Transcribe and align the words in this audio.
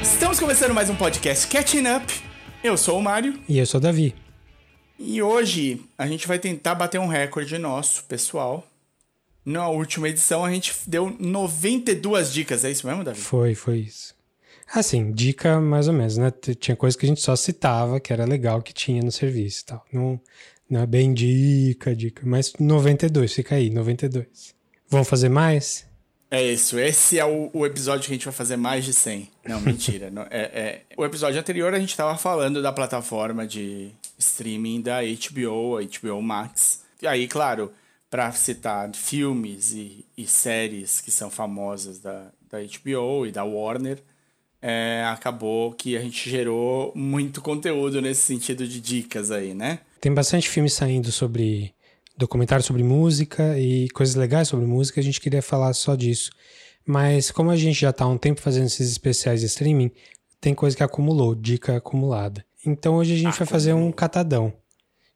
Estamos 0.00 0.38
começando 0.38 0.72
mais 0.72 0.88
um 0.88 0.94
podcast 0.94 1.46
Catching 1.46 1.86
Up. 1.88 2.22
Eu 2.64 2.76
sou 2.76 2.98
o 2.98 3.02
Mário 3.02 3.38
E 3.48 3.58
eu 3.58 3.66
sou 3.66 3.78
o 3.78 3.82
Davi. 3.82 4.21
E 5.12 5.22
hoje 5.22 5.80
a 5.98 6.06
gente 6.06 6.26
vai 6.26 6.38
tentar 6.38 6.74
bater 6.74 6.98
um 6.98 7.06
recorde 7.06 7.58
nosso, 7.58 8.04
pessoal. 8.04 8.66
Na 9.44 9.68
última 9.68 10.08
edição 10.08 10.44
a 10.44 10.50
gente 10.50 10.72
deu 10.86 11.14
92 11.18 12.32
dicas, 12.32 12.64
é 12.64 12.70
isso 12.70 12.86
mesmo, 12.86 13.04
Davi? 13.04 13.20
Foi, 13.20 13.54
foi 13.54 13.78
isso. 13.78 14.14
Assim, 14.72 15.12
dica 15.12 15.60
mais 15.60 15.86
ou 15.88 15.94
menos, 15.94 16.16
né? 16.16 16.32
Tinha 16.58 16.76
coisa 16.76 16.96
que 16.96 17.04
a 17.04 17.08
gente 17.08 17.20
só 17.20 17.36
citava, 17.36 18.00
que 18.00 18.12
era 18.12 18.24
legal 18.24 18.62
que 18.62 18.72
tinha 18.72 19.02
no 19.02 19.12
serviço 19.12 19.62
e 19.62 19.64
tal. 19.66 19.84
Não, 19.92 20.20
não 20.70 20.80
é 20.80 20.86
bem 20.86 21.12
dica, 21.12 21.94
dica, 21.94 22.22
mas 22.24 22.52
92, 22.58 23.34
fica 23.34 23.56
aí, 23.56 23.68
92. 23.68 24.54
Vamos 24.88 25.08
fazer 25.08 25.28
mais? 25.28 25.84
É 26.30 26.42
isso, 26.42 26.78
esse 26.78 27.18
é 27.18 27.24
o, 27.26 27.50
o 27.52 27.66
episódio 27.66 28.06
que 28.06 28.12
a 28.12 28.14
gente 28.14 28.24
vai 28.24 28.32
fazer 28.32 28.56
mais 28.56 28.86
de 28.86 28.94
100. 28.94 29.28
Não, 29.46 29.60
mentira. 29.60 30.08
não, 30.10 30.22
é, 30.22 30.28
é- 30.30 30.82
O 30.96 31.04
episódio 31.04 31.38
anterior 31.38 31.74
a 31.74 31.78
gente 31.78 31.94
tava 31.94 32.16
falando 32.16 32.62
da 32.62 32.72
plataforma 32.72 33.46
de 33.46 33.90
streaming 34.22 34.80
da 34.80 35.00
HBO, 35.02 35.78
a 35.78 35.82
HBO 35.82 36.22
Max. 36.22 36.82
E 37.00 37.06
aí, 37.06 37.26
claro, 37.26 37.72
pra 38.10 38.30
citar 38.32 38.90
filmes 38.94 39.72
e, 39.72 40.04
e 40.16 40.26
séries 40.26 41.00
que 41.00 41.10
são 41.10 41.30
famosas 41.30 41.98
da, 41.98 42.30
da 42.50 42.58
HBO 42.60 43.26
e 43.26 43.32
da 43.32 43.44
Warner, 43.44 44.02
é, 44.60 45.02
acabou 45.10 45.72
que 45.72 45.96
a 45.96 46.00
gente 46.00 46.30
gerou 46.30 46.92
muito 46.94 47.40
conteúdo 47.40 48.00
nesse 48.00 48.22
sentido 48.22 48.66
de 48.66 48.80
dicas 48.80 49.30
aí, 49.30 49.54
né? 49.54 49.80
Tem 50.00 50.12
bastante 50.12 50.48
filme 50.48 50.70
saindo 50.70 51.10
sobre 51.10 51.74
documentário 52.16 52.64
sobre 52.64 52.82
música 52.82 53.58
e 53.58 53.88
coisas 53.90 54.14
legais 54.14 54.48
sobre 54.48 54.66
música, 54.66 55.00
a 55.00 55.04
gente 55.04 55.20
queria 55.20 55.42
falar 55.42 55.72
só 55.72 55.96
disso. 55.96 56.30
Mas 56.86 57.30
como 57.30 57.50
a 57.50 57.56
gente 57.56 57.80
já 57.80 57.92
tá 57.92 58.04
há 58.04 58.08
um 58.08 58.18
tempo 58.18 58.40
fazendo 58.40 58.66
esses 58.66 58.90
especiais 58.90 59.40
de 59.40 59.46
streaming, 59.46 59.90
tem 60.40 60.54
coisa 60.54 60.76
que 60.76 60.82
acumulou, 60.82 61.34
dica 61.34 61.76
acumulada. 61.76 62.44
Então 62.64 62.94
hoje 62.94 63.14
a 63.14 63.16
gente 63.16 63.38
vai 63.38 63.46
fazer 63.46 63.72
um 63.72 63.90
catadão. 63.90 64.52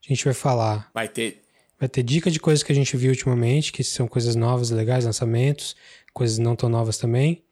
A 0.04 0.08
gente 0.08 0.24
vai 0.24 0.34
falar, 0.34 0.90
Vai 0.94 1.08
ter 1.08 1.42
vai 1.78 1.88
ter 1.88 2.02
dica 2.02 2.30
de 2.30 2.40
coisas 2.40 2.62
que 2.62 2.72
a 2.72 2.74
gente 2.74 2.96
viu 2.96 3.10
ultimamente, 3.10 3.72
que 3.72 3.84
são 3.84 4.08
coisas 4.08 4.34
novas, 4.34 4.70
legais, 4.70 5.04
lançamentos, 5.04 5.76
coisas 6.12 6.38
não 6.38 6.56
tão 6.56 6.68
novas 6.68 6.98
também. 6.98 7.44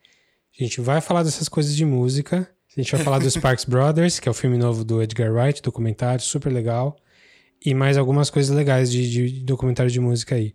A 0.58 0.62
gente 0.62 0.80
vai 0.80 1.00
falar 1.00 1.22
dessas 1.22 1.48
coisas 1.48 1.76
de 1.76 1.84
música. 1.84 2.48
A 2.76 2.80
gente 2.80 2.92
vai 2.92 3.02
falar 3.02 3.18
do 3.18 3.28
Sparks 3.30 3.64
Brothers, 3.64 4.18
que 4.18 4.28
é 4.28 4.30
o 4.30 4.34
filme 4.34 4.56
novo 4.56 4.84
do 4.84 5.02
Edgar 5.02 5.32
Wright, 5.32 5.60
documentário 5.60 6.22
super 6.22 6.52
legal. 6.52 6.96
E 7.64 7.74
mais 7.74 7.96
algumas 7.96 8.30
coisas 8.30 8.54
legais 8.54 8.90
de, 8.90 9.10
de 9.10 9.40
documentário 9.40 9.90
de 9.90 10.00
música 10.00 10.34
aí. 10.34 10.54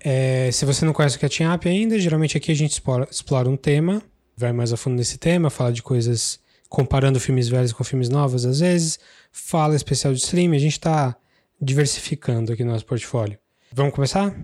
É, 0.00 0.50
se 0.52 0.64
você 0.64 0.84
não 0.84 0.92
conhece 0.92 1.16
o 1.16 1.20
Catching 1.20 1.46
Up 1.46 1.66
ainda, 1.66 1.98
geralmente 1.98 2.36
aqui 2.36 2.52
a 2.52 2.54
gente 2.54 2.72
explora, 2.72 3.08
explora 3.10 3.48
um 3.48 3.56
tema, 3.56 4.02
vai 4.36 4.52
mais 4.52 4.72
a 4.72 4.76
fundo 4.76 4.96
nesse 4.96 5.16
tema, 5.16 5.48
fala 5.48 5.72
de 5.72 5.82
coisas 5.82 6.38
comparando 6.74 7.20
filmes 7.20 7.48
velhos 7.48 7.72
com 7.72 7.84
filmes 7.84 8.08
novos 8.08 8.44
às 8.44 8.60
vezes, 8.60 8.98
fala 9.30 9.74
especial 9.76 10.12
de 10.12 10.20
streaming, 10.20 10.56
a 10.56 10.60
gente 10.60 10.80
tá 10.80 11.16
diversificando 11.60 12.52
aqui 12.52 12.64
no 12.64 12.72
nosso 12.72 12.84
portfólio. 12.84 13.38
Vamos 13.72 13.94
começar? 13.94 14.34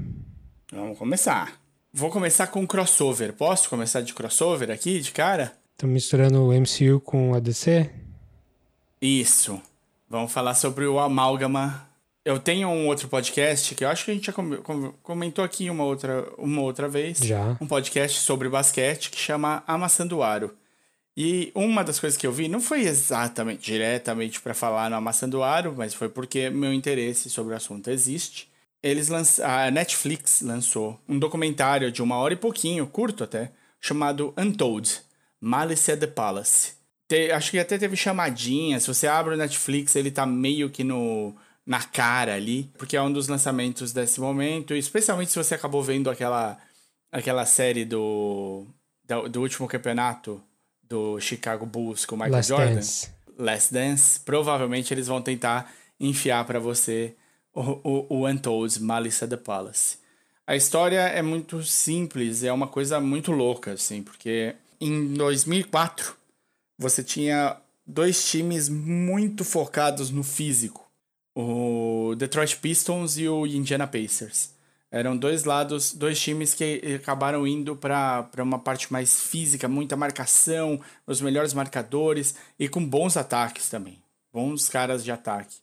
Vamos 0.73 0.97
começar. 0.97 1.61
Vou 1.93 2.09
começar 2.11 2.47
com 2.47 2.65
crossover. 2.67 3.33
Posso 3.33 3.69
começar 3.69 4.01
de 4.01 4.15
crossover 4.15 4.71
aqui, 4.71 5.01
de 5.01 5.11
cara? 5.11 5.53
Estamos 5.73 5.93
misturando 5.95 6.41
o 6.47 6.53
MCU 6.53 7.01
com 7.01 7.35
a 7.35 7.41
DC? 7.41 7.91
Isso. 9.01 9.61
Vamos 10.09 10.33
falar 10.33 10.55
sobre 10.55 10.87
o 10.87 10.99
amálgama. 10.99 11.87
Eu 12.25 12.39
tenho 12.39 12.69
um 12.69 12.87
outro 12.87 13.09
podcast 13.09 13.75
que 13.75 13.85
eu 13.85 13.89
acho 13.89 14.05
que 14.05 14.11
a 14.11 14.15
gente 14.15 14.27
já 14.27 14.33
com- 14.33 14.57
com- 14.59 14.93
comentou 15.03 15.45
aqui 15.45 15.71
uma 15.71 15.85
outra, 15.85 16.29
uma 16.39 16.61
outra 16.63 16.89
vez. 16.89 17.19
Já. 17.19 17.57
Um 17.61 17.67
podcast 17.67 18.21
sobre 18.21 18.49
basquete 18.49 19.11
que 19.11 19.19
chama 19.19 19.65
Amassando 19.67 20.19
o 20.19 20.23
Aro. 20.23 20.55
E 21.17 21.51
uma 21.55 21.83
das 21.85 21.99
coisas 21.99 22.17
que 22.17 22.27
eu 22.27 22.33
vi 22.33 22.49
não 22.49 22.61
foi 22.61 22.83
exatamente, 22.83 23.63
diretamente 23.63 24.41
para 24.41 24.55
falar 24.55 24.89
no 24.89 24.97
Amassando 24.97 25.43
Aro, 25.43 25.75
mas 25.77 25.93
foi 25.93 26.09
porque 26.09 26.49
meu 26.51 26.73
interesse 26.73 27.29
sobre 27.29 27.53
o 27.53 27.57
assunto 27.57 27.91
existe. 27.91 28.49
Eles 28.83 29.09
lanç... 29.09 29.41
A 29.41 29.71
Netflix 29.71 30.41
lançou 30.41 30.99
um 31.09 31.19
documentário 31.19 31.93
de 31.93 32.01
uma 32.03 32.17
hora 32.17 32.35
e 32.35 32.37
pouquinho, 32.37 32.87
curto 32.87 33.25
até, 33.25 33.53
chamado 33.81 34.33
Untold, 34.39 35.03
Malice 35.41 35.93
at 35.93 36.01
the 36.01 36.07
Palace. 36.07 36.75
Te- 37.09 37.31
Acho 37.33 37.51
que 37.51 37.59
até 37.59 37.77
teve 37.77 37.97
chamadinha, 37.97 38.81
se 38.81 38.87
você 38.89 39.07
abre 39.07 39.35
o 39.35 39.37
Netflix, 39.37 39.97
ele 39.97 40.11
tá 40.11 40.25
meio 40.25 40.71
que 40.71 40.85
no 40.85 41.35
na 41.67 41.83
cara 41.83 42.35
ali, 42.35 42.71
porque 42.79 42.97
é 42.97 43.03
um 43.03 43.13
dos 43.13 43.29
lançamentos 43.29 43.93
desse 43.93 44.21
momento, 44.21 44.75
especialmente 44.75 45.31
se 45.31 45.37
você 45.39 45.55
acabou 45.55 45.83
vendo 45.83 46.09
aquela 46.11 46.59
aquela 47.13 47.45
série 47.47 47.85
do 47.85 48.67
do, 49.29 49.41
último 49.41 49.69
campeonato 49.69 50.43
do 50.91 51.21
Chicago 51.21 51.65
Bulls 51.65 52.05
com 52.05 52.17
o 52.17 52.19
Michael 52.19 52.35
Last 52.35 52.49
Jordan. 52.49 52.75
Dance. 52.75 53.09
Last 53.39 53.73
Dance, 53.73 54.21
provavelmente 54.21 54.93
eles 54.93 55.07
vão 55.07 55.23
tentar 55.23 55.73
enfiar 55.99 56.45
pra 56.45 56.59
você 56.59 57.15
o, 57.55 57.61
o, 57.61 58.07
o 58.09 58.29
Untold 58.29 58.83
Malice 58.83 59.25
at 59.25 59.31
the 59.31 59.37
Palace. 59.37 59.99
A 60.47 60.57
história 60.57 61.01
é 61.01 61.23
muito 61.23 61.63
simples, 61.63 62.43
é 62.43 62.53
uma 62.53 62.67
coisa 62.67 63.01
muito 63.01 63.31
louca, 63.31 63.73
assim, 63.73 64.03
porque 64.03 64.57
em 64.81 65.15
2004 65.15 66.17
você 66.77 67.05
tinha 67.05 67.57
dois 67.87 68.29
times 68.29 68.69
muito 68.69 69.45
focados 69.45 70.11
no 70.11 70.25
físico. 70.25 70.91
O 71.37 72.15
Detroit 72.17 72.57
Pistons 72.57 73.17
e 73.17 73.29
o 73.29 73.47
Indiana 73.47 73.87
Pacers. 73.87 74.51
Eram 74.93 75.17
dois 75.17 75.45
lados, 75.45 75.93
dois 75.93 76.21
times 76.21 76.53
que 76.53 76.97
acabaram 76.97 77.47
indo 77.47 77.77
para 77.77 78.29
uma 78.39 78.59
parte 78.59 78.93
mais 78.93 79.23
física, 79.23 79.69
muita 79.69 79.97
marcação, 79.97 80.81
os 81.07 81.21
melhores 81.21 81.55
marcadores 81.55 82.35
e 82.59 82.69
com 82.69 82.85
bons 82.85 83.17
ataques 83.17 83.69
também. 83.69 83.99
Bons 84.33 84.69
caras 84.69 85.05
de 85.05 85.13
ataque. 85.13 85.57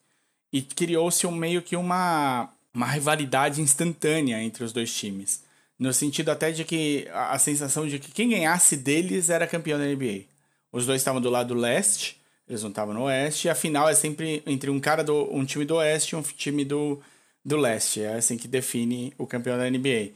E 0.51 0.61
criou-se 0.61 1.27
um, 1.27 1.31
meio 1.31 1.61
que 1.61 1.75
uma, 1.75 2.49
uma 2.73 2.85
rivalidade 2.85 3.61
instantânea 3.61 4.41
entre 4.41 4.63
os 4.63 4.71
dois 4.71 4.93
times. 4.93 5.43
No 5.77 5.93
sentido 5.93 6.31
até 6.31 6.51
de 6.51 6.63
que 6.63 7.07
a, 7.13 7.37
sensação 7.37 7.85
de 7.85 7.99
que 7.99 8.11
quem 8.11 8.29
ganhasse 8.29 8.77
deles 8.77 9.29
era 9.29 9.45
campeão 9.45 9.77
da 9.77 9.85
NBA. 9.85 10.23
Os 10.71 10.85
dois 10.85 11.01
estavam 11.01 11.19
do 11.19 11.29
lado 11.29 11.53
leste, 11.53 12.19
eles 12.47 12.63
não 12.63 12.69
estavam 12.69 12.93
no 12.93 13.03
oeste, 13.03 13.47
e 13.47 13.49
a 13.49 13.55
final 13.55 13.89
é 13.89 13.93
sempre 13.93 14.41
entre 14.45 14.69
um 14.69 14.79
cara 14.79 15.03
do 15.03 15.27
um 15.35 15.43
time 15.43 15.65
do 15.65 15.75
oeste 15.75 16.15
e 16.15 16.17
um 16.17 16.21
time 16.21 16.63
do, 16.63 17.01
do 17.47 17.57
leste. 17.57 18.01
É 18.01 18.15
assim 18.15 18.37
que 18.37 18.47
define 18.47 19.13
o 19.17 19.25
campeão 19.25 19.57
da 19.57 19.69
NBA. 19.69 20.11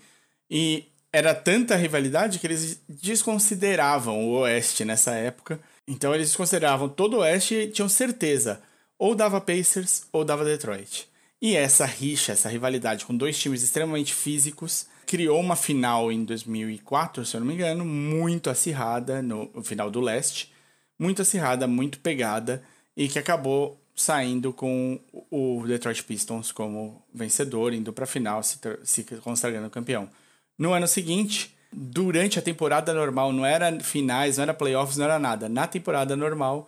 E 0.50 0.86
era 1.14 1.34
tanta 1.34 1.76
rivalidade 1.76 2.40
que 2.40 2.46
eles 2.46 2.82
desconsideravam 2.88 4.28
o 4.28 4.40
oeste 4.42 4.84
nessa 4.84 5.12
época. 5.14 5.60
Então 5.88 6.14
eles 6.14 6.28
desconsideravam 6.28 6.90
todo 6.90 7.16
o 7.16 7.20
oeste 7.20 7.56
e 7.56 7.68
tinham 7.68 7.90
certeza 7.90 8.62
ou 9.00 9.16
dava 9.16 9.42
Pacers 9.42 10.04
ou 10.12 10.24
dava 10.24 10.46
Detroit. 10.46 11.10
E 11.42 11.56
essa 11.56 11.86
rixa, 11.86 12.34
essa 12.34 12.50
rivalidade 12.50 13.04
com 13.04 13.16
dois 13.18 13.40
times 13.40 13.64
extremamente 13.64 14.14
físicos, 14.14 14.86
criou 15.08 15.40
uma 15.40 15.56
final 15.56 16.12
em 16.12 16.24
2004, 16.24 17.26
se 17.26 17.36
eu 17.36 17.40
não 17.40 17.48
me 17.48 17.56
engano, 17.56 17.84
muito 17.84 18.50
acirrada 18.50 19.22
no, 19.22 19.50
no 19.54 19.64
final 19.64 19.90
do 19.90 20.00
leste, 20.00 20.54
muito 21.00 21.24
acirrada, 21.24 21.66
muito 21.66 22.00
pegada 22.00 22.64
e 22.96 23.08
que 23.08 23.18
acabou 23.18 23.81
saindo 24.02 24.52
com 24.52 25.00
o 25.30 25.64
Detroit 25.68 26.04
Pistons 26.04 26.52
como 26.52 27.06
vencedor, 27.14 27.72
indo 27.72 27.94
para 27.94 28.06
a 28.06 28.08
final, 28.08 28.42
se, 28.42 28.58
se 28.84 29.04
consagrando 29.22 29.70
campeão. 29.70 30.10
No 30.58 30.74
ano 30.74 30.88
seguinte, 30.88 31.56
durante 31.72 32.40
a 32.40 32.42
temporada 32.42 32.94
normal, 32.94 33.32
não 33.32 33.46
era 33.46 33.80
finais, 33.80 34.38
não 34.38 34.44
era 34.44 34.54
playoffs, 34.54 34.98
não 34.98 35.06
era 35.06 35.20
nada. 35.20 35.48
Na 35.48 35.68
temporada 35.68 36.16
normal, 36.16 36.68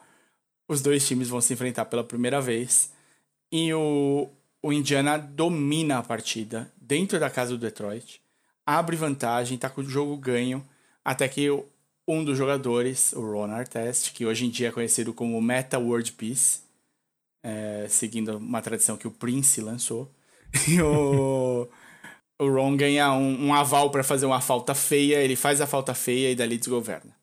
os 0.68 0.82
dois 0.82 1.08
times 1.08 1.28
vão 1.28 1.42
se 1.42 1.54
enfrentar 1.54 1.86
pela 1.86 2.04
primeira 2.04 2.40
vez 2.40 2.92
e 3.52 3.74
o, 3.74 4.30
o 4.62 4.72
Indiana 4.72 5.18
domina 5.18 5.98
a 5.98 6.04
partida 6.04 6.72
dentro 6.78 7.20
da 7.20 7.30
casa 7.30 7.52
do 7.52 7.58
Detroit, 7.58 8.22
abre 8.66 8.96
vantagem, 8.96 9.58
tá 9.58 9.70
com 9.70 9.82
o 9.82 9.90
jogo 9.90 10.16
ganho, 10.18 10.64
até 11.04 11.28
que 11.28 11.50
um 12.08 12.24
dos 12.24 12.38
jogadores, 12.38 13.12
o 13.14 13.22
Ron 13.22 13.52
Artest, 13.52 14.14
que 14.14 14.26
hoje 14.26 14.46
em 14.46 14.50
dia 14.50 14.68
é 14.68 14.72
conhecido 14.72 15.14
como 15.14 15.42
Meta 15.42 15.80
World 15.80 16.12
Peace, 16.14 16.64
é, 17.44 17.86
seguindo 17.90 18.38
uma 18.38 18.62
tradição 18.62 18.98
que 18.98 19.08
o 19.08 19.12
Prince 19.12 19.62
lançou, 19.62 20.10
e 20.68 20.82
o, 20.82 21.68
o 22.40 22.48
Ron 22.48 22.78
ganha 22.78 23.12
um, 23.12 23.48
um 23.48 23.54
aval 23.54 23.92
para 23.92 24.04
fazer 24.04 24.26
uma 24.26 24.42
falta 24.42 24.74
feia, 24.74 25.18
ele 25.18 25.36
faz 25.36 25.62
a 25.62 25.68
falta 25.68 25.94
feia 25.94 26.32
e 26.32 26.36
dali 26.36 26.58
desgoverna. 26.58 27.14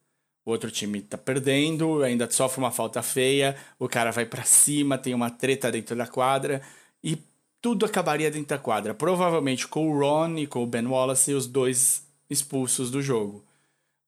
O 0.45 0.51
outro 0.51 0.71
time 0.71 1.01
tá 1.01 1.19
perdendo, 1.19 2.03
ainda 2.03 2.31
sofre 2.31 2.59
uma 2.59 2.71
falta 2.71 3.03
feia, 3.03 3.57
o 3.79 3.89
cara 3.89 4.11
vai 4.11 4.27
para 4.27 4.43
cima, 4.43 4.99
tem 4.99 5.15
uma 5.15 5.31
treta 5.31 5.71
dentro 5.71 5.95
da 5.97 6.07
quadra 6.07 6.63
e 7.05 7.19
tudo 7.61 7.85
acabaria 7.85 8.31
dentro 8.31 8.49
da 8.49 8.59
quadra. 8.59 8.95
Provavelmente 8.95 9.69
com 9.69 9.91
o 9.91 9.99
Ron 9.99 10.39
e 10.39 10.47
com 10.47 10.63
o 10.63 10.67
Ben 10.67 10.87
Wallace, 10.87 11.35
os 11.35 11.47
dois 11.47 12.07
expulsos 12.29 12.91
do 12.91 13.03
jogo. 13.03 13.45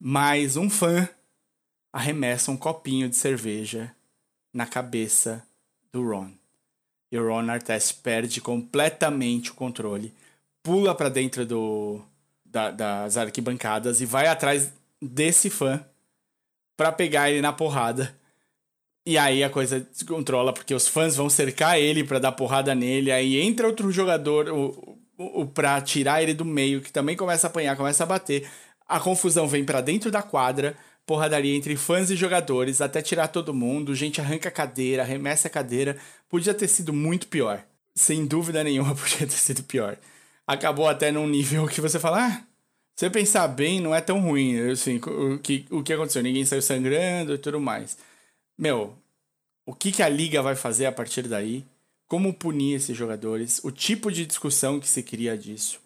Mas 0.01 0.57
um 0.57 0.71
fã 0.71 1.09
arremessa 1.93 2.51
um 2.51 2.57
copinho 2.57 3.09
de 3.09 3.17
cerveja 3.17 3.95
na 4.53 4.67
cabeça 4.67 5.47
do 5.93 6.03
Ron. 6.03 6.31
E 7.11 7.19
o 7.19 7.29
Ron 7.29 7.51
Artest 7.51 8.01
perde 8.03 8.41
completamente 8.41 9.51
o 9.51 9.55
controle, 9.55 10.13
pula 10.63 10.95
para 10.95 11.11
dentro 11.11 11.45
do, 11.45 12.01
da, 12.45 12.71
das 12.71 13.17
arquibancadas 13.17 14.01
e 14.01 14.07
vai 14.07 14.27
atrás 14.27 14.73
desse 15.01 15.51
fã 15.51 15.85
para 16.77 16.91
pegar 16.91 17.31
ele 17.31 17.43
na 17.43 17.53
porrada. 17.53 18.17
E 19.05 19.19
aí 19.19 19.43
a 19.43 19.51
coisa 19.51 19.81
descontrola, 19.81 20.53
porque 20.53 20.75
os 20.75 20.87
fãs 20.87 21.17
vão 21.17 21.29
cercar 21.29 21.79
ele 21.79 22.05
para 22.05 22.21
dar 22.21 22.33
porrada 22.33 22.75
nele. 22.75 23.11
Aí 23.11 23.41
entra 23.41 23.67
outro 23.67 23.91
jogador 23.91 24.49
o, 24.49 24.99
o, 25.19 25.43
o, 25.43 25.47
pra 25.47 25.81
tirar 25.81 26.23
ele 26.23 26.33
do 26.33 26.45
meio, 26.45 26.81
que 26.81 26.93
também 26.93 27.17
começa 27.17 27.47
a 27.47 27.51
apanhar, 27.51 27.77
começa 27.77 28.05
a 28.05 28.07
bater. 28.07 28.49
A 28.87 29.01
confusão 29.01 29.49
vem 29.49 29.65
para 29.65 29.81
dentro 29.81 30.11
da 30.11 30.23
quadra, 30.23 30.77
porradaria 31.07 31.55
entre 31.57 31.77
fãs 31.77 32.11
e 32.11 32.17
jogadores, 32.17 32.81
até 32.81 33.03
tirar 33.03 33.29
todo 33.29 33.55
mundo. 33.55 33.95
Gente 33.95 34.21
arranca 34.21 34.49
a 34.49 34.53
cadeira, 34.53 35.03
arremessa 35.03 35.49
a 35.49 35.51
cadeira. 35.51 35.97
Podia 36.29 36.55
ter 36.55 36.69
sido 36.69 36.93
muito 36.93 37.27
pior. 37.27 37.65
Sem 37.95 38.27
dúvida 38.27 38.65
nenhuma, 38.65 38.95
podia 38.97 39.27
ter 39.27 39.31
sido 39.31 39.63
pior. 39.63 39.99
Acabou 40.47 40.89
até 40.89 41.11
num 41.11 41.29
nível 41.29 41.67
que 41.67 41.81
você 41.81 41.99
fala, 41.99 42.27
ah, 42.27 42.43
se 42.97 43.07
você 43.07 43.11
pensar 43.11 43.49
bem, 43.49 43.81
não 43.81 43.95
é 43.95 44.01
tão 44.01 44.21
ruim. 44.21 44.71
Assim, 44.71 44.97
o 44.99 45.39
que, 45.39 45.67
o 45.71 45.83
que 45.83 45.93
aconteceu? 45.93 46.23
Ninguém 46.23 46.45
saiu 46.45 46.63
sangrando 46.63 47.35
e 47.35 47.39
tudo 47.39 47.61
mais. 47.61 47.97
Meu, 48.59 48.95
o 49.67 49.75
que, 49.75 49.93
que 49.93 50.03
a 50.03 50.09
liga 50.09 50.43
vai 50.43 50.55
fazer 50.57 50.87
a 50.87 50.93
partir 50.93 51.23
daí? 51.29 51.65
Como 52.07 52.35
punir 52.35 52.77
esses 52.77 52.97
jogadores? 52.97 53.61
O 53.65 53.71
tipo 53.71 54.13
de 54.13 54.27
discussão 54.27 54.79
que 54.79 54.89
se 54.89 55.03
cria 55.03 55.37
disso? 55.37 55.81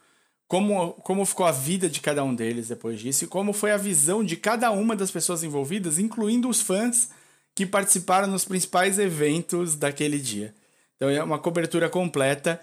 Como, 0.49 0.93
como 0.95 1.27
ficou 1.27 1.45
a 1.45 1.53
vida 1.53 1.89
de 1.89 2.01
cada 2.01 2.23
um 2.23 2.35
deles 2.35 2.69
depois 2.69 3.01
disso? 3.01 3.25
E 3.25 3.29
como 3.29 3.53
foi 3.53 3.73
a 3.73 3.77
visão 3.77 4.25
de 4.25 4.37
cada 4.37 4.71
uma 4.71 4.95
das 4.95 5.11
pessoas 5.11 5.43
envolvidas, 5.43 5.99
incluindo 5.99 6.49
os 6.49 6.61
fãs 6.61 7.11
que 7.55 7.67
participaram 7.67 8.29
nos 8.29 8.45
principais 8.45 8.99
eventos 8.99 9.75
daquele 9.75 10.19
dia. 10.19 10.55
Então 10.95 11.09
é 11.09 11.23
uma 11.23 11.39
cobertura 11.39 11.89
completa. 11.89 12.61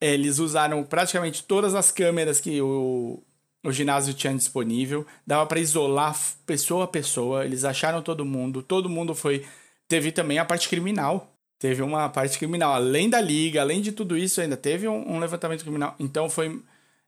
Eles 0.00 0.38
usaram 0.38 0.82
praticamente 0.84 1.42
todas 1.42 1.74
as 1.74 1.90
câmeras 1.90 2.40
que 2.40 2.60
o, 2.60 3.22
o 3.64 3.72
ginásio 3.72 4.14
tinha 4.14 4.34
disponível, 4.34 5.06
dava 5.26 5.46
para 5.46 5.60
isolar 5.60 6.16
pessoa 6.46 6.84
a 6.84 6.88
pessoa, 6.88 7.44
eles 7.44 7.64
acharam 7.64 8.02
todo 8.02 8.24
mundo, 8.24 8.62
todo 8.62 8.88
mundo 8.88 9.14
foi. 9.14 9.44
Teve 9.88 10.12
também 10.12 10.38
a 10.38 10.44
parte 10.44 10.68
criminal. 10.68 11.32
Teve 11.58 11.82
uma 11.82 12.08
parte 12.10 12.38
criminal, 12.38 12.74
além 12.74 13.08
da 13.08 13.20
liga, 13.20 13.62
além 13.62 13.80
de 13.80 13.90
tudo 13.90 14.16
isso, 14.16 14.40
ainda 14.42 14.56
teve 14.58 14.86
um, 14.86 15.14
um 15.14 15.18
levantamento 15.18 15.62
criminal. 15.62 15.94
Então 15.98 16.28
foi. 16.28 16.62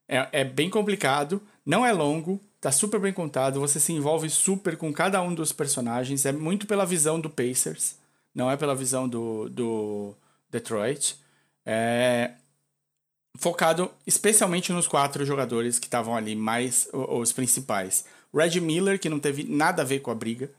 É, 0.09 0.41
é, 0.41 0.45
bem 0.45 0.71
complicado, 0.71 1.41
não 1.67 1.85
é 1.85 1.93
longo, 1.93 2.41
tá 2.61 2.73
super 2.73 2.99
bem 2.99 3.13
contado, 3.13 3.61
você 3.61 3.79
se 3.79 3.93
envolve 3.93 4.31
super 4.31 4.77
com 4.77 4.91
cada 4.93 5.21
um 5.21 5.35
dos 5.35 5.53
personagens, 5.53 6.25
é 6.25 6.33
muito 6.33 6.67
pela 6.67 6.87
visão 6.87 7.21
do 7.21 7.29
Pacers, 7.29 7.97
não 8.35 8.51
é 8.51 8.57
pela 8.57 8.75
visão 8.75 9.07
do, 9.07 9.49
do 9.51 10.15
Detroit. 10.51 11.17
É, 11.67 12.33
focado 13.37 13.91
especialmente 14.07 14.73
nos 14.73 14.89
quatro 14.89 15.25
jogadores 15.25 15.79
que 15.79 15.87
estavam 15.87 16.17
ali, 16.17 16.35
mais 16.35 16.89
os 16.93 17.33
principais. 17.33 18.05
Red 18.35 18.61
Miller, 18.61 18.99
que 18.99 19.09
não 19.09 19.21
teve 19.21 19.45
nada 19.45 19.83
a 19.83 19.85
ver 19.85 20.01
com 20.01 20.11
a 20.11 20.15
briga. 20.15 20.51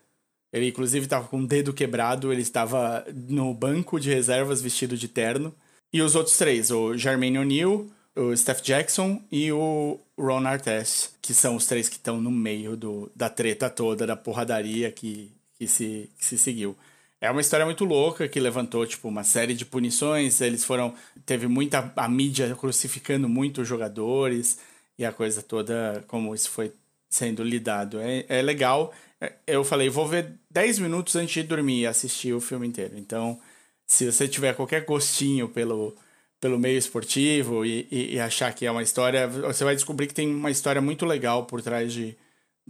Ele, 0.52 0.70
inclusive, 0.70 1.06
estava 1.06 1.28
com 1.28 1.40
o 1.40 1.48
dedo 1.48 1.74
quebrado, 1.74 2.32
ele 2.32 2.42
estava 2.42 3.06
no 3.14 3.54
banco 3.54 4.00
de 4.00 4.10
reservas 4.10 4.62
vestido 4.62 4.98
de 4.98 5.08
terno. 5.08 5.54
E 5.92 6.02
os 6.02 6.16
outros 6.16 6.38
três, 6.38 6.72
o 6.72 6.96
Jermaine 6.98 7.40
O'Neal, 7.40 7.86
o 8.20 8.36
Steph 8.36 8.62
Jackson 8.62 9.22
e 9.32 9.52
o 9.52 10.00
Ron 10.18 10.46
Artest, 10.46 11.12
que 11.22 11.34
são 11.34 11.56
os 11.56 11.66
três 11.66 11.88
que 11.88 11.96
estão 11.96 12.20
no 12.20 12.30
meio 12.30 12.76
do, 12.76 13.10
da 13.16 13.30
treta 13.30 13.70
toda, 13.70 14.06
da 14.06 14.16
porradaria 14.16 14.92
que, 14.92 15.32
que, 15.58 15.68
se, 15.68 16.10
que 16.18 16.26
se 16.26 16.38
seguiu. 16.38 16.78
É 17.22 17.32
uma 17.32 17.42
história 17.42 17.66
muito 17.66 17.86
louca 17.86 18.28
que 18.28 18.40
levantou, 18.40 18.86
tipo, 18.86 19.08
uma 19.08 19.24
série 19.24 19.54
de 19.54 19.66
punições. 19.66 20.40
Eles 20.42 20.64
foram. 20.64 20.94
Teve 21.26 21.48
muita. 21.48 21.92
A 21.96 22.08
mídia 22.08 22.56
crucificando 22.56 23.28
muito 23.28 23.62
os 23.62 23.68
jogadores 23.68 24.60
e 24.98 25.06
a 25.06 25.12
coisa 25.12 25.42
toda, 25.42 26.04
como 26.08 26.34
isso 26.34 26.50
foi 26.50 26.74
sendo 27.10 27.44
lidado. 27.44 28.00
É, 28.00 28.26
é 28.30 28.42
legal. 28.42 28.94
É, 29.20 29.34
eu 29.48 29.64
falei, 29.66 29.90
vou 29.90 30.08
ver 30.08 30.34
10 30.50 30.80
minutos 30.80 31.16
antes 31.16 31.34
de 31.34 31.44
dormir 31.44 31.82
e 31.82 31.88
assistir 31.88 32.34
o 32.34 32.40
filme 32.42 32.68
inteiro. 32.68 32.98
Então, 32.98 33.40
se 33.86 34.10
você 34.10 34.28
tiver 34.28 34.56
qualquer 34.56 34.86
gostinho 34.86 35.50
pelo, 35.50 35.96
pelo 36.40 36.58
meio 36.58 36.78
esportivo 36.78 37.66
e, 37.66 37.88
e, 37.92 38.16
e 38.16 38.20
achar 38.20 38.54
que 38.54 38.66
é 38.66 38.72
uma 38.72 38.84
história, 38.84 39.28
você 39.28 39.64
vai 39.64 39.76
descobrir 39.76 40.08
que 40.08 40.14
tem 40.14 40.28
uma 40.34 40.52
história 40.52 40.82
muito 40.82 41.06
legal 41.06 41.46
por 41.46 41.62
trás 41.62 41.92
de 41.92 42.18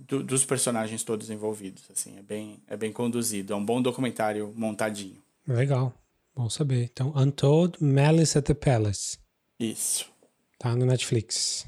do, 0.07 0.23
dos 0.23 0.45
personagens 0.45 1.03
todos 1.03 1.29
envolvidos. 1.29 1.83
Assim, 1.91 2.17
é 2.17 2.21
bem, 2.21 2.61
é 2.67 2.77
bem 2.77 2.91
conduzido. 2.91 3.53
É 3.53 3.55
um 3.55 3.65
bom 3.65 3.81
documentário 3.81 4.53
montadinho. 4.55 5.21
Legal. 5.47 5.93
Bom 6.35 6.49
saber. 6.49 6.89
Então, 6.91 7.13
Untold 7.15 7.83
Malice 7.83 8.37
at 8.37 8.45
the 8.45 8.53
Palace. 8.53 9.17
Isso. 9.59 10.09
Tá 10.57 10.75
no 10.75 10.85
Netflix. 10.85 11.67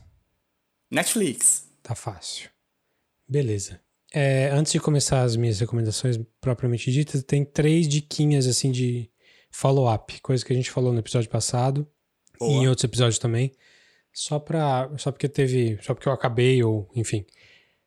Netflix. 0.90 1.68
Tá 1.84 1.96
fácil. 1.96 2.50
Beleza. 3.28 3.82
É, 4.14 4.50
antes 4.50 4.74
de 4.74 4.80
começar 4.80 5.24
as 5.24 5.36
minhas 5.36 5.60
recomendações 5.60 6.20
propriamente 6.40 6.92
ditas, 6.92 7.24
tem 7.24 7.46
três 7.46 7.88
diquinhas 7.88 8.46
assim 8.46 8.72
de 8.72 9.10
follow-up, 9.52 10.20
coisa 10.22 10.44
que 10.44 10.54
a 10.54 10.56
gente 10.56 10.72
falou 10.72 10.92
no 10.94 11.00
episódio 11.00 11.30
passado 11.30 11.88
Boa. 12.40 12.52
e 12.52 12.56
em 12.56 12.68
outros 12.68 12.84
episódios 12.84 13.20
também. 13.20 13.52
Só 14.14 14.40
pra. 14.40 14.90
Só 14.98 15.12
porque 15.12 15.30
teve. 15.30 15.78
Só 15.82 15.94
porque 15.94 16.08
eu 16.08 16.14
acabei, 16.14 16.64
ou 16.64 16.90
enfim. 16.96 17.26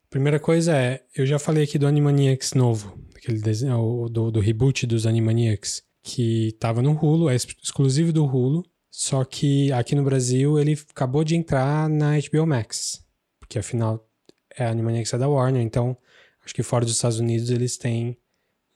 Primeira 0.09 0.39
coisa 0.39 0.77
é, 0.77 1.03
eu 1.17 1.27
já 1.27 1.41
falei 1.41 1.65
aqui 1.65 1.77
do 1.77 1.89
Animaniacs 1.89 2.55
novo, 2.55 2.97
aquele 3.17 3.41
desenho, 3.41 4.09
do, 4.09 4.31
do 4.31 4.39
reboot 4.39 4.87
dos 4.87 5.07
Animaniacs, 5.07 5.83
que 6.05 6.51
estava 6.51 6.81
no 6.81 6.93
Hulu, 6.93 7.29
é 7.29 7.35
exclusivo 7.35 8.13
do 8.13 8.25
Hulu, 8.25 8.65
só 8.89 9.25
que 9.25 9.73
aqui 9.73 9.97
no 9.97 10.05
Brasil 10.05 10.57
ele 10.57 10.79
acabou 10.89 11.25
de 11.25 11.35
entrar 11.35 11.89
na 11.89 12.13
HBO 12.17 12.47
Max, 12.47 13.05
porque 13.41 13.59
afinal 13.59 14.09
é 14.57 14.65
a 14.65 14.71
Animaniacs 14.71 15.13
é 15.15 15.19
da 15.19 15.29
Warner, 15.29 15.61
então 15.61 15.99
acho 16.45 16.55
que 16.55 16.63
fora 16.63 16.85
dos 16.85 16.95
Estados 16.95 17.19
Unidos 17.19 17.51
eles 17.51 17.77
têm 17.77 18.17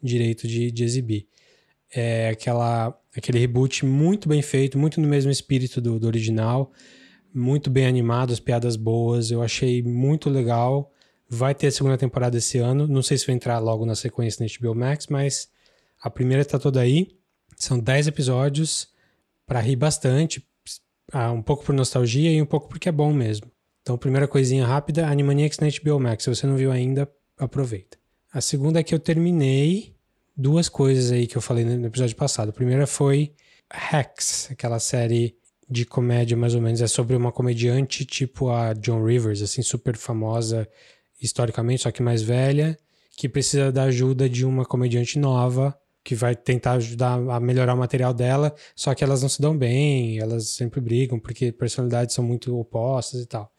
direito 0.02 0.48
de, 0.48 0.72
de 0.72 0.82
exibir. 0.82 1.28
É 1.94 2.28
aquela, 2.28 2.98
aquele 3.16 3.38
reboot 3.38 3.84
muito 3.84 4.28
bem 4.28 4.42
feito, 4.42 4.78
muito 4.78 5.00
no 5.00 5.08
mesmo 5.08 5.30
espírito 5.30 5.80
do, 5.80 5.98
do 5.98 6.06
original, 6.06 6.70
muito 7.34 7.70
bem 7.70 7.86
animado, 7.86 8.32
as 8.32 8.40
piadas 8.40 8.76
boas, 8.76 9.30
eu 9.30 9.42
achei 9.42 9.82
muito 9.82 10.28
legal. 10.28 10.92
Vai 11.28 11.54
ter 11.54 11.66
a 11.66 11.70
segunda 11.70 11.98
temporada 11.98 12.38
esse 12.38 12.58
ano. 12.58 12.86
Não 12.86 13.02
sei 13.02 13.18
se 13.18 13.26
vai 13.26 13.34
entrar 13.34 13.58
logo 13.58 13.84
na 13.84 13.94
sequência 13.94 14.44
na 14.44 14.50
HBO 14.50 14.74
Max, 14.74 15.06
mas 15.08 15.48
a 16.02 16.08
primeira 16.08 16.42
está 16.42 16.58
toda 16.58 16.80
aí. 16.80 17.08
São 17.56 17.78
10 17.78 18.06
episódios 18.06 18.88
para 19.46 19.60
rir 19.60 19.76
bastante, 19.76 20.46
ah, 21.12 21.32
um 21.32 21.42
pouco 21.42 21.64
por 21.64 21.74
nostalgia 21.74 22.30
e 22.30 22.40
um 22.40 22.46
pouco 22.46 22.68
porque 22.68 22.88
é 22.88 22.92
bom 22.92 23.12
mesmo. 23.12 23.50
Então, 23.82 23.96
primeira 23.96 24.28
coisinha 24.28 24.66
rápida, 24.66 25.06
Animaniacs 25.06 25.58
na 25.58 25.68
HBO 25.68 25.98
Max. 25.98 26.24
Se 26.24 26.30
você 26.30 26.46
não 26.46 26.56
viu 26.56 26.70
ainda, 26.70 27.10
aproveita. 27.38 27.96
A 28.32 28.40
segunda 28.40 28.80
é 28.80 28.82
que 28.82 28.94
eu 28.94 28.98
terminei 28.98 29.94
duas 30.38 30.68
coisas 30.68 31.10
aí 31.10 31.26
que 31.26 31.36
eu 31.36 31.42
falei 31.42 31.64
no 31.64 31.86
episódio 31.86 32.14
passado. 32.14 32.50
A 32.50 32.52
primeira 32.52 32.86
foi 32.86 33.32
Hacks, 33.68 34.48
aquela 34.52 34.78
série 34.78 35.36
de 35.68 35.84
comédia 35.84 36.36
mais 36.36 36.54
ou 36.54 36.62
menos. 36.62 36.80
É 36.80 36.86
sobre 36.86 37.16
uma 37.16 37.32
comediante 37.32 38.04
tipo 38.04 38.48
a 38.48 38.72
John 38.72 39.04
Rivers, 39.04 39.42
assim, 39.42 39.62
super 39.62 39.96
famosa 39.96 40.68
historicamente, 41.20 41.82
só 41.82 41.90
que 41.90 42.00
mais 42.00 42.22
velha, 42.22 42.78
que 43.16 43.28
precisa 43.28 43.72
da 43.72 43.82
ajuda 43.84 44.28
de 44.28 44.46
uma 44.46 44.64
comediante 44.64 45.18
nova 45.18 45.76
que 46.04 46.14
vai 46.14 46.36
tentar 46.36 46.72
ajudar 46.74 47.14
a 47.14 47.40
melhorar 47.40 47.74
o 47.74 47.76
material 47.76 48.14
dela, 48.14 48.54
só 48.74 48.94
que 48.94 49.04
elas 49.04 49.20
não 49.20 49.28
se 49.28 49.42
dão 49.42 49.54
bem, 49.54 50.18
elas 50.18 50.48
sempre 50.50 50.80
brigam 50.80 51.18
porque 51.18 51.52
personalidades 51.52 52.14
são 52.14 52.24
muito 52.24 52.56
opostas 52.56 53.20
e 53.20 53.26
tal. 53.26 53.52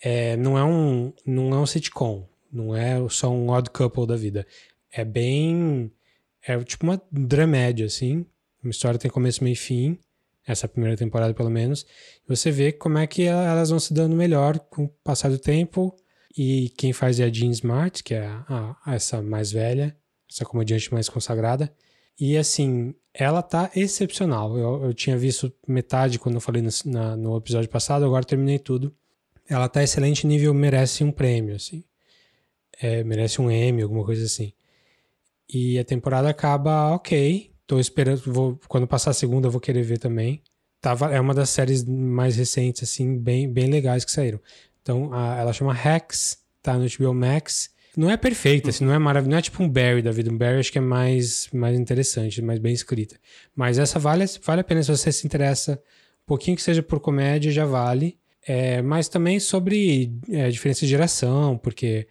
É, 0.00 0.36
não 0.36 0.56
é 0.56 0.64
um 0.64 1.12
não 1.26 1.52
é 1.52 1.58
um 1.58 1.66
sitcom, 1.66 2.26
não 2.52 2.74
é 2.74 2.96
só 3.10 3.30
um 3.30 3.50
odd 3.50 3.68
couple 3.70 4.06
da 4.06 4.16
vida. 4.16 4.46
É 4.90 5.04
bem 5.04 5.90
é 6.46 6.62
tipo 6.64 6.84
uma 6.84 7.00
dramédia 7.10 7.86
assim, 7.86 8.26
uma 8.62 8.70
história 8.70 8.98
tem 8.98 9.10
começo, 9.10 9.42
meio 9.42 9.54
e 9.54 9.56
fim, 9.56 9.98
essa 10.46 10.68
primeira 10.68 10.96
temporada 10.96 11.34
pelo 11.34 11.50
menos. 11.50 11.86
Você 12.28 12.50
vê 12.50 12.72
como 12.72 12.98
é 12.98 13.06
que 13.06 13.22
elas 13.22 13.70
vão 13.70 13.80
se 13.80 13.92
dando 13.92 14.14
melhor 14.14 14.58
com 14.58 14.84
o 14.84 14.88
passar 14.88 15.30
do 15.30 15.38
tempo 15.38 15.94
e 16.36 16.70
quem 16.76 16.92
faz 16.92 17.20
é 17.20 17.24
a 17.24 17.32
Jean 17.32 17.50
Smart, 17.50 18.02
que 18.02 18.14
é 18.14 18.26
a, 18.26 18.76
a, 18.84 18.94
essa 18.94 19.22
mais 19.22 19.52
velha, 19.52 19.96
essa 20.30 20.44
comediante 20.44 20.92
mais 20.92 21.08
consagrada. 21.08 21.72
E 22.18 22.36
assim, 22.36 22.94
ela 23.12 23.42
tá 23.42 23.70
excepcional. 23.74 24.58
Eu, 24.58 24.84
eu 24.84 24.94
tinha 24.94 25.16
visto 25.16 25.52
metade 25.66 26.18
quando 26.18 26.36
eu 26.36 26.40
falei 26.40 26.62
no, 26.62 26.70
na, 26.86 27.16
no 27.16 27.36
episódio 27.36 27.68
passado, 27.68 28.04
agora 28.04 28.24
terminei 28.24 28.58
tudo. 28.58 28.94
Ela 29.48 29.68
tá 29.68 29.82
excelente 29.82 30.26
nível, 30.26 30.52
merece 30.54 31.04
um 31.04 31.12
prêmio, 31.12 31.54
assim. 31.54 31.84
É, 32.80 33.04
merece 33.04 33.40
um 33.40 33.50
Emmy, 33.50 33.82
alguma 33.82 34.04
coisa 34.04 34.24
assim. 34.24 34.52
E 35.52 35.78
a 35.78 35.84
temporada 35.84 36.28
acaba 36.28 36.90
ok. 36.92 37.50
Tô 37.66 37.78
esperando, 37.78 38.20
vou, 38.26 38.58
quando 38.68 38.86
passar 38.86 39.10
a 39.10 39.14
segunda 39.14 39.48
eu 39.48 39.50
vou 39.50 39.60
querer 39.60 39.82
ver 39.82 39.98
também. 39.98 40.42
tava, 40.80 41.14
é 41.14 41.20
uma 41.20 41.34
das 41.34 41.50
séries 41.50 41.84
mais 41.84 42.36
recentes, 42.36 42.82
assim, 42.82 43.18
bem, 43.18 43.50
bem 43.50 43.70
legais 43.70 44.04
que 44.04 44.12
saíram. 44.12 44.40
Então, 44.82 45.12
a, 45.14 45.38
ela 45.38 45.52
chama 45.52 45.72
Hacks, 45.72 46.38
tá 46.62 46.76
no 46.76 46.86
HBO 46.86 47.14
Max. 47.14 47.70
Não 47.96 48.10
é 48.10 48.16
perfeita, 48.16 48.70
assim, 48.70 48.84
não 48.84 48.92
é 48.92 48.98
maravilhosa, 48.98 49.30
não 49.30 49.38
é 49.38 49.42
tipo 49.42 49.62
um 49.62 49.68
Barry 49.68 50.02
da 50.02 50.10
vida. 50.10 50.30
Um 50.30 50.36
Barry 50.36 50.58
acho 50.58 50.72
que 50.72 50.78
é 50.78 50.80
mais, 50.80 51.48
mais 51.52 51.78
interessante, 51.78 52.42
mais 52.42 52.58
bem 52.58 52.74
escrita. 52.74 53.16
Mas 53.54 53.78
essa 53.78 53.98
vale, 53.98 54.24
vale 54.42 54.60
a 54.60 54.64
pena 54.64 54.82
se 54.82 54.90
você 54.90 55.12
se 55.12 55.26
interessa 55.26 55.80
um 56.22 56.26
pouquinho 56.26 56.56
que 56.56 56.62
seja 56.62 56.82
por 56.82 57.00
comédia, 57.00 57.52
já 57.52 57.64
vale. 57.64 58.18
É, 58.46 58.82
mas 58.82 59.08
também 59.08 59.40
sobre 59.40 60.12
é, 60.28 60.50
diferença 60.50 60.80
de 60.80 60.88
geração, 60.88 61.56
porque 61.56 62.06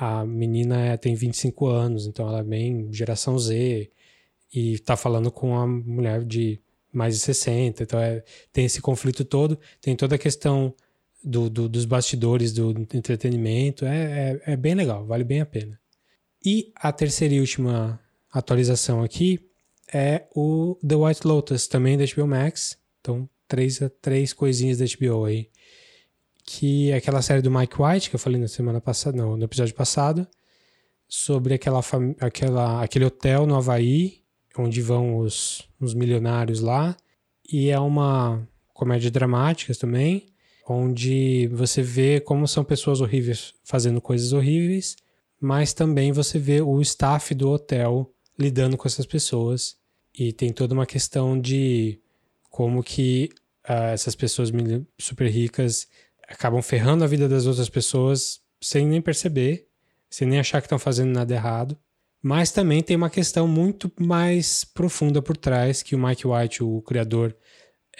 a 0.00 0.24
menina 0.24 0.80
é, 0.80 0.96
tem 0.96 1.14
25 1.14 1.66
anos, 1.66 2.06
então 2.06 2.26
ela 2.26 2.38
é 2.38 2.42
bem 2.42 2.90
geração 2.90 3.38
Z 3.38 3.90
e 4.50 4.78
tá 4.78 4.96
falando 4.96 5.30
com 5.30 5.50
uma 5.50 5.66
mulher 5.66 6.24
de 6.24 6.58
mais 6.90 7.16
de 7.16 7.20
60, 7.20 7.82
então 7.82 8.00
é, 8.00 8.24
tem 8.50 8.64
esse 8.64 8.80
conflito 8.80 9.26
todo, 9.26 9.58
tem 9.78 9.94
toda 9.94 10.14
a 10.14 10.18
questão 10.18 10.74
do, 11.22 11.50
do, 11.50 11.68
dos 11.68 11.84
bastidores 11.84 12.50
do 12.50 12.70
entretenimento, 12.94 13.84
é, 13.84 14.40
é, 14.46 14.52
é, 14.52 14.56
bem 14.56 14.74
legal, 14.74 15.04
vale 15.04 15.22
bem 15.22 15.42
a 15.42 15.46
pena. 15.46 15.78
E 16.42 16.72
a 16.76 16.90
terceira 16.90 17.34
e 17.34 17.40
última 17.40 18.00
atualização 18.32 19.02
aqui 19.02 19.38
é 19.92 20.24
o 20.34 20.78
The 20.86 20.96
White 20.96 21.26
Lotus, 21.26 21.68
também 21.68 21.98
da 21.98 22.06
HBO 22.06 22.26
Max, 22.26 22.78
então 23.02 23.28
três, 23.46 23.78
três 24.00 24.32
coisinhas 24.32 24.78
da 24.78 24.86
HBO 24.86 25.26
aí, 25.26 25.50
que 26.52 26.90
é 26.90 26.96
aquela 26.96 27.22
série 27.22 27.40
do 27.40 27.50
Mike 27.50 27.80
White, 27.80 28.10
que 28.10 28.16
eu 28.16 28.20
falei 28.20 28.40
na 28.40 28.48
semana 28.48 28.80
passada, 28.80 29.16
não, 29.16 29.36
no 29.36 29.44
episódio 29.44 29.72
passado, 29.72 30.26
sobre 31.08 31.54
aquela, 31.54 31.80
aquela, 32.18 32.82
aquele 32.82 33.04
hotel 33.04 33.46
no 33.46 33.54
Havaí, 33.54 34.24
onde 34.58 34.82
vão 34.82 35.18
os, 35.18 35.62
os 35.80 35.94
milionários 35.94 36.60
lá. 36.60 36.96
E 37.48 37.70
é 37.70 37.78
uma 37.78 38.44
comédia 38.74 39.12
dramática 39.12 39.72
também, 39.76 40.26
onde 40.68 41.46
você 41.52 41.82
vê 41.82 42.18
como 42.18 42.48
são 42.48 42.64
pessoas 42.64 43.00
horríveis 43.00 43.54
fazendo 43.62 44.00
coisas 44.00 44.32
horríveis, 44.32 44.96
mas 45.40 45.72
também 45.72 46.10
você 46.10 46.36
vê 46.36 46.60
o 46.60 46.80
staff 46.80 47.32
do 47.32 47.48
hotel 47.48 48.12
lidando 48.36 48.76
com 48.76 48.88
essas 48.88 49.06
pessoas. 49.06 49.76
E 50.12 50.32
tem 50.32 50.52
toda 50.52 50.74
uma 50.74 50.84
questão 50.84 51.40
de 51.40 52.00
como 52.50 52.82
que 52.82 53.30
uh, 53.68 53.92
essas 53.92 54.16
pessoas 54.16 54.50
super 54.98 55.28
ricas 55.28 55.86
acabam 56.30 56.62
ferrando 56.62 57.04
a 57.04 57.06
vida 57.06 57.28
das 57.28 57.46
outras 57.46 57.68
pessoas 57.68 58.40
sem 58.62 58.86
nem 58.86 59.02
perceber, 59.02 59.66
sem 60.08 60.26
nem 60.26 60.38
achar 60.38 60.60
que 60.60 60.66
estão 60.66 60.78
fazendo 60.78 61.12
nada 61.12 61.34
errado. 61.34 61.76
Mas 62.22 62.52
também 62.52 62.82
tem 62.82 62.96
uma 62.96 63.10
questão 63.10 63.48
muito 63.48 63.90
mais 63.98 64.64
profunda 64.64 65.20
por 65.20 65.36
trás 65.36 65.82
que 65.82 65.94
o 65.94 65.98
Mike 65.98 66.26
White, 66.26 66.62
o 66.62 66.82
criador, 66.82 67.34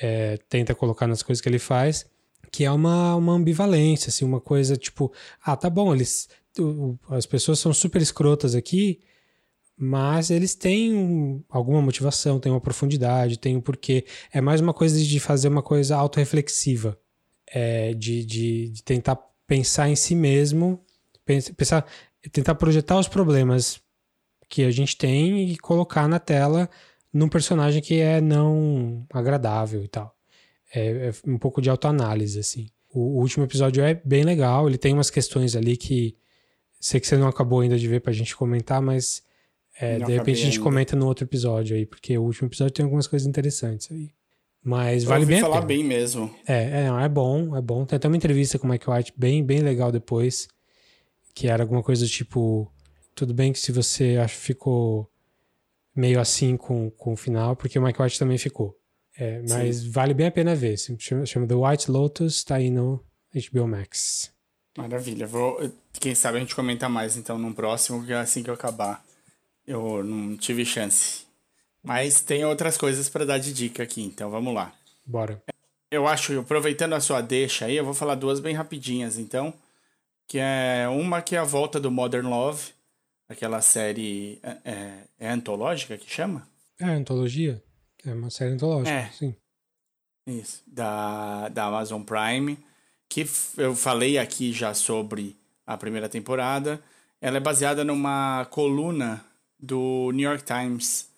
é, 0.01 0.39
tenta 0.49 0.75
colocar 0.75 1.07
nas 1.07 1.23
coisas 1.23 1.41
que 1.41 1.49
ele 1.49 1.59
faz, 1.59 2.07
que 2.53 2.65
é 2.65 2.71
uma, 2.71 3.17
uma 3.17 3.33
ambivalência, 3.33 4.09
assim, 4.09 4.25
uma 4.25 4.41
coisa 4.41 4.77
tipo, 4.77 5.13
ah, 5.43 5.57
tá 5.57 5.71
bom, 5.71 5.95
eles, 5.95 6.29
as 7.09 7.27
pessoas 7.27 7.59
são 7.59 7.73
super 7.73 8.03
escrotas 8.03 8.55
aqui, 8.55 9.01
mas 9.77 10.31
eles 10.31 10.55
têm 10.55 10.95
um, 10.95 11.43
alguma 11.49 11.81
motivação, 11.81 12.39
têm 12.39 12.53
uma 12.53 12.61
profundidade, 12.61 13.39
têm 13.39 13.57
um 13.57 13.61
porquê. 13.63 14.05
É 14.31 14.41
mais 14.41 14.61
uma 14.61 14.75
coisa 14.75 15.03
de 15.03 15.19
fazer 15.19 15.49
uma 15.49 15.63
coisa 15.63 15.97
autorreflexiva, 15.97 16.99
é, 17.53 17.93
de, 17.95 18.25
de, 18.25 18.69
de 18.71 18.83
tentar 18.83 19.17
pensar 19.47 19.89
em 19.89 19.97
si 19.97 20.15
mesmo, 20.15 20.81
pensar, 21.57 21.87
tentar 22.33 22.55
projetar 22.55 22.99
os 22.99 23.09
problemas 23.09 23.81
que 24.49 24.65
a 24.65 24.71
gente 24.71 24.97
tem 24.97 25.51
e 25.51 25.57
colocar 25.59 26.09
na 26.09 26.19
tela 26.19 26.69
num 27.13 27.29
personagem 27.29 27.83
que 27.83 28.01
é 28.01 28.21
não 28.21 29.05
agradável 29.13 29.83
e 29.83 29.89
tal. 29.89 30.15
É, 30.73 31.09
é 31.09 31.13
um 31.27 31.39
pouco 31.39 31.61
de 31.61 31.69
autoanálise, 31.69 32.39
assim. 32.39 32.69
O, 32.93 33.01
o, 33.01 33.21
último 33.21 33.45
episódio 33.45 33.83
é 33.83 33.95
bem 34.05 34.25
legal, 34.25 34.69
ele 34.69 34.79
tem 34.79 34.93
umas 34.93 35.11
questões 35.11 35.57
ali 35.57 35.77
que 35.77 36.17
sei 36.81 37.01
que 37.01 37.07
você 37.07 37.17
não 37.17 37.29
acabou 37.29 37.61
ainda 37.61 37.79
de 37.79 37.87
ver 37.87 38.01
pra 38.01 38.13
gente 38.13 38.35
comentar, 38.37 38.81
mas 38.81 39.23
é, 39.79 39.99
de 39.99 40.13
repente 40.13 40.41
a 40.41 40.45
gente 40.45 40.55
ainda. 40.55 40.65
comenta 40.65 40.97
no 40.97 41.07
outro 41.07 41.25
episódio 41.25 41.77
aí, 41.77 41.87
porque 41.87 42.17
o 42.17 42.23
último 42.23 42.49
episódio 42.49 42.75
tem 42.75 42.85
algumas 42.85 43.07
coisas 43.07 43.27
interessantes 43.27 43.91
aí. 43.91 44.13
Mas 44.63 45.05
vale 45.05 45.25
bem 45.25 45.41
falar 45.41 45.63
bem 45.63 45.83
mesmo. 45.83 46.35
É, 46.47 46.83
é, 46.83 47.05
é 47.05 47.09
bom, 47.09 47.57
é 47.57 47.63
bom. 47.63 47.87
Tem 47.87 47.97
até 47.97 48.07
uma 48.07 48.17
entrevista 48.17 48.59
com 48.59 48.67
o 48.67 48.71
Mike 48.71 48.91
White 48.91 49.13
bem, 49.17 49.43
bem 49.43 49.61
legal 49.61 49.91
depois, 49.91 50.49
que 51.35 51.49
era 51.49 51.63
alguma 51.63 51.83
coisa 51.83 52.05
do 52.05 52.11
tipo 52.11 52.71
tudo 53.15 53.35
bem 53.35 53.53
que 53.53 53.59
se 53.59 53.73
você 53.73 54.19
acha 54.23 54.35
ficou 54.35 55.11
meio 55.95 56.21
assim 56.21 56.57
com, 56.57 56.91
com 56.91 57.13
o 57.13 57.17
final, 57.17 57.57
porque 57.57 57.79
o 57.79 57.83
Mike 57.83 58.01
White 58.01 58.19
também 58.19 58.39
ficou. 58.39 58.77
É, 59.17 59.43
mas 59.49 59.77
Sim. 59.77 59.91
vale 59.91 60.15
bem 60.15 60.27
a 60.27 60.31
pena 60.31 60.55
ver. 60.55 60.79
Se 60.79 60.97
chama, 60.99 61.27
chama 61.27 61.47
The 61.47 61.55
White 61.55 61.91
Lotus, 61.91 62.43
tá 62.43 62.57
aí 62.57 62.71
no 62.71 63.05
HBO 63.35 63.67
Max. 63.67 64.33
Maravilha. 64.77 65.27
Vou, 65.27 65.61
quem 65.93 66.15
sabe 66.15 66.39
a 66.39 66.41
gente 66.41 66.55
comenta 66.55 66.89
mais 66.89 67.17
então 67.17 67.39
no 67.39 67.53
próximo, 67.53 68.05
que 68.05 68.13
é 68.13 68.17
assim 68.17 68.43
que 68.43 68.49
eu 68.49 68.55
acabar. 68.55 69.05
Eu 69.67 70.03
não 70.03 70.37
tive 70.37 70.65
chance. 70.65 71.27
Mas 71.83 72.21
tem 72.21 72.45
outras 72.45 72.77
coisas 72.77 73.09
para 73.09 73.25
dar 73.25 73.39
de 73.39 73.53
dica 73.53 73.83
aqui, 73.83 74.03
então 74.03 74.31
vamos 74.31 74.55
lá. 74.55 74.75
Bora. 75.07 75.43
Eu 75.91 76.07
acho, 76.07 76.39
aproveitando 76.39 76.93
a 76.93 77.01
sua 77.01 77.21
deixa 77.21 77.65
aí, 77.65 77.77
eu 77.77 77.85
vou 77.85 77.95
falar 77.95 78.15
duas 78.15 78.39
bem 78.39 78.55
rapidinhas, 78.55 79.19
então. 79.19 79.53
Que 80.29 80.39
é 80.39 80.87
uma 80.89 81.21
que 81.21 81.35
é 81.35 81.39
a 81.39 81.45
volta 81.45 81.81
do 81.81 81.91
Modern 81.91 82.29
Love, 82.29 82.73
aquela 83.29 83.61
série 83.61 84.39
é, 84.43 84.57
é, 84.65 85.05
é, 85.19 85.31
antológica 85.31 85.99
que 85.99 86.09
chama? 86.09 86.47
É, 86.79 86.85
antologia. 86.85 87.63
É 88.05 88.13
uma 88.13 88.31
série 88.31 88.53
antológica, 88.53 88.91
é. 88.91 89.11
sim. 89.11 89.35
Isso, 90.27 90.63
da, 90.67 91.49
da 91.49 91.65
Amazon 91.65 92.03
Prime, 92.03 92.57
que 93.09 93.27
eu 93.57 93.75
falei 93.75 94.19
aqui 94.19 94.53
já 94.53 94.73
sobre 94.75 95.37
a 95.67 95.77
primeira 95.77 96.09
temporada. 96.09 96.81
Ela 97.21 97.39
é 97.39 97.41
baseada 97.41 97.83
numa 97.83 98.47
coluna 98.51 99.25
do 99.59 100.13
New 100.13 100.29
York 100.29 100.45
Times. 100.45 101.10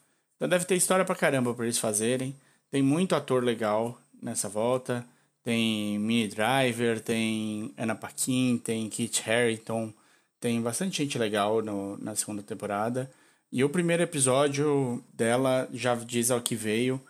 Então 0.43 0.49
deve 0.49 0.65
ter 0.65 0.75
história 0.75 1.05
pra 1.05 1.15
caramba 1.15 1.55
pra 1.55 1.65
eles 1.65 1.79
fazerem. 1.79 2.35
Tem 2.69 2.83
muito 2.83 3.15
ator 3.15 3.45
legal 3.45 3.97
nessa 4.21 4.49
volta. 4.49 5.07
Tem 5.45 5.97
Minnie 6.01 6.27
Driver, 6.27 6.99
tem 6.99 7.73
Anna 7.79 7.95
Paquin, 7.95 8.59
tem 8.59 8.89
Kit 8.89 9.23
Harington, 9.25 9.93
tem 10.41 10.61
bastante 10.61 10.97
gente 10.97 11.17
legal 11.17 11.63
no, 11.63 11.97
na 11.99 12.17
segunda 12.17 12.43
temporada. 12.43 13.09
E 13.53 13.63
o 13.63 13.69
primeiro 13.69 14.03
episódio 14.03 15.01
dela 15.15 15.69
já 15.73 15.95
diz 15.95 16.29
ao 16.33 16.41
que 16.41 16.57
veio. 16.57 17.01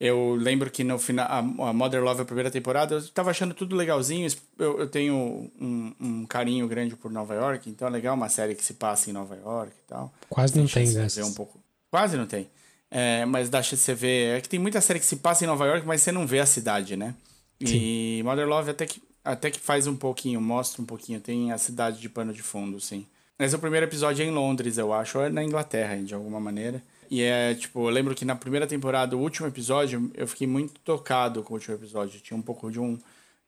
Eu 0.00 0.34
lembro 0.34 0.70
que 0.70 0.82
no 0.82 0.98
final, 0.98 1.26
a, 1.26 1.40
a 1.40 1.72
Mother 1.74 2.02
Love, 2.02 2.22
a 2.22 2.24
primeira 2.24 2.50
temporada, 2.50 2.94
eu 2.94 3.08
tava 3.08 3.30
achando 3.30 3.52
tudo 3.52 3.76
legalzinho. 3.76 4.26
Eu, 4.58 4.80
eu 4.80 4.88
tenho 4.88 5.14
um, 5.60 5.94
um, 6.00 6.26
carinho 6.26 6.66
grande 6.66 6.96
por 6.96 7.10
Nova 7.10 7.34
York, 7.34 7.68
então 7.68 7.86
é 7.86 7.90
legal 7.90 8.14
uma 8.14 8.30
série 8.30 8.54
que 8.54 8.64
se 8.64 8.72
passa 8.72 9.10
em 9.10 9.12
Nova 9.12 9.36
York 9.36 9.72
e 9.72 9.86
tal. 9.86 10.10
Quase 10.30 10.58
não 10.58 10.66
tem 10.66 10.90
dessas. 10.90 11.28
Um 11.28 11.34
pouco. 11.34 11.60
Quase 11.90 12.16
não 12.16 12.26
tem. 12.26 12.48
É, 12.90 13.24
mas 13.26 13.50
dá 13.50 13.62
chance 13.62 13.82
de 13.82 13.86
você 13.86 13.94
ver. 13.94 14.38
É 14.38 14.40
que 14.40 14.48
tem 14.48 14.58
muita 14.58 14.80
série 14.80 14.98
que 14.98 15.06
se 15.06 15.16
passa 15.16 15.44
em 15.44 15.46
Nova 15.46 15.66
York, 15.66 15.86
mas 15.86 16.02
você 16.02 16.10
não 16.12 16.26
vê 16.26 16.40
a 16.40 16.46
cidade, 16.46 16.96
né? 16.96 17.14
Sim. 17.62 17.76
E 17.76 18.22
Mother 18.24 18.46
Love 18.48 18.70
até 18.70 18.86
que 18.86 19.02
até 19.24 19.50
que 19.50 19.60
faz 19.60 19.86
um 19.86 19.94
pouquinho, 19.94 20.40
mostra 20.40 20.80
um 20.80 20.86
pouquinho. 20.86 21.20
Tem 21.20 21.52
a 21.52 21.58
cidade 21.58 22.00
de 22.00 22.08
pano 22.08 22.32
de 22.32 22.42
fundo, 22.42 22.80
sim. 22.80 23.06
Mas 23.38 23.52
o 23.52 23.58
primeiro 23.58 23.86
episódio 23.86 24.22
é 24.24 24.26
em 24.26 24.30
Londres, 24.30 24.78
eu 24.78 24.92
acho, 24.92 25.18
ou 25.18 25.24
é 25.24 25.28
na 25.28 25.44
Inglaterra, 25.44 25.96
de 25.96 26.14
alguma 26.14 26.40
maneira. 26.40 26.82
E 27.10 27.22
é, 27.22 27.54
tipo, 27.54 27.86
eu 27.86 27.90
lembro 27.90 28.14
que 28.14 28.24
na 28.24 28.34
primeira 28.34 28.66
temporada, 28.66 29.16
o 29.16 29.20
último 29.20 29.46
episódio, 29.46 30.10
eu 30.14 30.26
fiquei 30.26 30.46
muito 30.46 30.80
tocado 30.80 31.42
com 31.42 31.52
o 31.52 31.56
último 31.56 31.74
episódio. 31.74 32.20
Tinha 32.20 32.36
um 32.36 32.42
pouco 32.42 32.70
de 32.70 32.80
um, 32.80 32.98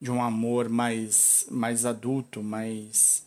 de 0.01 0.11
um 0.11 0.23
amor 0.23 0.69
mais, 0.69 1.47
mais 1.51 1.85
adulto, 1.85 2.43
mais. 2.43 3.25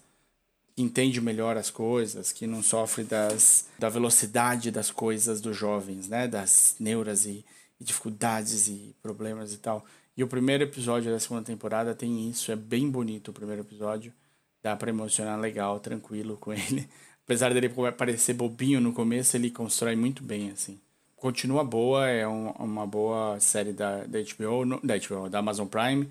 Entende 0.77 1.21
melhor 1.21 1.57
as 1.57 1.69
coisas, 1.69 2.31
que 2.31 2.47
não 2.47 2.63
sofre 2.63 3.03
das, 3.03 3.67
da 3.77 3.89
velocidade 3.89 4.71
das 4.71 4.89
coisas 4.89 5.39
dos 5.39 5.55
jovens, 5.55 6.07
né? 6.07 6.27
Das 6.27 6.75
neuras 6.79 7.25
e, 7.25 7.45
e 7.79 7.83
dificuldades 7.83 8.67
e 8.67 8.95
problemas 9.01 9.53
e 9.53 9.57
tal. 9.57 9.85
E 10.15 10.23
o 10.23 10.27
primeiro 10.27 10.63
episódio 10.63 11.11
da 11.11 11.19
segunda 11.19 11.43
temporada 11.43 11.95
tem 11.95 12.29
isso, 12.29 12.51
é 12.51 12.55
bem 12.55 12.89
bonito 12.89 13.29
o 13.29 13.33
primeiro 13.33 13.61
episódio. 13.61 14.13
Dá 14.61 14.75
pra 14.75 14.89
emocionar 14.89 15.39
legal, 15.39 15.79
tranquilo 15.79 16.37
com 16.37 16.53
ele. 16.53 16.87
Apesar 17.25 17.53
dele 17.53 17.69
parecer 17.97 18.33
bobinho 18.33 18.81
no 18.81 18.93
começo, 18.93 19.37
ele 19.37 19.49
constrói 19.49 19.95
muito 19.95 20.23
bem, 20.23 20.51
assim. 20.51 20.79
Continua 21.15 21.63
boa, 21.63 22.07
é 22.07 22.27
um, 22.27 22.49
uma 22.51 22.85
boa 22.85 23.39
série 23.39 23.71
da, 23.71 24.03
da 24.03 24.19
HBO, 24.19 24.79
da 24.83 24.97
HBO, 24.97 25.29
da 25.29 25.39
Amazon 25.39 25.67
Prime. 25.67 26.09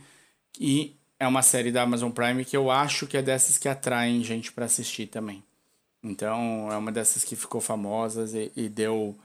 E 0.59 0.97
é 1.23 1.27
uma 1.29 1.43
série 1.43 1.71
da 1.71 1.83
Amazon 1.83 2.11
Prime 2.11 2.45
que 2.45 2.57
eu 2.57 2.69
acho 2.69 3.07
que 3.07 3.17
é 3.17 3.23
dessas 3.23 3.57
que 3.57 3.69
atraem 3.69 4.25
gente 4.25 4.51
para 4.51 4.65
assistir 4.65 5.07
também. 5.07 5.41
Então, 6.03 6.69
é 6.73 6.77
uma 6.77 6.91
dessas 6.91 7.23
que 7.23 7.37
ficou 7.37 7.61
famosa 7.61 8.27
e, 8.37 8.51
e 8.57 8.69
deu. 8.69 9.17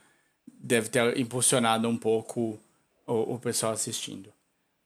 Deve 0.45 0.89
ter 0.89 1.17
impulsionado 1.17 1.89
um 1.89 1.97
pouco 1.97 2.59
o, 3.07 3.33
o 3.33 3.39
pessoal 3.39 3.73
assistindo. 3.73 4.31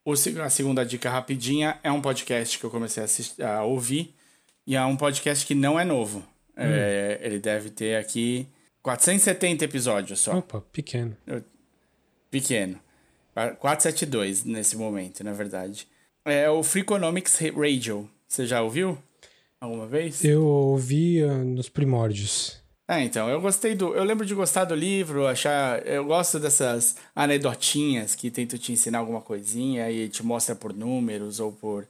O, 0.05 0.13
a 0.13 0.49
segunda 0.49 0.85
dica 0.85 1.09
rapidinha 1.09 1.77
é 1.83 1.91
um 1.91 2.01
podcast 2.01 2.57
que 2.57 2.63
eu 2.63 2.69
comecei 2.69 3.03
a, 3.03 3.05
assistir, 3.05 3.43
a 3.43 3.61
ouvir. 3.61 4.15
E 4.65 4.77
é 4.77 4.85
um 4.85 4.95
podcast 4.95 5.45
que 5.45 5.53
não 5.53 5.77
é 5.77 5.83
novo. 5.83 6.19
Hum. 6.19 6.63
É, 6.63 7.19
ele 7.21 7.39
deve 7.39 7.71
ter 7.71 7.97
aqui 7.97 8.47
470 8.81 9.65
episódios 9.65 10.21
só. 10.21 10.37
Opa, 10.37 10.61
pequeno. 10.71 11.17
pequeno. 12.31 12.79
472 13.59 14.45
nesse 14.45 14.77
momento, 14.77 15.25
na 15.25 15.33
verdade. 15.33 15.90
É 16.23 16.49
o 16.49 16.61
Freakonomics 16.61 17.39
Radio. 17.55 18.07
Você 18.27 18.45
já 18.45 18.61
ouviu? 18.61 18.97
Alguma 19.59 19.87
vez? 19.87 20.23
Eu 20.23 20.45
ouvi 20.45 21.23
uh, 21.23 21.43
nos 21.43 21.67
primórdios. 21.67 22.61
É, 22.87 23.03
então, 23.03 23.29
eu 23.29 23.41
gostei 23.41 23.73
do. 23.73 23.95
Eu 23.95 24.03
lembro 24.03 24.25
de 24.25 24.35
gostar 24.35 24.65
do 24.65 24.75
livro, 24.75 25.25
achar. 25.25 25.85
Eu 25.85 26.05
gosto 26.05 26.39
dessas 26.39 26.95
anedotinhas 27.15 28.13
que 28.13 28.29
tentam 28.29 28.59
te 28.59 28.71
ensinar 28.71 28.99
alguma 28.99 29.21
coisinha 29.21 29.89
e 29.89 30.09
te 30.09 30.23
mostra 30.23 30.55
por 30.55 30.73
números 30.73 31.39
ou 31.39 31.51
por. 31.51 31.87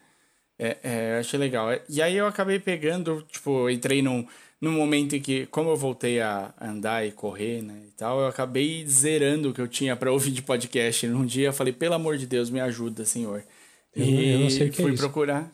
É, 0.57 0.77
é, 0.83 1.15
eu 1.15 1.19
achei 1.19 1.39
legal. 1.39 1.67
E 1.89 2.01
aí 2.01 2.15
eu 2.15 2.27
acabei 2.27 2.59
pegando, 2.59 3.25
tipo, 3.29 3.69
entrei 3.69 4.01
num, 4.01 4.25
num 4.61 4.71
momento 4.71 5.15
em 5.15 5.21
que, 5.21 5.45
como 5.47 5.71
eu 5.71 5.75
voltei 5.75 6.21
a 6.21 6.53
andar 6.61 7.05
e 7.05 7.11
correr, 7.11 7.63
né, 7.63 7.81
e 7.88 7.91
tal, 7.97 8.19
eu 8.19 8.27
acabei 8.27 8.85
zerando 8.88 9.50
o 9.50 9.53
que 9.53 9.59
eu 9.59 9.67
tinha 9.67 9.95
para 9.95 10.11
ouvir 10.13 10.31
de 10.31 10.41
podcast. 10.41 11.07
Num 11.07 11.25
dia 11.25 11.47
eu 11.47 11.53
falei, 11.53 11.73
pelo 11.73 11.95
amor 11.95 12.17
de 12.17 12.27
Deus, 12.27 12.50
me 12.50 12.61
ajuda, 12.61 13.03
senhor. 13.05 13.43
Eu, 13.95 14.05
e 14.05 14.29
eu 14.33 14.39
não 14.39 14.50
sei 14.50 14.67
o 14.67 14.71
que 14.71 14.81
fui 14.81 14.91
é 14.91 14.93
isso. 14.93 15.03
procurar. 15.03 15.51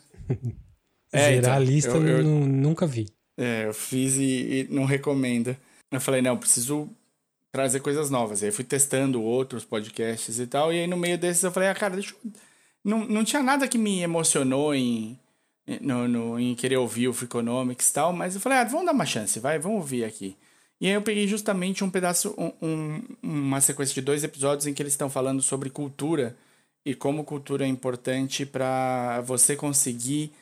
Zerar 1.14 1.32
então, 1.38 1.52
a 1.54 1.58
lista 1.58 1.90
eu- 1.90 2.06
eu- 2.08 2.24
nu- 2.24 2.46
nunca 2.46 2.86
vi. 2.86 3.06
É, 3.36 3.66
eu 3.66 3.74
fiz 3.74 4.16
e, 4.16 4.22
e 4.22 4.68
não 4.70 4.84
recomendo. 4.84 5.56
Eu 5.90 6.00
falei, 6.00 6.20
não, 6.20 6.36
preciso 6.36 6.88
trazer 7.52 7.80
coisas 7.80 8.10
novas. 8.10 8.42
Aí 8.42 8.50
fui 8.50 8.64
testando 8.64 9.22
outros 9.22 9.64
podcasts 9.64 10.38
e 10.38 10.46
tal. 10.46 10.72
E 10.72 10.80
aí 10.80 10.86
no 10.86 10.96
meio 10.96 11.16
desses 11.16 11.42
eu 11.44 11.52
falei, 11.52 11.68
ah, 11.68 11.74
cara, 11.74 11.94
deixa 11.94 12.14
eu... 12.24 12.30
Não, 12.84 13.04
não 13.06 13.24
tinha 13.24 13.42
nada 13.42 13.66
que 13.68 13.76
me 13.78 14.00
emocionou 14.02 14.74
em, 14.74 15.18
no, 15.80 16.06
no- 16.08 16.38
em 16.38 16.54
querer 16.54 16.76
ouvir 16.76 17.08
o 17.08 17.12
Freakonomics 17.12 17.90
e 17.90 17.92
tal, 17.92 18.12
mas 18.12 18.34
eu 18.34 18.40
falei, 18.40 18.58
ah, 18.58 18.64
vamos 18.64 18.86
dar 18.86 18.92
uma 18.92 19.04
chance, 19.06 19.38
vai, 19.40 19.58
vamos 19.58 19.78
ouvir 19.78 20.04
aqui. 20.04 20.36
E 20.80 20.86
aí 20.86 20.92
eu 20.92 21.02
peguei 21.02 21.26
justamente 21.26 21.82
um 21.82 21.90
pedaço, 21.90 22.34
um- 22.38 22.52
um- 22.66 23.02
uma 23.22 23.60
sequência 23.60 23.94
de 23.94 24.00
dois 24.00 24.22
episódios 24.24 24.66
em 24.66 24.72
que 24.74 24.80
eles 24.82 24.92
estão 24.92 25.10
falando 25.10 25.42
sobre 25.42 25.70
cultura 25.70 26.36
e 26.88 26.94
como 26.94 27.22
cultura 27.22 27.64
é 27.66 27.68
importante 27.68 28.46
para 28.46 29.20
você 29.20 29.54
conseguir 29.54 30.32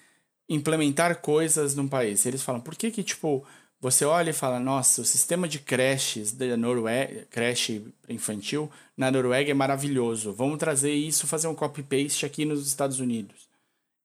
implementar 0.49 1.21
coisas 1.21 1.75
num 1.75 1.89
país. 1.89 2.25
Eles 2.25 2.41
falam, 2.43 2.61
por 2.61 2.77
que 2.77 2.91
que, 2.93 3.03
tipo, 3.03 3.45
você 3.81 4.05
olha 4.05 4.31
e 4.31 4.33
fala, 4.33 4.61
nossa, 4.61 5.03
o 5.03 5.05
sistema 5.05 5.49
de 5.49 5.59
creches 5.59 6.31
da 6.31 6.57
Noruega, 6.57 7.27
creche 7.31 7.83
infantil 8.09 8.71
na 8.97 9.11
Noruega 9.11 9.51
é 9.51 9.55
maravilhoso. 9.55 10.33
Vamos 10.33 10.59
trazer 10.59 10.93
isso, 10.95 11.27
fazer 11.27 11.49
um 11.49 11.55
copy-paste 11.55 12.25
aqui 12.25 12.45
nos 12.45 12.65
Estados 12.65 13.01
Unidos. 13.01 13.49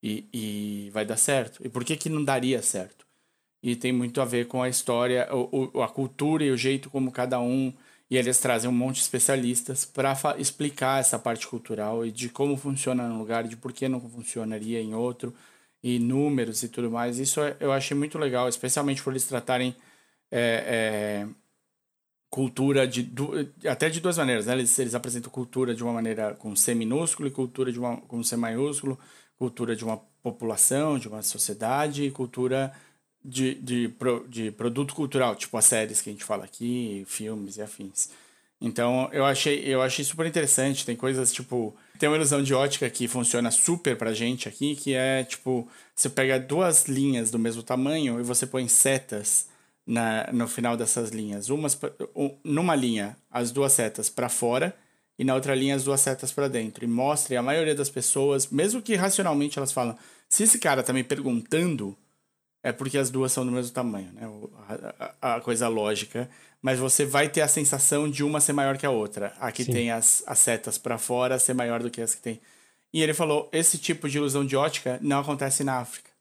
E, 0.01 0.25
e 0.33 0.89
vai 0.91 1.05
dar 1.05 1.17
certo. 1.17 1.63
E 1.63 1.69
por 1.69 1.83
que 1.85 1.95
que 1.95 2.09
não 2.09 2.23
daria 2.23 2.61
certo? 2.63 3.05
E 3.61 3.75
tem 3.75 3.91
muito 3.93 4.19
a 4.19 4.25
ver 4.25 4.47
com 4.47 4.63
a 4.63 4.69
história, 4.69 5.29
o, 5.31 5.69
o- 5.75 5.83
a 5.83 5.87
cultura 5.87 6.43
e 6.43 6.49
o 6.49 6.57
jeito 6.57 6.89
como 6.89 7.11
cada 7.11 7.39
um... 7.39 7.71
E 8.11 8.17
eles 8.17 8.37
trazem 8.39 8.69
um 8.69 8.73
monte 8.73 8.95
de 8.97 9.03
especialistas 9.03 9.85
para 9.85 10.13
explicar 10.37 10.99
essa 10.99 11.17
parte 11.17 11.47
cultural 11.47 12.05
e 12.05 12.11
de 12.11 12.27
como 12.27 12.57
funciona 12.57 13.07
num 13.07 13.17
lugar, 13.17 13.47
de 13.47 13.55
por 13.55 13.71
que 13.71 13.87
não 13.87 14.01
funcionaria 14.01 14.81
em 14.81 14.93
outro 14.93 15.33
e 15.81 15.97
números 15.97 16.61
e 16.61 16.67
tudo 16.67 16.91
mais. 16.91 17.19
Isso 17.19 17.39
é- 17.41 17.55
eu 17.61 17.71
achei 17.71 17.95
muito 17.95 18.17
legal, 18.19 18.49
especialmente 18.49 19.01
por 19.01 19.13
eles 19.13 19.25
tratarem 19.25 19.73
é, 20.29 21.25
é, 21.27 21.27
cultura 22.29 22.87
de 22.87 23.11
até 23.69 23.89
de 23.89 23.99
duas 24.01 24.17
maneiras. 24.17 24.45
Né? 24.45 24.53
Eles, 24.53 24.77
eles 24.79 24.95
apresentam 24.95 25.31
cultura 25.31 25.73
de 25.75 25.83
uma 25.83 25.93
maneira 25.93 26.33
com 26.35 26.55
C 26.55 26.73
minúsculo 26.75 27.27
e 27.29 27.31
cultura 27.31 27.71
de 27.71 27.79
uma, 27.79 27.97
com 27.97 28.21
C 28.23 28.35
maiúsculo, 28.37 28.99
cultura 29.37 29.75
de 29.75 29.83
uma 29.85 29.97
população, 30.21 30.99
de 30.99 31.07
uma 31.07 31.21
sociedade 31.21 32.03
e 32.03 32.11
cultura 32.11 32.73
de, 33.23 33.55
de, 33.55 33.93
de 34.27 34.51
produto 34.51 34.93
cultural, 34.95 35.35
tipo 35.35 35.57
as 35.57 35.65
séries 35.65 36.01
que 36.01 36.09
a 36.09 36.13
gente 36.13 36.23
fala 36.23 36.45
aqui, 36.45 37.03
filmes 37.07 37.57
e 37.57 37.61
afins. 37.61 38.09
Então, 38.59 39.09
eu 39.11 39.25
achei, 39.25 39.59
eu 39.65 39.81
achei 39.81 40.05
super 40.05 40.25
interessante. 40.25 40.85
Tem 40.85 40.95
coisas 40.95 41.33
tipo. 41.33 41.75
Tem 41.97 42.07
uma 42.07 42.15
ilusão 42.15 42.41
de 42.43 42.53
ótica 42.53 42.89
que 42.89 43.07
funciona 43.07 43.49
super 43.51 43.95
pra 43.97 44.13
gente 44.13 44.47
aqui, 44.47 44.75
que 44.75 44.93
é 44.93 45.23
tipo: 45.23 45.67
você 45.95 46.09
pega 46.09 46.39
duas 46.39 46.85
linhas 46.85 47.31
do 47.31 47.39
mesmo 47.39 47.63
tamanho 47.63 48.19
e 48.19 48.23
você 48.23 48.45
põe 48.45 48.67
setas 48.67 49.47
na, 49.85 50.29
no 50.31 50.47
final 50.47 50.77
dessas 50.77 51.09
linhas. 51.09 51.49
Umas, 51.49 51.77
um- 52.15 52.35
numa 52.43 52.75
linha, 52.75 53.17
as 53.31 53.51
duas 53.51 53.73
setas 53.73 54.09
para 54.09 54.29
fora 54.29 54.75
e 55.17 55.23
na 55.23 55.33
outra 55.33 55.55
linha, 55.55 55.75
as 55.75 55.83
duas 55.83 56.01
setas 56.01 56.31
para 56.31 56.47
dentro. 56.47 56.83
E 56.85 56.87
mostra, 56.87 57.33
e 57.33 57.37
a 57.37 57.41
maioria 57.41 57.73
das 57.73 57.89
pessoas, 57.89 58.47
mesmo 58.47 58.79
que 58.81 58.93
racionalmente 58.95 59.57
elas 59.57 59.71
falam: 59.71 59.97
se 60.29 60.43
esse 60.43 60.59
cara 60.59 60.83
tá 60.83 60.93
me 60.93 61.03
perguntando, 61.03 61.97
é 62.63 62.71
porque 62.71 62.97
as 62.97 63.09
duas 63.09 63.31
são 63.31 63.45
do 63.45 63.51
mesmo 63.51 63.73
tamanho, 63.73 64.11
né? 64.13 64.21
A, 65.21 65.33
a- 65.33 65.35
a 65.35 65.41
coisa 65.41 65.67
lógica. 65.67 66.29
Mas 66.61 66.77
você 66.79 67.05
vai 67.05 67.27
ter 67.27 67.41
a 67.41 67.47
sensação 67.47 68.09
de 68.09 68.23
uma 68.23 68.39
ser 68.39 68.53
maior 68.53 68.77
que 68.77 68.85
a 68.85 68.91
outra. 68.91 69.33
A 69.39 69.51
que 69.51 69.63
Sim. 69.65 69.71
tem 69.71 69.91
as, 69.91 70.23
as 70.27 70.37
setas 70.39 70.77
para 70.77 70.97
fora 70.97 71.39
ser 71.39 71.53
maior 71.55 71.81
do 71.81 71.89
que 71.89 72.01
as 72.01 72.13
que 72.15 72.21
tem. 72.21 72.39
E 72.93 73.01
ele 73.01 73.13
falou: 73.13 73.49
esse 73.51 73.77
tipo 73.77 74.07
de 74.09 74.17
ilusão 74.17 74.45
de 74.45 74.55
ótica 74.55 74.99
não 75.01 75.19
acontece 75.19 75.63
na 75.63 75.77
África. 75.79 76.11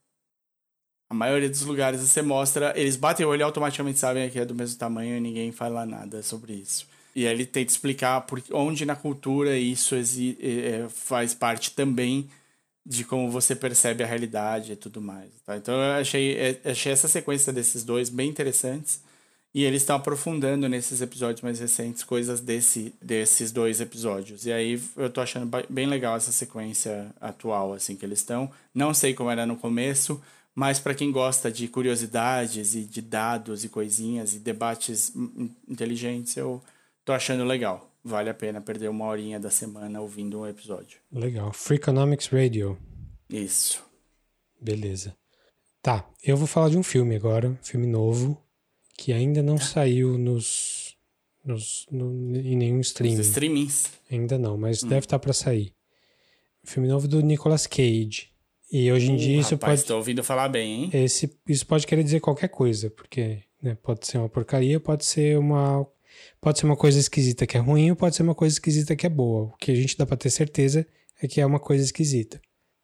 A 1.09 1.15
maioria 1.15 1.49
dos 1.51 1.63
lugares 1.63 2.01
você 2.01 2.23
mostra, 2.23 2.73
eles 2.77 2.97
batem 2.97 3.27
o 3.27 3.29
olho 3.31 3.41
e 3.41 3.43
automaticamente 3.43 3.99
sabem 3.99 4.31
que 4.31 4.39
é 4.39 4.45
do 4.45 4.55
mesmo 4.55 4.79
tamanho 4.79 5.17
e 5.17 5.21
ninguém 5.21 5.51
fala 5.51 5.85
nada 5.85 6.23
sobre 6.23 6.53
isso. 6.55 6.87
E 7.17 7.27
aí 7.27 7.35
ele 7.35 7.45
tenta 7.45 7.73
explicar 7.73 8.21
por, 8.21 8.41
onde 8.53 8.87
na 8.87 8.95
cultura 8.95 9.59
isso 9.59 9.97
eh, 9.97 10.01
eh, 10.41 10.89
faz 10.89 11.35
parte 11.35 11.73
também 11.73 12.29
de 12.85 13.05
como 13.05 13.31
você 13.31 13.55
percebe 13.55 14.03
a 14.03 14.07
realidade 14.07 14.73
e 14.73 14.77
tudo 14.77 15.01
mais. 15.01 15.31
Tá? 15.45 15.57
Então 15.57 15.75
eu 15.75 15.93
achei, 16.01 16.37
eh, 16.37 16.61
achei 16.65 16.93
essa 16.93 17.09
sequência 17.09 17.53
desses 17.53 17.85
dois 17.85 18.09
bem 18.09 18.29
interessantes. 18.29 19.03
E 19.53 19.65
eles 19.65 19.83
estão 19.83 19.97
aprofundando 19.97 20.69
nesses 20.69 21.01
episódios 21.01 21.43
mais 21.43 21.59
recentes 21.59 22.05
coisas 22.05 22.41
desse, 22.41 22.95
desses 23.03 23.51
dois 23.51 23.81
episódios. 23.81 24.47
E 24.47 24.53
aí 24.53 24.81
eu 24.97 25.11
tô 25.11 25.21
achando 25.21 25.51
bem 25.69 25.87
legal 25.89 26.17
essa 26.17 26.31
sequência 26.31 27.13
atual, 27.21 27.73
assim, 27.73 27.97
que 27.97 28.07
eles 28.07 28.21
estão. 28.21 28.51
Não 28.73 28.95
sei 28.95 29.13
como 29.13 29.29
era 29.29 29.45
no 29.45 29.57
começo, 29.57 30.23
mas 30.55 30.79
para 30.79 30.95
quem 30.95 31.11
gosta 31.11 31.51
de 31.51 31.67
curiosidades 31.67 32.77
e 32.77 32.83
de 32.85 33.03
dados 33.03 33.65
e 33.65 33.69
coisinhas 33.69 34.35
e 34.35 34.39
debates 34.39 35.13
inteligentes, 35.69 36.37
eu 36.37 36.63
tô 37.05 37.13
achando 37.13 37.45
legal. 37.45 37.90
Vale 38.03 38.31
a 38.31 38.35
pena 38.35 38.61
perder 38.61 38.89
uma 38.89 39.05
horinha 39.07 39.39
da 39.39 39.51
semana 39.51 40.01
ouvindo 40.01 40.41
um 40.41 40.47
episódio. 40.47 40.99
Legal. 41.13 41.53
Freakonomics 41.53 42.29
Radio. 42.29 42.79
Isso. 43.29 43.83
Beleza. 44.61 45.15
Tá, 45.83 46.09
eu 46.23 46.37
vou 46.37 46.47
falar 46.47 46.69
de 46.71 46.77
um 46.79 46.83
filme 46.83 47.15
agora, 47.17 47.49
um 47.49 47.57
filme 47.63 47.87
novo, 47.87 48.41
que 48.99 49.13
ainda 49.13 49.43
não 49.43 49.57
saiu 49.59 50.19
nos, 50.19 50.95
nos 51.45 51.87
no- 51.91 52.37
em 52.37 52.57
nenhum 52.57 52.81
streaming. 52.81 53.21
streamings. 53.21 53.91
Ainda 54.11 54.39
não, 54.39 54.57
mas 54.59 54.83
deve 54.83 55.07
estar 55.07 55.19
pra 55.19 55.33
sair. 55.33 55.73
Filme 56.65 56.89
novo 56.89 57.09
do 57.09 57.21
Nicolas 57.23 57.67
Cage. 57.67 58.29
E 58.73 58.93
hoje 58.93 59.11
em 59.11 59.17
dia 59.17 59.39
Uh, 59.39 59.41
isso 59.41 59.55
rapaz, 59.55 59.81
pode 59.81 59.89
tô 59.89 59.97
ouvindo 59.97 60.23
falar 60.23 60.49
bem, 60.49 60.85
hein? 60.85 60.91
esse 60.93 61.35
isso 61.49 61.67
pode 61.67 61.87
querer 61.87 62.05
dizer 62.05 62.21
qualquer 62.21 62.49
coisa, 62.49 62.89
porque 62.91 63.43
né, 63.61 63.75
pode 63.83 64.07
ser 64.07 64.19
uma 64.19 64.29
porcaria, 64.29 64.79
pode 64.79 65.05
ser 65.05 65.37
uma 65.39 65.85
pode 66.41 66.59
ser 66.59 66.67
uma 66.67 66.77
coisa 66.77 66.99
esquisita 66.99 67.47
que 67.47 67.57
é 67.57 67.61
ruim, 67.61 67.91
ou 67.91 67.97
pode 67.97 68.17
ser 68.17 68.23
uma 68.23 68.35
coisa 68.35 68.55
esquisita 68.55 68.97
que 68.97 69.07
é 69.07 69.11
boa. 69.11 69.45
O 69.45 69.57
que 69.57 69.71
a 69.71 69.75
gente 69.75 69.97
dá 69.97 70.07
pra 70.07 70.17
ter 70.17 70.31
certeza 70.31 70.87
é 71.21 71.29
que 71.29 71.41
é 71.41 71.47
uma 71.47 71.61
coisa 71.61 71.85
esquisita. 71.85 72.41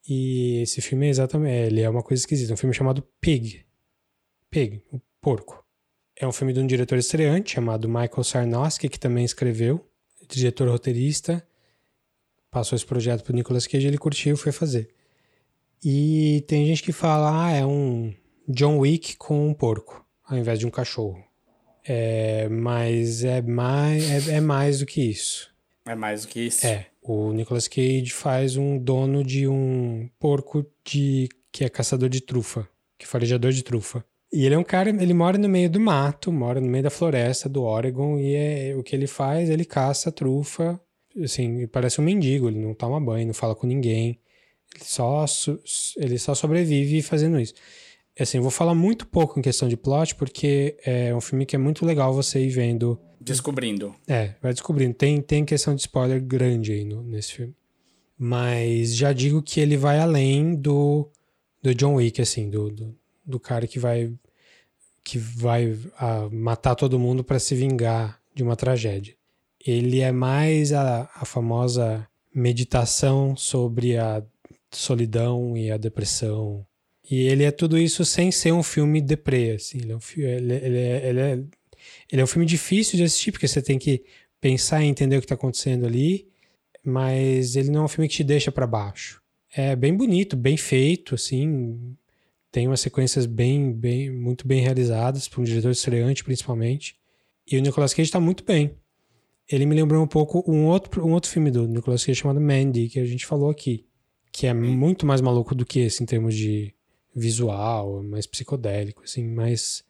E 0.08 0.60
esse 0.62 0.80
filme 0.80 1.06
é 1.06 1.10
exatamente, 1.10 1.66
ele 1.66 1.80
é 1.80 1.88
uma 1.88 2.02
coisa 2.02 2.22
esquisita, 2.22 2.52
um 2.52 2.56
filme 2.56 2.74
chamado 2.74 3.02
Pig. 3.20 3.64
Pig, 4.50 4.82
o 4.92 5.00
porco. 5.20 5.64
É 6.14 6.26
um 6.26 6.32
filme 6.32 6.52
de 6.52 6.60
um 6.60 6.66
diretor 6.66 6.96
estreante 6.96 7.54
chamado 7.54 7.88
Michael 7.88 8.24
Sarnowski, 8.24 8.88
que 8.88 8.98
também 8.98 9.24
escreveu, 9.24 9.84
diretor 10.28 10.68
roteirista. 10.68 11.46
Passou 12.50 12.76
esse 12.76 12.86
projeto 12.86 13.24
pro 13.24 13.34
Nicolas 13.34 13.66
Cage, 13.66 13.86
ele 13.86 13.98
curtiu 13.98 14.34
e 14.34 14.38
foi 14.38 14.52
fazer. 14.52 14.94
E 15.84 16.44
tem 16.48 16.66
gente 16.66 16.82
que 16.82 16.92
fala, 16.92 17.46
ah, 17.46 17.52
é 17.52 17.66
um 17.66 18.14
John 18.48 18.78
Wick 18.78 19.16
com 19.16 19.48
um 19.48 19.52
porco, 19.52 20.06
ao 20.24 20.38
invés 20.38 20.58
de 20.58 20.66
um 20.66 20.70
cachorro. 20.70 21.22
É, 21.88 22.48
mas 22.48 23.22
é 23.24 23.40
mais, 23.42 24.28
é, 24.28 24.36
é 24.36 24.40
mais 24.40 24.80
do 24.80 24.86
que 24.86 25.00
isso. 25.00 25.50
É 25.86 25.94
mais 25.94 26.22
do 26.22 26.28
que 26.28 26.40
isso. 26.40 26.66
É, 26.66 26.86
o 27.00 27.32
Nicolas 27.32 27.68
Cage 27.68 28.10
faz 28.10 28.56
um 28.56 28.76
dono 28.76 29.22
de 29.22 29.46
um 29.46 30.08
porco 30.18 30.66
de 30.84 31.28
que 31.52 31.64
é 31.64 31.68
caçador 31.68 32.08
de 32.08 32.20
trufa, 32.20 32.68
que 32.98 33.04
é 33.04 33.08
farejador 33.08 33.52
de 33.52 33.62
trufa. 33.62 34.04
E 34.32 34.44
ele 34.44 34.56
é 34.56 34.58
um 34.58 34.64
cara, 34.64 34.90
ele 34.90 35.14
mora 35.14 35.38
no 35.38 35.48
meio 35.48 35.70
do 35.70 35.78
mato, 35.78 36.32
mora 36.32 36.60
no 36.60 36.66
meio 36.66 36.82
da 36.82 36.90
floresta 36.90 37.48
do 37.48 37.62
Oregon 37.62 38.18
e 38.18 38.34
é, 38.34 38.74
o 38.76 38.82
que 38.82 38.94
ele 38.94 39.06
faz, 39.06 39.48
ele 39.48 39.64
caça 39.64 40.10
trufa, 40.10 40.80
assim, 41.22 41.66
parece 41.68 42.00
um 42.00 42.04
mendigo, 42.04 42.48
ele 42.48 42.58
não 42.58 42.74
toma 42.74 43.00
banho, 43.00 43.26
não 43.26 43.34
fala 43.34 43.54
com 43.54 43.66
ninguém. 43.66 44.20
Ele 44.74 44.84
só 44.84 45.24
ele 45.96 46.18
só 46.18 46.34
sobrevive 46.34 47.00
fazendo 47.02 47.38
isso. 47.38 47.54
Assim, 48.18 48.38
eu 48.38 48.42
vou 48.42 48.50
falar 48.50 48.74
muito 48.74 49.06
pouco 49.06 49.38
em 49.38 49.42
questão 49.42 49.68
de 49.68 49.76
plot 49.76 50.14
porque 50.14 50.76
é 50.84 51.14
um 51.14 51.20
filme 51.20 51.44
que 51.44 51.54
é 51.54 51.58
muito 51.58 51.84
legal 51.84 52.12
você 52.14 52.40
ir 52.40 52.48
vendo 52.50 52.98
Descobrindo. 53.20 53.94
é, 54.06 54.34
vai 54.42 54.52
descobrindo. 54.52 54.94
Tem, 54.94 55.20
tem 55.20 55.44
questão 55.44 55.74
de 55.74 55.82
spoiler 55.82 56.22
grande 56.22 56.72
aí 56.72 56.84
no- 56.84 57.02
nesse 57.02 57.32
filme. 57.34 57.54
Mas 58.18 58.94
já 58.96 59.12
digo 59.12 59.42
que 59.42 59.60
ele 59.60 59.76
vai 59.76 59.98
além 59.98 60.54
do, 60.54 61.10
do 61.62 61.74
John 61.74 61.96
Wick, 61.96 62.22
assim, 62.22 62.48
do, 62.48 62.70
do, 62.70 62.96
do 63.24 63.38
cara 63.40 63.66
que 63.66 63.78
vai 63.78 64.12
que 65.04 65.18
vai 65.18 65.78
ah, 65.98 66.28
matar 66.32 66.74
todo 66.74 66.98
mundo 66.98 67.22
para 67.22 67.38
se 67.38 67.54
vingar 67.54 68.20
de 68.34 68.42
uma 68.42 68.56
tragédia. 68.56 69.14
Ele 69.64 70.00
é 70.00 70.10
mais 70.10 70.72
a, 70.72 71.08
a 71.14 71.24
famosa 71.24 72.08
meditação 72.34 73.36
sobre 73.36 73.96
a 73.96 74.20
solidão 74.70 75.56
e 75.56 75.70
a 75.70 75.76
depressão. 75.76 76.66
E 77.08 77.22
ele 77.28 77.44
é 77.44 77.50
tudo 77.50 77.78
isso 77.78 78.04
sem 78.04 78.32
ser 78.32 78.52
um 78.52 78.62
filme 78.62 79.00
deprê, 79.00 79.52
assim. 79.52 79.78
Ele 79.78 79.92
é 79.92 79.96
um, 79.96 80.00
ele, 80.16 80.54
ele, 80.54 80.78
é, 80.78 81.08
ele, 81.08 81.20
é, 81.20 81.32
ele 82.12 82.20
é 82.20 82.24
um 82.24 82.26
filme 82.26 82.46
difícil 82.46 82.96
de 82.96 83.04
assistir, 83.04 83.32
porque 83.32 83.46
você 83.46 83.62
tem 83.62 83.78
que 83.78 84.04
pensar 84.40 84.82
e 84.82 84.86
entender 84.86 85.16
o 85.16 85.20
que 85.20 85.24
está 85.24 85.34
acontecendo 85.34 85.86
ali, 85.86 86.28
mas 86.84 87.56
ele 87.56 87.70
não 87.70 87.82
é 87.82 87.84
um 87.84 87.88
filme 87.88 88.08
que 88.08 88.16
te 88.16 88.24
deixa 88.24 88.50
para 88.50 88.66
baixo. 88.66 89.22
É 89.54 89.74
bem 89.76 89.94
bonito, 89.94 90.36
bem 90.36 90.56
feito, 90.56 91.14
assim, 91.14 91.96
tem 92.50 92.66
umas 92.66 92.80
sequências 92.80 93.26
bem, 93.26 93.72
bem, 93.72 94.10
muito 94.10 94.46
bem 94.46 94.60
realizadas, 94.60 95.28
para 95.28 95.40
um 95.40 95.44
diretor 95.44 95.70
estreante, 95.70 96.24
principalmente. 96.24 96.96
E 97.50 97.56
o 97.56 97.60
Nicolas 97.60 97.94
Cage 97.94 98.08
está 98.08 98.20
muito 98.20 98.44
bem. 98.44 98.74
Ele 99.48 99.64
me 99.64 99.76
lembrou 99.76 100.02
um 100.02 100.06
pouco 100.08 100.42
um 100.50 100.66
outro, 100.66 101.06
um 101.06 101.12
outro 101.12 101.30
filme 101.30 101.50
do 101.50 101.68
Nicolas 101.68 102.04
Cage 102.04 102.20
chamado 102.20 102.40
Mandy, 102.40 102.88
que 102.88 102.98
a 102.98 103.04
gente 103.04 103.24
falou 103.24 103.50
aqui. 103.50 103.86
Que 104.32 104.46
é 104.46 104.52
muito 104.52 105.06
mais 105.06 105.20
maluco 105.20 105.54
do 105.54 105.64
que 105.64 105.80
esse 105.80 106.02
em 106.02 106.06
termos 106.06 106.34
de 106.34 106.74
visual, 107.16 108.02
mais 108.02 108.26
psicodélico, 108.26 109.02
assim, 109.02 109.24
mais, 109.24 109.82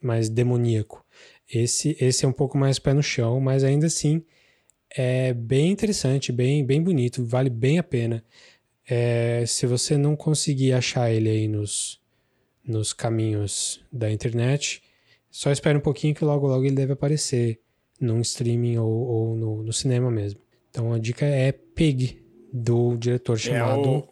mais 0.00 0.28
demoníaco. 0.28 1.04
Esse, 1.52 1.96
esse 2.00 2.24
é 2.24 2.28
um 2.28 2.32
pouco 2.32 2.56
mais 2.56 2.78
pé 2.78 2.94
no 2.94 3.02
chão, 3.02 3.40
mas 3.40 3.64
ainda 3.64 3.86
assim 3.88 4.24
é 4.96 5.34
bem 5.34 5.72
interessante, 5.72 6.30
bem, 6.30 6.64
bem 6.64 6.80
bonito, 6.80 7.24
vale 7.24 7.50
bem 7.50 7.78
a 7.78 7.82
pena. 7.82 8.24
É, 8.88 9.44
se 9.46 9.66
você 9.66 9.98
não 9.98 10.14
conseguir 10.14 10.72
achar 10.72 11.10
ele 11.10 11.28
aí 11.28 11.48
nos, 11.48 12.00
nos 12.64 12.92
caminhos 12.92 13.84
da 13.90 14.10
internet, 14.10 14.82
só 15.30 15.50
espere 15.50 15.76
um 15.76 15.80
pouquinho 15.80 16.14
que 16.14 16.24
logo 16.24 16.46
logo 16.46 16.64
ele 16.64 16.76
deve 16.76 16.92
aparecer 16.92 17.60
num 18.00 18.20
streaming 18.20 18.78
ou, 18.78 18.90
ou 18.90 19.36
no, 19.36 19.62
no, 19.64 19.72
cinema 19.72 20.10
mesmo. 20.10 20.40
Então 20.70 20.92
a 20.92 20.98
dica 20.98 21.24
é 21.24 21.50
Pig, 21.50 22.22
do 22.52 22.96
diretor 22.96 23.38
chamado 23.38 23.84
é 23.84 23.88
o... 23.88 24.08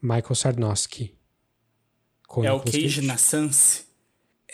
Michael 0.00 0.34
Sarnowski. 0.34 1.14
É 2.42 2.52
o 2.52 2.60
Cage 2.60 3.02
na 3.02 3.16
Sans? 3.16 3.84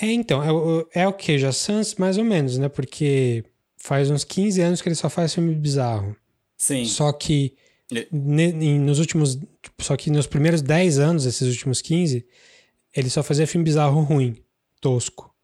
É, 0.01 0.07
então, 0.07 0.43
é 0.43 0.53
o, 0.53 0.89
é 0.95 1.07
o 1.07 1.13
Cage 1.13 1.45
na 1.45 1.53
Sans 1.53 1.95
mais 1.97 2.19
ou 2.19 2.25
menos, 2.25 2.59
né? 2.59 2.69
Porque 2.69 3.45
faz 3.77 4.11
uns 4.11 4.25
15 4.25 4.61
anos 4.61 4.83
que 4.83 4.89
ele 4.89 4.97
só 4.97 5.09
faz 5.09 5.35
filme 5.35 5.55
bizarro. 5.55 6.17
Sim. 6.57 6.85
Só 6.85 7.13
que 7.13 7.57
nos 8.11 8.99
últimos. 8.99 9.39
Só 9.81 9.97
que 9.97 10.11
nos 10.11 10.27
primeiros 10.27 10.61
10 10.61 10.99
anos, 10.99 11.25
esses 11.25 11.49
últimos 11.49 11.81
15, 11.81 12.27
ele 12.95 13.09
só 13.09 13.23
fazia 13.23 13.47
filme 13.47 13.65
bizarro 13.65 14.01
ruim, 14.03 14.37
tosco. 14.81 15.35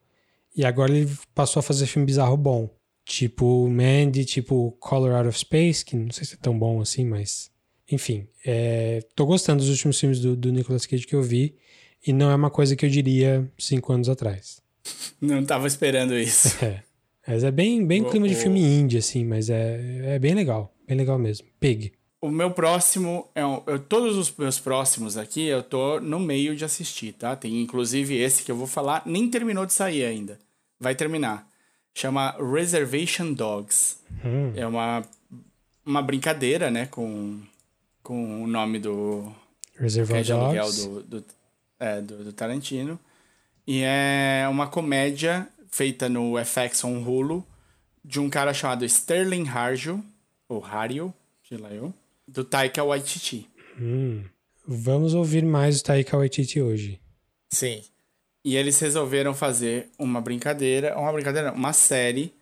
E 0.55 0.63
agora 0.63 0.95
ele 0.95 1.11
passou 1.33 1.59
a 1.59 1.63
fazer 1.63 1.85
filme 1.87 2.05
bizarro 2.05 2.37
bom. 2.37 2.69
Tipo 3.03 3.67
Mandy, 3.69 4.25
tipo 4.25 4.71
Color 4.79 5.13
Out 5.15 5.29
of 5.29 5.39
Space, 5.39 5.85
que 5.85 5.95
não 5.95 6.11
sei 6.11 6.25
se 6.25 6.35
é 6.35 6.37
tão 6.37 6.57
bom 6.57 6.81
assim, 6.81 7.05
mas. 7.05 7.51
Enfim, 7.91 8.27
é, 8.43 9.05
tô 9.15 9.25
gostando 9.27 9.59
dos 9.59 9.69
últimos 9.69 9.99
filmes 9.99 10.19
do, 10.19 10.35
do 10.35 10.51
Nicolas 10.51 10.85
Cage 10.85 11.05
que 11.05 11.15
eu 11.15 11.21
vi. 11.21 11.55
E 12.05 12.13
não 12.13 12.29
é 12.29 12.35
uma 12.35 12.49
coisa 12.49 12.75
que 12.75 12.85
eu 12.85 12.89
diria 12.89 13.49
cinco 13.57 13.91
anos 13.91 14.07
atrás. 14.09 14.61
Não 15.19 15.43
tava 15.43 15.65
esperando 15.65 16.13
isso. 16.13 16.63
É. 16.63 16.83
Mas 17.27 17.43
é 17.43 17.49
bem, 17.49 17.85
bem 17.85 18.03
o, 18.03 18.09
clima 18.09 18.27
de 18.27 18.35
filme 18.35 18.61
indie, 18.61 18.99
assim, 18.99 19.25
mas 19.25 19.49
é, 19.49 20.15
é 20.15 20.19
bem 20.19 20.35
legal. 20.35 20.71
Bem 20.87 20.95
legal 20.95 21.17
mesmo. 21.17 21.47
Pig. 21.59 21.91
O 22.21 22.29
meu 22.29 22.51
próximo, 22.51 23.27
é 23.33 23.45
um, 23.45 23.61
eu, 23.65 23.79
todos 23.79 24.15
os 24.15 24.35
meus 24.35 24.59
próximos 24.59 25.17
aqui, 25.17 25.45
eu 25.45 25.63
tô 25.63 25.99
no 25.99 26.19
meio 26.19 26.55
de 26.55 26.63
assistir, 26.63 27.13
tá? 27.13 27.35
Tem 27.35 27.61
inclusive 27.61 28.15
esse 28.15 28.43
que 28.43 28.51
eu 28.51 28.55
vou 28.55 28.67
falar, 28.67 29.01
nem 29.05 29.29
terminou 29.29 29.65
de 29.65 29.73
sair 29.73 30.05
ainda. 30.05 30.39
Vai 30.79 30.93
terminar. 30.93 31.47
Chama 31.93 32.35
Reservation 32.39 33.33
Dogs. 33.33 33.97
Hum. 34.23 34.53
É 34.55 34.67
uma, 34.67 35.03
uma 35.85 36.01
brincadeira, 36.01 36.69
né? 36.69 36.85
Com, 36.87 37.39
com 38.03 38.43
o 38.43 38.47
nome 38.47 38.79
do. 38.79 39.31
Reservoir 39.79 40.23
Dogs. 40.25 40.87
Do, 40.87 41.03
do, 41.03 41.25
é, 41.79 42.01
do, 42.01 42.23
do 42.23 42.33
Tarantino. 42.33 42.99
E 43.67 43.81
é 43.83 44.47
uma 44.49 44.67
comédia 44.67 45.47
feita 45.69 46.07
no 46.07 46.35
FX 46.43 46.83
on 46.83 47.03
Hulu 47.03 47.45
de 48.03 48.19
um 48.19 48.29
cara 48.29 48.53
chamado 48.53 48.85
Sterling 48.85 49.47
Harjo, 49.47 50.03
ou 50.47 50.63
Hario, 50.63 51.13
sei 51.47 51.57
lá 51.57 51.71
eu, 51.73 51.93
do 52.27 52.43
Taika 52.43 52.83
Waititi. 52.83 53.49
Hum. 53.79 54.23
Vamos 54.67 55.13
ouvir 55.13 55.43
mais 55.43 55.79
o 55.79 55.83
Taika 55.83 56.17
Waititi 56.17 56.61
hoje. 56.61 56.99
Sim. 57.49 57.83
E 58.43 58.55
eles 58.55 58.79
resolveram 58.79 59.33
fazer 59.33 59.89
uma 59.97 60.21
brincadeira, 60.21 60.97
uma 60.97 61.11
brincadeira, 61.11 61.51
uma 61.51 61.73
série 61.73 62.33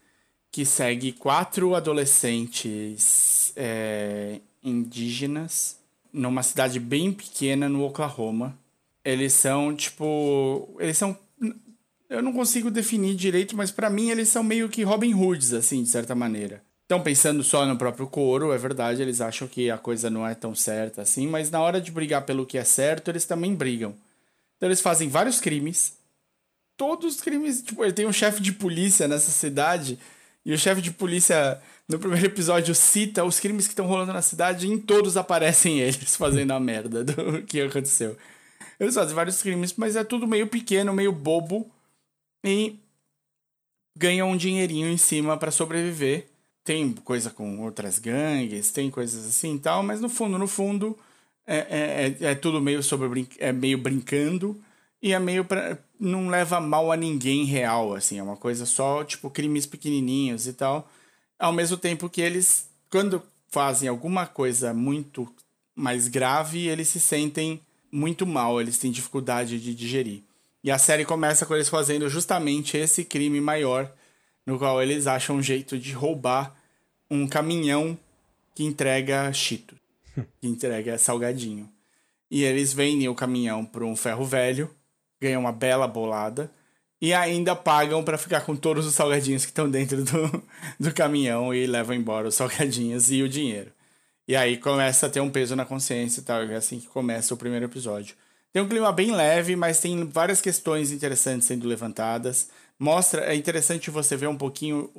que 0.52 0.66
segue 0.66 1.14
quatro 1.14 1.74
adolescentes 1.76 3.54
é, 3.56 4.40
indígenas 4.62 5.80
numa 6.12 6.44
cidade 6.44 6.80
bem 6.80 7.12
pequena 7.12 7.68
no 7.68 7.84
Oklahoma 7.84 8.58
eles 9.04 9.34
são, 9.34 9.76
tipo. 9.76 10.76
Eles 10.80 10.98
são. 10.98 11.18
Eu 12.10 12.22
não 12.22 12.34
consigo 12.34 12.70
definir 12.70 13.16
direito, 13.16 13.56
mas 13.56 13.72
para 13.72 13.90
mim 13.90 14.10
eles 14.10 14.30
são 14.30 14.44
meio 14.44 14.70
que 14.70 14.84
Robin 14.84 15.14
Hoods, 15.14 15.54
assim, 15.54 15.84
de 15.84 15.90
certa 15.90 16.14
maneira. 16.14 16.62
Estão 16.84 17.02
pensando 17.02 17.44
só 17.44 17.66
no 17.66 17.78
próprio 17.78 18.08
couro, 18.08 18.52
é 18.52 18.58
verdade, 18.58 19.02
eles 19.02 19.20
acham 19.20 19.48
que 19.48 19.72
a 19.72 19.78
coisa 19.78 20.10
não 20.10 20.28
é 20.28 20.36
tão 20.36 20.54
certa 20.54 21.02
assim, 21.02 21.28
mas 21.28 21.50
na 21.50 21.60
hora 21.60 21.82
de 21.82 21.92
brigar 21.92 22.24
pelo 22.24 22.46
que 22.46 22.58
é 22.58 22.64
certo, 22.64 23.10
eles 23.10 23.26
também 23.26 23.56
brigam. 23.56 23.96
Então 24.58 24.68
eles 24.68 24.82
fazem 24.82 25.10
vários 25.10 25.40
crimes. 25.40 25.94
Todos 26.78 27.16
os 27.16 27.22
crimes, 27.22 27.64
tipo, 27.64 27.84
ele 27.84 27.94
tem 27.94 28.06
um 28.06 28.14
chefe 28.14 28.42
de 28.42 28.52
polícia 28.52 29.08
nessa 29.08 29.32
cidade, 29.32 29.98
e 30.46 30.54
o 30.54 30.58
chefe 30.58 30.82
de 30.82 30.92
polícia, 30.92 31.60
no 31.88 31.98
primeiro 31.98 32.26
episódio, 32.28 32.76
cita 32.76 33.24
os 33.24 33.40
crimes 33.40 33.66
que 33.66 33.72
estão 33.72 33.88
rolando 33.88 34.14
na 34.14 34.22
cidade, 34.22 34.68
e 34.68 34.72
em 34.72 34.78
todos 34.78 35.16
aparecem 35.16 35.80
eles 35.82 36.16
fazendo 36.16 36.52
a 36.52 36.60
merda 36.60 37.04
do 37.04 37.42
que 37.44 37.62
aconteceu. 37.62 38.18
Eles 38.84 38.96
fazem 38.96 39.16
vários 39.16 39.42
crimes, 39.42 39.74
mas 39.78 39.96
é 39.96 40.04
tudo 40.04 40.28
meio 40.28 40.48
pequeno, 40.48 40.94
meio 40.94 41.12
bobo. 41.12 41.70
E 42.44 42.78
ganham 43.98 44.30
um 44.30 44.38
dinheirinho 44.38 44.88
em 44.88 44.98
cima 44.98 45.38
para 45.38 45.52
sobreviver. 45.52 46.28
Tem 46.64 46.92
coisa 46.94 47.30
com 47.30 47.62
outras 47.62 48.00
gangues, 48.00 48.72
tem 48.72 48.90
coisas 48.90 49.26
assim 49.28 49.56
e 49.56 49.60
tal, 49.60 49.84
mas 49.84 50.00
no 50.00 50.08
fundo, 50.08 50.38
no 50.38 50.48
fundo, 50.48 50.98
é, 51.46 51.58
é, 51.58 52.26
é, 52.26 52.32
é 52.32 52.36
tudo 52.36 52.62
meio 52.62 52.82
sobre 52.82 53.28
é 53.38 53.52
meio 53.52 53.78
brincando 53.78 54.58
e 55.02 55.12
é 55.12 55.20
meio 55.20 55.44
pra, 55.44 55.78
não 56.00 56.30
leva 56.30 56.62
mal 56.62 56.90
a 56.90 56.96
ninguém 56.96 57.44
real, 57.44 57.94
assim, 57.94 58.18
é 58.18 58.24
uma 58.24 58.38
coisa 58.38 58.66
só, 58.66 59.04
tipo, 59.04 59.30
crimes 59.30 59.66
pequenininhos 59.66 60.48
e 60.48 60.54
tal. 60.54 60.90
Ao 61.38 61.52
mesmo 61.52 61.76
tempo 61.76 62.10
que 62.10 62.22
eles, 62.22 62.70
quando 62.90 63.22
fazem 63.50 63.90
alguma 63.90 64.26
coisa 64.26 64.74
muito 64.74 65.28
mais 65.76 66.08
grave, 66.08 66.68
eles 66.68 66.88
se 66.88 67.02
sentem 67.02 67.60
muito 67.94 68.26
mal, 68.26 68.60
eles 68.60 68.80
têm 68.80 68.92
dificuldade 68.92 69.60
de 69.60 69.76
digerir. 69.76 70.24
E 70.64 70.72
a 70.72 70.80
série 70.80 71.06
começa 71.06 71.46
com 71.46 71.54
eles 71.54 71.70
fazendo 71.70 72.10
justamente 72.10 72.76
esse 72.76 73.06
crime 73.06 73.40
maior, 73.40 73.92
no 74.46 74.58
qual 74.58 74.82
eles 74.82 75.06
acham 75.06 75.36
um 75.36 75.44
jeito 75.44 75.78
de 75.78 75.92
roubar 75.92 76.56
um 77.10 77.28
caminhão 77.28 77.98
que 78.56 78.64
entrega 78.64 79.32
chito, 79.32 79.76
que 80.42 80.48
entrega 80.48 80.98
salgadinho. 80.98 81.70
E 82.32 82.44
eles 82.44 82.74
vendem 82.74 83.08
o 83.08 83.16
caminhão 83.16 83.64
para 83.64 83.86
um 83.86 83.96
ferro 83.96 84.26
velho, 84.26 84.70
ganham 85.22 85.42
uma 85.42 85.52
bela 85.52 85.88
bolada 85.88 86.52
e 87.00 87.14
ainda 87.14 87.56
pagam 87.56 88.04
para 88.04 88.18
ficar 88.18 88.42
com 88.42 88.56
todos 88.56 88.88
os 88.88 88.96
salgadinhos 88.96 89.46
que 89.46 89.52
estão 89.52 89.70
dentro 89.70 90.04
do, 90.04 90.44
do 90.80 90.94
caminhão 90.94 91.54
e 91.54 91.68
levam 91.68 91.96
embora 91.96 92.28
os 92.28 92.36
salgadinhos 92.36 93.12
e 93.12 93.22
o 93.22 93.30
dinheiro. 93.30 93.72
E 94.28 94.36
aí 94.36 94.58
começa 94.58 95.08
a 95.08 95.10
ter 95.10 95.20
um 95.20 95.30
peso 95.30 95.56
na 95.56 95.66
consciência 95.66 96.22
e 96.22 96.24
tal. 96.24 96.42
É 96.44 96.56
assim 96.56 96.80
que 96.80 96.88
começa 96.88 97.34
o 97.34 97.38
primeiro 97.38 97.66
episódio. 97.66 98.16
Tem 98.52 98.62
um 98.62 98.68
clima 98.68 98.92
bem 98.92 99.12
leve, 99.12 99.56
mas 99.56 99.80
tem 99.80 100.06
várias 100.06 100.40
questões 100.40 100.92
interessantes 100.92 101.48
sendo 101.48 101.68
levantadas. 101.68 102.50
Mostra, 102.80 103.26
é 103.26 103.36
interessante 103.36 103.90
você 103.90 104.16
ver 104.16 104.28
um 104.28 104.38
pouquinho, 104.38 104.90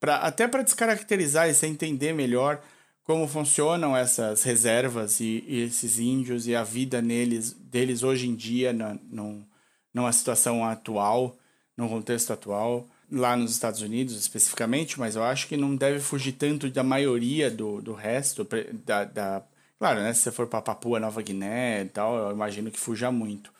pra, 0.00 0.16
até 0.16 0.46
para 0.46 0.62
descaracterizar 0.62 1.48
e 1.48 1.54
você 1.54 1.66
entender 1.66 2.12
melhor 2.12 2.62
como 3.04 3.26
funcionam 3.26 3.96
essas 3.96 4.44
reservas 4.44 5.18
e, 5.20 5.44
e, 5.48 5.62
esses 5.64 5.98
índios 5.98 6.46
e 6.46 6.54
a 6.54 6.62
vida 6.62 7.02
neles, 7.02 7.52
deles 7.52 8.02
hoje 8.04 8.28
em 8.28 8.34
dia, 8.36 8.72
na, 8.72 8.96
num, 9.10 9.44
numa 9.92 10.12
situação 10.12 10.64
atual, 10.64 11.36
num 11.76 11.88
contexto 11.88 12.32
atual 12.32 12.86
lá 13.12 13.36
nos 13.36 13.52
Estados 13.52 13.82
Unidos 13.82 14.16
especificamente, 14.16 14.98
mas 14.98 15.14
eu 15.16 15.22
acho 15.22 15.46
que 15.46 15.56
não 15.56 15.76
deve 15.76 16.00
fugir 16.00 16.32
tanto 16.32 16.70
da 16.70 16.82
maioria 16.82 17.50
do, 17.50 17.80
do 17.82 17.92
resto, 17.92 18.46
da, 18.86 19.04
da 19.04 19.42
claro, 19.78 20.00
né, 20.00 20.14
se 20.14 20.22
você 20.22 20.32
for 20.32 20.46
para 20.46 20.62
Papua 20.62 20.98
Nova 20.98 21.20
Guiné 21.20 21.82
e 21.82 21.88
tal, 21.88 22.16
eu 22.16 22.30
imagino 22.30 22.70
que 22.70 22.80
fuja 22.80 23.12
muito, 23.12 23.52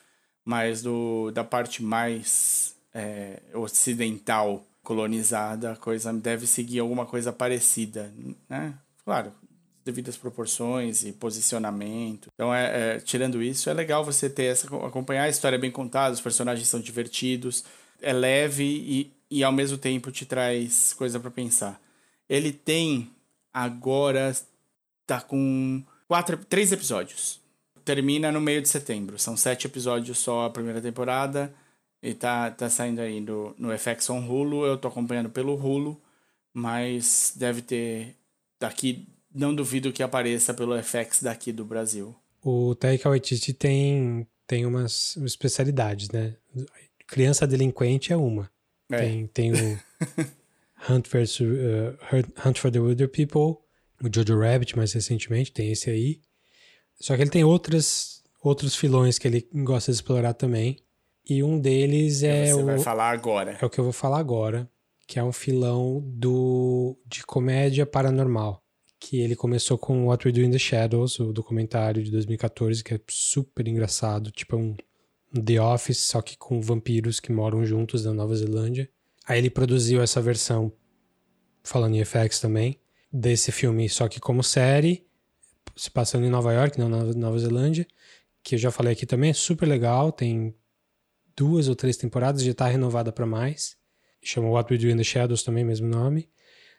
mas 0.43 0.81
do, 0.81 1.29
da 1.31 1.43
parte 1.43 1.83
mais 1.83 2.75
é, 2.93 3.41
ocidental 3.53 4.65
colonizada, 4.81 5.73
a 5.73 5.75
coisa 5.75 6.11
deve 6.11 6.47
seguir 6.47 6.79
alguma 6.79 7.05
coisa 7.05 7.31
parecida, 7.31 8.11
né? 8.49 8.73
Claro, 9.05 9.31
devidas 9.85 10.17
proporções 10.17 11.03
e 11.03 11.11
posicionamento. 11.11 12.29
Então, 12.33 12.53
é, 12.53 12.95
é, 12.95 12.99
tirando 12.99 13.41
isso, 13.41 13.69
é 13.69 13.73
legal 13.73 14.03
você 14.03 14.29
ter 14.29 14.45
essa 14.45 14.67
acompanhar 14.85 15.23
a 15.23 15.29
história 15.29 15.57
bem 15.57 15.71
contada, 15.71 16.13
os 16.13 16.21
personagens 16.21 16.67
são 16.67 16.79
divertidos, 16.79 17.63
é 18.01 18.11
leve 18.11 18.63
e 18.63 19.13
e 19.33 19.43
ao 19.43 19.51
mesmo 19.51 19.79
tempo 19.79 20.11
te 20.11 20.27
traz 20.27 20.93
coisa 20.93 21.19
para 21.19 21.31
pensar. 21.31 21.81
Ele 22.29 22.51
tem 22.51 23.09
agora 23.51 24.35
tá 25.07 25.19
com 25.19 25.83
quatro, 26.07 26.37
três 26.45 26.71
episódios. 26.71 27.41
Termina 27.83 28.31
no 28.31 28.39
meio 28.39 28.61
de 28.61 28.69
setembro. 28.69 29.17
São 29.17 29.35
sete 29.35 29.65
episódios 29.65 30.19
só 30.19 30.45
a 30.45 30.49
primeira 30.51 30.79
temporada. 30.79 31.51
E 32.01 32.13
tá, 32.13 32.51
tá 32.51 32.69
saindo 32.69 33.01
aí 33.01 33.19
no, 33.19 33.55
no 33.57 33.77
FX 33.77 34.09
on 34.11 34.19
Hulu. 34.19 34.65
Eu 34.65 34.77
tô 34.77 34.87
acompanhando 34.87 35.31
pelo 35.31 35.55
Hulu. 35.55 35.99
Mas 36.53 37.33
deve 37.35 37.63
ter. 37.63 38.15
Daqui. 38.59 39.07
Não 39.33 39.53
duvido 39.53 39.91
que 39.91 40.03
apareça 40.03 40.53
pelo 40.53 40.77
FX 40.81 41.23
daqui 41.23 41.51
do 41.51 41.65
Brasil. 41.65 42.15
O 42.43 42.75
Taika 42.75 43.09
Waititi 43.09 43.51
tem, 43.51 44.27
tem 44.45 44.63
umas 44.63 45.17
especialidades, 45.17 46.09
né? 46.11 46.35
Criança 47.07 47.47
delinquente 47.47 48.13
é 48.13 48.17
uma. 48.17 48.52
É. 48.93 48.99
Tem, 48.99 49.27
tem 49.27 49.51
o 49.51 49.55
Hunt, 50.89 51.07
versus, 51.07 51.47
uh, 51.47 52.47
Hunt 52.47 52.57
for 52.57 52.71
the 52.71 52.79
Wilder 52.79 53.09
People, 53.09 53.63
o 54.01 54.09
Jojo 54.13 54.39
Rabbit 54.39 54.75
mais 54.75 54.93
recentemente, 54.93 55.51
tem 55.51 55.71
esse 55.71 55.89
aí. 55.89 56.21
Só 56.99 57.15
que 57.15 57.21
ele 57.21 57.29
tem 57.29 57.43
outras, 57.43 58.21
outros 58.41 58.75
filões 58.75 59.17
que 59.17 59.27
ele 59.27 59.47
gosta 59.53 59.91
de 59.91 59.95
explorar 59.95 60.33
também. 60.33 60.77
E 61.27 61.41
um 61.41 61.59
deles 61.59 62.21
é 62.23 62.47
Você 62.47 62.61
o, 62.61 62.65
vai 62.65 62.79
falar 62.79 63.11
agora. 63.11 63.57
é 63.61 63.65
o 63.65 63.69
que 63.69 63.79
eu 63.79 63.83
vou 63.83 63.93
falar 63.93 64.19
agora, 64.19 64.69
que 65.07 65.17
é 65.17 65.23
um 65.23 65.31
filão 65.31 66.01
do 66.05 66.97
de 67.05 67.25
comédia 67.25 67.85
paranormal. 67.85 68.61
Que 68.99 69.19
ele 69.19 69.35
começou 69.35 69.77
com 69.77 70.07
What 70.07 70.27
We 70.27 70.31
Do 70.33 70.41
in 70.41 70.51
the 70.51 70.59
Shadows, 70.59 71.19
o 71.19 71.33
documentário 71.33 72.03
de 72.03 72.11
2014, 72.11 72.83
que 72.83 72.93
é 72.93 72.99
super 73.09 73.67
engraçado, 73.67 74.31
tipo 74.31 74.55
um 74.55 74.57
um 74.57 74.75
The 75.33 75.61
Office, 75.61 75.99
só 75.99 76.21
que 76.21 76.37
com 76.37 76.61
vampiros 76.61 77.19
que 77.19 77.31
moram 77.31 77.65
juntos 77.65 78.05
na 78.05 78.13
Nova 78.13 78.35
Zelândia. 78.35 78.89
Aí 79.25 79.39
ele 79.39 79.49
produziu 79.49 80.01
essa 80.01 80.21
versão, 80.21 80.71
falando 81.63 81.95
em 81.95 82.03
FX 82.03 82.39
também, 82.39 82.79
desse 83.11 83.51
filme, 83.51 83.87
só 83.89 84.07
que 84.07 84.19
como 84.19 84.43
série, 84.43 85.05
se 85.75 85.89
passando 85.89 86.25
em 86.25 86.29
Nova 86.29 86.53
York, 86.53 86.77
não 86.79 86.89
na 86.89 87.03
Nova 87.13 87.39
Zelândia, 87.39 87.87
que 88.43 88.55
eu 88.55 88.59
já 88.59 88.71
falei 88.71 88.93
aqui 88.93 89.05
também, 89.05 89.29
é 89.29 89.33
super 89.33 89.67
legal, 89.67 90.11
tem 90.11 90.53
duas 91.35 91.67
ou 91.67 91.75
três 91.75 91.97
temporadas, 91.97 92.43
já 92.43 92.53
tá 92.53 92.67
renovada 92.67 93.11
para 93.11 93.25
mais. 93.25 93.77
Chama 94.21 94.49
What 94.49 94.71
We 94.71 94.79
Do 94.79 94.89
in 94.89 94.97
the 94.97 95.03
Shadows 95.03 95.43
também, 95.43 95.63
mesmo 95.63 95.87
nome. 95.87 96.29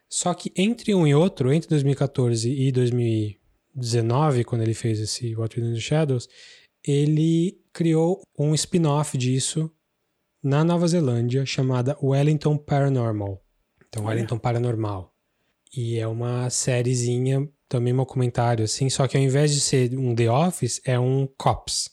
Só 0.08 0.32
que 0.34 0.52
entre 0.56 0.94
um 0.94 1.06
e 1.06 1.14
outro, 1.14 1.52
entre 1.52 1.68
2014 1.68 2.50
e 2.50 2.70
2019, 2.70 4.44
quando 4.44 4.62
ele 4.62 4.74
fez 4.74 5.00
esse 5.00 5.34
What 5.34 5.58
We 5.58 5.66
Do 5.66 5.72
in 5.72 5.74
the 5.74 5.80
Shadows, 5.80 6.28
ele 6.86 7.58
criou 7.74 8.22
um 8.38 8.54
spin-off 8.54 9.18
disso 9.18 9.70
na 10.42 10.64
Nova 10.64 10.86
Zelândia 10.86 11.44
chamada 11.44 11.98
Wellington 12.00 12.56
Paranormal. 12.56 13.44
Então, 13.88 14.04
Olha. 14.04 14.14
Wellington 14.14 14.38
Paranormal. 14.38 15.12
E 15.76 15.98
é 15.98 16.06
uma 16.06 16.48
sériezinha, 16.48 17.48
também 17.68 17.92
um 17.92 17.96
documentário, 17.96 18.64
assim, 18.64 18.88
só 18.88 19.08
que 19.08 19.16
ao 19.16 19.22
invés 19.22 19.52
de 19.52 19.60
ser 19.60 19.98
um 19.98 20.14
The 20.14 20.30
Office, 20.30 20.80
é 20.84 20.98
um 20.98 21.26
Cops. 21.36 21.90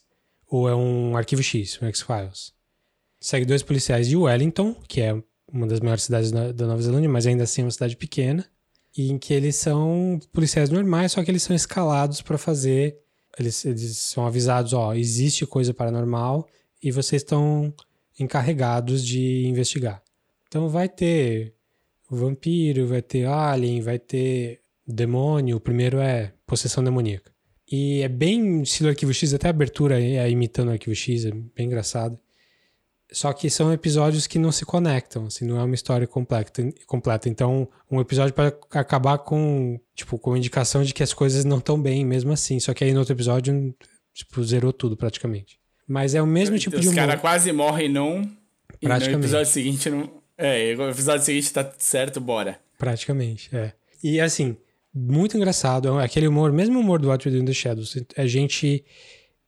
Ou 0.47 0.69
é 0.69 0.75
um 0.75 1.17
Arquivo 1.17 1.41
X, 1.41 1.81
um 1.81 1.87
X-Files. 1.87 2.53
Segue 3.19 3.45
dois 3.45 3.63
policiais 3.63 4.07
de 4.07 4.17
Wellington, 4.17 4.75
que 4.87 5.01
é 5.01 5.13
uma 5.51 5.65
das 5.65 5.79
maiores 5.79 6.03
cidades 6.03 6.31
da 6.31 6.51
da 6.51 6.67
Nova 6.67 6.81
Zelândia, 6.81 7.09
mas 7.09 7.25
ainda 7.25 7.43
assim 7.43 7.61
é 7.61 7.65
uma 7.65 7.71
cidade 7.71 7.95
pequena, 7.95 8.45
e 8.95 9.11
em 9.11 9.17
que 9.17 9.33
eles 9.33 9.55
são 9.55 10.19
policiais 10.33 10.69
normais, 10.69 11.13
só 11.13 11.23
que 11.23 11.31
eles 11.31 11.43
são 11.43 11.55
escalados 11.55 12.21
para 12.21 12.37
fazer. 12.37 12.97
Eles, 13.37 13.63
eles 13.65 13.97
são 13.97 14.25
avisados: 14.25 14.73
ó, 14.73 14.93
existe 14.93 15.45
coisa 15.45 15.73
paranormal 15.73 16.47
e 16.81 16.91
vocês 16.91 17.21
estão 17.21 17.73
encarregados 18.19 19.05
de 19.05 19.45
investigar. 19.47 20.01
Então 20.47 20.67
vai 20.67 20.89
ter 20.89 21.53
vampiro, 22.09 22.87
vai 22.87 23.01
ter 23.01 23.25
alien, 23.25 23.81
vai 23.81 23.97
ter 23.97 24.59
demônio. 24.85 25.57
O 25.57 25.61
primeiro 25.61 25.99
é 25.99 26.33
possessão 26.45 26.83
demoníaca. 26.83 27.31
E 27.71 28.01
é 28.01 28.09
bem 28.09 28.61
estilo 28.63 28.89
Arquivo 28.89 29.13
X, 29.13 29.33
até 29.33 29.47
a 29.47 29.51
abertura 29.51 30.01
é 30.01 30.29
imitando 30.29 30.67
o 30.67 30.71
Arquivo 30.71 30.93
X, 30.93 31.25
é 31.25 31.31
bem 31.31 31.67
engraçado. 31.67 32.19
Só 33.13 33.33
que 33.33 33.49
são 33.49 33.73
episódios 33.73 34.25
que 34.25 34.39
não 34.39 34.53
se 34.53 34.63
conectam, 34.65 35.25
assim, 35.25 35.45
não 35.45 35.59
é 35.59 35.63
uma 35.63 35.75
história 35.75 36.07
completa, 36.07 36.63
completa. 36.87 37.27
Então, 37.27 37.67
um 37.89 37.99
episódio 37.99 38.33
pode 38.33 38.55
acabar 38.71 39.17
com, 39.17 39.77
tipo, 39.93 40.17
com 40.17 40.37
indicação 40.37 40.81
de 40.81 40.93
que 40.93 41.03
as 41.03 41.13
coisas 41.13 41.43
não 41.43 41.57
estão 41.57 41.81
bem 41.81 42.05
mesmo 42.05 42.31
assim. 42.31 42.57
Só 42.59 42.73
que 42.73 42.85
aí 42.85 42.93
no 42.93 42.99
outro 42.99 43.13
episódio, 43.13 43.75
tipo, 44.13 44.41
zerou 44.43 44.71
tudo 44.71 44.95
praticamente. 44.95 45.59
Mas 45.85 46.15
é 46.15 46.21
o 46.21 46.25
mesmo 46.27 46.57
tipo 46.57 46.77
Os 46.77 46.81
de 46.81 46.87
humor. 46.87 46.95
caras 46.95 47.19
quase 47.19 47.51
morrem 47.51 47.89
num. 47.89 48.21
E 48.81 48.85
no 48.85 48.89
Praticamente. 48.89 49.25
episódio 49.25 49.51
seguinte 49.51 49.89
não. 49.89 50.09
É, 50.37 50.73
o 50.73 50.89
episódio 50.89 51.25
seguinte 51.25 51.51
tá 51.51 51.69
certo, 51.77 52.21
bora. 52.21 52.59
Praticamente, 52.77 53.53
é. 53.53 53.73
E 54.01 54.21
assim, 54.21 54.55
muito 54.93 55.35
engraçado. 55.35 55.99
É 55.99 56.05
aquele 56.05 56.27
humor, 56.27 56.53
mesmo 56.53 56.79
humor 56.79 56.99
do 56.99 57.09
What 57.09 57.27
We 57.27 57.35
Do 57.35 57.41
in 57.41 57.45
the 57.45 57.53
Shadows. 57.53 57.95
É 58.15 58.25
gente 58.25 58.85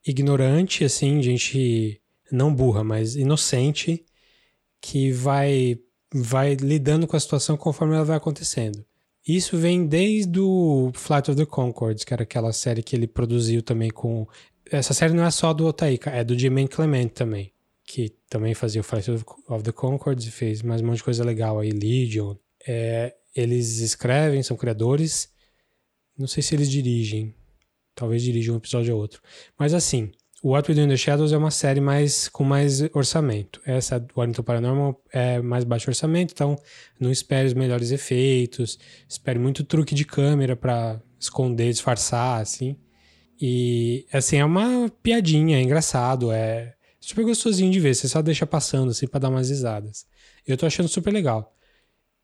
ignorante, 0.06 0.84
assim, 0.84 1.22
gente 1.22 2.00
não 2.34 2.54
burra, 2.54 2.84
mas 2.84 3.16
inocente, 3.16 4.04
que 4.82 5.12
vai, 5.12 5.80
vai 6.14 6.56
lidando 6.56 7.08
com 7.08 7.16
a 7.16 7.20
situação 7.20 7.56
conforme 7.56 7.96
ela 7.96 8.04
vai 8.04 8.18
acontecendo. 8.18 8.84
Isso 9.26 9.58
vem 9.58 9.86
desde 9.86 10.40
o 10.40 10.92
Flight 10.94 11.32
of 11.32 11.40
the 11.40 11.46
Conchords, 11.46 12.04
que 12.04 12.14
era 12.14 12.24
aquela 12.24 12.52
série 12.52 12.84
que 12.84 12.96
ele 12.96 13.08
produziu 13.08 13.62
também 13.62 13.90
com. 13.90 14.28
Essa 14.70 14.94
série 14.94 15.14
não 15.14 15.24
é 15.24 15.32
só 15.32 15.54
do 15.54 15.66
Otaika, 15.66 16.10
é 16.10 16.24
do 16.24 16.38
Jermaine 16.38 16.68
Clement 16.68 17.10
também, 17.10 17.54
que 17.86 18.10
também 18.30 18.54
fazia 18.54 18.82
o 18.82 18.84
Flight 18.84 19.10
of 19.12 19.64
the 19.64 19.72
Conchords 19.72 20.28
e 20.28 20.32
fez 20.32 20.62
mais 20.62 20.82
um 20.82 20.88
monte 20.88 20.98
de 20.98 21.04
coisa 21.04 21.24
legal 21.24 21.60
aí, 21.60 21.70
Legion. 21.70 22.36
É, 22.68 23.16
eles 23.36 23.80
escrevem, 23.80 24.44
são 24.44 24.58
criadores. 24.58 25.30
Não 26.18 26.28
sei 26.28 26.44
se 26.44 26.56
eles 26.56 26.70
dirigem. 26.70 27.34
Talvez 27.96 28.24
dirijam 28.24 28.56
um 28.56 28.58
episódio 28.58 28.94
ou 28.96 29.00
outro. 29.00 29.22
Mas 29.58 29.74
assim, 29.74 30.12
What 30.44 30.70
We 30.70 30.76
Do 30.76 30.82
in 30.82 30.90
the 30.90 30.98
Shadows 30.98 31.32
é 31.32 31.38
uma 31.38 31.52
série 31.52 31.80
mais 31.80 32.28
com 32.28 32.44
mais 32.44 32.82
orçamento. 32.94 33.62
Essa 33.66 33.98
do 33.98 34.14
Wellington 34.18 34.44
Paranormal 34.44 35.02
é 35.12 35.42
mais 35.42 35.64
baixo 35.64 35.90
orçamento, 35.90 36.34
então 36.34 36.58
não 37.00 37.10
espere 37.10 37.48
os 37.48 37.54
melhores 37.54 37.92
efeitos, 37.92 38.78
espere 39.08 39.40
muito 39.40 39.64
truque 39.64 39.96
de 39.96 40.04
câmera 40.04 40.54
pra 40.56 41.02
esconder, 41.18 41.72
disfarçar, 41.72 42.42
assim. 42.42 42.76
E 43.40 44.06
assim, 44.12 44.36
é 44.36 44.44
uma 44.44 44.90
piadinha, 45.02 45.58
é 45.58 45.62
engraçado, 45.62 46.30
é 46.30 46.76
super 47.00 47.24
gostosinho 47.24 47.72
de 47.72 47.80
ver, 47.80 47.96
você 47.96 48.10
só 48.10 48.22
deixa 48.22 48.46
passando 48.46 48.92
assim 48.92 49.08
pra 49.08 49.22
dar 49.22 49.30
umas 49.30 49.50
risadas. 49.50 50.06
Eu 50.46 50.58
tô 50.58 50.66
achando 50.66 50.90
super 50.90 51.14
legal. 51.14 51.56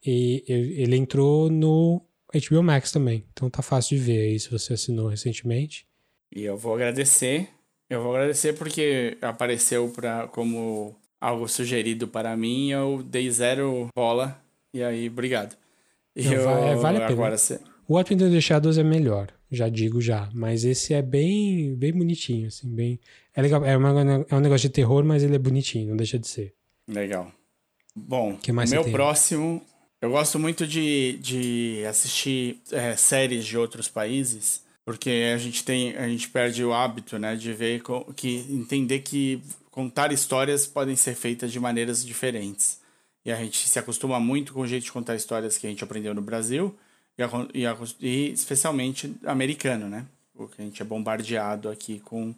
E 0.04 0.44
ele 0.46 0.96
entrou 0.96 1.50
no 1.50 2.04
HBO 2.34 2.62
Max 2.62 2.92
também, 2.92 3.24
então 3.32 3.48
tá 3.48 3.62
fácil 3.62 3.96
de 3.96 4.02
ver 4.02 4.20
aí 4.20 4.38
se 4.38 4.50
você 4.50 4.74
assinou 4.74 5.08
recentemente. 5.08 5.86
E 6.34 6.42
eu 6.42 6.56
vou 6.56 6.74
agradecer. 6.74 7.48
Eu 7.90 8.02
vou 8.02 8.14
agradecer 8.14 8.52
porque 8.54 9.18
apareceu 9.20 9.88
pra, 9.90 10.28
como 10.28 10.94
algo 11.20 11.48
sugerido 11.48 12.06
para 12.08 12.36
mim. 12.36 12.70
Eu 12.70 13.02
dei 13.02 13.28
zero 13.30 13.88
bola. 13.94 14.40
E 14.72 14.82
aí, 14.82 15.08
obrigado. 15.08 15.56
E 16.14 16.22
Não, 16.22 16.32
eu, 16.32 16.44
va- 16.44 16.60
é, 16.60 16.74
vale 16.76 17.02
a 17.02 17.06
pena. 17.08 17.36
Cê- 17.36 17.60
O 17.88 18.00
Do 18.02 18.12
in 18.14 18.30
the 18.30 18.40
Shadows 18.40 18.78
é 18.78 18.84
melhor, 18.84 19.28
já 19.50 19.68
digo 19.68 20.00
já, 20.00 20.28
mas 20.32 20.64
esse 20.64 20.94
é 20.94 21.02
bem, 21.02 21.74
bem 21.74 21.92
bonitinho, 21.92 22.46
assim, 22.46 22.68
bem... 22.72 23.00
É 23.34 23.42
legal, 23.42 23.64
é, 23.64 23.76
uma- 23.76 24.24
é 24.28 24.34
um 24.36 24.40
negócio 24.40 24.68
de 24.68 24.72
terror, 24.72 25.04
mas 25.04 25.24
ele 25.24 25.34
é 25.34 25.38
bonitinho, 25.38 25.88
não 25.90 25.96
deixa 25.96 26.16
de 26.18 26.28
ser. 26.28 26.54
Legal. 26.86 27.32
Bom, 27.94 28.36
Que 28.36 28.52
mais 28.52 28.70
meu 28.70 28.84
próximo. 28.92 29.60
Eu 30.00 30.10
gosto 30.12 30.38
muito 30.38 30.66
de, 30.66 31.18
de 31.20 31.84
assistir 31.88 32.60
é, 32.70 32.94
séries 32.96 33.44
de 33.44 33.58
outros 33.58 33.88
países, 33.88 34.62
porque 34.90 35.30
a 35.32 35.38
gente 35.38 35.62
tem. 35.62 35.96
A 35.96 36.08
gente 36.08 36.28
perde 36.28 36.64
o 36.64 36.72
hábito, 36.74 37.16
né? 37.16 37.36
De 37.36 37.52
ver 37.52 37.80
que. 38.16 38.44
entender 38.50 38.98
que 38.98 39.40
contar 39.70 40.10
histórias 40.12 40.66
podem 40.66 40.96
ser 40.96 41.14
feitas 41.14 41.52
de 41.52 41.60
maneiras 41.60 42.04
diferentes. 42.04 42.80
E 43.24 43.30
a 43.30 43.36
gente 43.36 43.68
se 43.68 43.78
acostuma 43.78 44.18
muito 44.18 44.52
com 44.52 44.62
o 44.62 44.66
jeito 44.66 44.82
de 44.86 44.90
contar 44.90 45.14
histórias 45.14 45.56
que 45.56 45.64
a 45.64 45.70
gente 45.70 45.84
aprendeu 45.84 46.12
no 46.12 46.20
Brasil, 46.20 46.74
e, 47.16 47.22
a- 47.22 47.30
e, 47.54 47.64
a- 47.66 47.76
e 48.00 48.30
especialmente 48.32 49.14
americano, 49.24 49.88
né? 49.88 50.06
Porque 50.34 50.60
a 50.60 50.64
gente 50.64 50.82
é 50.82 50.84
bombardeado 50.84 51.68
aqui 51.68 52.00
com 52.00 52.34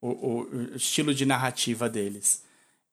o, 0.00 0.08
o- 0.08 0.42
o 0.72 0.76
estilo 0.76 1.12
de 1.12 1.26
narrativa 1.26 1.88
deles. 1.88 2.44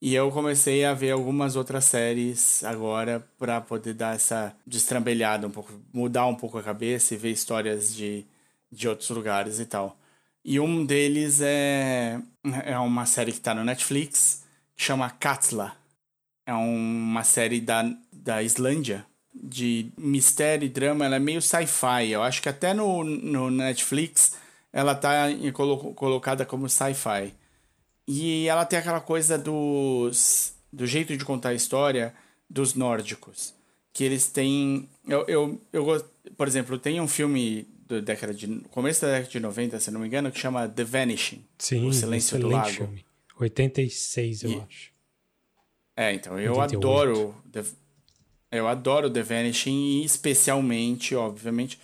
E 0.01 0.15
eu 0.15 0.31
comecei 0.31 0.83
a 0.85 0.93
ver 0.95 1.11
algumas 1.11 1.55
outras 1.55 1.85
séries 1.85 2.63
agora 2.63 3.23
para 3.37 3.61
poder 3.61 3.93
dar 3.93 4.15
essa 4.15 4.55
destrambelhada 4.65 5.45
um 5.45 5.51
pouco, 5.51 5.71
mudar 5.93 6.25
um 6.25 6.35
pouco 6.35 6.57
a 6.57 6.63
cabeça 6.63 7.13
e 7.13 7.17
ver 7.17 7.29
histórias 7.31 7.93
de, 7.95 8.25
de 8.73 8.87
outros 8.87 9.09
lugares 9.09 9.59
e 9.59 9.65
tal. 9.65 9.97
E 10.43 10.59
um 10.59 10.85
deles 10.85 11.39
é, 11.41 12.19
é 12.65 12.77
uma 12.79 13.05
série 13.05 13.31
que 13.31 13.39
tá 13.39 13.53
no 13.53 13.63
Netflix, 13.63 14.43
que 14.75 14.83
chama 14.83 15.09
Katla. 15.09 15.75
É 16.45 16.53
uma 16.53 17.23
série 17.23 17.61
da, 17.61 17.83
da 18.11 18.43
Islândia, 18.43 19.05
de 19.33 19.91
mistério 19.97 20.65
e 20.65 20.69
drama. 20.69 21.05
Ela 21.05 21.15
é 21.15 21.19
meio 21.19 21.41
sci-fi. 21.41 22.09
Eu 22.11 22.21
acho 22.21 22.41
que 22.41 22.49
até 22.49 22.73
no, 22.73 23.03
no 23.03 23.49
Netflix 23.49 24.35
ela 24.73 24.93
tá 24.95 25.27
colo- 25.53 25.93
colocada 25.93 26.45
como 26.45 26.67
sci-fi. 26.69 27.33
E 28.07 28.47
ela 28.47 28.65
tem 28.65 28.79
aquela 28.79 28.99
coisa 28.99 29.37
dos. 29.37 30.53
do 30.71 30.85
jeito 30.85 31.15
de 31.15 31.23
contar 31.23 31.49
a 31.49 31.53
história 31.53 32.13
dos 32.49 32.73
nórdicos. 32.73 33.53
Que 33.93 34.03
eles 34.03 34.27
têm. 34.27 34.89
Eu, 35.07 35.25
eu, 35.27 35.61
eu. 35.71 36.05
Por 36.35 36.47
exemplo, 36.47 36.77
tem 36.77 36.99
um 36.99 37.07
filme 37.07 37.65
da 37.93 37.99
década 38.13 38.33
de. 38.33 38.47
começo 38.71 39.01
da 39.01 39.11
década 39.13 39.29
de 39.29 39.39
90, 39.39 39.79
se 39.79 39.91
não 39.91 39.99
me 40.01 40.07
engano, 40.07 40.31
que 40.31 40.39
chama 40.39 40.67
The 40.67 40.83
Vanishing. 40.83 41.43
Sim, 41.57 41.87
O 41.87 41.93
Silêncio 41.93 42.37
do 42.39 42.49
Lago. 42.49 42.69
filme. 42.69 43.05
86, 43.39 44.43
eu 44.43 44.51
E- 44.51 44.61
acho. 44.67 44.91
É, 45.95 46.13
então, 46.13 46.39
eu 46.39 46.53
88. 46.55 46.77
adoro. 46.77 47.35
The, 47.51 47.63
eu 48.51 48.67
adoro 48.67 49.09
The 49.09 49.21
Vanishing 49.21 50.01
e 50.01 50.05
especialmente, 50.05 51.15
obviamente, 51.15 51.79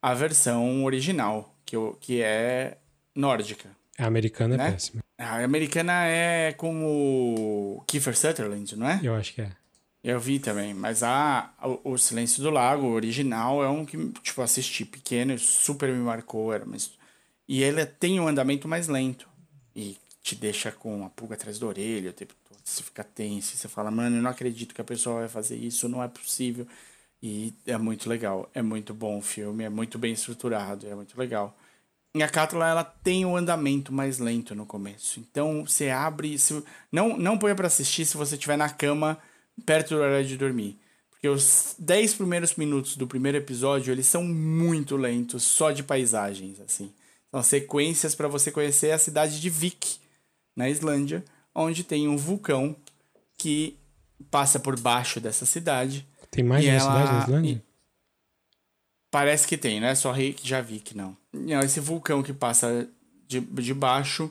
a 0.00 0.14
versão 0.14 0.84
original, 0.84 1.54
que, 1.64 1.76
eu, 1.76 1.96
que 2.00 2.22
é 2.22 2.78
nórdica. 3.14 3.70
A 3.98 4.06
americana 4.06 4.56
Né? 4.56 4.68
é 4.68 4.72
péssima. 4.72 5.02
A 5.18 5.44
americana 5.44 6.06
é 6.06 6.52
com 6.54 6.84
o 7.76 7.82
Kiefer 7.86 8.16
Sutherland, 8.16 8.74
não 8.76 8.88
é? 8.88 9.00
Eu 9.02 9.14
acho 9.14 9.34
que 9.34 9.42
é. 9.42 9.50
Eu 10.02 10.18
vi 10.18 10.38
também, 10.38 10.72
mas 10.72 11.02
a, 11.02 11.52
o, 11.62 11.92
o 11.92 11.98
Silêncio 11.98 12.42
do 12.42 12.50
Lago, 12.50 12.86
o 12.86 12.92
original, 12.92 13.62
é 13.62 13.68
um 13.68 13.84
que, 13.84 13.96
tipo, 14.22 14.40
assisti 14.40 14.84
pequeno 14.84 15.38
super 15.38 15.90
me 15.90 15.98
marcou. 15.98 16.52
Era, 16.52 16.64
mas, 16.64 16.92
e 17.46 17.62
ele 17.62 17.84
tem 17.84 18.18
um 18.18 18.26
andamento 18.26 18.66
mais 18.66 18.88
lento. 18.88 19.28
E 19.76 19.98
te 20.22 20.34
deixa 20.34 20.72
com 20.72 21.04
a 21.04 21.10
pulga 21.10 21.34
atrás 21.34 21.58
da 21.58 21.66
orelha 21.66 22.10
o 22.10 22.14
tempo 22.14 22.34
todo. 22.48 22.58
Você 22.64 22.82
fica 22.82 23.04
tenso, 23.04 23.56
você 23.56 23.68
fala, 23.68 23.90
mano, 23.90 24.16
eu 24.16 24.22
não 24.22 24.30
acredito 24.30 24.74
que 24.74 24.80
a 24.80 24.84
pessoa 24.84 25.20
vai 25.20 25.28
fazer 25.28 25.56
isso, 25.56 25.88
não 25.88 26.02
é 26.02 26.08
possível. 26.08 26.66
E 27.22 27.52
é 27.66 27.76
muito 27.76 28.08
legal, 28.08 28.48
é 28.54 28.62
muito 28.62 28.94
bom 28.94 29.18
o 29.18 29.22
filme, 29.22 29.64
é 29.64 29.68
muito 29.68 29.98
bem 29.98 30.12
estruturado, 30.12 30.86
é 30.86 30.94
muito 30.94 31.18
legal. 31.18 31.56
E 32.14 32.22
a 32.22 32.28
Cátula, 32.28 32.68
ela 32.68 32.84
tem 32.84 33.24
o 33.26 33.36
andamento 33.36 33.92
mais 33.92 34.18
lento 34.18 34.54
no 34.54 34.66
começo. 34.66 35.20
Então, 35.20 35.64
você 35.66 35.90
abre... 35.90 36.38
Se, 36.38 36.64
não, 36.90 37.16
não 37.16 37.38
ponha 37.38 37.54
pra 37.54 37.66
assistir 37.66 38.06
se 38.06 38.16
você 38.16 38.34
estiver 38.34 38.56
na 38.56 38.68
cama 38.68 39.18
perto 39.66 39.96
da 39.96 40.02
hora 40.02 40.24
de 40.24 40.36
dormir. 40.36 40.78
Porque 41.10 41.28
os 41.28 41.74
10 41.78 42.14
primeiros 42.14 42.54
minutos 42.56 42.96
do 42.96 43.06
primeiro 43.06 43.36
episódio, 43.38 43.92
eles 43.92 44.06
são 44.06 44.24
muito 44.24 44.96
lentos, 44.96 45.42
só 45.42 45.70
de 45.70 45.82
paisagens, 45.82 46.58
assim. 46.60 46.92
São 47.30 47.42
sequências 47.42 48.14
para 48.14 48.26
você 48.28 48.50
conhecer 48.50 48.90
a 48.90 48.98
cidade 48.98 49.40
de 49.40 49.50
Vik, 49.50 49.98
na 50.56 50.68
Islândia, 50.68 51.24
onde 51.54 51.84
tem 51.84 52.08
um 52.08 52.16
vulcão 52.16 52.74
que 53.38 53.78
passa 54.30 54.58
por 54.58 54.78
baixo 54.78 55.20
dessa 55.20 55.44
cidade. 55.46 56.06
Tem 56.30 56.42
mais 56.44 56.62
de 56.64 56.70
uma 56.70 56.76
ela- 56.76 56.90
cidade 56.92 57.12
na 57.12 57.22
Islândia? 57.24 57.62
Parece 59.10 59.46
que 59.46 59.56
tem, 59.58 59.80
não 59.80 59.88
é 59.88 59.94
só 59.94 60.12
Reykjavik, 60.12 60.96
não. 60.96 61.16
Não, 61.32 61.60
esse 61.60 61.80
vulcão 61.80 62.22
que 62.22 62.32
passa 62.32 62.88
de, 63.26 63.40
de 63.40 63.74
baixo, 63.74 64.30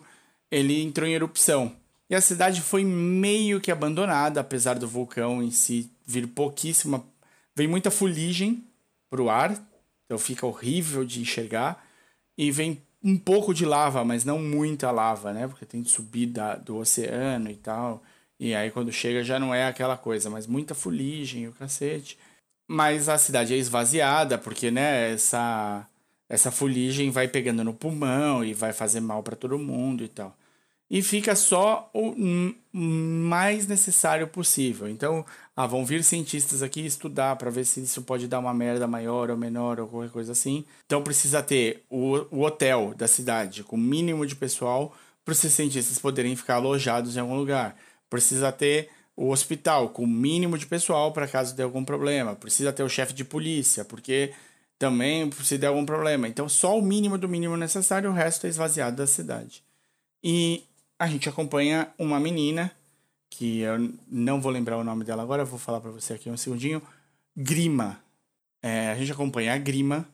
ele 0.49 0.81
entrou 0.81 1.07
em 1.07 1.13
erupção. 1.13 1.75
E 2.09 2.15
a 2.15 2.21
cidade 2.21 2.61
foi 2.61 2.83
meio 2.83 3.61
que 3.61 3.71
abandonada, 3.71 4.41
apesar 4.41 4.79
do 4.79 4.87
vulcão 4.87 5.43
em 5.43 5.51
si 5.51 5.91
vir 6.05 6.27
pouquíssima. 6.27 7.05
Vem 7.55 7.67
muita 7.67 7.91
fuligem 7.91 8.63
pro 9.09 9.29
ar, 9.29 9.51
então 10.05 10.17
fica 10.17 10.45
horrível 10.45 11.05
de 11.05 11.21
enxergar. 11.21 11.85
E 12.37 12.51
vem 12.51 12.81
um 13.03 13.17
pouco 13.17 13.53
de 13.53 13.65
lava, 13.65 14.03
mas 14.03 14.25
não 14.25 14.39
muita 14.39 14.91
lava, 14.91 15.31
né? 15.31 15.47
Porque 15.47 15.65
tem 15.65 15.81
de 15.81 15.89
subir 15.89 16.27
da, 16.27 16.55
do 16.55 16.77
oceano 16.77 17.49
e 17.51 17.55
tal. 17.55 18.03
E 18.39 18.55
aí 18.55 18.71
quando 18.71 18.91
chega 18.91 19.23
já 19.23 19.39
não 19.39 19.53
é 19.53 19.67
aquela 19.67 19.97
coisa, 19.97 20.29
mas 20.29 20.47
muita 20.47 20.73
fuligem, 20.73 21.47
o 21.47 21.51
cacete. 21.53 22.17
Mas 22.67 23.09
a 23.09 23.17
cidade 23.17 23.53
é 23.53 23.57
esvaziada, 23.57 24.37
porque, 24.37 24.71
né, 24.71 25.11
essa, 25.11 25.87
essa 26.29 26.51
fuligem 26.51 27.11
vai 27.11 27.27
pegando 27.27 27.63
no 27.63 27.73
pulmão 27.73 28.43
e 28.43 28.53
vai 28.53 28.73
fazer 28.73 28.99
mal 29.01 29.23
para 29.23 29.35
todo 29.35 29.59
mundo 29.59 30.03
e 30.03 30.07
tal. 30.07 30.37
E 30.89 31.03
fica 31.03 31.35
só 31.35 31.89
o 31.93 32.15
mais 32.73 33.67
necessário 33.67 34.27
possível. 34.27 34.89
Então, 34.89 35.23
ah, 35.55 35.67
vão 35.67 35.85
vir 35.85 36.03
cientistas 36.03 36.63
aqui 36.63 36.83
estudar 36.83 37.35
para 37.35 37.51
ver 37.51 37.65
se 37.65 37.81
isso 37.81 38.01
pode 38.01 38.27
dar 38.27 38.39
uma 38.39 38.53
merda 38.53 38.87
maior 38.87 39.29
ou 39.29 39.37
menor 39.37 39.79
ou 39.79 39.87
qualquer 39.87 40.09
coisa 40.09 40.31
assim. 40.31 40.65
Então, 40.85 41.03
precisa 41.03 41.43
ter 41.43 41.83
o, 41.89 42.25
o 42.31 42.41
hotel 42.41 42.93
da 42.97 43.07
cidade 43.07 43.63
com 43.63 43.75
o 43.75 43.79
mínimo 43.79 44.25
de 44.25 44.35
pessoal 44.35 44.95
para 45.23 45.33
os 45.33 45.37
cientistas 45.37 45.99
poderem 45.99 46.35
ficar 46.35 46.55
alojados 46.55 47.15
em 47.15 47.19
algum 47.19 47.35
lugar. 47.35 47.75
Precisa 48.09 48.51
ter 48.51 48.89
o 49.15 49.29
hospital 49.31 49.89
com 49.89 50.03
o 50.03 50.07
mínimo 50.07 50.57
de 50.57 50.65
pessoal 50.65 51.11
para 51.11 51.27
caso 51.27 51.55
dê 51.55 51.61
algum 51.61 51.85
problema. 51.85 52.35
Precisa 52.35 52.73
ter 52.73 52.83
o 52.83 52.89
chefe 52.89 53.13
de 53.13 53.23
polícia, 53.23 53.85
porque 53.85 54.33
também 54.79 55.29
se 55.43 55.57
der 55.57 55.67
algum 55.67 55.85
problema. 55.85 56.27
Então, 56.27 56.49
só 56.49 56.79
o 56.79 56.81
mínimo 56.81 57.17
do 57.17 57.29
mínimo 57.29 57.57
necessário, 57.57 58.09
o 58.09 58.13
resto 58.13 58.47
é 58.47 58.49
esvaziado 58.49 58.95
da 58.95 59.05
cidade. 59.05 59.61
E 60.23 60.63
a 60.99 61.07
gente 61.07 61.29
acompanha 61.29 61.87
uma 61.97 62.19
menina, 62.19 62.71
que 63.29 63.61
eu 63.61 63.93
não 64.11 64.41
vou 64.41 64.51
lembrar 64.51 64.77
o 64.77 64.83
nome 64.83 65.05
dela 65.05 65.23
agora, 65.23 65.45
vou 65.45 65.57
falar 65.57 65.79
para 65.79 65.91
você 65.91 66.13
aqui 66.13 66.29
um 66.29 66.35
segundinho. 66.35 66.81
Grima. 67.35 67.97
É, 68.61 68.89
a 68.89 68.95
gente 68.95 69.11
acompanha 69.11 69.53
a 69.53 69.57
Grima, 69.57 70.05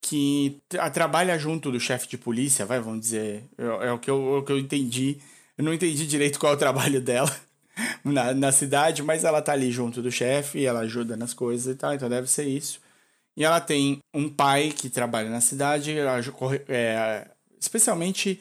que 0.00 0.60
tra- 0.68 0.90
trabalha 0.90 1.38
junto 1.38 1.70
do 1.70 1.78
chefe 1.78 2.08
de 2.08 2.18
polícia, 2.18 2.66
vai, 2.66 2.80
vamos 2.80 3.00
dizer. 3.00 3.44
É, 3.56 3.86
é 3.86 3.92
o, 3.92 3.98
que 3.98 4.10
eu, 4.10 4.34
é 4.34 4.38
o 4.38 4.42
que 4.42 4.50
eu 4.50 4.58
entendi. 4.58 5.18
Eu 5.56 5.64
não 5.64 5.72
entendi 5.72 6.04
direito 6.04 6.38
qual 6.40 6.52
é 6.52 6.56
o 6.56 6.58
trabalho 6.58 7.00
dela 7.00 7.34
na, 8.04 8.34
na 8.34 8.50
cidade, 8.50 9.04
mas 9.04 9.22
ela 9.22 9.40
tá 9.40 9.52
ali 9.52 9.70
junto 9.70 10.02
do 10.02 10.10
chefe, 10.10 10.66
ela 10.66 10.80
ajuda 10.80 11.16
nas 11.16 11.32
coisas 11.32 11.72
e 11.72 11.78
tal, 11.78 11.94
então 11.94 12.08
deve 12.08 12.28
ser 12.28 12.48
isso. 12.48 12.80
E 13.36 13.44
ela 13.44 13.60
tem 13.60 14.00
um 14.12 14.28
pai 14.28 14.70
que 14.70 14.88
trabalha 14.90 15.30
na 15.30 15.40
cidade, 15.40 15.94
é, 16.68 17.28
especialmente 17.60 18.40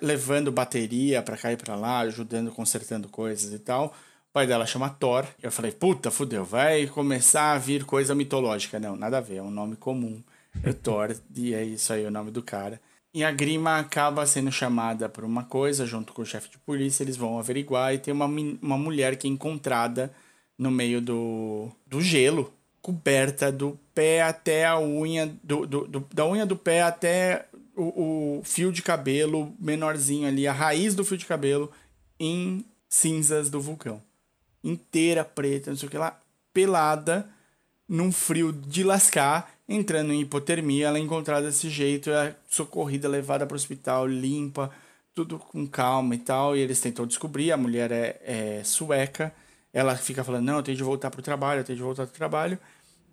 levando 0.00 0.50
bateria 0.52 1.22
pra 1.22 1.36
cá 1.36 1.52
e 1.52 1.56
pra 1.56 1.76
lá, 1.76 2.00
ajudando, 2.00 2.50
consertando 2.52 3.08
coisas 3.08 3.52
e 3.52 3.58
tal. 3.58 3.86
O 4.30 4.32
pai 4.32 4.46
dela 4.46 4.66
chama 4.66 4.90
Thor. 4.90 5.26
Eu 5.42 5.50
falei, 5.52 5.72
puta, 5.72 6.10
fudeu, 6.10 6.44
vai 6.44 6.86
começar 6.86 7.52
a 7.52 7.58
vir 7.58 7.84
coisa 7.84 8.14
mitológica. 8.14 8.78
Não, 8.78 8.96
nada 8.96 9.18
a 9.18 9.20
ver, 9.20 9.36
é 9.36 9.42
um 9.42 9.50
nome 9.50 9.76
comum. 9.76 10.22
É 10.62 10.72
Thor, 10.72 11.14
e 11.34 11.54
é 11.54 11.64
isso 11.64 11.92
aí 11.92 12.04
o 12.06 12.10
nome 12.10 12.30
do 12.30 12.42
cara. 12.42 12.80
E 13.12 13.24
a 13.24 13.30
Grima 13.30 13.78
acaba 13.78 14.26
sendo 14.26 14.52
chamada 14.52 15.08
por 15.08 15.24
uma 15.24 15.44
coisa, 15.44 15.86
junto 15.86 16.12
com 16.12 16.20
o 16.22 16.26
chefe 16.26 16.50
de 16.50 16.58
polícia, 16.58 17.02
eles 17.02 17.16
vão 17.16 17.38
averiguar 17.38 17.94
e 17.94 17.98
tem 17.98 18.12
uma, 18.12 18.26
uma 18.26 18.76
mulher 18.76 19.16
que 19.16 19.26
é 19.26 19.30
encontrada 19.30 20.12
no 20.58 20.70
meio 20.70 21.00
do, 21.00 21.70
do 21.86 22.00
gelo, 22.00 22.52
coberta 22.82 23.50
do 23.50 23.78
pé 23.94 24.22
até 24.22 24.66
a 24.66 24.78
unha, 24.78 25.26
do, 25.42 25.66
do, 25.66 25.86
do- 25.86 26.06
da 26.12 26.26
unha 26.26 26.44
do 26.46 26.56
pé 26.56 26.82
até 26.82 27.46
o, 27.76 28.38
o 28.38 28.42
fio 28.42 28.72
de 28.72 28.82
cabelo 28.82 29.54
menorzinho 29.60 30.26
ali, 30.26 30.48
a 30.48 30.52
raiz 30.52 30.94
do 30.94 31.04
fio 31.04 31.18
de 31.18 31.26
cabelo 31.26 31.70
em 32.18 32.64
cinzas 32.88 33.50
do 33.50 33.60
vulcão. 33.60 34.02
Inteira 34.64 35.24
preta, 35.24 35.70
não 35.70 35.76
sei 35.76 35.86
o 35.86 35.90
que 35.90 35.98
lá, 35.98 36.20
pelada, 36.52 37.28
num 37.88 38.10
frio 38.10 38.50
de 38.50 38.82
lascar, 38.82 39.52
entrando 39.68 40.12
em 40.12 40.22
hipotermia, 40.22 40.88
ela 40.88 40.98
é 40.98 41.00
encontrada 41.00 41.46
desse 41.46 41.68
jeito, 41.68 42.10
é 42.10 42.34
socorrida, 42.48 43.08
levada 43.08 43.46
para 43.46 43.54
o 43.54 43.56
hospital, 43.56 44.06
limpa, 44.06 44.70
tudo 45.14 45.38
com 45.38 45.66
calma 45.66 46.14
e 46.14 46.18
tal, 46.18 46.56
e 46.56 46.60
eles 46.60 46.80
tentam 46.80 47.06
descobrir, 47.06 47.52
a 47.52 47.56
mulher 47.56 47.92
é, 47.92 48.20
é 48.24 48.64
sueca, 48.64 49.32
ela 49.72 49.94
fica 49.96 50.24
falando, 50.24 50.46
não, 50.46 50.56
eu 50.56 50.62
tenho 50.62 50.76
de 50.76 50.82
voltar 50.82 51.10
pro 51.10 51.22
trabalho, 51.22 51.60
eu 51.60 51.64
tenho 51.64 51.76
de 51.76 51.82
voltar 51.82 52.06
pro 52.06 52.16
trabalho, 52.16 52.58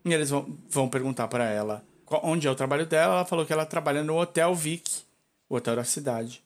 e 0.05 0.13
eles 0.13 0.29
vão, 0.29 0.57
vão 0.69 0.89
perguntar 0.89 1.27
para 1.27 1.45
ela 1.49 1.83
onde 2.23 2.47
é 2.47 2.51
o 2.51 2.55
trabalho 2.55 2.85
dela, 2.85 3.15
ela 3.15 3.25
falou 3.25 3.45
que 3.45 3.53
ela 3.53 3.65
trabalha 3.65 4.03
no 4.03 4.19
Hotel 4.19 4.53
Vic, 4.53 5.03
o 5.49 5.55
hotel 5.55 5.75
da 5.75 5.83
cidade. 5.83 6.43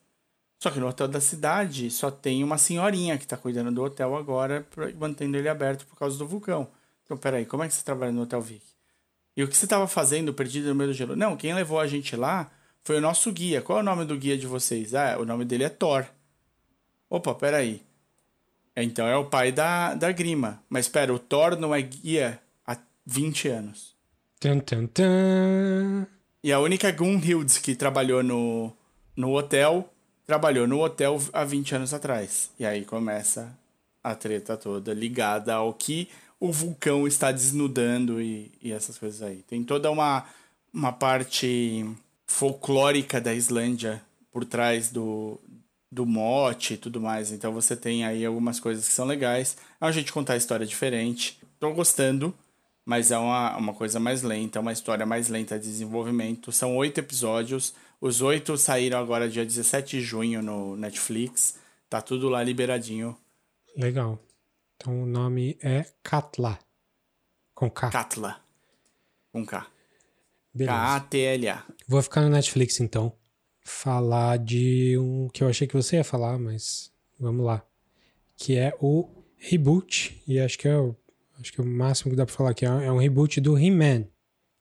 Só 0.60 0.72
que 0.72 0.80
no 0.80 0.88
hotel 0.88 1.08
da 1.08 1.22
cidade 1.22 1.92
só 1.92 2.10
tem 2.10 2.44
uma 2.44 2.58
senhorinha 2.58 3.18
que 3.18 3.28
tá 3.28 3.38
cuidando 3.38 3.72
do 3.72 3.84
hotel 3.84 4.16
agora, 4.16 4.66
mantendo 4.98 5.38
ele 5.38 5.48
aberto 5.48 5.86
por 5.86 5.98
causa 5.98 6.18
do 6.18 6.28
vulcão. 6.28 6.68
Então, 7.06 7.16
peraí, 7.16 7.46
como 7.46 7.64
é 7.64 7.68
que 7.68 7.74
você 7.74 7.84
trabalha 7.84 8.12
no 8.12 8.24
Hotel 8.24 8.42
Vic? 8.42 8.64
E 9.36 9.44
o 9.44 9.48
que 9.48 9.56
você 9.56 9.66
estava 9.66 9.88
fazendo 9.88 10.34
perdido 10.34 10.70
no 10.70 10.76
meio 10.76 10.90
do 10.90 10.94
gelo? 10.94 11.16
Não, 11.16 11.38
quem 11.38 11.54
levou 11.54 11.80
a 11.80 11.88
gente 11.88 12.16
lá 12.16 12.52
foi 12.84 12.98
o 12.98 13.02
nosso 13.02 13.32
guia. 13.32 13.62
Qual 13.62 13.78
é 13.78 13.82
o 13.82 13.86
nome 13.86 14.04
do 14.04 14.18
guia 14.18 14.38
de 14.38 14.48
vocês? 14.48 14.96
Ah, 14.96 15.18
o 15.20 15.26
nome 15.26 15.46
dele 15.46 15.64
é 15.64 15.70
Thor. 15.70 16.06
Opa, 17.10 17.36
peraí. 17.36 17.82
Então 18.76 19.08
é 19.08 19.16
o 19.16 19.26
pai 19.26 19.52
da, 19.52 19.94
da 19.94 20.12
Grima. 20.12 20.62
Mas 20.70 20.88
pera, 20.88 21.14
o 21.14 21.20
Thor 21.20 21.58
não 21.58 21.74
é 21.74 21.82
guia 21.82 22.42
há 22.66 22.78
20 23.06 23.48
anos. 23.48 23.97
Tan, 24.40 24.60
tan, 24.60 24.86
tan. 24.88 26.08
E 26.44 26.52
a 26.52 26.60
única 26.60 26.92
Gunhild 26.92 27.60
que 27.60 27.76
trabalhou 27.76 28.22
no, 28.22 28.72
no 29.16 29.36
hotel, 29.36 29.92
trabalhou 30.28 30.68
no 30.68 30.80
hotel 30.80 31.20
há 31.34 31.44
20 31.44 31.76
anos 31.76 31.94
atrás. 31.94 32.52
E 32.60 32.66
aí 32.66 32.86
começa 32.86 33.58
a 34.04 34.14
treta 34.14 34.56
toda 34.56 34.94
ligada 34.94 35.56
ao 35.56 35.74
que 35.74 36.08
o 36.40 36.52
vulcão 36.52 37.08
está 37.08 37.32
desnudando 37.32 38.22
e, 38.22 38.52
e 38.62 38.72
essas 38.72 38.98
coisas 38.98 39.24
aí. 39.24 39.38
Tem 39.48 39.64
toda 39.64 39.90
uma, 39.90 40.24
uma 40.72 40.94
parte 40.94 41.84
folclórica 42.28 43.20
da 43.20 43.34
Islândia 43.34 44.02
por 44.32 44.46
trás 44.46 44.92
do, 44.92 45.40
do 45.92 46.06
mote 46.06 46.76
e 46.76 46.78
tudo 46.78 47.02
mais. 47.02 47.32
Então 47.32 47.52
você 47.52 47.76
tem 47.76 48.06
aí 48.06 48.24
algumas 48.24 48.60
coisas 48.60 48.88
que 48.88 48.94
são 48.94 49.06
legais. 49.08 49.58
É 49.82 49.92
gente 49.92 50.14
contar 50.14 50.34
a 50.34 50.38
história 50.38 50.66
diferente. 50.66 51.40
Tô 51.60 51.74
gostando, 51.74 52.36
mas 52.88 53.12
é 53.12 53.18
uma, 53.18 53.58
uma 53.58 53.74
coisa 53.74 54.00
mais 54.00 54.22
lenta, 54.22 54.58
é 54.58 54.62
uma 54.62 54.72
história 54.72 55.06
mais 55.06 55.28
lenta 55.28 55.60
de 55.60 55.68
desenvolvimento. 55.68 56.54
São 56.54 56.78
oito 56.78 57.00
episódios. 57.00 57.74
Os 58.00 58.22
oito 58.22 58.58
saíram 58.58 58.98
agora 58.98 59.30
dia 59.30 59.46
17 59.46 59.98
de 59.98 60.02
junho 60.02 60.42
no 60.42 60.78
Netflix. 60.78 61.60
Tá 61.90 62.02
tudo 62.02 62.30
lá 62.30 62.42
liberadinho. 62.42 63.18
Legal. 63.76 64.18
Então 64.78 65.04
o 65.04 65.06
nome 65.06 65.58
é 65.62 65.86
Katla. 66.02 66.58
Com 67.54 67.70
K. 67.70 67.90
Katla. 67.90 68.40
Com 69.34 69.46
K. 69.46 69.68
Beleza. 70.54 70.78
K-A-T-L-A. 70.78 71.66
Vou 71.90 72.02
ficar 72.02 72.22
no 72.22 72.30
Netflix 72.30 72.80
então. 72.80 73.12
Falar 73.60 74.38
de 74.38 74.98
um 74.98 75.28
que 75.28 75.44
eu 75.44 75.50
achei 75.50 75.68
que 75.68 75.76
você 75.76 75.98
ia 75.98 76.06
falar, 76.06 76.40
mas 76.40 76.90
vamos 77.20 77.46
lá. 77.46 77.62
Que 78.38 78.56
é 78.56 78.74
o 78.80 79.10
reboot. 79.36 80.24
E 80.26 80.40
acho 80.40 80.58
que 80.58 80.70
é 80.70 80.78
o, 80.78 80.96
acho 81.40 81.52
que 81.54 81.62
é 81.62 81.64
o 81.64 81.68
máximo 81.68 82.12
que 82.12 82.18
dá 82.18 82.26
pra 82.26 82.36
falar 82.36 82.52
aqui. 82.52 82.66
É 82.66 82.92
um 82.92 82.98
reboot 82.98 83.40
do 83.42 83.58
He-Man. 83.58 84.06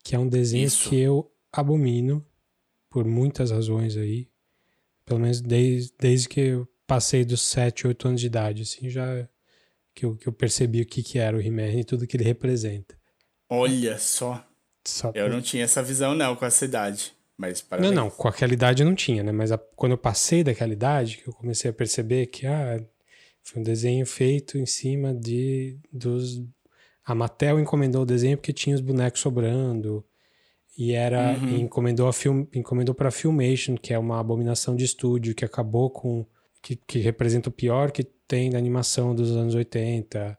Que 0.04 0.14
é 0.14 0.18
um 0.18 0.28
desenho 0.28 0.66
Isso. 0.66 0.88
que 0.88 0.98
eu 0.98 1.30
abomino. 1.52 2.24
Por 2.90 3.04
muitas 3.04 3.50
razões 3.50 3.96
aí. 3.96 4.28
Pelo 5.04 5.20
menos 5.20 5.40
desde, 5.40 5.92
desde 5.98 6.28
que 6.28 6.40
eu 6.40 6.68
passei 6.86 7.24
dos 7.24 7.42
7, 7.42 7.86
8 7.86 8.08
anos 8.08 8.20
de 8.20 8.26
idade. 8.26 8.62
Assim, 8.62 8.88
já 8.88 9.28
que 9.94 10.04
eu, 10.06 10.16
que 10.16 10.26
eu 10.28 10.32
percebi 10.32 10.82
o 10.82 10.86
que, 10.86 11.02
que 11.02 11.18
era 11.18 11.36
o 11.36 11.40
He-Man 11.40 11.72
e 11.72 11.84
tudo 11.84 12.06
que 12.06 12.16
ele 12.16 12.24
representa. 12.24 12.96
Olha 13.48 13.98
só. 13.98 14.46
Só 14.86 15.10
Eu 15.14 15.28
não 15.28 15.40
tinha 15.42 15.64
essa 15.64 15.82
visão, 15.82 16.14
não, 16.14 16.36
com 16.36 16.44
essa 16.46 16.64
idade. 16.64 17.12
Mas 17.38 17.66
Não, 17.80 17.92
não, 17.92 18.08
com 18.10 18.28
aquela 18.28 18.54
idade 18.54 18.82
eu 18.82 18.88
não 18.88 18.94
tinha, 18.94 19.22
né? 19.22 19.30
Mas 19.30 19.52
a- 19.52 19.58
quando 19.58 19.92
eu 19.92 19.98
passei 19.98 20.42
daquela 20.42 20.72
idade, 20.72 21.18
que 21.18 21.28
eu 21.28 21.34
comecei 21.34 21.70
a 21.70 21.74
perceber 21.74 22.26
que 22.28 22.46
ah, 22.46 22.82
foi 23.42 23.60
um 23.60 23.64
desenho 23.64 24.06
feito 24.06 24.56
em 24.56 24.64
cima 24.64 25.12
de 25.14 25.78
dos 25.92 26.42
a 27.06 27.14
Mattel 27.14 27.60
encomendou 27.60 28.02
o 28.02 28.06
desenho 28.06 28.36
porque 28.36 28.52
tinha 28.52 28.74
os 28.74 28.82
bonecos 28.82 29.20
sobrando 29.20 30.04
e 30.76 30.92
era 30.92 31.38
Uhum. 31.38 31.48
e 31.48 31.60
encomendou 31.62 32.08
a 32.08 32.12
film, 32.12 32.44
encomendou 32.54 32.94
para 32.94 33.10
Filmation, 33.10 33.76
que 33.76 33.94
é 33.94 33.98
uma 33.98 34.18
abominação 34.20 34.74
de 34.76 34.84
estúdio 34.84 35.34
que 35.34 35.44
acabou 35.44 35.88
com 35.88 36.26
que, 36.62 36.74
que 36.76 36.98
representa 36.98 37.48
o 37.48 37.52
pior 37.52 37.92
que 37.92 38.02
tem 38.02 38.50
da 38.50 38.58
animação 38.58 39.14
dos 39.14 39.30
anos 39.36 39.54
80. 39.54 40.36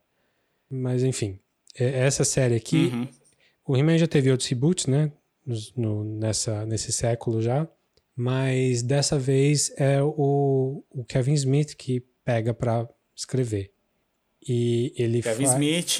Mas 0.70 1.01
enfim, 1.03 1.39
é- 1.80 1.99
essa 2.05 2.24
série 2.26 2.55
aqui 2.55 2.91
Uhum. 2.93 3.07
o 3.65 3.78
He-Man 3.78 3.97
já 3.97 4.07
teve 4.07 4.30
outros 4.30 4.49
reboots, 4.49 4.86
né? 4.88 5.11
No- 5.78 6.03
nessa, 6.03 6.65
nesse 6.65 6.91
século 6.91 7.41
já. 7.41 7.65
Mas 8.13 8.82
dessa 8.84 9.18
vez 9.18 9.72
é 9.78 10.03
o, 10.03 10.84
o 10.89 11.05
Kevin 11.05 11.34
Smith 11.36 11.76
que 11.78 12.03
pega 12.26 12.53
pra 12.53 12.88
escrever. 13.15 13.72
E 14.47 14.93
ele 14.97 15.21
Kevin 15.21 15.45
fa- 15.45 15.53
Smith 15.53 15.99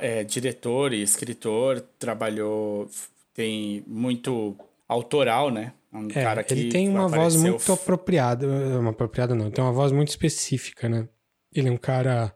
é 0.00 0.24
diretor 0.24 0.92
e 0.92 1.02
escritor, 1.02 1.80
trabalhou, 1.98 2.88
tem 3.34 3.82
muito 3.86 4.56
autoral, 4.88 5.50
né? 5.50 5.72
É 5.92 5.96
Um 5.96 6.08
É, 6.10 6.22
cara 6.22 6.42
que 6.44 6.54
ele 6.54 6.68
tem 6.70 6.88
uma 6.88 7.08
voz 7.08 7.34
muito 7.36 7.72
apropriada. 7.72 8.46
eh, 8.46 8.78
Uma 8.78 8.90
apropriada 8.90 9.34
não, 9.34 9.50
tem 9.50 9.64
uma 9.64 9.72
voz 9.72 9.90
muito 9.92 10.08
específica, 10.08 10.88
né? 10.88 11.08
Ele 11.54 11.68
é 11.68 11.72
um 11.72 11.76
cara 11.76 12.34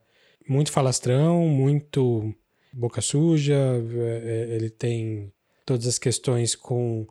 muito 0.49 0.73
falastrão, 0.73 1.47
muito 1.47 2.35
boca 2.73 3.01
suja, 3.01 3.55
eh, 3.55 4.23
eh, 4.51 4.57
ele 4.57 4.71
tem 4.71 5.33
todas 5.65 5.87
as 5.87 5.99
questões 5.99 6.55
com 6.57 7.07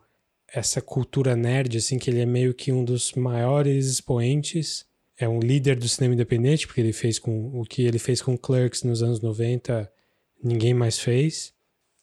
essa 0.52 0.82
cultura 0.82 1.36
nerd, 1.36 1.78
assim, 1.78 1.98
que 2.00 2.10
ele 2.10 2.20
é 2.22 2.26
meio 2.26 2.54
que 2.54 2.72
um 2.72 2.84
dos 2.84 3.14
maiores 3.14 3.86
expoentes. 3.86 4.86
É 5.20 5.28
um 5.28 5.40
líder 5.40 5.78
do 5.78 5.88
cinema 5.90 6.14
independente, 6.14 6.66
porque 6.66 6.80
ele 6.80 6.94
fez 6.94 7.20
com 7.20 7.60
o 7.60 7.66
que 7.66 7.82
ele 7.84 8.00
fez 8.00 8.22
com 8.22 8.38
Clerks 8.38 8.84
nos 8.84 9.04
anos 9.04 9.20
90, 9.20 9.92
ninguém 10.42 10.74
mais 10.74 10.98
fez, 10.98 11.54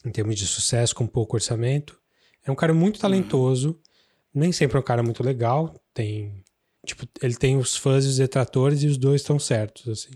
em 0.04 0.10
termos 0.10 0.36
de 0.36 0.46
sucesso, 0.46 0.94
com 0.94 1.06
pouco 1.06 1.36
orçamento. 1.36 1.98
É 2.44 2.50
um 2.50 2.54
cara 2.54 2.74
muito 2.74 3.00
talentoso, 3.00 3.80
nem 4.34 4.52
sempre 4.52 4.76
é 4.76 4.80
um 4.80 4.84
cara 4.84 5.02
muito 5.02 5.22
legal. 5.22 5.74
Tem. 5.94 6.44
Tipo, 6.84 7.04
ele 7.22 7.34
tem 7.34 7.56
os 7.56 7.74
fãs 7.76 8.04
e 8.04 8.08
os 8.08 8.16
detratores 8.18 8.82
e 8.82 8.86
os 8.86 8.98
dois 8.98 9.22
estão 9.22 9.38
certos, 9.38 9.88
assim. 9.88 10.10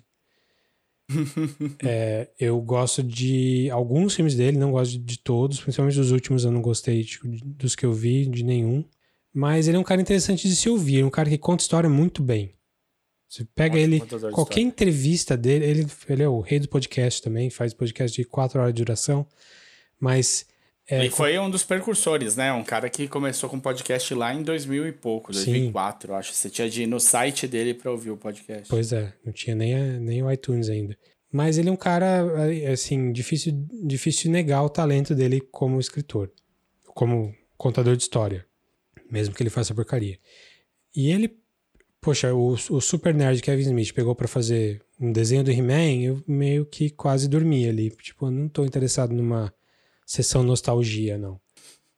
É, 1.82 2.28
eu 2.38 2.60
gosto 2.60 3.02
de 3.02 3.68
alguns 3.70 4.14
filmes 4.14 4.34
dele, 4.36 4.58
não 4.58 4.70
gosto 4.70 4.92
de, 4.92 4.98
de 4.98 5.18
todos, 5.18 5.60
principalmente 5.60 5.96
dos 5.96 6.12
últimos 6.12 6.44
eu 6.44 6.50
não 6.52 6.62
gostei 6.62 7.02
tipo, 7.02 7.28
de- 7.28 7.42
dos 7.42 7.74
que 7.74 7.84
eu 7.84 7.92
vi, 7.92 8.26
de 8.26 8.44
nenhum. 8.44 8.84
Mas 9.32 9.66
ele 9.66 9.76
é 9.76 9.80
um 9.80 9.84
cara 9.84 10.00
interessante 10.00 10.48
de 10.48 10.54
se 10.54 10.68
ouvir, 10.68 11.00
é 11.00 11.04
um 11.04 11.10
cara 11.10 11.28
que 11.30 11.38
conta 11.38 11.62
história 11.62 11.88
muito 11.90 12.22
bem. 12.22 12.54
Você 13.30 13.44
pega 13.54 13.78
ele, 13.78 14.02
qualquer 14.32 14.58
entrevista 14.60 15.36
dele, 15.36 15.64
ele, 15.64 15.86
ele 16.08 16.22
é 16.24 16.28
o 16.28 16.40
rei 16.40 16.58
do 16.58 16.68
podcast 16.68 17.22
também, 17.22 17.48
faz 17.48 17.72
podcast 17.72 18.20
de 18.20 18.26
quatro 18.26 18.60
horas 18.60 18.74
de 18.74 18.82
duração, 18.82 19.24
mas 20.00 20.44
é, 20.88 21.06
E 21.06 21.10
foi 21.10 21.38
um 21.38 21.48
dos 21.48 21.62
precursores, 21.62 22.34
né? 22.34 22.52
Um 22.52 22.64
cara 22.64 22.90
que 22.90 23.06
começou 23.06 23.48
com 23.48 23.60
podcast 23.60 24.12
lá 24.14 24.34
em 24.34 24.42
2000 24.42 24.88
e 24.88 24.92
pouco, 24.92 25.32
Sim. 25.32 25.44
2004, 25.52 26.10
eu 26.10 26.16
acho. 26.16 26.32
Você 26.34 26.50
tinha 26.50 26.68
de 26.68 26.82
ir 26.82 26.86
no 26.88 26.98
site 26.98 27.46
dele 27.46 27.72
pra 27.72 27.92
ouvir 27.92 28.10
o 28.10 28.16
podcast. 28.16 28.68
Pois 28.68 28.92
é, 28.92 29.12
não 29.24 29.32
tinha 29.32 29.54
nem, 29.54 29.74
a- 29.76 30.00
nem 30.00 30.20
o 30.24 30.32
iTunes 30.32 30.68
ainda. 30.68 30.98
Mas 31.32 31.56
ele 31.58 31.68
é 31.68 31.72
um 31.72 31.76
cara, 31.76 32.24
assim, 32.72 33.12
difícil, 33.12 33.52
difícil 33.86 34.32
negar 34.32 34.64
o 34.64 34.68
talento 34.68 35.14
dele 35.14 35.40
como 35.52 35.78
escritor, 35.78 36.32
como 36.86 37.32
contador 37.56 37.94
de 37.94 38.02
história, 38.02 38.44
mesmo 39.08 39.32
que 39.32 39.40
ele 39.44 39.50
faça 39.50 39.72
porcaria. 39.72 40.18
E 40.96 41.12
ele, 41.12 41.39
poxa, 42.00 42.32
o, 42.34 42.52
o 42.52 42.80
Super 42.80 43.14
Nerd 43.14 43.42
Kevin 43.42 43.62
Smith 43.62 43.92
pegou 43.92 44.14
pra 44.14 44.28
fazer 44.28 44.82
um 44.98 45.12
desenho 45.12 45.44
do 45.44 45.50
He-Man, 45.50 46.02
eu 46.02 46.22
meio 46.26 46.66
que 46.66 46.90
quase 46.90 47.28
dormi 47.28 47.68
ali. 47.68 47.90
Tipo, 47.90 48.26
eu 48.26 48.30
não 48.30 48.48
tô 48.48 48.64
interessado 48.64 49.12
numa 49.12 49.52
sessão 50.06 50.42
nostalgia, 50.42 51.18
não. 51.18 51.40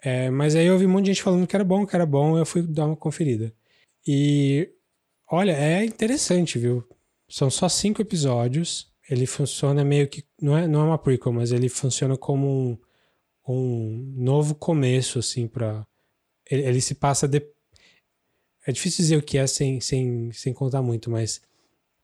É, 0.02 0.30
mas 0.30 0.56
aí 0.56 0.66
eu 0.66 0.78
vi 0.78 0.86
um 0.86 0.90
monte 0.90 1.04
de 1.06 1.12
gente 1.12 1.22
falando 1.22 1.46
que 1.46 1.54
era 1.54 1.64
bom, 1.64 1.86
que 1.86 1.94
era 1.94 2.04
bom, 2.04 2.36
eu 2.36 2.44
fui 2.44 2.62
dar 2.62 2.86
uma 2.86 2.96
conferida. 2.96 3.54
E 4.06 4.68
olha, 5.30 5.52
é 5.52 5.84
interessante, 5.84 6.58
viu? 6.58 6.84
São 7.28 7.48
só 7.50 7.68
cinco 7.68 8.02
episódios. 8.02 8.92
Ele 9.08 9.26
funciona 9.26 9.84
meio 9.84 10.08
que. 10.08 10.24
Não 10.40 10.56
é, 10.56 10.66
não 10.66 10.80
é 10.80 10.84
uma 10.84 10.98
prequel, 10.98 11.32
mas 11.32 11.52
ele 11.52 11.68
funciona 11.68 12.16
como 12.16 12.48
um, 12.48 12.78
um 13.48 14.14
novo 14.16 14.54
começo, 14.54 15.18
assim, 15.18 15.46
pra. 15.46 15.86
Ele, 16.50 16.62
ele 16.62 16.80
se 16.80 16.94
passa. 16.94 17.28
De... 17.28 17.40
É 18.66 18.72
difícil 18.72 18.98
dizer 19.02 19.16
o 19.16 19.22
que 19.22 19.38
é 19.38 19.46
sem, 19.46 19.80
sem, 19.80 20.30
sem 20.32 20.52
contar 20.52 20.82
muito, 20.82 21.10
mas 21.10 21.40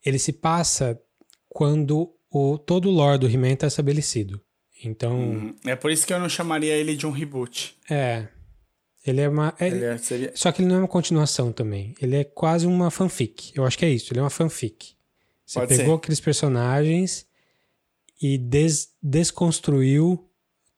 ele 0.05 0.19
se 0.19 0.33
passa 0.33 1.01
quando 1.49 2.13
o, 2.31 2.59
todo 2.59 2.89
o 2.89 2.93
lore 2.93 3.19
do 3.19 3.29
He-Man 3.29 3.57
tá 3.57 3.67
estabelecido. 3.67 4.41
Então, 4.85 5.19
Uhum. 5.19 5.57
É 5.67 5.75
por 5.77 5.91
isso 5.91 6.07
que 6.07 6.13
eu 6.13 6.19
não 6.21 6.29
chamaria 6.29 6.75
ele 6.77 6.95
de 6.97 7.07
um 7.07 7.11
reboot. 7.11 7.77
é. 7.91 8.29
Ele 9.07 9.23
é 9.23 9.29
uma. 9.29 9.55
é- 9.59 9.69
Ele 9.69 9.85
é- 9.87 9.97
seria... 9.97 10.33
Só 10.35 10.53
que 10.53 10.61
ele 10.61 10.69
não 10.69 10.77
é 10.77 10.79
uma 10.81 10.89
continuação 10.89 11.51
também. 11.51 11.95
Ele 12.03 12.17
é 12.17 12.25
quase 12.25 12.67
uma 12.67 12.91
fanfic. 12.91 13.53
Eu 13.55 13.65
acho 13.65 13.79
que 13.79 13.85
é 13.87 13.89
isso. 13.89 14.13
Ele 14.13 14.21
é 14.21 14.23
uma 14.23 14.29
fanfic. 14.29 14.95
Você 15.47 15.61
Pode 15.61 15.69
pegou 15.77 15.95
ser. 15.95 15.99
aqueles 15.99 16.21
personagens 16.21 17.25
e 18.21 18.37
des- 18.37 18.93
desconstruiu 19.03 20.29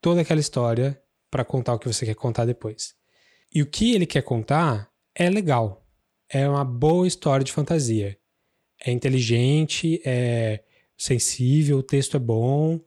toda 0.00 0.20
aquela 0.20 0.38
história 0.38 1.00
pra 1.30 1.44
contar 1.44 1.74
o 1.74 1.78
que 1.78 1.88
você 1.88 2.06
quer 2.06 2.14
contar 2.14 2.44
depois. 2.44 2.94
E 3.52 3.62
o 3.62 3.66
que 3.66 3.94
ele 3.94 4.06
quer 4.06 4.22
contar 4.22 4.88
é 5.14 5.28
legal. 5.28 5.86
É 6.28 6.48
uma 6.48 6.64
boa 6.64 7.06
história 7.06 7.44
de 7.44 7.52
fantasia. 7.52 8.18
É 8.84 8.90
inteligente, 8.90 10.00
é 10.04 10.62
sensível, 10.96 11.78
o 11.78 11.82
texto 11.82 12.16
é 12.16 12.20
bom. 12.20 12.80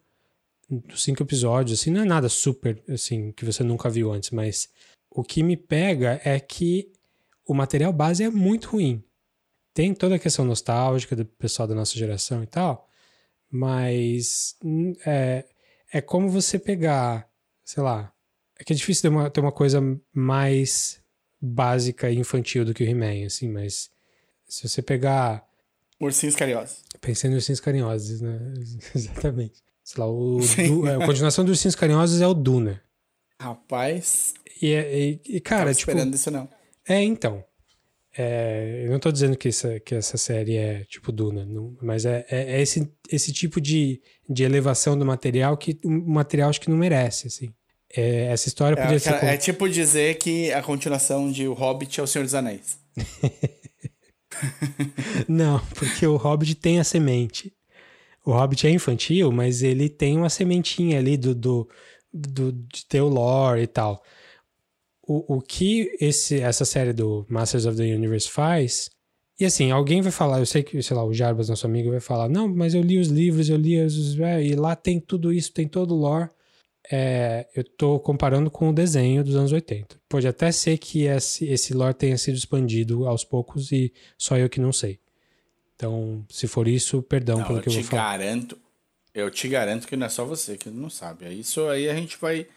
Cinco 0.96 1.22
episódios, 1.22 1.80
assim, 1.80 1.92
não 1.92 2.02
é 2.02 2.06
nada 2.06 2.30
super, 2.30 2.82
assim, 2.90 3.32
que 3.32 3.46
você 3.46 3.64
nunca 3.64 3.90
viu 3.90 4.12
antes, 4.12 4.32
mas 4.32 4.70
o 5.10 5.24
que 5.24 5.44
me 5.44 5.56
pega 5.56 6.20
é 6.24 6.40
que 6.40 6.92
o 7.46 7.54
material 7.54 7.94
base 7.94 8.24
é 8.24 8.30
muito 8.30 8.70
ruim. 8.70 9.04
Tem 9.74 9.94
toda 9.94 10.16
a 10.16 10.20
questão 10.20 10.46
nostálgica 10.46 11.16
do 11.16 11.26
pessoal 11.26 11.68
da 11.68 11.76
nossa 11.76 11.98
geração 11.98 12.42
e 12.42 12.48
tal, 12.48 12.88
mas 13.52 14.56
hum, 14.64 14.94
é, 15.06 15.46
é 15.92 16.02
como 16.02 16.30
você 16.30 16.58
pegar, 16.58 17.30
sei 17.64 17.84
lá, 17.84 18.12
é 18.58 18.64
que 18.64 18.74
é 18.74 18.76
difícil 18.76 19.04
ter 19.04 19.10
uma, 19.10 19.30
ter 19.30 19.42
uma 19.42 19.52
coisa 19.52 19.82
mais 20.14 21.03
básica 21.46 22.10
e 22.10 22.18
infantil 22.18 22.64
do 22.64 22.74
que 22.74 22.84
o 22.84 22.88
He-Man, 22.88 23.26
assim, 23.26 23.50
mas 23.50 23.90
se 24.48 24.68
você 24.68 24.82
pegar 24.82 25.46
Ursinhos 26.00 26.36
Carinhosos. 26.36 26.84
Pensei 27.02 27.30
nos 27.30 27.38
Ursinhos 27.40 27.60
Carinhosos, 27.60 28.22
né? 28.22 28.40
Exatamente. 28.96 29.62
Sei 29.84 30.00
lá, 30.02 30.10
o. 30.10 30.38
Du- 30.40 30.88
é, 30.88 30.96
a 30.96 31.06
continuação 31.06 31.44
dos 31.44 31.58
Ursinhos 31.58 31.76
Carinhosos 31.76 32.22
é 32.22 32.28
o 32.28 32.34
Duna. 32.34 32.82
Rapaz, 33.40 34.34
E, 34.62 34.72
é- 34.72 35.00
e- 35.00 35.22
e, 35.28 35.40
cara, 35.42 35.62
tava 35.64 35.74
tipo. 35.76 35.92
esperando 35.92 36.14
isso 36.16 36.32
não. 36.32 36.48
É, 36.88 37.02
então. 37.04 37.44
É, 38.16 38.84
eu 38.86 38.92
não 38.92 39.00
tô 39.00 39.12
dizendo 39.12 39.36
que 39.36 39.48
essa, 39.48 39.80
que 39.80 39.96
essa 39.96 40.18
série 40.18 40.56
é 40.56 40.84
tipo 40.86 41.12
Duna, 41.12 41.46
não- 41.46 41.76
mas 41.82 42.06
é, 42.06 42.26
é, 42.30 42.54
é 42.58 42.62
esse, 42.62 42.90
esse 43.12 43.34
tipo 43.34 43.60
de, 43.60 44.02
de 44.30 44.44
elevação 44.44 44.98
do 44.98 45.04
material 45.06 45.58
que 45.58 45.80
o 45.84 45.90
material 45.90 46.50
acho 46.50 46.62
que 46.62 46.70
não 46.70 46.78
merece, 46.78 47.28
assim. 47.28 47.52
É, 47.96 48.26
essa 48.26 48.48
história 48.48 48.76
podia 48.76 48.96
É, 48.96 49.00
ser. 49.00 49.24
é 49.24 49.38
tipo 49.38 49.70
dizer 49.70 50.18
que 50.18 50.52
a 50.52 50.62
continuação 50.62 51.32
de 51.32 51.48
O 51.48 51.54
Hobbit 51.54 52.00
é 52.00 52.04
O 52.04 52.08
Senhor 52.08 52.24
dos 52.24 52.34
Anéis. 52.34 52.78
Não, 55.28 55.60
porque 55.76 56.06
o 56.08 56.18
Hobbit 56.18 56.56
tem 56.56 56.80
a 56.80 56.84
semente. 56.84 57.54
O 58.26 58.32
Hobbit 58.32 58.66
é 58.66 58.72
infantil, 58.72 59.32
mas 59.32 59.62
ele 59.62 59.90
tem 59.90 60.18
uma 60.18 60.30
sementinha 60.30 60.98
ali 60.98 61.18
do, 61.18 61.36
do, 61.36 61.70
do 62.12 62.52
de 62.52 62.86
ter 62.88 63.02
o 63.02 63.10
lore 63.10 63.62
e 63.62 63.68
tal. 63.68 64.02
O, 65.06 65.38
o 65.38 65.42
que 65.42 65.96
esse, 66.00 66.40
essa 66.40 66.66
série 66.66 66.94
do 66.94 67.26
Masters 67.30 67.66
of 67.66 67.78
the 67.78 67.84
Universe 67.84 68.30
faz. 68.30 68.90
E 69.40 69.46
assim, 69.46 69.72
alguém 69.72 70.02
vai 70.02 70.12
falar, 70.12 70.40
eu 70.40 70.46
sei 70.46 70.64
que, 70.64 70.82
sei 70.82 70.96
lá, 70.96 71.04
o 71.04 71.14
Jarbas, 71.14 71.50
nosso 71.50 71.66
amigo, 71.66 71.92
vai 71.92 72.00
falar: 72.00 72.30
Não, 72.30 72.48
mas 72.48 72.74
eu 72.74 72.82
li 72.82 72.98
os 72.98 73.10
livros, 73.10 73.50
eu 73.50 73.58
li 73.58 73.80
os. 73.84 74.18
é, 74.20 74.44
e 74.44 74.56
lá 74.56 74.76
tem 74.76 75.00
tudo 75.00 75.34
isso, 75.34 75.52
tem 75.52 75.68
todo 75.68 75.94
o 75.94 75.98
lore. 75.98 76.30
É, 76.92 77.48
eu 77.56 77.64
tô 77.64 78.00
comparando 78.00 78.52
com 78.52 78.70
o 78.70 78.74
desenho 78.74 79.24
dos 79.24 79.36
anos 79.36 79.52
80. 79.52 80.00
Pode 80.10 80.28
até 80.28 80.52
ser 80.52 80.78
que 80.78 81.04
esse, 81.04 81.46
esse 81.46 81.74
lore 81.74 81.94
tenha 81.94 82.18
sido 82.18 82.36
expandido 82.36 83.08
aos 83.08 83.24
poucos 83.24 83.72
e 83.72 83.94
só 84.18 84.38
eu 84.38 84.50
que 84.50 84.60
não 84.60 84.74
sei. 84.74 85.00
Então, 85.76 86.26
se 86.30 86.48
for 86.48 86.68
isso, 86.68 87.02
perdão 87.02 87.40
Não, 87.40 87.46
pelo 87.46 87.60
eu 87.60 87.64
que 87.64 87.70
eu 87.70 87.74
te 87.74 87.80
vou 87.82 87.90
falar. 87.90 88.18
garanto, 88.18 88.58
eu 89.14 89.30
te 89.32 89.48
garanto 89.48 89.88
que 89.88 89.96
não 89.96 90.06
é 90.06 90.10
só 90.10 90.26
você 90.26 90.58
que 90.58 90.70
não 90.70 90.90
sabe. 90.90 91.28
Isso 91.34 91.68
aí 91.68 91.90
a 91.90 91.96
gente 91.96 92.18
vai. 92.20 92.48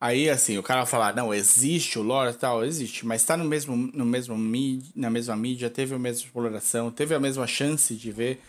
Aí, 0.00 0.28
assim, 0.28 0.58
o 0.58 0.62
cara 0.62 0.80
vai 0.80 0.90
falar, 0.90 1.14
não, 1.14 1.32
existe 1.32 1.98
o 1.98 2.02
lore 2.02 2.32
e 2.32 2.38
tal, 2.38 2.64
existe, 2.64 3.06
mas 3.06 3.24
tá 3.24 3.36
no 3.36 3.44
mesmo, 3.44 3.74
no 3.74 4.04
mesmo 4.04 4.36
mídia, 4.36 4.92
na 4.94 5.08
mesma 5.08 5.34
mídia, 5.34 5.70
teve 5.70 5.94
a 5.94 5.98
mesma 5.98 6.26
exploração, 6.26 6.90
teve 6.90 7.14
a 7.14 7.20
mesma 7.20 7.46
chance 7.46 7.94
de 7.94 8.12
ver. 8.12 8.40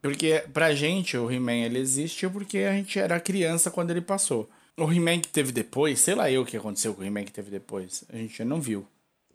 Porque 0.00 0.42
pra 0.52 0.74
gente 0.74 1.16
o 1.16 1.30
He-Man 1.30 1.64
ele 1.64 1.78
existe 1.78 2.28
porque 2.28 2.58
a 2.58 2.72
gente 2.72 2.98
era 2.98 3.20
criança 3.20 3.70
quando 3.70 3.90
ele 3.90 4.00
passou. 4.00 4.48
O 4.78 4.90
He-Man 4.90 5.20
que 5.20 5.28
teve 5.28 5.52
depois, 5.52 6.00
sei 6.00 6.14
lá 6.14 6.30
eu 6.30 6.42
o 6.42 6.46
que 6.46 6.56
aconteceu 6.56 6.94
com 6.94 7.02
o 7.02 7.04
He-Man 7.04 7.24
que 7.24 7.32
teve 7.32 7.50
depois. 7.50 8.04
A 8.12 8.16
gente 8.16 8.42
não 8.44 8.60
viu. 8.60 8.86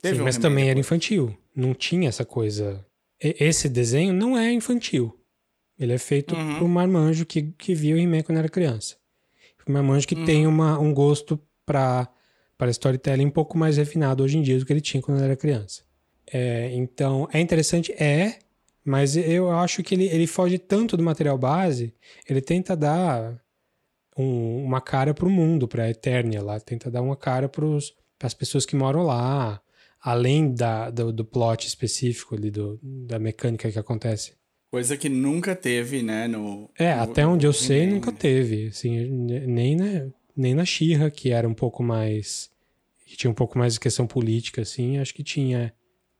Teve 0.01 0.15
Sim, 0.15 0.21
um 0.21 0.25
mas 0.25 0.37
também 0.37 0.65
era 0.65 0.75
depois. 0.75 0.85
infantil. 0.87 1.37
Não 1.55 1.73
tinha 1.73 2.09
essa 2.09 2.25
coisa. 2.25 2.85
E- 3.23 3.35
Esse 3.39 3.67
desenho 3.69 4.13
não 4.13 4.37
é 4.37 4.51
infantil. 4.51 5.13
Ele 5.79 5.93
é 5.93 5.97
feito 5.97 6.35
Uhum. 6.35 6.55
por 6.55 6.63
um 6.63 6.67
marmanjo 6.67 7.25
que, 7.25 7.43
que 7.57 7.75
viu 7.75 7.97
o 7.97 7.99
He-Man 7.99 8.23
quando 8.23 8.39
era 8.39 8.49
criança. 8.49 8.95
Um 9.67 9.73
marmanjo 9.73 10.07
que 10.07 10.15
Uhum. 10.15 10.25
tem 10.25 10.47
uma, 10.47 10.79
um 10.79 10.93
gosto 10.93 11.39
para 11.65 12.07
para 12.57 12.71
storytelling 12.71 13.25
um 13.27 13.29
pouco 13.29 13.55
mais 13.55 13.77
refinado 13.77 14.23
hoje 14.23 14.35
em 14.35 14.41
dia 14.41 14.57
do 14.57 14.65
que 14.65 14.73
ele 14.73 14.81
tinha 14.81 14.99
quando 14.99 15.17
ele 15.19 15.25
era 15.27 15.35
criança. 15.35 15.83
É, 16.33 16.71
então, 16.73 17.29
é 17.31 17.39
interessante? 17.39 17.91
É, 17.93 18.39
mas 18.83 19.15
eu 19.15 19.51
acho 19.51 19.83
que 19.83 19.93
ele, 19.93 20.05
ele 20.07 20.25
foge 20.25 20.57
tanto 20.57 20.97
do 20.97 21.03
material 21.03 21.37
base, 21.37 21.93
ele 22.27 22.41
tenta 22.41 22.75
dar 22.75 23.39
um- 24.17 24.63
uma 24.63 24.81
cara 24.81 25.13
pro 25.13 25.29
mundo, 25.29 25.67
pra 25.67 25.89
Eternia 25.89 26.41
lá, 26.41 26.59
tenta 26.59 26.89
dar 26.91 27.01
uma 27.01 27.15
cara 27.15 27.47
pros, 27.47 27.93
pras 28.17 28.33
pessoas 28.33 28.65
que 28.65 28.75
moram 28.75 29.03
lá, 29.03 29.61
além 30.01 30.53
da, 30.53 30.89
do, 30.89 31.11
do 31.11 31.25
plot 31.25 31.67
específico 31.67 32.35
ali, 32.35 32.49
do, 32.51 32.79
da 32.81 33.19
mecânica 33.19 33.71
que 33.71 33.79
acontece. 33.79 34.33
Coisa 34.71 34.97
que 34.97 35.07
nunca 35.09 35.55
teve, 35.55 36.01
né? 36.03 36.27
No, 36.27 36.69
É, 36.77 36.95
no- 36.95 37.01
até 37.03 37.25
onde 37.25 37.45
eu 37.47 37.53
sei, 37.53 37.87
nunca 37.87 38.11
né? 38.11 38.17
teve, 38.19 38.67
assim, 38.67 39.07
nem 39.09 39.75
na, 39.75 40.07
nem 40.35 40.53
na 40.53 40.65
Xirra, 40.65 41.09
que 41.09 41.31
era 41.31 41.47
um 41.47 41.53
pouco 41.53 41.81
mais, 41.81 42.49
que 43.05 43.15
tinha 43.15 43.31
um 43.31 43.33
pouco 43.35 43.57
mais 43.57 43.73
de 43.75 43.79
questão 43.79 44.05
política, 44.05 44.61
assim, 44.61 44.97
acho 44.97 45.13
que 45.13 45.23
tinha, 45.23 45.73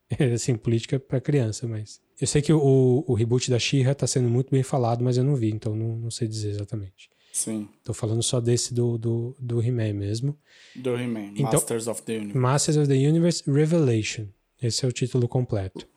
assim, 0.34 0.56
política 0.56 1.00
pra 1.00 1.20
criança, 1.22 1.68
mas... 1.68 2.00
Eu 2.20 2.26
sei 2.26 2.42
que 2.42 2.52
o, 2.52 3.04
o 3.08 3.14
reboot 3.14 3.52
da 3.52 3.60
Xirra 3.60 3.94
tá 3.94 4.08
sendo 4.08 4.28
muito 4.28 4.50
bem 4.50 4.64
falado, 4.64 5.04
mas 5.04 5.18
eu 5.18 5.24
não 5.24 5.36
vi, 5.36 5.52
então 5.52 5.76
não, 5.76 5.98
não 5.98 6.10
sei 6.10 6.28
dizer 6.28 6.50
exatamente. 6.50 7.10
Sim, 7.38 7.70
Tô 7.84 7.94
falando 7.94 8.24
só 8.24 8.42
desse 8.42 8.74
do, 8.74 8.98
do, 8.98 9.36
do 9.40 9.62
He-Man 9.62 9.94
mesmo. 9.94 10.36
do 10.76 10.98
He-Man. 10.98 11.34
Então- 11.36 11.52
Masters 11.54 11.86
of 11.88 12.02
the 12.02 12.14
Universe. 12.14 12.38
Masters 12.40 12.78
of 12.78 12.88
the 12.88 12.96
Universe 12.96 13.44
Revelation. 13.46 14.26
Esse 14.60 14.84
é 14.84 14.88
o 14.88 14.92
título 14.92 15.28
completo. 15.28 15.88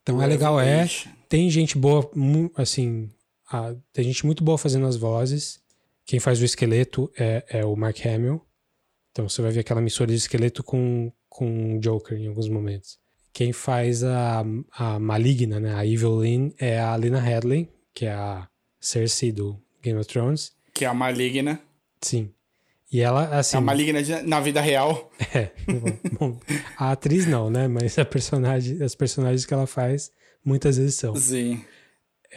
Então 0.00 0.22
é 0.22 0.26
legal, 0.28 0.60
é. 0.60 0.64
Revelation. 0.64 1.10
Tem 1.28 1.50
gente 1.50 1.76
boa, 1.76 2.08
assim. 2.54 3.10
ah, 3.50 3.74
tem 3.92 4.04
gente 4.04 4.24
muito 4.24 4.44
boa 4.44 4.56
fazendo 4.56 4.86
as 4.86 4.94
vozes. 4.96 5.60
Quem 6.04 6.20
faz 6.20 6.40
o 6.40 6.44
esqueleto 6.44 7.10
é, 7.18 7.44
é 7.48 7.64
o 7.64 7.74
Mark 7.74 7.98
Hamill. 8.06 8.40
Então 9.10 9.28
você 9.28 9.42
vai 9.42 9.50
ver 9.50 9.60
aquela 9.60 9.80
mistura 9.80 10.10
de 10.12 10.16
esqueleto 10.18 10.62
com, 10.62 11.10
com 11.28 11.80
Joker 11.80 12.16
em 12.16 12.28
alguns 12.28 12.48
momentos. 12.48 12.96
Quem 13.32 13.52
faz 13.52 14.04
a, 14.04 14.44
a 14.70 15.00
maligna, 15.00 15.58
né? 15.58 15.74
A 15.74 15.84
Evelyn 15.84 16.52
é 16.60 16.78
a 16.78 16.94
Lena 16.94 17.18
Headley, 17.18 17.68
que 17.92 18.06
é 18.06 18.12
a 18.12 18.48
Cersei 18.78 19.32
do 19.32 19.60
Game 19.82 19.98
of 19.98 20.08
Thrones. 20.08 20.55
Que 20.76 20.84
é 20.84 20.88
a 20.88 20.92
maligna. 20.94 21.58
Sim. 22.02 22.30
E 22.92 23.00
ela, 23.00 23.38
assim. 23.38 23.56
É 23.56 23.58
a 23.58 23.62
maligna 23.62 24.02
de- 24.02 24.22
na 24.22 24.40
vida 24.40 24.60
real. 24.60 25.10
É, 25.34 25.50
bom, 26.18 26.38
a 26.76 26.92
atriz 26.92 27.26
não, 27.26 27.48
né? 27.50 27.66
Mas 27.66 27.98
a 27.98 28.04
personagem, 28.04 28.82
as 28.82 28.94
personagens 28.94 29.44
que 29.46 29.52
ela 29.54 29.66
faz 29.66 30.10
muitas 30.44 30.76
vezes 30.76 30.94
são. 30.96 31.16
Sim. 31.16 31.64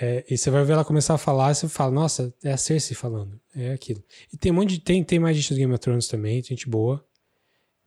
É, 0.01 0.23
e 0.29 0.37
você 0.37 0.49
vai 0.49 0.63
ver 0.63 0.73
ela 0.73 0.85
começar 0.85 1.13
a 1.15 1.17
falar, 1.17 1.53
você 1.53 1.67
fala, 1.67 1.91
nossa, 1.91 2.33
é 2.43 2.51
a 2.53 2.57
Cersei 2.57 2.95
falando, 2.95 3.39
é 3.55 3.71
aquilo. 3.73 4.01
E 4.31 4.37
tem 4.37 4.51
um 4.51 4.55
monte 4.55 4.69
de, 4.71 4.79
tem, 4.79 5.03
tem 5.03 5.19
mais 5.19 5.35
gente 5.35 5.53
do 5.53 5.57
Game 5.57 5.73
of 5.73 5.79
Thrones 5.81 6.07
também, 6.07 6.41
gente 6.41 6.69
boa, 6.69 7.05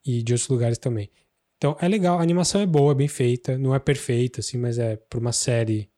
e 0.05 0.21
de 0.21 0.33
outros 0.33 0.47
lugares 0.49 0.77
também. 0.77 1.09
Então 1.57 1.75
é 1.81 1.87
legal, 1.87 2.19
a 2.19 2.21
animação 2.21 2.61
é 2.61 2.65
boa, 2.67 2.91
é 2.91 2.95
bem 2.95 3.07
feita, 3.07 3.57
não 3.57 3.73
é 3.73 3.79
perfeita, 3.79 4.39
assim, 4.41 4.57
mas 4.57 4.77
é 4.77 4.95
para 4.95 5.19
uma 5.19 5.31
série 5.31 5.89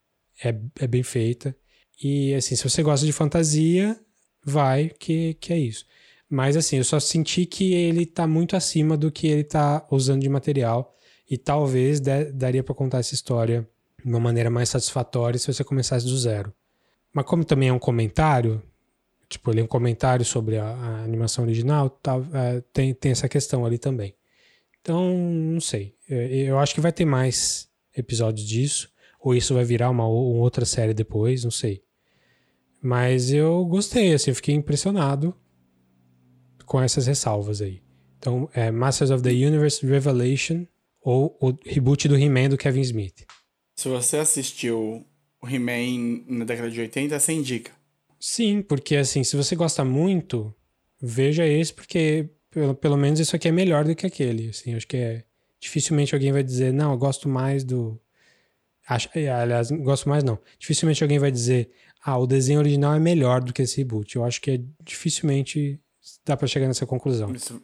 é, 0.43 0.55
é 0.79 0.87
bem 0.87 1.03
feita. 1.03 1.55
E 2.01 2.33
assim, 2.33 2.55
se 2.55 2.63
você 2.67 2.81
gosta 2.83 3.05
de 3.05 3.11
fantasia, 3.11 3.99
vai, 4.45 4.89
que, 4.99 5.33
que 5.35 5.51
é 5.51 5.57
isso. 5.57 5.85
Mas 6.29 6.55
assim, 6.55 6.77
eu 6.77 6.83
só 6.83 6.99
senti 6.99 7.45
que 7.45 7.73
ele 7.73 8.05
tá 8.05 8.25
muito 8.27 8.55
acima 8.55 8.95
do 8.95 9.11
que 9.11 9.27
ele 9.27 9.43
tá 9.43 9.85
usando 9.91 10.21
de 10.21 10.29
material. 10.29 10.95
E 11.29 11.37
talvez 11.37 11.99
da- 11.99 12.23
daria 12.25 12.63
pra 12.63 12.75
contar 12.75 12.99
essa 12.99 13.13
história 13.15 13.67
de 14.03 14.09
uma 14.09 14.19
maneira 14.19 14.49
mais 14.49 14.69
satisfatória 14.69 15.39
se 15.39 15.51
você 15.51 15.63
começasse 15.63 16.05
do 16.05 16.17
zero. 16.17 16.53
Mas 17.11 17.25
como 17.25 17.43
também 17.43 17.69
é 17.69 17.73
um 17.73 17.79
comentário, 17.79 18.61
tipo, 19.27 19.49
ele 19.51 19.61
é 19.61 19.63
um 19.63 19.67
comentário 19.67 20.23
sobre 20.23 20.57
a, 20.57 20.65
a 20.67 21.03
animação 21.03 21.43
original, 21.43 21.89
tá, 21.89 22.15
é, 22.33 22.61
tem, 22.73 22.93
tem 22.93 23.11
essa 23.11 23.27
questão 23.27 23.65
ali 23.65 23.77
também. 23.79 24.13
Então, 24.81 25.17
não 25.17 25.59
sei. 25.61 25.95
É, 26.09 26.43
Eu 26.43 26.59
acho 26.59 26.75
que 26.75 26.81
vai 26.81 26.91
ter 26.91 27.05
mais 27.05 27.67
episódios 27.95 28.47
disso. 28.47 28.89
Ou 29.19 29.33
isso 29.33 29.55
vai 29.55 29.63
virar 29.65 29.89
uma, 29.89 30.03
uma 30.07 30.41
outra 30.43 30.65
série 30.65 30.93
depois, 30.93 31.43
não 31.43 31.49
sei. 31.51 31.81
Mas 32.81 33.31
eu 33.31 33.65
gostei, 33.65 34.13
assim, 34.13 34.31
eu 34.31 34.35
fiquei 34.35 34.53
impressionado 34.53 35.35
com 36.65 36.81
essas 36.81 37.07
ressalvas 37.07 37.61
aí. 37.61 37.81
Então, 38.17 38.49
é 38.53 38.71
Masters 38.71 39.11
of 39.11 39.23
the 39.23 39.29
Universe 39.29 39.85
Revelation 39.85 40.65
ou 41.01 41.37
o 41.39 41.53
reboot 41.65 42.07
do 42.07 42.17
He-Man 42.17 42.49
do 42.49 42.57
Kevin 42.57 42.81
Smith. 42.81 43.25
Se 43.75 43.87
você 43.87 44.17
assistiu 44.17 45.05
o 45.41 45.47
He-Man 45.47 46.23
na 46.27 46.45
década 46.45 46.69
de 46.69 46.79
80, 46.79 47.19
você 47.19 47.33
indica. 47.33 47.71
Sim, 48.19 48.61
porque 48.61 48.95
assim, 48.95 49.23
se 49.23 49.35
você 49.35 49.55
gosta 49.55 49.85
muito, 49.85 50.53
veja 50.99 51.45
esse, 51.45 51.73
porque 51.73 52.29
pelo, 52.49 52.73
pelo 52.73 52.97
menos 52.97 53.19
isso 53.19 53.35
aqui 53.35 53.47
é 53.47 53.51
melhor 53.51 53.83
do 53.83 53.93
que 53.93 54.05
aquele. 54.05 54.49
Assim, 54.49 54.73
acho 54.73 54.87
que 54.87 54.97
é. 54.97 55.23
Dificilmente 55.59 56.13
alguém 56.13 56.31
vai 56.31 56.43
dizer, 56.43 56.73
não, 56.73 56.91
eu 56.91 56.97
gosto 56.97 57.27
mais 57.27 57.63
do. 57.63 57.99
Acho, 58.87 59.09
aliás, 59.13 59.69
gosto 59.71 60.07
mais 60.07 60.23
não. 60.23 60.39
Dificilmente 60.57 61.03
alguém 61.03 61.19
vai 61.19 61.31
dizer, 61.31 61.69
ah, 62.07 62.17
o 62.19 62.27
desenho 62.27 62.59
original 62.59 62.93
é 62.93 62.99
melhor 62.99 63.41
do 63.41 63.51
que 63.51 63.63
esse 63.63 63.77
reboot. 63.77 64.15
Eu 64.15 64.23
acho 64.23 64.39
que 64.39 64.51
é, 64.51 64.59
dificilmente 64.83 65.79
dá 66.23 66.37
pra 66.37 66.47
chegar 66.47 66.67
nessa 66.67 66.85
conclusão. 66.85 67.33
Isso. 67.33 67.59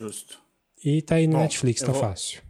Justo. 0.00 0.40
E 0.84 1.02
tá 1.02 1.16
aí 1.16 1.26
no 1.26 1.34
Bom, 1.36 1.42
Netflix, 1.42 1.80
tá 1.80 1.92
vou- 1.92 2.00
fácil. 2.00 2.42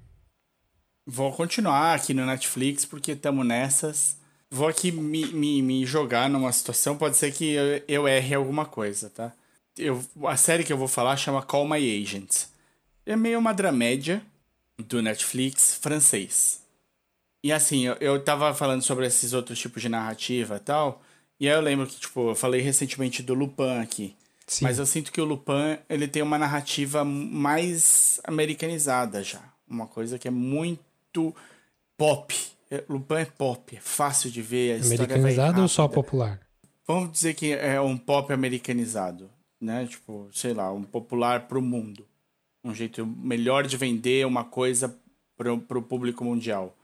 Vou 1.07 1.32
continuar 1.32 1.95
aqui 1.95 2.12
no 2.12 2.26
Netflix 2.26 2.84
porque 2.84 3.12
estamos 3.12 3.47
nessas. 3.47 4.16
Vou 4.51 4.68
aqui 4.68 4.91
me, 4.93 5.26
me, 5.26 5.62
me 5.62 5.84
jogar 5.86 6.28
numa 6.28 6.53
situação, 6.53 6.97
pode 6.97 7.16
ser 7.16 7.32
que 7.32 7.53
eu, 7.53 7.82
eu 7.86 8.09
erre 8.09 8.34
alguma 8.34 8.64
coisa, 8.66 9.11
tá? 9.11 9.32
Eu, 9.76 10.03
a 10.26 10.36
série 10.36 10.64
que 10.64 10.72
eu 10.72 10.76
vou 10.78 10.89
falar 10.89 11.16
chama 11.16 11.43
Call 11.43 11.68
My 11.68 12.03
Agent. 12.03 12.47
É 13.07 13.14
meio 13.16 13.39
uma 13.39 13.53
dramédia 13.55 14.22
do 14.78 15.01
Netflix 15.03 15.74
francês. 15.74 16.62
E 17.43 17.53
assim, 17.53 17.86
eu, 17.86 17.95
eu 18.01 18.22
tava 18.22 18.53
falando 18.55 18.82
sobre 18.82 19.07
esses 19.07 19.32
outros 19.32 19.59
tipos 19.59 19.80
de 19.80 19.89
narrativa 19.89 20.57
e 20.57 20.61
tal. 20.61 21.03
E 21.41 21.49
aí 21.49 21.55
eu 21.55 21.61
lembro 21.61 21.86
que, 21.86 22.01
tipo, 22.01 22.30
eu 22.30 22.34
falei 22.34 22.61
recentemente 22.61 23.22
do 23.22 23.34
Lupin 23.34 23.78
aqui. 23.80 24.16
Sim. 24.47 24.64
Mas 24.64 24.78
eu 24.78 24.86
sinto 24.86 25.12
que 25.12 25.20
o 25.20 25.24
Lupin, 25.24 25.78
ele 25.89 26.09
tem 26.09 26.22
uma 26.22 26.39
narrativa 26.39 27.05
mais 27.05 28.18
americanizada 28.24 29.22
já. 29.22 29.43
Uma 29.68 29.86
coisa 29.86 30.18
que 30.18 30.26
é 30.26 30.30
muito 30.30 31.34
pop. 31.97 32.34
É, 32.70 32.82
Lupin 32.89 33.14
é 33.16 33.24
pop, 33.26 33.76
é 33.76 33.80
fácil 33.80 34.30
de 34.30 34.43
ver, 34.43 34.82
Americanizado 34.82 35.62
ou 35.62 35.68
só 35.68 35.86
popular? 35.86 36.41
Vamos 36.86 37.12
dizer 37.12 37.34
que 37.34 37.53
é 37.53 37.78
um 37.80 37.99
pop 37.99 38.32
americanizado, 38.32 39.30
né? 39.61 39.86
Tipo, 39.86 40.28
sei 40.32 40.55
lá, 40.55 40.72
um 40.72 40.82
popular 40.82 41.47
pro 41.47 41.61
mundo. 41.61 42.07
Um 42.64 42.74
jeito 42.74 43.07
melhor 43.07 43.66
de 43.66 43.76
vender 43.76 44.26
uma 44.26 44.45
coisa 44.45 44.95
pro, 45.36 45.59
pro 45.59 45.82
público 45.82 46.24
mundial. 46.24 46.74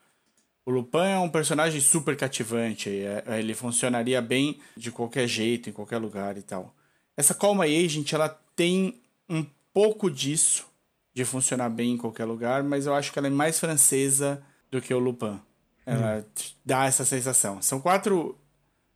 O 0.67 0.71
Lupin 0.71 0.99
é 0.99 1.19
um 1.19 1.29
personagem 1.29 1.81
super 1.81 2.17
cativante, 2.17 2.89
é- 2.89 3.23
é- 3.27 3.39
ele 3.39 3.53
funcionaria 3.55 4.21
bem 4.23 4.59
de 4.77 4.91
qualquer 4.91 5.27
jeito, 5.29 5.69
em 5.69 5.73
qualquer 5.73 5.99
lugar 5.99 6.39
e 6.39 6.43
tal. 6.43 6.75
Essa 7.17 7.35
Call 7.35 7.55
My 7.55 7.85
Agent, 7.85 8.13
ela 8.13 8.29
tem 8.57 9.01
um 9.29 9.45
pouco 9.73 10.11
disso, 10.11 10.67
de 11.13 11.25
funcionar 11.25 11.69
bem 11.69 11.93
em 11.93 11.97
qualquer 11.97 12.25
lugar, 12.25 12.63
mas 12.63 12.87
eu 12.87 12.95
acho 12.95 13.13
que 13.13 13.19
ela 13.19 13.29
é 13.29 13.31
mais 13.31 13.61
francesa 13.61 14.43
do 14.71 14.81
que 14.81 14.93
o 14.95 14.99
Lupin. 14.99 15.39
Ela 15.87 16.23
t- 16.35 16.55
dá 16.65 16.87
essa 16.87 17.05
sensação. 17.05 17.61
São 17.61 17.79
quatro, 17.79 18.37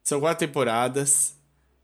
são 0.02 0.18
quatro 0.20 0.46
temporadas. 0.46 1.34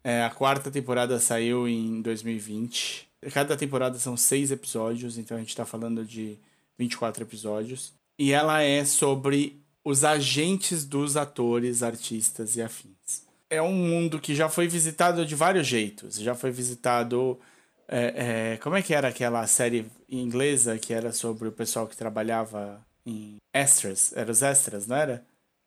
É, 0.03 0.25
a 0.25 0.31
quarta 0.31 0.71
temporada 0.71 1.21
saiu 1.21 1.69
em 1.69 2.01
2020. 2.03 3.07
Cada 3.33 3.57
temporada 3.57 3.99
são 3.99 4.17
seis 4.17 4.51
episódios, 4.51 5.19
então 5.19 5.37
a 5.37 5.41
gente 5.41 5.55
tá 5.55 5.65
falando 5.65 6.05
de 6.05 6.39
24 6.79 7.23
episódios. 7.23 7.93
E 8.19 8.33
ela 8.33 8.61
é 8.63 8.85
sobre 8.85 9.63
os 9.85 10.03
agentes 10.05 10.85
dos 10.85 11.17
atores, 11.17 11.83
artistas 11.83 12.57
e 12.57 12.63
afins. 12.63 13.23
É 13.51 13.61
um 13.61 13.75
mundo 13.75 14.19
que 14.19 14.35
já 14.35 14.49
foi 14.49 14.67
visitado 14.67 15.25
de 15.27 15.35
vários 15.35 15.67
jeitos. 15.67 16.17
Já 16.17 16.35
foi 16.35 16.51
visitado 16.51 17.39
É, 17.87 18.53
é, 18.55 18.57
como 18.59 18.77
é 18.77 18.83
que 18.83 18.95
era 18.95 19.09
aquela 19.09 19.47
série 19.47 19.87
inglesa 20.09 20.79
que 20.79 20.95
era 20.95 21.13
sobre 21.13 21.49
o 21.49 21.53
pessoal 21.53 21.87
que 21.87 21.97
trabalhava 21.97 22.85
em 23.05 23.37
extras? 23.53 24.13
Era 24.17 24.31
os 24.33 24.43
extras, 24.43 24.87
não 24.87 24.97
era? 24.97 25.23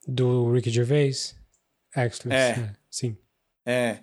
Do 0.08 0.52
Ricky 0.52 0.72
Gervais? 0.72 1.36
Extras. 1.96 2.34
É. 2.34 2.50
é, 2.52 2.76
Sim. 2.90 3.16
É. 3.66 4.00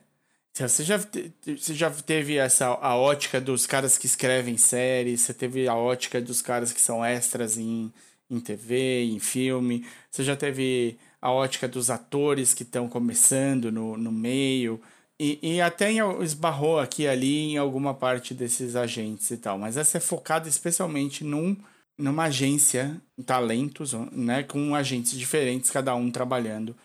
Então, 0.52 0.68
Você 0.68 0.84
já, 0.84 0.96
você 0.96 1.74
já 1.74 1.90
teve 1.90 2.36
essa 2.36 2.66
a 2.66 2.94
ótica 2.96 3.40
dos 3.40 3.66
caras 3.66 3.98
que 3.98 4.06
escrevem 4.06 4.56
séries, 4.56 5.22
você 5.22 5.34
teve 5.34 5.66
a 5.66 5.74
ótica 5.74 6.20
dos 6.20 6.40
caras 6.40 6.72
que 6.72 6.80
são 6.80 7.04
extras 7.04 7.58
em, 7.58 7.92
em 8.30 8.40
TV, 8.40 9.04
em 9.04 9.18
filme, 9.18 9.86
você 10.10 10.24
já 10.24 10.36
teve 10.36 10.98
a 11.20 11.30
ótica 11.30 11.66
dos 11.68 11.90
atores 11.90 12.52
que 12.52 12.62
estão 12.62 12.88
começando 12.88 13.72
no, 13.72 13.96
no 13.96 14.12
meio, 14.12 14.80
e, 15.18 15.38
e 15.42 15.60
até 15.60 15.92
esbarrou 16.22 16.78
aqui 16.80 17.06
ali 17.06 17.52
em 17.52 17.56
alguma 17.56 17.94
parte 17.94 18.34
desses 18.34 18.74
agentes 18.76 19.30
e 19.30 19.36
tal. 19.36 19.58
Mas 19.58 19.76
essa 19.76 19.98
é 19.98 20.00
focada 20.00 20.48
especialmente 20.48 21.22
num, 21.24 21.56
numa 21.96 22.24
agência, 22.24 23.00
talentos, 23.24 23.92
né, 24.12 24.42
com 24.42 24.74
agentes 24.74 25.16
diferentes, 25.16 25.70
cada 25.70 25.94
um 25.94 26.10
trabalhando. 26.10 26.76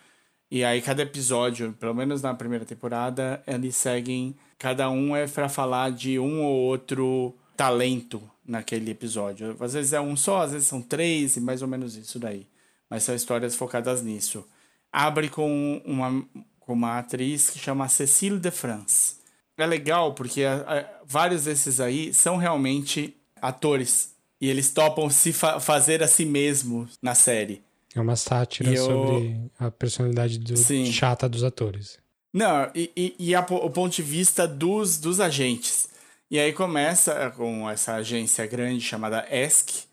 E 0.50 0.64
aí 0.64 0.80
cada 0.80 1.02
episódio, 1.02 1.72
pelo 1.78 1.94
menos 1.94 2.22
na 2.22 2.34
primeira 2.34 2.64
temporada, 2.64 3.42
eles 3.46 3.76
seguem. 3.76 4.34
Cada 4.58 4.90
um 4.90 5.16
é 5.16 5.26
pra 5.26 5.48
falar 5.48 5.90
de 5.90 6.18
um 6.18 6.42
ou 6.42 6.56
outro 6.60 7.34
talento 7.56 8.22
naquele 8.50 8.90
episódio. 8.90 9.56
Às 9.60 9.72
vezes 9.74 9.92
é 9.92 10.00
um 10.00 10.16
só, 10.16 10.42
às 10.42 10.52
vezes 10.52 10.66
são 10.68 10.82
três, 10.82 11.36
e 11.36 11.40
mais 11.40 11.62
ou 11.62 11.68
menos 11.68 11.96
isso 11.96 12.18
daí. 12.18 12.46
Mas 12.88 13.04
são 13.04 13.14
histórias 13.14 13.54
focadas 13.54 14.02
nisso. 14.02 14.44
Abre 14.92 15.28
com 15.28 15.80
uma, 15.84 16.24
com 16.58 16.72
uma 16.72 16.98
atriz 16.98 17.50
que 17.50 17.58
chama 17.58 17.88
Cécile 17.88 18.38
de 18.38 18.50
France. 18.50 19.16
É 19.56 19.66
legal 19.66 20.14
porque 20.14 20.42
a- 20.42 20.64
a- 20.66 21.00
vários 21.06 21.44
desses 21.44 21.80
aí 21.80 22.12
são 22.14 22.36
realmente 22.36 23.14
atores. 23.40 24.14
E 24.40 24.48
eles 24.48 24.70
topam 24.70 25.10
se 25.10 25.32
fa- 25.32 25.60
fazer 25.60 26.02
a 26.02 26.08
si 26.08 26.24
mesmos 26.24 26.98
na 27.02 27.14
série. 27.14 27.62
É 27.94 28.00
uma 28.00 28.16
sátira 28.16 28.72
eu- 28.72 28.84
sobre 28.86 29.38
a 29.58 29.70
personalidade 29.70 30.38
do, 30.38 30.56
chata 30.90 31.28
dos 31.28 31.44
atores. 31.44 31.98
Não, 32.32 32.70
e, 32.74 32.90
e, 32.96 33.14
e 33.18 33.34
a 33.34 33.40
o 33.40 33.68
ponto 33.70 33.94
de 33.96 34.02
vista 34.02 34.48
dos, 34.48 34.96
dos 34.98 35.20
agentes. 35.20 35.89
E 36.30 36.38
aí 36.38 36.52
começa 36.52 37.30
com 37.36 37.68
essa 37.68 37.94
agência 37.94 38.46
grande 38.46 38.80
chamada 38.82 39.26
ESC, 39.30 39.84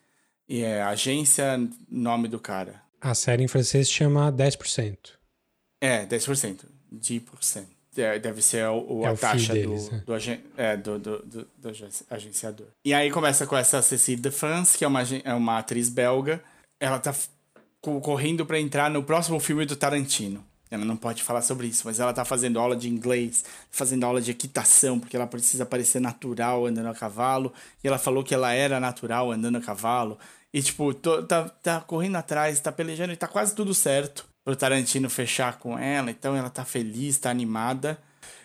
e 0.47 0.61
é 0.63 0.81
agência, 0.83 1.59
nome 1.89 2.27
do 2.27 2.39
cara. 2.39 2.81
A 3.01 3.13
série 3.15 3.43
em 3.43 3.47
francês 3.47 3.89
chama 3.89 4.31
10%. 4.31 4.97
É, 5.81 6.05
10%. 6.05 6.59
10%. 6.93 7.65
É, 7.97 8.19
Deve 8.19 8.43
ser 8.43 8.67
o, 8.67 8.99
o- 8.99 9.05
É 9.05 9.09
a 9.09 9.15
taxa 9.17 9.53
deles, 9.53 9.85
do, 9.89 9.91
né? 9.95 10.03
do, 10.05 10.13
agen- 10.13 10.39
é, 10.55 10.77
do, 10.77 10.99
do, 10.99 11.19
do, 11.25 11.47
do 11.57 11.69
agen- 11.69 11.89
agenciador. 12.09 12.67
E 12.85 12.93
aí 12.93 13.09
começa 13.09 13.47
com 13.47 13.57
essa 13.57 13.81
Cécile 13.81 14.21
de 14.21 14.29
France, 14.29 14.77
que 14.77 14.85
é 14.85 14.87
uma, 14.87 15.01
é 15.23 15.33
uma 15.33 15.57
atriz 15.57 15.89
belga. 15.89 16.43
Ela 16.79 16.99
tá 16.99 17.13
correndo 17.81 18.45
pra 18.45 18.59
entrar 18.59 18.89
no 18.91 19.01
próximo 19.03 19.39
filme 19.39 19.65
do 19.65 19.75
Tarantino. 19.75 20.45
Ela 20.69 20.83
não 20.85 20.97
pode 20.97 21.23
falar 21.23 21.41
sobre 21.41 21.67
isso, 21.67 21.83
mas 21.85 21.99
ela 21.99 22.13
tá 22.13 22.25
fazendo 22.25 22.59
aula 22.59 22.75
de 22.75 22.89
inglês, 22.89 23.43
fazendo 23.71 24.03
aula 24.05 24.21
de 24.21 24.31
equitação, 24.31 24.99
porque 24.99 25.15
ela 25.15 25.27
precisa 25.27 25.65
parecer 25.65 25.99
natural 25.99 26.65
andando 26.65 26.89
a 26.89 26.93
cavalo. 26.93 27.53
E 27.83 27.87
ela 27.87 27.97
falou 27.97 28.23
que 28.23 28.33
ela 28.33 28.53
era 28.53 28.79
natural 28.79 29.31
andando 29.31 29.57
a 29.57 29.61
cavalo. 29.61 30.17
E, 30.53 30.61
tipo, 30.61 30.93
tô- 30.93 31.23
tá, 31.23 31.49
tá 31.49 31.81
correndo 31.81 32.15
atrás, 32.17 32.59
tá 32.59 32.71
pelejando 32.71 33.13
e 33.13 33.17
tá 33.17 33.27
quase 33.27 33.53
tudo 33.55 33.73
certo 33.73 34.25
pro 34.43 34.55
Tarantino 34.55 35.09
fechar 35.09 35.57
com 35.59 35.77
ela. 35.77 36.09
Então 36.11 36.35
ela 36.35 36.49
tá 36.49 36.63
feliz, 36.65 37.17
tá 37.17 37.29
animada. 37.29 37.97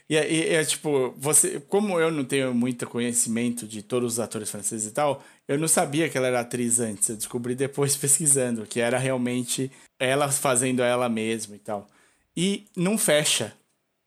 E 0.08 0.16
é, 0.16 0.54
é, 0.54 0.64
tipo, 0.64 1.14
você, 1.16 1.60
como 1.60 1.98
eu 1.98 2.10
não 2.10 2.24
tenho 2.24 2.52
muito 2.54 2.86
conhecimento 2.86 3.66
de 3.66 3.82
todos 3.82 4.14
os 4.14 4.20
atores 4.20 4.50
franceses 4.50 4.90
e 4.90 4.92
tal, 4.92 5.22
eu 5.48 5.58
não 5.58 5.68
sabia 5.68 6.08
que 6.08 6.18
ela 6.18 6.26
era 6.26 6.40
atriz 6.40 6.80
antes. 6.80 7.08
Eu 7.08 7.16
descobri 7.16 7.54
depois 7.54 7.96
pesquisando 7.96 8.66
que 8.66 8.80
era 8.80 8.98
realmente 8.98 9.70
ela 9.98 10.30
fazendo 10.30 10.82
ela 10.82 11.08
mesma 11.08 11.54
e 11.56 11.58
tal. 11.58 11.88
E 12.36 12.66
não 12.76 12.96
fecha 12.96 13.54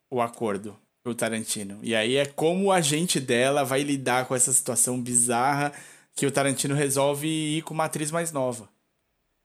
o 0.09 0.21
acordo 0.21 0.78
o 1.09 1.13
Tarantino. 1.13 1.80
E 1.84 1.95
aí 1.95 2.15
é 2.15 2.26
como 2.26 2.65
o 2.65 2.71
agente 2.71 3.19
dela 3.19 3.63
vai 3.63 3.84
lidar 3.84 4.26
com 4.26 4.36
essa 4.36 4.51
situação 4.51 4.99
bizarra 4.99 5.71
que 6.15 6.26
o 6.26 6.32
Tarantino 6.32 6.73
resolve 6.73 7.28
ir 7.28 7.61
com 7.61 7.73
uma 7.73 7.86
atriz 7.86 8.09
mais 8.09 8.32
nova. 8.32 8.67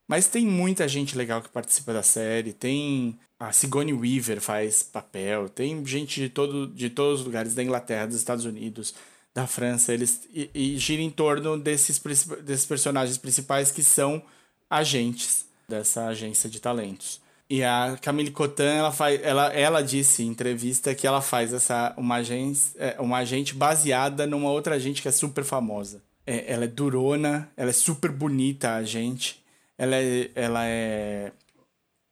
Mas 0.08 0.26
tem 0.26 0.46
muita 0.46 0.88
gente 0.88 1.16
legal 1.16 1.42
que 1.42 1.48
participa 1.48 1.92
da 1.92 2.02
série. 2.02 2.52
Tem 2.52 3.18
a 3.38 3.52
Sigourney 3.52 3.92
Weaver 3.92 4.40
faz 4.40 4.82
papel. 4.82 5.48
Tem 5.48 5.84
gente 5.84 6.20
de, 6.20 6.28
todo, 6.28 6.66
de 6.68 6.90
todos 6.90 7.20
os 7.20 7.26
lugares 7.26 7.54
da 7.54 7.62
Inglaterra, 7.62 8.06
dos 8.06 8.16
Estados 8.16 8.44
Unidos, 8.44 8.94
da 9.34 9.46
França. 9.46 9.92
Eles 9.92 10.28
e, 10.32 10.50
e 10.54 10.78
gira 10.78 11.02
em 11.02 11.10
torno 11.10 11.58
desses, 11.58 12.00
desses 12.42 12.66
personagens 12.66 13.18
principais 13.18 13.70
que 13.70 13.82
são 13.82 14.22
agentes 14.68 15.46
dessa 15.68 16.06
agência 16.06 16.48
de 16.48 16.58
talentos. 16.60 17.20
E 17.50 17.64
a 17.64 17.98
Camille 18.00 18.30
Cotin, 18.30 18.62
ela, 18.62 18.92
faz, 18.92 19.20
ela, 19.24 19.52
ela 19.52 19.82
disse 19.82 20.22
em 20.22 20.28
entrevista 20.28 20.94
que 20.94 21.04
ela 21.04 21.20
faz 21.20 21.52
essa, 21.52 21.92
uma, 21.96 22.16
agência, 22.16 22.80
é, 22.80 23.00
uma 23.00 23.18
agente 23.18 23.54
baseada 23.54 24.24
numa 24.24 24.50
outra 24.50 24.76
agente 24.76 25.02
que 25.02 25.08
é 25.08 25.12
super 25.12 25.42
famosa. 25.42 26.00
É, 26.24 26.52
ela 26.52 26.64
é 26.64 26.68
durona, 26.68 27.50
ela 27.56 27.70
é 27.70 27.72
super 27.72 28.12
bonita, 28.12 28.70
a 28.70 28.76
agente. 28.76 29.42
Ela 29.76 29.96
é, 29.96 30.30
ela 30.36 30.64
é, 30.64 31.32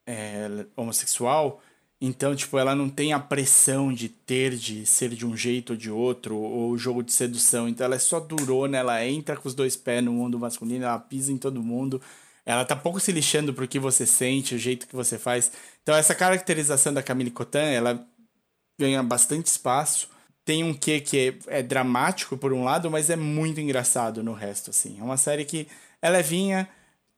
é 0.04 0.14
é 0.58 0.66
homossexual, 0.74 1.62
então, 2.00 2.34
tipo, 2.34 2.56
ela 2.58 2.76
não 2.76 2.88
tem 2.88 3.12
a 3.12 3.18
pressão 3.18 3.92
de 3.92 4.08
ter, 4.08 4.54
de 4.56 4.86
ser 4.86 5.10
de 5.10 5.26
um 5.26 5.36
jeito 5.36 5.70
ou 5.70 5.76
de 5.76 5.90
outro, 5.90 6.36
ou 6.36 6.78
jogo 6.78 7.02
de 7.02 7.12
sedução. 7.12 7.68
Então, 7.68 7.84
ela 7.84 7.96
é 7.96 7.98
só 7.98 8.20
durona, 8.20 8.78
ela 8.78 9.04
entra 9.04 9.36
com 9.36 9.48
os 9.48 9.54
dois 9.54 9.76
pés 9.76 10.04
no 10.04 10.12
mundo 10.12 10.38
masculino, 10.38 10.84
ela 10.84 10.98
pisa 10.98 11.32
em 11.32 11.36
todo 11.36 11.62
mundo. 11.62 12.00
Ela 12.48 12.64
tá 12.64 12.74
pouco 12.74 12.98
se 12.98 13.12
lixando 13.12 13.52
pro 13.52 13.68
que 13.68 13.78
você 13.78 14.06
sente, 14.06 14.54
o 14.54 14.58
jeito 14.58 14.86
que 14.88 14.96
você 14.96 15.18
faz. 15.18 15.52
Então, 15.82 15.94
essa 15.94 16.14
caracterização 16.14 16.94
da 16.94 17.02
Camille 17.02 17.30
Cotin, 17.30 17.58
ela 17.58 18.02
ganha 18.80 19.02
bastante 19.02 19.48
espaço. 19.48 20.08
Tem 20.46 20.64
um 20.64 20.72
quê 20.72 20.98
que 20.98 21.36
é, 21.46 21.58
é 21.58 21.62
dramático 21.62 22.38
por 22.38 22.54
um 22.54 22.64
lado, 22.64 22.90
mas 22.90 23.10
é 23.10 23.16
muito 23.16 23.60
engraçado 23.60 24.22
no 24.22 24.32
resto, 24.32 24.70
assim. 24.70 24.98
É 24.98 25.02
uma 25.02 25.18
série 25.18 25.44
que 25.44 25.68
é 26.00 26.08
levinha, 26.08 26.66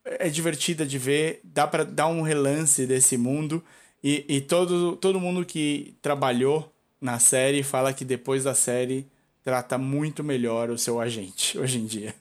é 0.04 0.28
divertida 0.28 0.84
de 0.84 0.98
ver, 0.98 1.38
dá 1.44 1.64
para 1.64 1.84
dar 1.84 2.08
um 2.08 2.22
relance 2.22 2.84
desse 2.84 3.16
mundo. 3.16 3.62
E, 4.02 4.24
e 4.28 4.40
todo, 4.40 4.96
todo 4.96 5.20
mundo 5.20 5.46
que 5.46 5.96
trabalhou 6.02 6.74
na 7.00 7.20
série 7.20 7.62
fala 7.62 7.92
que 7.92 8.04
depois 8.04 8.42
da 8.42 8.54
série 8.54 9.06
trata 9.44 9.78
muito 9.78 10.24
melhor 10.24 10.70
o 10.70 10.78
seu 10.78 11.00
agente 11.00 11.56
hoje 11.56 11.78
em 11.78 11.86
dia. 11.86 12.12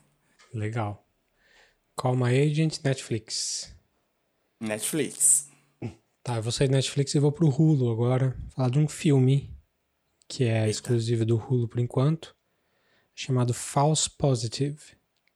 Legal. 0.54 1.04
Call 2.00 2.16
My 2.16 2.34
Agent, 2.34 2.78
Netflix. 2.82 3.76
Netflix. 4.58 5.50
Tá, 6.22 6.36
eu 6.36 6.42
vou 6.42 6.50
sair 6.50 6.66
do 6.66 6.72
Netflix 6.72 7.14
e 7.14 7.18
vou 7.18 7.30
pro 7.30 7.50
Hulu 7.50 7.92
agora. 7.92 8.34
Falar 8.56 8.70
de 8.70 8.78
um 8.78 8.88
filme 8.88 9.54
que 10.26 10.44
é 10.44 10.60
Eita. 10.60 10.70
exclusivo 10.70 11.26
do 11.26 11.36
Hulu 11.36 11.68
por 11.68 11.78
enquanto, 11.78 12.34
chamado 13.14 13.52
False 13.52 14.08
Positive, 14.08 14.80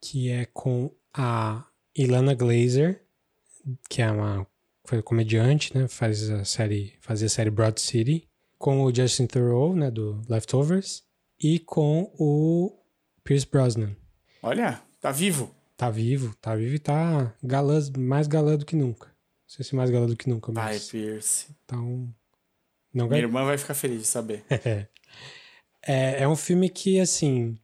que 0.00 0.30
é 0.30 0.46
com 0.46 0.90
a 1.12 1.66
Ilana 1.94 2.32
Glazer, 2.32 3.04
que 3.90 4.00
é 4.00 4.10
uma 4.10 4.46
foi 4.86 5.02
comediante, 5.02 5.76
né? 5.76 5.86
Faz 5.86 6.30
a 6.30 6.46
série, 6.46 6.94
fazia 6.98 7.26
a 7.26 7.30
série 7.30 7.50
Broad 7.50 7.78
City, 7.78 8.26
com 8.56 8.82
o 8.82 8.94
Justin 8.94 9.26
Theroux, 9.26 9.74
né, 9.76 9.90
do 9.90 10.18
Leftovers, 10.30 11.02
e 11.38 11.58
com 11.58 12.10
o 12.18 12.74
Pierce 13.22 13.46
Brosnan. 13.46 13.94
Olha, 14.42 14.80
tá 14.98 15.10
vivo. 15.10 15.54
Tá 15.84 15.90
vivo, 15.90 16.34
tá 16.40 16.56
vivo 16.56 16.76
e 16.76 16.78
tá 16.78 17.36
galã, 17.42 17.78
mais 17.98 18.26
galã 18.26 18.56
do 18.56 18.64
que 18.64 18.74
nunca. 18.74 19.08
Não 19.08 19.14
sei 19.46 19.66
se 19.66 19.76
mais 19.76 19.90
galã 19.90 20.06
do 20.06 20.16
que 20.16 20.30
nunca, 20.30 20.50
mas 20.50 20.88
Pierce. 20.88 21.54
tá 21.66 21.76
um... 21.76 22.10
Não 22.90 23.06
Minha 23.06 23.20
irmã 23.20 23.44
vai 23.44 23.58
ficar 23.58 23.74
feliz 23.74 24.00
de 24.00 24.06
saber. 24.06 24.44
É, 25.86 26.22
é 26.22 26.26
um 26.26 26.34
filme 26.34 26.70
que, 26.70 26.98
assim, 26.98 27.58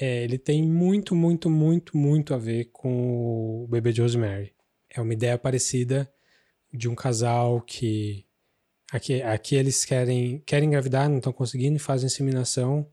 é, 0.00 0.24
ele 0.24 0.36
tem 0.36 0.60
muito, 0.60 1.14
muito, 1.14 1.48
muito, 1.48 1.96
muito 1.96 2.34
a 2.34 2.36
ver 2.36 2.64
com 2.72 3.62
o 3.62 3.68
bebê 3.68 3.92
de 3.92 4.02
Rosemary. 4.02 4.52
É 4.90 5.00
uma 5.00 5.12
ideia 5.12 5.38
parecida 5.38 6.12
de 6.74 6.88
um 6.88 6.96
casal 6.96 7.60
que 7.60 8.26
aqui, 8.90 9.22
aqui 9.22 9.54
eles 9.54 9.84
querem, 9.84 10.40
querem 10.40 10.66
engravidar, 10.66 11.08
não 11.08 11.18
estão 11.18 11.32
conseguindo 11.32 11.78
fazem 11.78 12.08
inseminação 12.08 12.90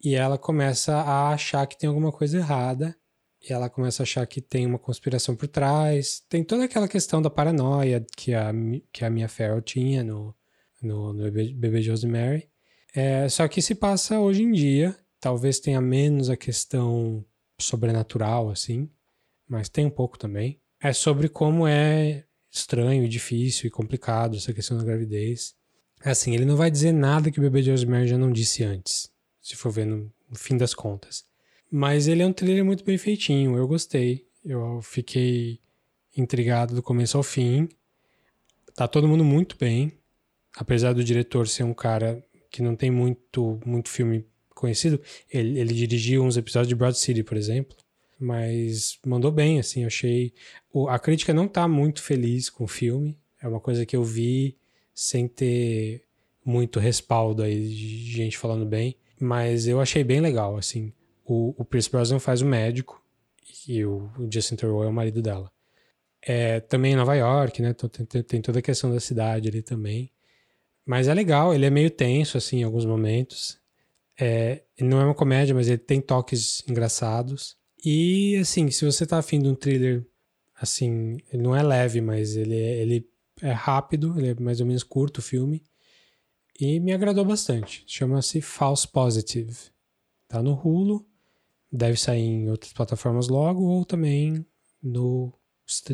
e 0.00 0.14
ela 0.14 0.38
começa 0.38 0.94
a 0.94 1.30
achar 1.30 1.66
que 1.66 1.76
tem 1.76 1.88
alguma 1.88 2.12
coisa 2.12 2.38
errada 2.38 2.96
e 3.42 3.52
ela 3.52 3.70
começa 3.70 4.02
a 4.02 4.04
achar 4.04 4.26
que 4.26 4.40
tem 4.40 4.66
uma 4.66 4.78
conspiração 4.78 5.36
por 5.36 5.46
trás. 5.48 6.22
Tem 6.28 6.42
toda 6.42 6.64
aquela 6.64 6.88
questão 6.88 7.22
da 7.22 7.30
paranoia 7.30 8.04
que 8.16 8.34
a, 8.34 8.52
que 8.92 9.04
a 9.04 9.10
Mia 9.10 9.28
Farrow 9.28 9.60
tinha 9.60 10.02
no, 10.02 10.34
no, 10.82 11.12
no 11.12 11.22
bebê, 11.24 11.52
bebê 11.52 11.88
Rosemary. 11.88 12.48
É, 12.94 13.28
só 13.28 13.46
que 13.46 13.62
se 13.62 13.74
passa 13.74 14.18
hoje 14.18 14.42
em 14.42 14.52
dia, 14.52 14.96
talvez 15.20 15.60
tenha 15.60 15.80
menos 15.80 16.30
a 16.30 16.36
questão 16.36 17.24
sobrenatural, 17.60 18.50
assim, 18.50 18.88
mas 19.48 19.68
tem 19.68 19.86
um 19.86 19.90
pouco 19.90 20.18
também. 20.18 20.60
É 20.80 20.92
sobre 20.92 21.28
como 21.28 21.66
é 21.66 22.24
estranho, 22.50 23.04
e 23.04 23.08
difícil 23.08 23.66
e 23.66 23.70
complicado 23.70 24.36
essa 24.36 24.52
questão 24.52 24.76
da 24.76 24.84
gravidez. 24.84 25.54
Assim, 26.04 26.34
ele 26.34 26.44
não 26.44 26.56
vai 26.56 26.70
dizer 26.70 26.92
nada 26.92 27.30
que 27.30 27.38
o 27.38 27.42
bebê 27.42 27.62
de 27.62 27.70
Rosemary 27.70 28.08
já 28.08 28.18
não 28.18 28.32
disse 28.32 28.64
antes. 28.64 29.10
se 29.40 29.56
for 29.56 29.70
ver 29.70 29.86
no, 29.86 30.12
no 30.28 30.36
fim 30.36 30.56
das 30.56 30.74
contas. 30.74 31.24
Mas 31.70 32.08
ele 32.08 32.22
é 32.22 32.26
um 32.26 32.32
thriller 32.32 32.64
muito 32.64 32.84
bem 32.84 32.96
feitinho, 32.96 33.56
eu 33.56 33.68
gostei. 33.68 34.26
Eu 34.44 34.80
fiquei 34.82 35.60
intrigado 36.16 36.74
do 36.74 36.82
começo 36.82 37.16
ao 37.16 37.22
fim. 37.22 37.68
Tá 38.74 38.88
todo 38.88 39.08
mundo 39.08 39.24
muito 39.24 39.56
bem, 39.58 39.92
apesar 40.56 40.92
do 40.92 41.04
diretor 41.04 41.46
ser 41.48 41.64
um 41.64 41.74
cara 41.74 42.24
que 42.50 42.62
não 42.62 42.74
tem 42.74 42.90
muito, 42.90 43.60
muito 43.66 43.88
filme 43.88 44.24
conhecido. 44.54 45.00
Ele, 45.30 45.58
ele 45.58 45.74
dirigiu 45.74 46.22
uns 46.24 46.36
episódios 46.36 46.68
de 46.68 46.74
Broad 46.74 46.96
City, 46.96 47.22
por 47.22 47.36
exemplo, 47.36 47.76
mas 48.18 48.98
mandou 49.04 49.30
bem, 49.30 49.58
assim. 49.58 49.82
Eu 49.82 49.88
achei. 49.88 50.32
O, 50.72 50.88
a 50.88 50.98
crítica 50.98 51.34
não 51.34 51.46
tá 51.46 51.68
muito 51.68 52.02
feliz 52.02 52.48
com 52.48 52.64
o 52.64 52.68
filme. 52.68 53.16
É 53.40 53.46
uma 53.46 53.60
coisa 53.60 53.84
que 53.84 53.94
eu 53.94 54.02
vi 54.02 54.56
sem 54.94 55.28
ter 55.28 56.02
muito 56.44 56.80
respaldo 56.80 57.42
aí 57.42 57.68
de 57.68 58.10
gente 58.10 58.38
falando 58.38 58.64
bem, 58.64 58.96
mas 59.20 59.68
eu 59.68 59.80
achei 59.80 60.02
bem 60.02 60.20
legal, 60.20 60.56
assim. 60.56 60.92
O, 61.28 61.54
o 61.58 61.64
Pierce 61.64 61.90
Brosnan 61.90 62.18
faz 62.18 62.40
o 62.40 62.46
médico 62.46 63.04
e 63.68 63.84
o, 63.84 64.10
o 64.18 64.28
Justin 64.32 64.56
Theroux 64.56 64.84
é 64.84 64.88
o 64.88 64.92
marido 64.92 65.20
dela. 65.20 65.52
É, 66.22 66.60
também 66.60 66.94
em 66.94 66.96
Nova 66.96 67.14
York, 67.14 67.60
né? 67.60 67.70
Então, 67.70 67.88
tem, 67.88 68.22
tem, 68.22 68.40
toda 68.40 68.60
a 68.60 68.62
questão 68.62 68.90
da 68.90 68.98
cidade 68.98 69.48
ali 69.48 69.62
também. 69.62 70.10
Mas 70.86 71.06
é 71.06 71.12
legal, 71.12 71.54
ele 71.54 71.66
é 71.66 71.70
meio 71.70 71.90
tenso, 71.90 72.38
assim, 72.38 72.60
em 72.60 72.62
alguns 72.64 72.86
momentos. 72.86 73.58
É, 74.18 74.62
não 74.80 75.00
é 75.00 75.04
uma 75.04 75.14
comédia, 75.14 75.54
mas 75.54 75.68
ele 75.68 75.78
tem 75.78 76.00
toques 76.00 76.64
engraçados. 76.66 77.56
E, 77.84 78.36
assim, 78.38 78.70
se 78.70 78.84
você 78.84 79.06
tá 79.06 79.18
afim 79.18 79.40
de 79.40 79.48
um 79.48 79.54
thriller, 79.54 80.04
assim, 80.58 81.18
ele 81.30 81.42
não 81.42 81.54
é 81.54 81.62
leve, 81.62 82.00
mas 82.00 82.36
ele 82.36 82.56
é, 82.56 82.78
ele 82.78 83.08
é 83.42 83.52
rápido, 83.52 84.18
ele 84.18 84.30
é 84.30 84.34
mais 84.34 84.60
ou 84.60 84.66
menos 84.66 84.82
curto 84.82 85.18
o 85.18 85.22
filme. 85.22 85.62
E 86.58 86.80
me 86.80 86.92
agradou 86.92 87.24
bastante. 87.24 87.84
Chama-se 87.86 88.40
False 88.40 88.88
Positive. 88.88 89.56
Tá 90.26 90.42
no 90.42 90.54
Hulu. 90.54 91.07
Deve 91.70 91.98
sair 91.98 92.22
em 92.22 92.50
outras 92.50 92.72
plataformas 92.72 93.28
logo 93.28 93.62
ou 93.62 93.84
também 93.84 94.44
no, 94.82 95.32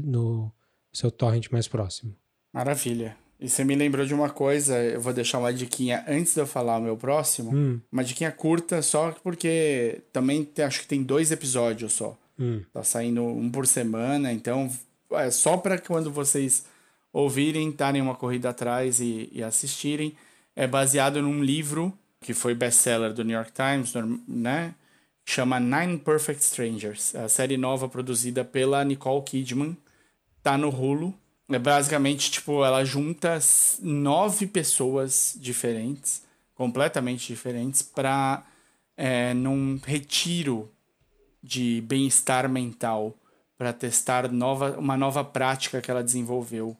no 0.04 0.52
seu 0.92 1.10
torrent 1.10 1.50
mais 1.50 1.66
próximo. 1.66 2.14
Maravilha. 2.52 3.16
E 3.40 3.48
você 3.48 3.64
me 3.64 3.74
lembrou 3.74 4.06
de 4.06 4.14
uma 4.14 4.30
coisa, 4.30 4.78
eu 4.78 5.00
vou 5.00 5.12
deixar 5.12 5.38
uma 5.38 5.52
diquinha 5.52 6.04
antes 6.06 6.34
de 6.34 6.40
eu 6.40 6.46
falar 6.46 6.78
o 6.78 6.82
meu 6.82 6.96
próximo. 6.96 7.54
Hum. 7.54 7.80
Uma 7.90 8.04
diquinha 8.04 8.30
curta, 8.30 8.80
só 8.80 9.10
porque 9.22 10.02
também 10.12 10.44
tem, 10.44 10.64
acho 10.64 10.80
que 10.80 10.86
tem 10.86 11.02
dois 11.02 11.32
episódios 11.32 11.92
só. 11.92 12.16
Hum. 12.38 12.62
Tá 12.72 12.82
saindo 12.82 13.24
um 13.24 13.50
por 13.50 13.66
semana, 13.66 14.32
então 14.32 14.70
é 15.12 15.30
só 15.30 15.56
para 15.56 15.78
quando 15.78 16.10
vocês 16.10 16.64
ouvirem, 17.12 17.70
darem 17.72 18.00
uma 18.00 18.14
corrida 18.14 18.50
atrás 18.50 19.00
e, 19.00 19.28
e 19.32 19.42
assistirem. 19.42 20.14
É 20.54 20.66
baseado 20.66 21.20
num 21.20 21.42
livro 21.42 21.92
que 22.20 22.32
foi 22.32 22.54
best-seller 22.54 23.12
do 23.12 23.24
New 23.24 23.36
York 23.36 23.52
Times, 23.52 23.92
né? 24.26 24.74
Chama 25.24 25.58
Nine 25.58 25.98
Perfect 25.98 26.42
Strangers. 26.42 27.14
É 27.14 27.24
a 27.24 27.28
série 27.28 27.56
nova 27.56 27.88
produzida 27.88 28.44
pela 28.44 28.84
Nicole 28.84 29.22
Kidman. 29.22 29.76
Tá 30.42 30.58
no 30.58 30.68
Hulu. 30.68 31.14
É 31.48 31.58
basicamente, 31.58 32.30
tipo, 32.30 32.64
ela 32.64 32.84
junta 32.84 33.38
nove 33.82 34.46
pessoas 34.46 35.36
diferentes, 35.38 36.22
completamente 36.54 37.26
diferentes, 37.26 37.82
para 37.82 38.42
é, 38.96 39.34
num 39.34 39.78
retiro 39.84 40.70
de 41.42 41.82
bem-estar 41.82 42.48
mental 42.48 43.14
para 43.58 43.72
testar 43.72 44.30
nova, 44.32 44.78
uma 44.78 44.96
nova 44.96 45.22
prática 45.22 45.80
que 45.80 45.90
ela 45.90 46.02
desenvolveu 46.02 46.76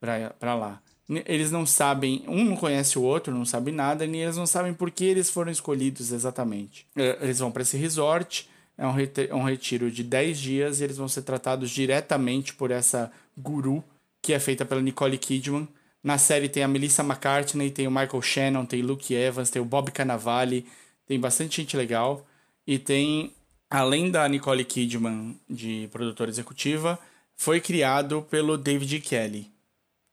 para 0.00 0.54
lá. 0.54 0.80
Eles 1.08 1.50
não 1.50 1.64
sabem, 1.64 2.22
um 2.28 2.44
não 2.44 2.56
conhece 2.56 2.98
o 2.98 3.02
outro, 3.02 3.32
não 3.32 3.44
sabe 3.46 3.72
nada, 3.72 4.06
nem 4.06 4.22
eles 4.22 4.36
não 4.36 4.46
sabem 4.46 4.74
por 4.74 4.90
que 4.90 5.04
eles 5.04 5.30
foram 5.30 5.50
escolhidos 5.50 6.12
exatamente. 6.12 6.86
É, 6.94 7.18
eles 7.22 7.38
vão 7.38 7.50
para 7.50 7.62
esse 7.62 7.78
resort, 7.78 8.48
é 8.76 8.86
um, 8.86 8.92
é 8.98 9.34
um 9.34 9.42
retiro 9.42 9.90
de 9.90 10.04
10 10.04 10.38
dias 10.38 10.80
e 10.80 10.84
eles 10.84 10.98
vão 10.98 11.08
ser 11.08 11.22
tratados 11.22 11.70
diretamente 11.70 12.54
por 12.54 12.70
essa 12.70 13.10
guru, 13.36 13.82
que 14.20 14.34
é 14.34 14.38
feita 14.38 14.66
pela 14.66 14.82
Nicole 14.82 15.16
Kidman. 15.16 15.66
Na 16.04 16.18
série 16.18 16.48
tem 16.48 16.62
a 16.62 16.68
Melissa 16.68 17.02
McCartney, 17.02 17.70
tem 17.70 17.86
o 17.86 17.90
Michael 17.90 18.22
Shannon, 18.22 18.66
tem 18.66 18.82
Luke 18.82 19.14
Evans, 19.14 19.48
tem 19.48 19.62
o 19.62 19.64
Bob 19.64 19.90
Cannavale, 19.90 20.66
tem 21.06 21.18
bastante 21.18 21.56
gente 21.62 21.74
legal. 21.74 22.26
E 22.66 22.78
tem, 22.78 23.32
além 23.70 24.10
da 24.10 24.28
Nicole 24.28 24.62
Kidman 24.62 25.40
de 25.48 25.88
produtora 25.90 26.30
executiva, 26.30 26.98
foi 27.34 27.62
criado 27.62 28.26
pelo 28.30 28.58
David 28.58 29.00
Kelly 29.00 29.57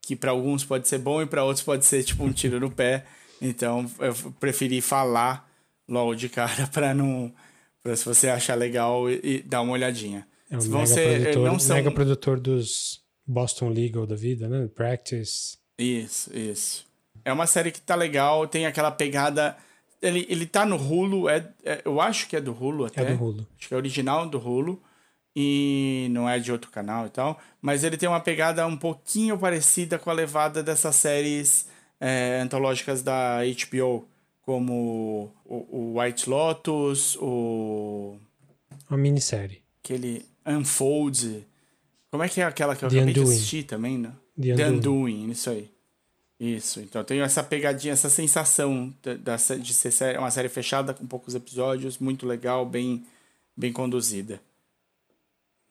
que 0.06 0.16
para 0.16 0.30
alguns 0.30 0.64
pode 0.64 0.88
ser 0.88 0.99
bom 0.99 1.22
e 1.22 1.26
para 1.26 1.43
outros 1.43 1.66
pode 1.66 1.84
ser 1.84 2.03
tipo 2.03 2.24
um 2.24 2.32
tiro 2.32 2.60
no 2.60 2.70
pé. 2.70 3.06
Então 3.41 3.89
eu 3.99 4.14
preferi 4.39 4.80
falar 4.80 5.49
logo 5.89 6.14
de 6.14 6.30
cara 6.30 6.68
para 6.72 6.93
não 6.93 7.34
para 7.82 7.95
se 7.95 8.06
você 8.06 8.30
achar 8.30 8.56
legal 8.56 9.10
e, 9.10 9.20
e 9.24 9.41
dar 9.41 9.62
uma 9.62 9.74
olhadinha. 9.74 10.28
É 10.49 10.58
um 10.58 10.64
mega, 10.64 10.86
ser, 10.86 11.22
produtor, 11.22 11.51
não 11.51 11.60
são... 11.60 11.76
mega 11.76 11.91
produtor 11.91 12.39
dos 12.39 13.01
Boston 13.26 13.70
Legal 13.70 14.06
da 14.06 14.16
vida, 14.16 14.47
né? 14.47 14.68
Practice. 14.68 15.58
Isso, 15.78 16.36
isso. 16.38 16.86
É 17.24 17.34
uma 17.34 17.47
série 17.47 17.72
que 17.72 17.82
tá 17.82 17.95
legal, 17.95 18.47
tem 18.47 18.68
aquela 18.68 18.91
pegada. 18.91 19.58
Ele, 20.01 20.26
ele 20.30 20.45
tá 20.45 20.66
no 20.66 20.76
Hulu, 20.76 21.28
é, 21.28 21.49
é 21.64 21.82
eu 21.84 21.99
acho 21.99 22.28
que 22.28 22.36
é 22.36 22.41
do 22.41 22.53
Hulu 22.53 22.86
até. 22.86 23.01
É 23.01 23.16
do 23.16 23.24
Hulu. 23.24 23.47
Acho 23.58 23.68
que 23.68 23.74
é 23.74 23.78
original 23.78 24.30
do 24.30 24.38
Hulu 24.38 24.82
e 25.36 26.08
não 26.12 26.30
é 26.30 26.40
de 26.40 26.52
outro 26.52 26.72
canal 26.72 27.06
e 27.06 27.10
tal, 27.10 27.40
mas 27.62 27.84
ele 27.84 27.98
tem 27.98 28.08
uma 28.08 28.22
pegada 28.22 28.66
um 28.66 28.78
pouquinho 28.78 29.38
parecida 29.38 30.00
com 30.00 30.10
a 30.10 30.14
levada 30.14 30.64
dessas 30.64 30.96
séries 30.96 31.68
é, 32.00 32.40
antológicas 32.42 33.02
da 33.02 33.40
HBO, 33.44 34.08
como 34.42 35.32
o, 35.44 35.96
o 35.96 36.00
White 36.00 36.30
Lotus, 36.30 37.18
o. 37.20 38.18
Uma 38.90 38.98
minissérie. 38.98 39.62
Aquele 39.84 40.26
Unfold. 40.46 41.46
Como 42.12 42.24
é 42.24 42.30
que 42.30 42.40
é 42.40 42.46
aquela 42.46 42.76
que 42.76 42.86
eu 42.86 42.90
The 42.90 42.98
acabei 42.98 43.14
Undoing. 43.14 43.26
de 43.26 43.34
assistir 43.34 43.64
também, 43.64 43.98
né? 43.98 44.14
The 44.40 44.54
Undoing. 44.54 44.56
The 44.56 44.70
Undoing, 44.70 45.32
isso 45.32 45.50
aí. 45.50 45.76
Isso, 46.40 46.82
então 46.82 47.02
tenho 47.04 47.24
essa 47.24 47.42
pegadinha, 47.42 47.94
essa 47.94 48.10
sensação 48.10 48.94
de, 49.02 49.18
de 49.58 49.74
ser 49.74 50.20
uma 50.20 50.30
série 50.30 50.50
fechada 50.50 50.94
com 50.94 51.08
poucos 51.08 51.34
episódios, 51.34 51.98
muito 51.98 52.28
legal, 52.28 52.66
bem, 52.66 53.06
bem 53.56 53.72
conduzida. 53.72 54.42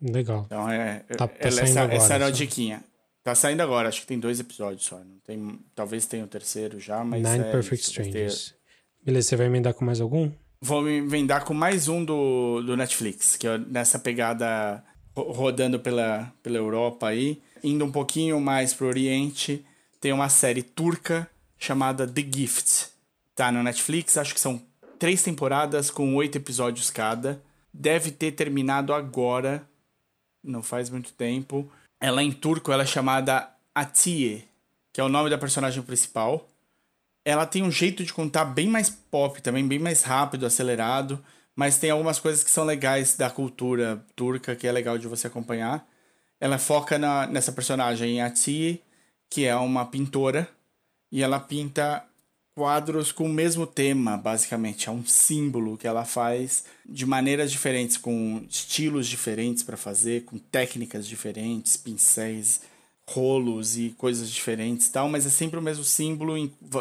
Legal. 0.05 0.45
Então 0.47 0.71
é. 0.71 1.01
Tá, 1.17 1.27
tá 1.27 1.35
essa, 1.39 1.81
agora, 1.81 1.95
essa 1.95 2.15
era 2.15 2.27
a 2.27 2.31
diquinha. 2.31 2.85
Tá 3.23 3.35
saindo 3.35 3.63
agora, 3.63 3.89
acho 3.89 4.03
que 4.03 4.07
tem 4.07 4.19
dois 4.19 4.39
episódios 4.39 4.85
só. 4.85 4.99
Não 4.99 5.19
tem, 5.27 5.59
talvez 5.75 6.05
tenha 6.05 6.25
o 6.25 6.29
terceiro 6.29 6.79
já, 6.79 7.03
mas. 7.03 7.23
Nine 7.23 7.45
é, 7.45 7.51
Perfect 7.51 7.85
Strangers. 7.85 8.51
Ter... 8.51 8.57
Beleza, 9.03 9.29
você 9.29 9.37
vai 9.37 9.47
emendar 9.47 9.73
com 9.73 9.85
mais 9.85 10.01
algum? 10.01 10.31
Vou 10.61 10.83
me 10.83 10.99
emendar 10.99 11.45
com 11.45 11.55
mais 11.55 11.89
um 11.89 12.05
do, 12.05 12.63
do 12.63 12.77
Netflix, 12.77 13.37
que 13.37 13.47
é 13.47 13.59
nessa 13.59 13.99
pegada 13.99 14.85
rodando 15.17 15.81
pela, 15.81 16.33
pela 16.43 16.57
Europa 16.57 17.09
aí. 17.09 17.41
Indo 17.63 17.85
um 17.85 17.93
pouquinho 17.93 18.39
mais 18.41 18.75
pro 18.75 18.87
Oriente, 18.87 19.65
tem 20.01 20.13
uma 20.13 20.29
série 20.29 20.63
turca 20.63 21.29
chamada 21.59 22.07
The 22.07 22.23
Gift. 22.23 22.89
Tá 23.35 23.51
no 23.51 23.63
Netflix, 23.63 24.19
acho 24.19 24.35
que 24.35 24.41
são 24.41 24.61
três 24.99 25.23
temporadas 25.23 25.91
com 25.91 26.15
oito 26.15 26.37
episódios 26.37 26.91
cada. 26.91 27.43
Deve 27.73 28.11
ter 28.11 28.33
terminado 28.33 28.93
agora, 28.93 29.67
não 30.45 30.63
faz 30.63 30.91
muito 30.91 31.13
tempo. 31.13 31.71
Ela 32.01 32.23
em 32.23 32.31
turco 32.31 32.71
ela 32.71 32.83
é 32.83 32.87
chamada 32.87 33.49
Atiye, 33.75 34.47
que 34.93 35.01
é 35.01 35.05
o 35.05 35.09
nome 35.09 35.31
da 35.31 35.39
personagem 35.39 35.83
principal. 35.83 36.47
Ela 37.25 37.47
tem 37.47 37.63
um 37.63 37.71
jeito 37.71 38.05
de 38.05 38.13
contar 38.13 38.45
bem 38.45 38.69
mais 38.69 38.91
pop, 38.91 39.41
também 39.41 39.67
bem 39.67 39.79
mais 39.79 40.03
rápido, 40.03 40.45
acelerado, 40.45 41.25
mas 41.57 41.79
tem 41.79 41.91
algumas 41.91 42.19
coisas 42.19 42.45
que 42.45 42.51
são 42.51 42.65
legais 42.65 43.17
da 43.17 43.31
cultura 43.31 44.05
turca 44.15 44.55
que 44.55 44.67
é 44.67 44.73
legal 44.73 44.99
de 44.99 45.09
você 45.09 45.27
acompanhar. 45.27 45.87
Ela 46.39 46.59
foca 46.59 46.99
na, 46.99 47.27
nessa 47.27 47.53
personagem 47.53 48.21
Atiye, 48.21 48.83
que 49.31 49.47
é 49.47 49.57
uma 49.57 49.87
pintora, 49.87 50.49
e 51.11 51.23
ela 51.23 51.41
pinta 51.41 52.05
quadros 52.55 53.11
com 53.11 53.25
o 53.25 53.33
mesmo 53.33 53.67
tema, 53.67 54.17
basicamente. 54.17 54.89
É 54.89 54.93
um 54.93 55.05
símbolo 55.05 55.77
que 55.77 55.87
ela 55.87 56.05
faz 56.05 56.65
de 56.87 57.05
maneiras 57.05 57.51
diferentes, 57.51 57.97
com 57.97 58.45
estilos 58.49 59.07
diferentes 59.07 59.63
para 59.63 59.77
fazer, 59.77 60.25
com 60.25 60.39
técnicas 60.39 61.07
diferentes, 61.07 61.77
pincéis, 61.77 62.61
rolos 63.09 63.77
e 63.77 63.95
coisas 63.99 64.31
diferentes, 64.31 64.89
tal. 64.89 65.09
Mas 65.09 65.27
é 65.27 65.31
sempre 65.31 65.59
o 65.59 65.63
mesmo 65.63 65.85
símbolo 65.85 66.35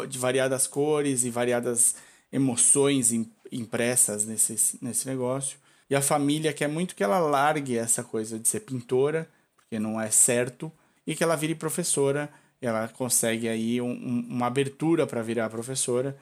de 0.08 0.18
variadas 0.18 0.66
cores 0.66 1.24
e 1.24 1.30
variadas 1.30 1.96
emoções 2.32 3.12
impressas 3.50 4.24
nesse, 4.24 4.78
nesse 4.80 5.06
negócio. 5.08 5.58
E 5.90 5.94
a 5.94 6.00
família 6.00 6.52
quer 6.52 6.68
muito 6.68 6.94
que 6.94 7.04
ela 7.04 7.18
largue 7.18 7.76
essa 7.76 8.02
coisa 8.02 8.38
de 8.38 8.48
ser 8.48 8.60
pintora, 8.60 9.28
porque 9.56 9.78
não 9.78 10.00
é 10.00 10.10
certo, 10.10 10.72
e 11.06 11.14
que 11.14 11.22
ela 11.22 11.36
vire 11.36 11.54
professora 11.54 12.30
ela 12.66 12.88
consegue 12.88 13.48
aí 13.48 13.80
um, 13.80 13.90
um, 13.90 14.26
uma 14.30 14.46
abertura 14.46 15.06
para 15.06 15.22
virar 15.22 15.50
professora. 15.50 16.16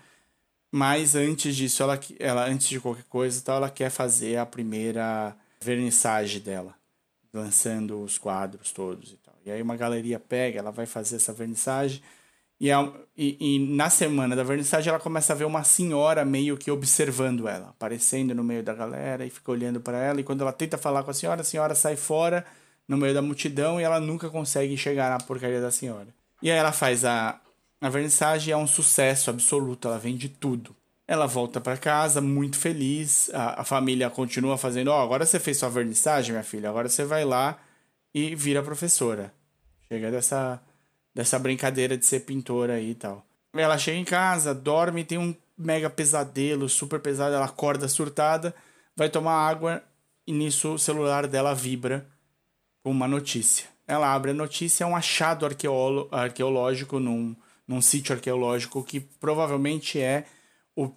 Mas 0.71 1.15
antes 1.15 1.55
disso, 1.55 1.83
ela, 1.83 2.01
ela 2.19 2.47
antes 2.47 2.69
de 2.69 2.81
qualquer 2.81 3.05
coisa, 3.05 3.43
tal, 3.45 3.57
ela 3.59 3.71
quer 3.71 3.91
fazer 3.91 4.39
a 4.39 4.47
primeira 4.47 5.37
vernissagem 5.61 6.41
dela, 6.41 6.75
lançando 7.33 8.03
os 8.03 8.19
quadros 8.19 8.73
todos 8.73 9.13
e 9.13 9.17
tal. 9.17 9.35
E 9.45 9.51
aí 9.51 9.61
uma 9.63 9.77
galeria 9.77 10.19
pega, 10.19 10.59
ela 10.59 10.71
vai 10.71 10.87
fazer 10.87 11.17
essa 11.17 11.33
vernissagem 11.33 12.03
E, 12.61 12.71
a, 12.71 12.91
e, 13.17 13.37
e, 13.41 13.59
na 13.77 13.91
semana 13.91 14.37
da 14.37 14.45
vernissagem 14.45 14.89
ela 14.89 15.01
começa 15.01 15.33
a 15.33 15.37
ver 15.37 15.45
uma 15.45 15.65
senhora 15.65 16.25
meio 16.25 16.57
que 16.57 16.71
observando 16.71 17.49
ela, 17.49 17.71
aparecendo 17.71 18.35
no 18.35 18.45
meio 18.45 18.63
da 18.63 18.73
galera 18.75 19.27
e 19.27 19.31
fica 19.31 19.51
olhando 19.51 19.81
para 19.81 19.99
ela. 19.99 20.21
E 20.21 20.25
quando 20.25 20.43
ela 20.43 20.53
tenta 20.53 20.79
falar 20.79 21.03
com 21.03 21.11
a 21.11 21.15
senhora, 21.15 21.43
a 21.43 21.45
senhora 21.45 21.75
sai 21.75 21.97
fora 21.97 22.47
no 22.89 22.97
meio 22.97 23.15
da 23.15 23.23
multidão 23.23 23.81
e 23.81 23.85
ela 23.85 24.01
nunca 24.01 24.31
consegue 24.31 24.77
chegar 24.77 25.11
na 25.11 25.19
porcaria 25.25 25.61
da 25.61 25.71
senhora. 25.71 26.09
E 26.43 26.51
aí 26.51 26.59
ela 26.59 26.73
faz 26.73 27.05
a, 27.05 27.41
a 27.81 27.89
vernissagem, 27.89 28.53
é 28.53 28.57
um 28.57 28.67
sucesso 28.67 29.31
absoluto, 29.31 29.87
ela 29.87 29.99
vende 29.99 30.29
tudo. 30.29 30.75
Ela 31.07 31.27
volta 31.27 31.61
para 31.61 31.77
casa 31.77 32.21
muito 32.21 32.57
feliz, 32.59 33.31
a, 33.33 33.61
a 33.61 33.65
família 33.65 34.11
continua 34.11 34.59
fazendo: 34.59 34.89
Ó, 34.89 34.99
oh, 34.99 35.03
agora 35.03 35.25
você 35.25 35.39
fez 35.39 35.59
sua 35.59 35.69
vernissagem, 35.69 36.33
minha 36.33 36.43
filha, 36.43 36.69
agora 36.69 36.89
você 36.89 37.05
vai 37.05 37.25
lá 37.25 37.59
e 38.15 38.35
vira 38.35 38.63
professora. 38.63 39.33
Chega 39.89 40.11
dessa, 40.11 40.61
dessa 41.15 41.39
brincadeira 41.39 41.97
de 41.97 42.05
ser 42.05 42.21
pintora 42.21 42.75
aí 42.75 42.91
e 42.91 42.95
tal. 42.95 43.25
Ela 43.55 43.79
chega 43.79 43.99
em 43.99 44.05
casa, 44.05 44.55
dorme, 44.55 45.05
tem 45.05 45.19
um 45.19 45.35
mega 45.57 45.91
pesadelo, 45.91 46.69
super 46.69 46.99
pesado, 46.99 47.35
ela 47.35 47.45
acorda 47.45 47.87
surtada, 47.89 48.55
vai 48.97 49.09
tomar 49.09 49.35
água 49.35 49.83
e 50.27 50.33
nisso 50.33 50.75
o 50.75 50.79
celular 50.79 51.27
dela 51.27 51.55
vibra 51.55 52.07
com 52.83 52.91
uma 52.91 53.07
notícia. 53.07 53.72
Ela 53.87 54.15
abre 54.15 54.31
a 54.31 54.35
notícia, 54.35 54.85
é 54.85 54.87
um 54.87 54.97
achado 54.97 55.47
arqueológico 56.11 57.01
num, 57.01 57.35
num 57.67 57.81
sítio 57.81 58.15
arqueológico 58.15 58.83
que 58.83 59.01
provavelmente 59.01 59.99
é 60.01 60.25
o 60.77 60.91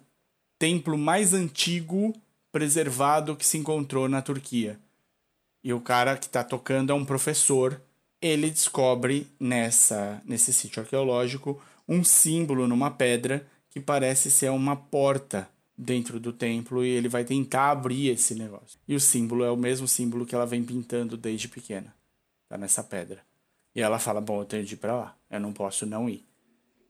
templo 0.58 0.96
mais 0.96 1.34
antigo 1.34 2.14
preservado 2.50 3.36
que 3.36 3.44
se 3.44 3.58
encontrou 3.58 4.08
na 4.08 4.22
Turquia. 4.22 4.78
E 5.62 5.72
o 5.72 5.80
cara 5.80 6.16
que 6.16 6.26
está 6.26 6.44
tocando 6.44 6.92
é 6.92 6.94
um 6.94 7.04
professor. 7.04 7.80
Ele 8.22 8.48
descobre 8.48 9.26
nessa 9.38 10.22
nesse 10.24 10.52
sítio 10.52 10.82
arqueológico 10.82 11.60
um 11.88 12.02
símbolo 12.02 12.66
numa 12.66 12.90
pedra 12.90 13.46
que 13.70 13.80
parece 13.80 14.30
ser 14.30 14.50
uma 14.50 14.74
porta 14.74 15.48
dentro 15.76 16.18
do 16.18 16.32
templo 16.32 16.84
e 16.84 16.88
ele 16.88 17.08
vai 17.08 17.24
tentar 17.24 17.70
abrir 17.70 18.08
esse 18.08 18.34
negócio. 18.34 18.78
E 18.88 18.94
o 18.94 19.00
símbolo 19.00 19.44
é 19.44 19.50
o 19.50 19.56
mesmo 19.56 19.86
símbolo 19.86 20.24
que 20.24 20.34
ela 20.34 20.46
vem 20.46 20.64
pintando 20.64 21.16
desde 21.16 21.48
pequena. 21.48 21.94
Tá 22.48 22.56
nessa 22.56 22.82
pedra. 22.82 23.20
E 23.74 23.80
ela 23.80 23.98
fala: 23.98 24.20
"Bom, 24.20 24.40
eu 24.40 24.44
tenho 24.44 24.64
de 24.64 24.74
ir 24.74 24.78
para 24.78 24.96
lá. 24.96 25.16
Eu 25.30 25.40
não 25.40 25.52
posso 25.52 25.86
não 25.86 26.08
ir". 26.08 26.24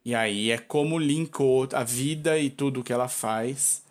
E 0.05 0.15
aí 0.15 0.51
é 0.51 0.59
como 0.59 0.99
linkou 0.99 1.69
a 1.73 1.83
vida 1.83 2.39
e 2.39 2.51
tudo 2.51 2.85
que 2.85 2.93
ela 2.93 3.09
faz 3.09 3.83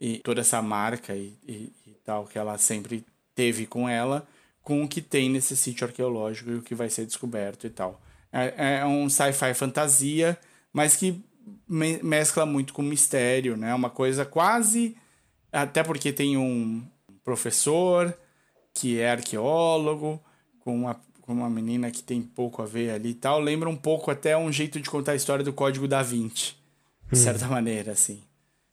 e 0.00 0.18
toda 0.18 0.40
essa 0.40 0.60
marca 0.60 1.14
e, 1.14 1.36
e, 1.46 1.72
e 1.86 1.94
tal 2.04 2.26
que 2.26 2.38
ela 2.38 2.58
sempre 2.58 3.04
teve 3.34 3.66
com 3.66 3.88
ela 3.88 4.26
com 4.62 4.82
o 4.82 4.88
que 4.88 5.02
tem 5.02 5.28
nesse 5.28 5.56
sítio 5.56 5.86
arqueológico 5.86 6.50
e 6.50 6.56
o 6.56 6.62
que 6.62 6.74
vai 6.74 6.88
ser 6.88 7.04
descoberto 7.04 7.66
e 7.66 7.70
tal. 7.70 8.00
É, 8.32 8.78
é 8.78 8.86
um 8.86 9.08
sci-fi 9.08 9.52
fantasia, 9.54 10.38
mas 10.72 10.96
que 10.96 11.22
me 11.68 12.02
mescla 12.02 12.46
muito 12.46 12.72
com 12.72 12.82
mistério, 12.82 13.56
né? 13.56 13.74
Uma 13.74 13.90
coisa 13.90 14.24
quase. 14.24 14.96
Até 15.52 15.82
porque 15.82 16.12
tem 16.12 16.36
um 16.36 16.82
professor 17.24 18.16
que 18.72 19.00
é 19.00 19.10
arqueólogo, 19.10 20.22
com 20.64 20.74
uma, 20.74 21.00
com 21.20 21.32
uma 21.32 21.50
menina 21.50 21.90
que 21.90 22.02
tem 22.02 22.22
pouco 22.22 22.62
a 22.62 22.66
ver 22.66 22.90
ali 22.90 23.10
e 23.10 23.14
tal. 23.14 23.40
Lembra 23.40 23.68
um 23.68 23.76
pouco 23.76 24.10
até 24.10 24.36
um 24.36 24.50
jeito 24.50 24.80
de 24.80 24.88
contar 24.88 25.12
a 25.12 25.16
história 25.16 25.44
do 25.44 25.52
Código 25.52 25.86
da 25.86 26.02
Vinci, 26.02 26.54
de 27.10 27.18
hum. 27.18 27.22
certa 27.22 27.46
maneira, 27.46 27.92
assim. 27.92 28.22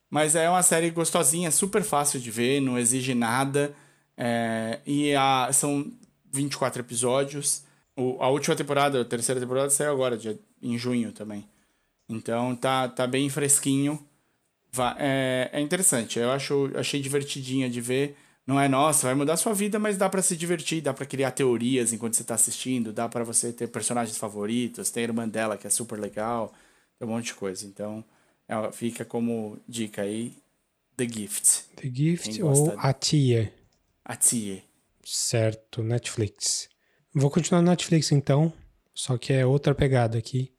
Mas 0.10 0.36
é 0.36 0.50
uma 0.50 0.64
série 0.64 0.90
gostosinha, 0.90 1.52
super 1.52 1.84
fácil 1.84 2.20
de 2.20 2.32
ver, 2.32 2.60
não 2.60 2.78
exige 2.80 3.14
nada. 3.14 3.74
É, 4.18 4.80
e 4.86 5.14
a, 5.16 5.50
são 5.54 5.92
24 6.32 6.82
episódios. 6.82 7.64
O, 7.96 8.18
a 8.20 8.30
última 8.30 8.56
temporada, 8.56 9.02
a 9.02 9.06
terceira 9.06 9.40
temporada, 9.40 9.70
saiu 9.70 9.92
agora, 9.92 10.18
dia, 10.18 10.38
em 10.62 10.78
junho 10.78 11.12
também. 11.12 11.48
Então 12.08 12.56
tá, 12.56 12.88
tá 12.88 13.06
bem 13.06 13.30
fresquinho. 13.30 14.04
É, 14.98 15.50
é 15.54 15.62
interessante. 15.62 16.18
Eu 16.20 16.32
acho, 16.32 16.72
achei 16.76 17.00
divertidinha 17.02 17.70
de 17.70 17.82
ver. 17.82 18.18
Não 18.50 18.60
é, 18.60 18.68
nossa, 18.68 19.06
vai 19.06 19.14
mudar 19.14 19.34
a 19.34 19.38
sua 19.38 19.54
vida, 19.54 19.78
mas 19.78 19.96
dá 19.96 20.10
para 20.10 20.24
se 20.24 20.36
divertir, 20.36 20.82
dá 20.82 20.92
para 20.92 21.06
criar 21.06 21.30
teorias 21.30 21.94
enquanto 21.94 22.16
você 22.16 22.24
tá 22.24 22.34
assistindo, 22.34 22.92
dá 22.92 23.08
para 23.08 23.24
você 23.24 23.54
ter 23.54 23.68
personagens 23.68 24.18
favoritos, 24.18 24.90
tem 24.90 25.04
a 25.04 25.08
irmã 25.08 25.30
dela 25.30 25.56
que 25.56 25.68
é 25.68 25.70
super 25.70 26.00
legal, 26.00 26.52
tem 26.98 27.08
um 27.08 27.12
monte 27.12 27.26
de 27.26 27.36
coisa. 27.36 27.68
Então, 27.68 28.04
é, 28.48 28.72
fica 28.72 29.06
como 29.06 29.60
dica 29.68 30.02
aí, 30.02 30.34
The 30.98 31.08
Gift. 31.08 31.66
The 31.76 31.92
Gift 31.94 32.42
ou 32.42 32.74
A 32.80 32.92
Tia? 32.92 33.54
A 34.04 34.16
Tia. 34.16 34.64
Certo, 35.06 35.84
Netflix. 35.84 36.68
Vou 37.14 37.30
continuar 37.30 37.62
no 37.62 37.70
Netflix 37.70 38.12
então, 38.12 38.52
só 38.96 39.16
que 39.16 39.32
é 39.32 39.46
outra 39.46 39.76
pegada 39.76 40.18
aqui 40.18 40.52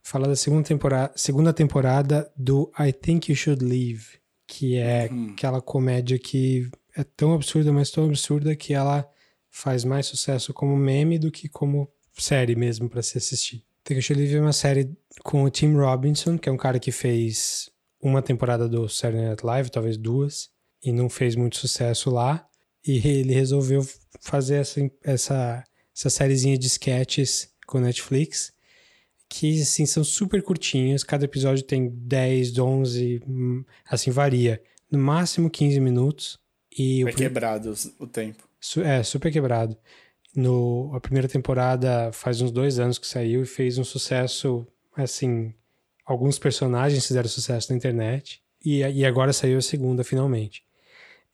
fala 0.00 0.28
da 0.28 0.36
segunda 0.36 0.64
temporada, 0.64 1.12
segunda 1.16 1.52
temporada 1.52 2.30
do 2.36 2.70
I 2.78 2.92
Think 2.92 3.30
You 3.30 3.36
Should 3.36 3.64
Leave, 3.64 4.04
que 4.46 4.76
é 4.76 5.08
hum. 5.10 5.30
aquela 5.32 5.60
comédia 5.60 6.18
que 6.18 6.70
é 6.96 7.04
tão 7.04 7.34
absurda, 7.34 7.72
mas 7.72 7.90
tão 7.90 8.04
absurda 8.04 8.54
que 8.54 8.74
ela 8.74 9.08
faz 9.50 9.84
mais 9.84 10.06
sucesso 10.06 10.52
como 10.52 10.76
meme 10.76 11.18
do 11.18 11.30
que 11.30 11.48
como 11.48 11.90
série 12.14 12.54
mesmo 12.54 12.88
para 12.88 13.02
se 13.02 13.18
assistir. 13.18 13.64
Should 13.88 14.14
Leave 14.14 14.36
é 14.36 14.40
uma 14.40 14.52
série 14.52 14.90
com 15.22 15.42
o 15.42 15.50
Tim 15.50 15.74
Robinson, 15.74 16.38
que 16.38 16.48
é 16.48 16.52
um 16.52 16.56
cara 16.56 16.78
que 16.78 16.92
fez 16.92 17.68
uma 18.00 18.22
temporada 18.22 18.68
do 18.68 18.88
Saturday 18.88 19.26
Night 19.26 19.44
Live, 19.44 19.70
talvez 19.70 19.96
duas, 19.96 20.50
e 20.82 20.92
não 20.92 21.08
fez 21.08 21.36
muito 21.36 21.56
sucesso 21.56 22.10
lá. 22.10 22.46
E 22.86 22.96
ele 23.06 23.32
resolveu 23.32 23.86
fazer 24.20 24.56
essa, 24.56 24.80
essa, 25.02 25.64
essa 25.94 26.10
sériezinha 26.10 26.56
de 26.58 26.66
sketches 26.66 27.50
com 27.66 27.80
Netflix 27.80 28.52
que 29.32 29.62
assim 29.62 29.86
são 29.86 30.04
super 30.04 30.42
curtinhos, 30.42 31.02
cada 31.02 31.24
episódio 31.24 31.64
tem 31.64 31.88
10, 31.88 32.58
11, 32.58 33.22
assim 33.88 34.10
varia, 34.10 34.62
no 34.90 34.98
máximo 34.98 35.48
15 35.48 35.80
minutos 35.80 36.38
e 36.76 37.02
é 37.02 37.04
o 37.04 37.14
quebrado 37.14 37.74
o 37.98 38.06
tempo. 38.06 38.48
É, 38.84 39.02
super 39.02 39.32
quebrado. 39.32 39.76
No 40.34 40.90
a 40.94 41.00
primeira 41.00 41.28
temporada 41.28 42.10
faz 42.12 42.40
uns 42.40 42.50
dois 42.50 42.78
anos 42.78 42.98
que 42.98 43.06
saiu 43.06 43.42
e 43.42 43.46
fez 43.46 43.78
um 43.78 43.84
sucesso 43.84 44.66
assim, 44.96 45.52
alguns 46.04 46.38
personagens 46.38 47.06
fizeram 47.06 47.28
sucesso 47.28 47.70
na 47.70 47.76
internet 47.76 48.42
e, 48.64 48.78
e 48.78 49.04
agora 49.04 49.32
saiu 49.32 49.58
a 49.58 49.62
segunda 49.62 50.04
finalmente. 50.04 50.64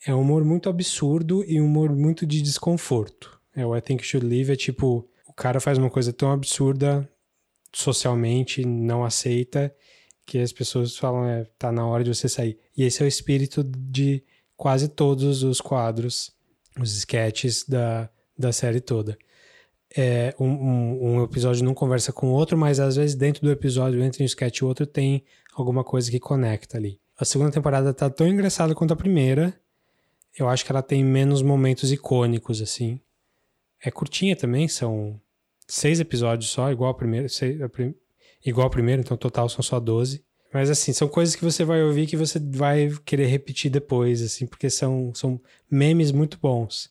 É 0.07 0.15
um 0.15 0.21
humor 0.21 0.45
muito 0.45 0.69
absurdo 0.69 1.45
e 1.45 1.61
um 1.61 1.67
humor 1.67 1.95
muito 1.95 2.27
de 2.27 2.41
desconforto. 2.41 3.41
É, 3.55 3.67
o 3.67 3.77
I 3.77 3.81
Think 3.81 4.03
You 4.03 4.09
Should 4.09 4.27
Leave 4.27 4.53
é 4.53 4.57
tipo, 4.57 5.09
o 5.27 5.33
cara 5.33 5.61
faz 5.61 5.79
uma 5.79 5.91
coisa 5.91 6.13
tão 6.13 6.31
absurda 6.31 7.09
socialmente 7.73 8.65
não 8.65 9.05
aceita, 9.05 9.75
que 10.25 10.39
as 10.39 10.53
pessoas 10.53 10.97
falam, 10.97 11.25
é, 11.27 11.45
tá 11.59 11.73
na 11.73 11.87
hora 11.87 12.05
de 12.05 12.15
você 12.15 12.29
sair. 12.29 12.59
E 12.77 12.85
esse 12.85 13.03
é 13.03 13.05
o 13.05 13.09
espírito 13.09 13.65
de 13.65 14.23
quase 14.59 14.89
todos 14.89 15.45
os 15.45 15.61
quadros, 15.61 16.33
os 16.79 16.95
sketches 16.99 17.65
da, 17.67 18.11
da 18.37 18.53
série 18.53 18.81
toda. 18.81 19.17
É, 19.97 20.35
um, 20.39 20.49
um, 20.49 21.05
um, 21.05 21.25
episódio 21.25 21.65
não 21.65 21.73
conversa 21.73 22.13
com 22.13 22.27
o 22.27 22.33
outro, 22.33 22.59
mas 22.59 22.79
às 22.81 22.97
vezes 22.97 23.15
dentro 23.15 23.41
do 23.41 23.53
episódio, 23.53 24.03
entre 24.03 24.23
um 24.23 24.27
sketch 24.27 24.59
e 24.59 24.65
outro, 24.65 24.85
tem 24.85 25.25
alguma 25.55 25.85
coisa 25.85 26.11
que 26.11 26.19
conecta 26.19 26.77
ali. 26.77 27.01
A 27.17 27.25
segunda 27.25 27.53
temporada 27.53 27.95
tá 27.95 28.11
tão 28.11 28.27
engraçada 28.27 28.75
quanto 28.75 28.93
a 28.93 28.97
primeira. 28.97 29.59
Eu 30.37 30.49
acho 30.49 30.65
que 30.65 30.73
ela 30.73 30.83
tem 30.83 31.05
menos 31.05 31.41
momentos 31.41 31.91
icônicos, 31.93 32.61
assim. 32.61 33.01
É 33.83 33.93
curtinha 33.93 34.37
também, 34.37 34.67
são 34.67 35.21
seis 35.69 36.01
episódios 36.01 36.51
só, 36.51 36.71
igual 36.71 36.91
a 36.91 36.95
primeira, 36.95 37.29
igual 38.45 38.67
a 38.67 38.71
primeira, 38.71 39.01
então 39.01 39.17
total 39.17 39.49
são 39.49 39.63
só 39.63 39.79
12. 39.79 40.25
Mas 40.53 40.71
assim, 40.71 40.93
são 40.93 41.09
coisas 41.09 41.37
que 41.37 41.45
você 41.45 41.65
vai 41.65 41.83
ouvir 41.83 42.07
que 42.07 42.17
você 42.17 42.39
vai 42.39 42.91
querer 43.05 43.27
repetir 43.27 43.71
depois, 43.71 44.23
assim, 44.23 44.47
porque 44.47 44.71
são, 44.71 45.13
são 45.15 45.41
memes 45.71 46.11
muito 46.11 46.39
bons. 46.41 46.91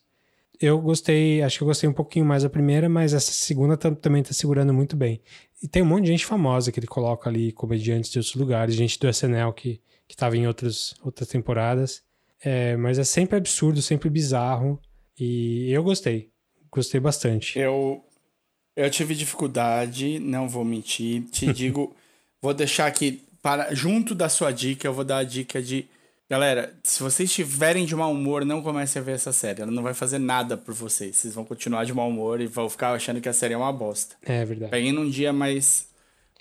Eu 0.59 0.79
gostei, 0.81 1.41
acho 1.41 1.57
que 1.57 1.63
eu 1.63 1.67
gostei 1.67 1.87
um 1.87 1.93
pouquinho 1.93 2.25
mais 2.25 2.43
da 2.43 2.49
primeira, 2.49 2.89
mas 2.89 3.13
essa 3.13 3.31
segunda 3.31 3.77
também 3.77 4.23
tá 4.23 4.33
segurando 4.33 4.73
muito 4.73 4.95
bem. 4.95 5.21
E 5.61 5.67
tem 5.67 5.81
um 5.81 5.85
monte 5.85 6.05
de 6.05 6.11
gente 6.11 6.25
famosa 6.25 6.71
que 6.71 6.79
ele 6.79 6.87
coloca 6.87 7.29
ali, 7.29 7.51
comediantes 7.51 8.11
de 8.11 8.19
outros 8.19 8.35
lugares, 8.35 8.75
gente 8.75 8.99
do 8.99 9.07
SNL 9.07 9.53
que, 9.53 9.81
que 10.07 10.15
tava 10.15 10.37
em 10.37 10.47
outros, 10.47 10.95
outras 11.03 11.27
temporadas. 11.27 12.03
É, 12.41 12.75
mas 12.77 12.99
é 12.99 13.03
sempre 13.03 13.37
absurdo, 13.37 13.81
sempre 13.81 14.09
bizarro. 14.09 14.79
E 15.19 15.71
eu 15.71 15.83
gostei. 15.83 16.29
Gostei 16.71 16.99
bastante. 16.99 17.57
Eu, 17.57 18.03
eu 18.75 18.89
tive 18.89 19.15
dificuldade, 19.15 20.19
não 20.19 20.47
vou 20.47 20.63
mentir. 20.63 21.23
Te 21.23 21.51
digo, 21.53 21.95
vou 22.41 22.53
deixar 22.53 22.87
aqui, 22.87 23.23
para 23.47 23.73
junto 23.73 24.13
da 24.13 24.27
sua 24.27 24.51
dica, 24.51 24.85
eu 24.85 24.93
vou 24.93 25.05
dar 25.05 25.19
a 25.19 25.23
dica 25.23 25.61
de. 25.61 25.87
Galera, 26.29 26.73
se 26.83 27.01
vocês 27.01 27.29
estiverem 27.29 27.85
de 27.85 27.95
mau 27.95 28.11
humor, 28.11 28.43
não 28.43 28.61
comecem 28.61 29.01
a 29.01 29.05
ver 29.05 29.13
essa 29.13 29.31
série. 29.31 29.61
Ela 29.61 29.71
não 29.71 29.81
vai 29.81 29.93
fazer 29.93 30.19
nada 30.19 30.57
por 30.57 30.73
vocês. 30.73 31.15
Vocês 31.15 31.33
vão 31.33 31.45
continuar 31.45 31.85
de 31.85 31.93
mau 31.93 32.09
humor 32.09 32.41
e 32.41 32.45
vão 32.45 32.69
ficar 32.69 32.91
achando 32.91 33.21
que 33.21 33.29
a 33.29 33.33
série 33.33 33.53
é 33.53 33.57
uma 33.57 33.71
bosta. 33.71 34.17
É 34.21 34.43
verdade. 34.43 34.69
Peguem 34.69 34.91
num 34.91 35.09
dia 35.09 35.31
mais. 35.31 35.87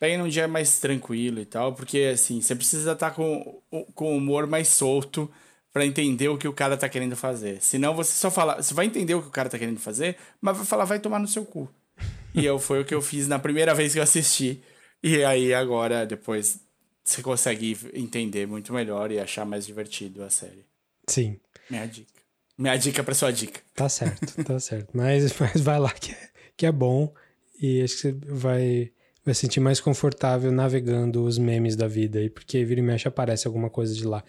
Peguem 0.01 0.19
num 0.19 0.27
dia 0.27 0.49
mais 0.49 0.81
tranquilo 0.81 1.39
e 1.39 1.45
tal, 1.45 1.75
porque 1.75 2.11
assim, 2.13 2.41
você 2.41 2.57
precisa 2.57 2.91
estar 2.91 3.11
tá 3.11 3.15
com, 3.15 3.63
com 3.95 4.13
o 4.13 4.17
humor 4.17 4.49
mais 4.49 4.67
solto 4.67 5.31
para 5.73 5.87
entender 5.87 6.29
o 6.29 6.37
que 6.37 6.49
o 6.49 6.53
cara 6.53 6.77
tá 6.77 6.89
querendo 6.89 7.15
fazer. 7.15 7.63
Senão 7.63 7.95
você 7.95 8.15
só 8.15 8.33
fala. 8.33 8.61
Você 8.61 8.75
vai 8.75 8.87
entender 8.87 9.15
o 9.15 9.23
que 9.23 9.29
o 9.29 9.31
cara 9.31 9.49
tá 9.49 9.57
querendo 9.57 9.79
fazer, 9.79 10.17
mas 10.41 10.57
vai 10.57 10.67
falar, 10.67 10.85
vai 10.85 10.99
tomar 10.99 11.21
no 11.21 11.29
seu 11.29 11.45
cu. 11.45 11.71
E 12.35 12.45
eu, 12.45 12.59
foi 12.59 12.81
o 12.81 12.85
que 12.85 12.93
eu 12.93 13.01
fiz 13.01 13.29
na 13.29 13.39
primeira 13.39 13.77
vez 13.77 13.93
que 13.93 14.01
eu 14.01 14.03
assisti. 14.03 14.61
E 15.01 15.23
aí 15.23 15.55
agora, 15.55 16.05
depois, 16.05 16.66
você 17.07 17.23
consegue 17.23 17.79
entender 17.95 18.47
muito 18.47 18.73
melhor 18.73 19.13
e 19.13 19.21
achar 19.21 19.47
mais 19.47 19.65
divertido 19.65 20.25
a 20.25 20.31
série. 20.31 20.67
Sim. 21.07 21.39
Minha 21.71 21.87
dica. 21.87 22.21
Minha 22.59 22.77
dica 22.77 23.05
pra 23.05 23.15
sua 23.15 23.31
dica. 23.31 23.61
Tá 23.75 23.89
certo, 23.89 24.45
tá 24.45 24.59
certo. 24.61 24.91
Mas, 24.93 25.33
mas 25.39 25.61
vai 25.61 25.79
lá 25.79 25.93
que 25.93 26.13
é, 26.13 26.31
que 26.57 26.67
é 26.67 26.73
bom 26.73 27.15
e 27.61 27.81
acho 27.81 27.95
que 27.95 28.01
você 28.01 28.13
vai, 28.13 28.93
vai 29.25 29.35
se 29.35 29.43
sentir 29.43 29.61
mais 29.61 29.81
confortável 29.81 30.51
navegando 30.51 31.23
os 31.25 31.39
memes 31.39 31.77
da 31.77 31.87
vida 31.87 32.19
aí, 32.19 32.29
porque 32.29 32.65
vira 32.65 32.81
e 32.81 32.83
mexe 32.83 33.07
aparece 33.07 33.47
alguma 33.47 33.71
coisa 33.71 33.95
de 33.95 34.05
lá. 34.05 34.25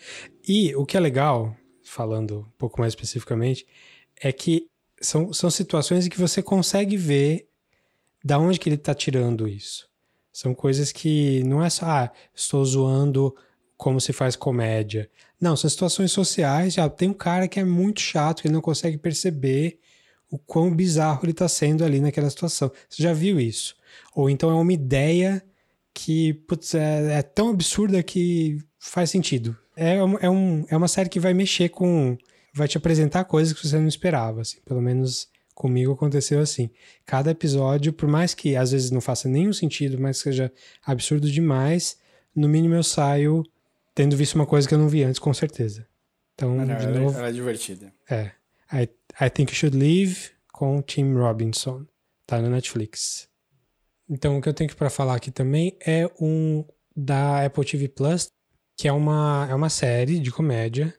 E 0.47 0.75
o 0.75 0.85
que 0.85 0.95
é 0.95 0.99
legal, 0.99 1.55
falando 1.83 2.41
um 2.41 2.57
pouco 2.57 2.79
mais 2.79 2.91
especificamente, 2.91 3.65
é 4.21 4.31
que 4.31 4.67
são, 5.01 5.33
são 5.33 5.49
situações 5.49 6.05
em 6.05 6.09
que 6.09 6.19
você 6.19 6.43
consegue 6.43 6.95
ver 6.95 7.47
da 8.23 8.37
onde 8.37 8.59
que 8.59 8.69
ele 8.69 8.77
tá 8.77 8.93
tirando 8.93 9.47
isso. 9.47 9.86
São 10.37 10.53
coisas 10.53 10.91
que 10.91 11.41
não 11.45 11.63
é 11.63 11.67
só, 11.67 11.87
ah, 11.87 12.11
estou 12.31 12.63
zoando 12.63 13.35
como 13.75 13.99
se 13.99 14.13
faz 14.13 14.35
comédia. 14.35 15.09
Não, 15.41 15.57
são 15.57 15.67
situações 15.67 16.11
sociais. 16.11 16.75
Já 16.75 16.87
tem 16.87 17.09
um 17.09 17.13
cara 17.13 17.47
que 17.47 17.59
é 17.59 17.63
muito 17.63 18.01
chato, 18.01 18.43
que 18.43 18.47
ele 18.47 18.53
não 18.53 18.61
consegue 18.61 18.99
perceber 18.99 19.79
o 20.29 20.37
quão 20.37 20.71
bizarro 20.71 21.21
ele 21.23 21.31
está 21.31 21.47
sendo 21.47 21.83
ali 21.83 21.99
naquela 21.99 22.29
situação. 22.29 22.71
Você 22.87 23.01
já 23.01 23.13
viu 23.13 23.39
isso? 23.39 23.75
Ou 24.13 24.29
então 24.29 24.51
é 24.51 24.53
uma 24.53 24.71
ideia 24.71 25.43
que 25.91 26.35
putz, 26.47 26.75
é, 26.75 27.13
é 27.13 27.21
tão 27.23 27.49
absurda 27.49 28.03
que 28.03 28.59
faz 28.77 29.09
sentido. 29.09 29.57
É, 29.75 29.95
é, 29.95 30.29
um, 30.29 30.67
é 30.69 30.77
uma 30.77 30.87
série 30.87 31.09
que 31.09 31.19
vai 31.19 31.33
mexer 31.33 31.69
com. 31.69 32.15
vai 32.53 32.67
te 32.67 32.77
apresentar 32.77 33.23
coisas 33.23 33.53
que 33.53 33.67
você 33.67 33.79
não 33.79 33.87
esperava. 33.87 34.41
Assim. 34.41 34.59
Pelo 34.63 34.83
menos 34.83 35.29
comigo 35.57 35.91
aconteceu 35.91 36.39
assim. 36.39 36.69
Cada 37.03 37.31
episódio, 37.31 37.91
por 37.91 38.07
mais 38.07 38.35
que 38.35 38.55
às 38.55 38.71
vezes 38.71 38.91
não 38.91 39.01
faça 39.01 39.27
nenhum 39.27 39.51
sentido, 39.51 39.99
mas 39.99 40.19
seja 40.19 40.53
absurdo 40.85 41.29
demais, 41.31 41.97
no 42.35 42.47
mínimo 42.47 42.75
eu 42.75 42.83
saio 42.83 43.43
tendo 43.95 44.15
visto 44.15 44.35
uma 44.35 44.45
coisa 44.45 44.67
que 44.67 44.73
eu 44.75 44.77
não 44.77 44.87
vi 44.87 45.03
antes, 45.03 45.19
com 45.19 45.33
certeza. 45.33 45.87
Então, 46.35 46.61
Ela, 46.61 46.75
de 46.75 46.87
novo, 46.87 47.17
ela 47.17 47.29
é 47.29 47.31
divertida. 47.31 47.91
é. 48.07 48.31
I, 48.71 48.83
I 49.19 49.29
Think 49.29 49.53
You 49.53 49.57
Should 49.57 49.77
Leave 49.77 50.29
com 50.53 50.81
Tim 50.81 51.13
Robinson. 51.13 51.85
Tá 52.27 52.39
no 52.41 52.49
Netflix. 52.49 53.27
Então, 54.07 54.37
o 54.37 54.41
que 54.41 54.49
eu 54.49 54.53
tenho 54.53 54.75
para 54.75 54.89
falar 54.89 55.15
aqui 55.15 55.31
também 55.31 55.75
é 55.83 56.05
um 56.19 56.63
da 56.95 57.45
Apple 57.45 57.65
TV 57.65 57.87
Plus, 57.87 58.27
que 58.77 58.87
é 58.87 58.91
uma, 58.91 59.47
é 59.49 59.55
uma 59.55 59.69
série 59.69 60.19
de 60.19 60.29
comédia 60.29 60.93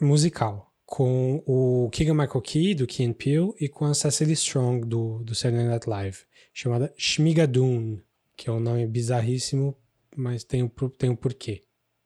musical. 0.00 0.65
Com 0.86 1.42
o 1.44 1.90
Keegan 1.90 2.14
Michael 2.14 2.40
Key, 2.40 2.74
do 2.74 2.86
Key 2.86 3.04
and 3.04 3.12
Peele, 3.12 3.52
e 3.60 3.68
com 3.68 3.84
a 3.84 3.92
Cecily 3.92 4.32
Strong, 4.34 4.86
do, 4.86 5.22
do 5.24 5.34
Saturday 5.34 5.66
Night 5.66 5.88
Live. 5.88 6.18
Chamada 6.54 6.94
Shmigadoon, 6.96 7.98
que 8.36 8.48
é 8.48 8.52
um 8.52 8.60
nome 8.60 8.86
bizarríssimo, 8.86 9.76
mas 10.16 10.44
tem 10.44 10.62
um, 10.62 10.68
tem 10.68 11.10
um 11.10 11.16
porquê. 11.16 11.64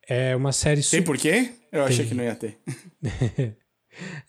É 0.09 0.35
uma 0.35 0.51
série 0.51 0.81
Tem 0.81 1.01
super... 1.01 1.05
por 1.05 1.19
quê? 1.19 1.53
Eu 1.71 1.85
achei 1.85 1.99
Tem. 1.99 2.09
que 2.09 2.15
não 2.15 2.25
ia 2.25 2.35
ter. 2.35 2.59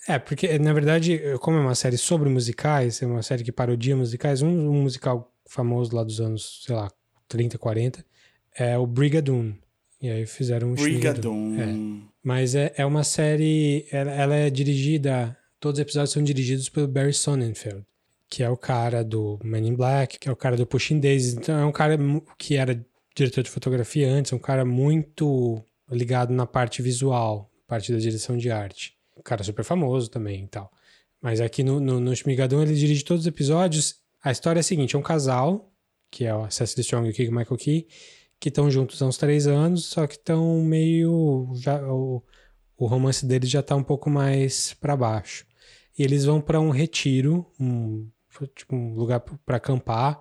É, 0.08 0.18
porque 0.18 0.58
na 0.58 0.74
verdade, 0.74 1.22
como 1.40 1.58
é 1.58 1.62
uma 1.62 1.76
série 1.76 1.98
sobre 1.98 2.28
musicais, 2.28 3.02
é 3.02 3.06
uma 3.06 3.22
série 3.22 3.44
que 3.44 3.52
parodia 3.52 3.96
musicais, 3.96 4.42
um, 4.42 4.50
um 4.50 4.82
musical 4.82 5.32
famoso 5.46 5.96
lá 5.96 6.04
dos 6.04 6.20
anos, 6.20 6.64
sei 6.66 6.76
lá, 6.76 6.92
30, 7.28 7.58
40, 7.58 8.06
é 8.56 8.78
o 8.78 8.86
Brigadoon. 8.86 9.54
E 10.02 10.10
aí 10.10 10.26
fizeram 10.26 10.72
um 10.72 10.78
Shmigadoon. 10.78 11.56
Brigadoon. 11.56 12.02
Mas 12.24 12.56
é, 12.56 12.74
é 12.76 12.86
uma 12.86 13.04
série, 13.04 13.86
ela, 13.92 14.12
ela 14.12 14.36
é 14.36 14.50
dirigida, 14.50 15.38
todos 15.60 15.80
os 15.80 15.82
episódios 15.82 16.12
são 16.12 16.24
dirigidos 16.24 16.70
pelo 16.70 16.88
Barry 16.88 17.14
Sonnenfeld, 17.14 17.84
que 18.30 18.44
é 18.44 18.50
o 18.50 18.58
cara 18.58 19.04
do 19.04 19.40
Men 19.44 19.68
in 19.68 19.76
Black, 19.76 20.20
que 20.20 20.30
é 20.30 20.32
o 20.32 20.36
cara 20.36 20.58
do 20.58 20.66
Pushing 20.66 21.00
Daisies. 21.00 21.34
Então 21.34 21.58
é 21.60 21.66
um 21.66 21.72
cara 21.72 21.98
que 22.38 22.56
era 22.56 22.84
diretor 23.16 23.44
de 23.44 23.50
fotografia 23.50 24.10
antes, 24.10 24.32
é 24.32 24.36
um 24.36 24.40
cara 24.40 24.66
muito 24.66 25.64
ligado 25.92 26.34
na 26.34 26.46
parte 26.46 26.82
visual, 26.82 27.52
parte 27.68 27.92
da 27.92 28.00
direção 28.00 28.38
de 28.38 28.50
arte. 28.50 28.96
Um 29.18 29.22
cara 29.22 29.44
super 29.44 29.64
famoso 29.64 30.10
também 30.10 30.46
e 30.46 30.48
tal. 30.48 30.72
Mas 31.22 31.40
aqui 31.40 31.64
no, 31.64 31.80
no, 31.80 32.00
no 32.00 32.16
Shmigadoon 32.16 32.64
ele 32.64 32.74
dirige 32.74 33.04
todos 33.04 33.22
os 33.22 33.28
episódios. 33.28 33.96
A 34.24 34.32
história 34.32 34.60
é 34.60 34.62
a 34.62 34.64
seguinte, 34.64 34.96
é 34.96 35.00
um 35.00 35.04
casal, 35.04 35.72
que 36.10 36.26
é 36.26 36.34
o 36.34 36.50
Cecily 36.50 36.82
Strong 36.82 37.14
e 37.18 37.28
o 37.28 37.32
Michael 37.32 37.58
Key, 37.58 37.88
que 38.42 38.50
estão 38.50 38.72
juntos 38.72 39.00
há 39.00 39.06
uns 39.06 39.18
três 39.18 39.46
anos, 39.46 39.86
só 39.86 40.08
que 40.08 40.16
estão 40.16 40.64
meio. 40.64 41.54
Já, 41.54 41.80
o, 41.84 42.24
o 42.76 42.88
romance 42.88 43.24
deles 43.24 43.48
já 43.48 43.62
tá 43.62 43.76
um 43.76 43.84
pouco 43.84 44.10
mais 44.10 44.74
para 44.74 44.98
baixo. 44.98 45.46
E 45.98 46.02
eles 46.02 46.26
vão 46.26 46.42
para 46.42 46.60
um 46.60 46.72
retiro, 46.72 47.46
um, 47.60 48.10
tipo, 48.56 48.76
um 48.76 48.96
lugar 48.96 49.20
para 49.20 49.58
acampar, 49.58 50.20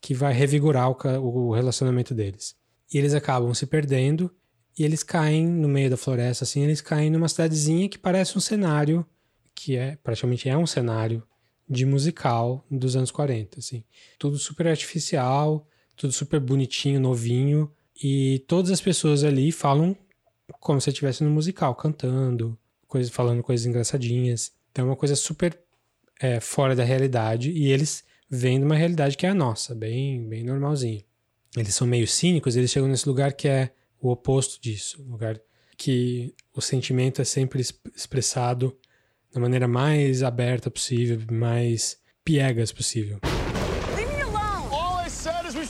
que 0.00 0.14
vai 0.14 0.32
revigorar 0.32 0.88
o, 0.88 1.48
o 1.48 1.52
relacionamento 1.52 2.14
deles. 2.14 2.54
E 2.94 2.98
eles 2.98 3.14
acabam 3.14 3.52
se 3.52 3.66
perdendo 3.66 4.32
e 4.78 4.84
eles 4.84 5.02
caem 5.02 5.48
no 5.48 5.68
meio 5.68 5.90
da 5.90 5.96
floresta, 5.96 6.44
assim, 6.44 6.62
eles 6.62 6.80
caem 6.80 7.10
numa 7.10 7.28
cidadezinha 7.28 7.88
que 7.88 7.98
parece 7.98 8.38
um 8.38 8.40
cenário, 8.40 9.04
que 9.54 9.74
é 9.74 9.96
praticamente 9.96 10.48
é 10.48 10.56
um 10.56 10.66
cenário 10.66 11.26
de 11.68 11.84
musical 11.84 12.64
dos 12.70 12.94
anos 12.94 13.10
40, 13.10 13.58
assim. 13.58 13.82
Tudo 14.18 14.38
super 14.38 14.68
artificial, 14.68 15.66
tudo 15.96 16.12
super 16.12 16.38
bonitinho, 16.40 17.00
novinho, 17.00 17.70
e 18.02 18.44
todas 18.46 18.70
as 18.70 18.80
pessoas 18.80 19.24
ali 19.24 19.50
falam 19.50 19.96
como 20.60 20.80
se 20.80 20.90
estivesse 20.90 21.24
no 21.24 21.30
musical, 21.30 21.74
cantando, 21.74 22.58
coisas, 22.86 23.10
falando 23.12 23.42
coisas 23.42 23.66
engraçadinhas. 23.66 24.52
Então 24.70 24.84
é 24.84 24.88
uma 24.90 24.96
coisa 24.96 25.16
super 25.16 25.58
é, 26.20 26.38
fora 26.40 26.76
da 26.76 26.84
realidade, 26.84 27.50
e 27.50 27.70
eles 27.72 28.04
vêm 28.28 28.58
de 28.58 28.64
uma 28.64 28.76
realidade 28.76 29.16
que 29.16 29.26
é 29.26 29.30
a 29.30 29.34
nossa, 29.34 29.74
bem, 29.74 30.28
bem 30.28 30.44
normalzinha. 30.44 31.02
Eles 31.56 31.74
são 31.74 31.86
meio 31.86 32.06
cínicos, 32.06 32.56
eles 32.56 32.70
chegam 32.70 32.88
nesse 32.88 33.08
lugar 33.08 33.32
que 33.32 33.48
é 33.48 33.70
o 34.00 34.10
oposto 34.10 34.60
disso, 34.60 35.02
lugar 35.02 35.40
que 35.76 36.34
o 36.54 36.60
sentimento 36.60 37.20
é 37.20 37.24
sempre 37.24 37.60
exp- 37.60 37.86
expressado 37.94 38.76
da 39.32 39.40
maneira 39.40 39.68
mais 39.68 40.22
aberta 40.22 40.70
possível, 40.70 41.18
mais 41.30 41.98
piegas 42.24 42.72
possível. 42.72 43.18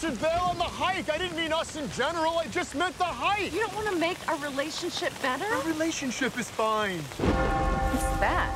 Said 0.07 0.13
is 0.13 0.21
we 0.21 0.27
should 0.27 0.33
bail 0.33 0.43
on 0.51 0.59
the 0.59 0.65
hike. 0.65 1.11
I 1.11 1.19
didn't 1.19 1.37
mean 1.37 1.53
us 1.53 1.77
in 1.77 1.91
general. 1.91 2.39
I 2.39 2.47
just 2.47 2.75
meant 2.75 2.97
the 2.99 3.05
hike. 3.05 3.53
You 3.53 3.61
don't 3.61 3.75
want 3.75 3.89
to 3.89 3.97
make 3.97 4.17
our 4.29 4.39
relationship 4.39 5.13
better? 5.23 5.45
Our 5.45 5.63
relationship 5.63 6.39
is 6.39 6.51
fine. 6.51 6.99
What's 6.99 8.21
that? 8.21 8.51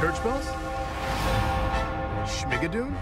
Church 0.00 0.22
bells? 0.22 0.46
Schmigadoon? 2.28 2.96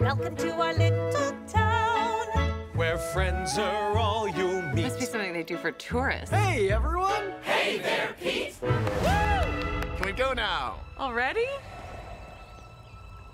Welcome 0.00 0.36
to 0.36 0.52
our 0.52 0.74
little 0.74 1.36
town. 1.48 2.26
Where 2.74 2.98
friends 2.98 3.58
are 3.58 3.96
all 3.96 4.28
you 4.28 4.62
meet. 4.74 4.84
Must 4.84 4.98
be 4.98 5.06
something 5.06 5.32
they 5.32 5.42
do 5.42 5.56
for 5.56 5.72
tourists. 5.72 6.30
Hey, 6.30 6.70
everyone! 6.70 7.32
Hey 7.42 7.78
there, 7.78 8.14
Pete! 8.20 8.54
Can 8.60 10.04
we 10.04 10.12
go 10.12 10.32
now? 10.34 10.80
Already? 10.98 11.46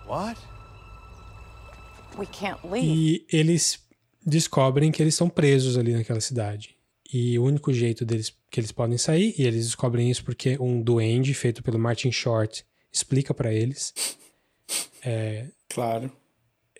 What? 0.06 0.38
We 2.18 2.26
can't 2.26 2.58
leave. 2.66 2.86
E 2.86 3.26
eles 3.30 3.80
descobrem 4.24 4.90
que 4.92 5.02
eles 5.02 5.14
são 5.14 5.28
presos 5.28 5.76
ali 5.76 5.92
naquela 5.92 6.20
cidade. 6.20 6.76
E 7.12 7.38
o 7.38 7.44
único 7.44 7.72
jeito 7.72 8.04
deles 8.04 8.34
que 8.50 8.60
eles 8.60 8.72
podem 8.72 8.96
sair, 8.96 9.34
e 9.36 9.46
eles 9.46 9.66
descobrem 9.66 10.10
isso 10.10 10.24
porque 10.24 10.56
um 10.60 10.80
duende 10.80 11.34
feito 11.34 11.62
pelo 11.62 11.78
Martin 11.78 12.10
Short 12.10 12.64
explica 12.92 13.34
pra 13.34 13.52
eles. 13.52 13.92
Claro. 15.68 16.12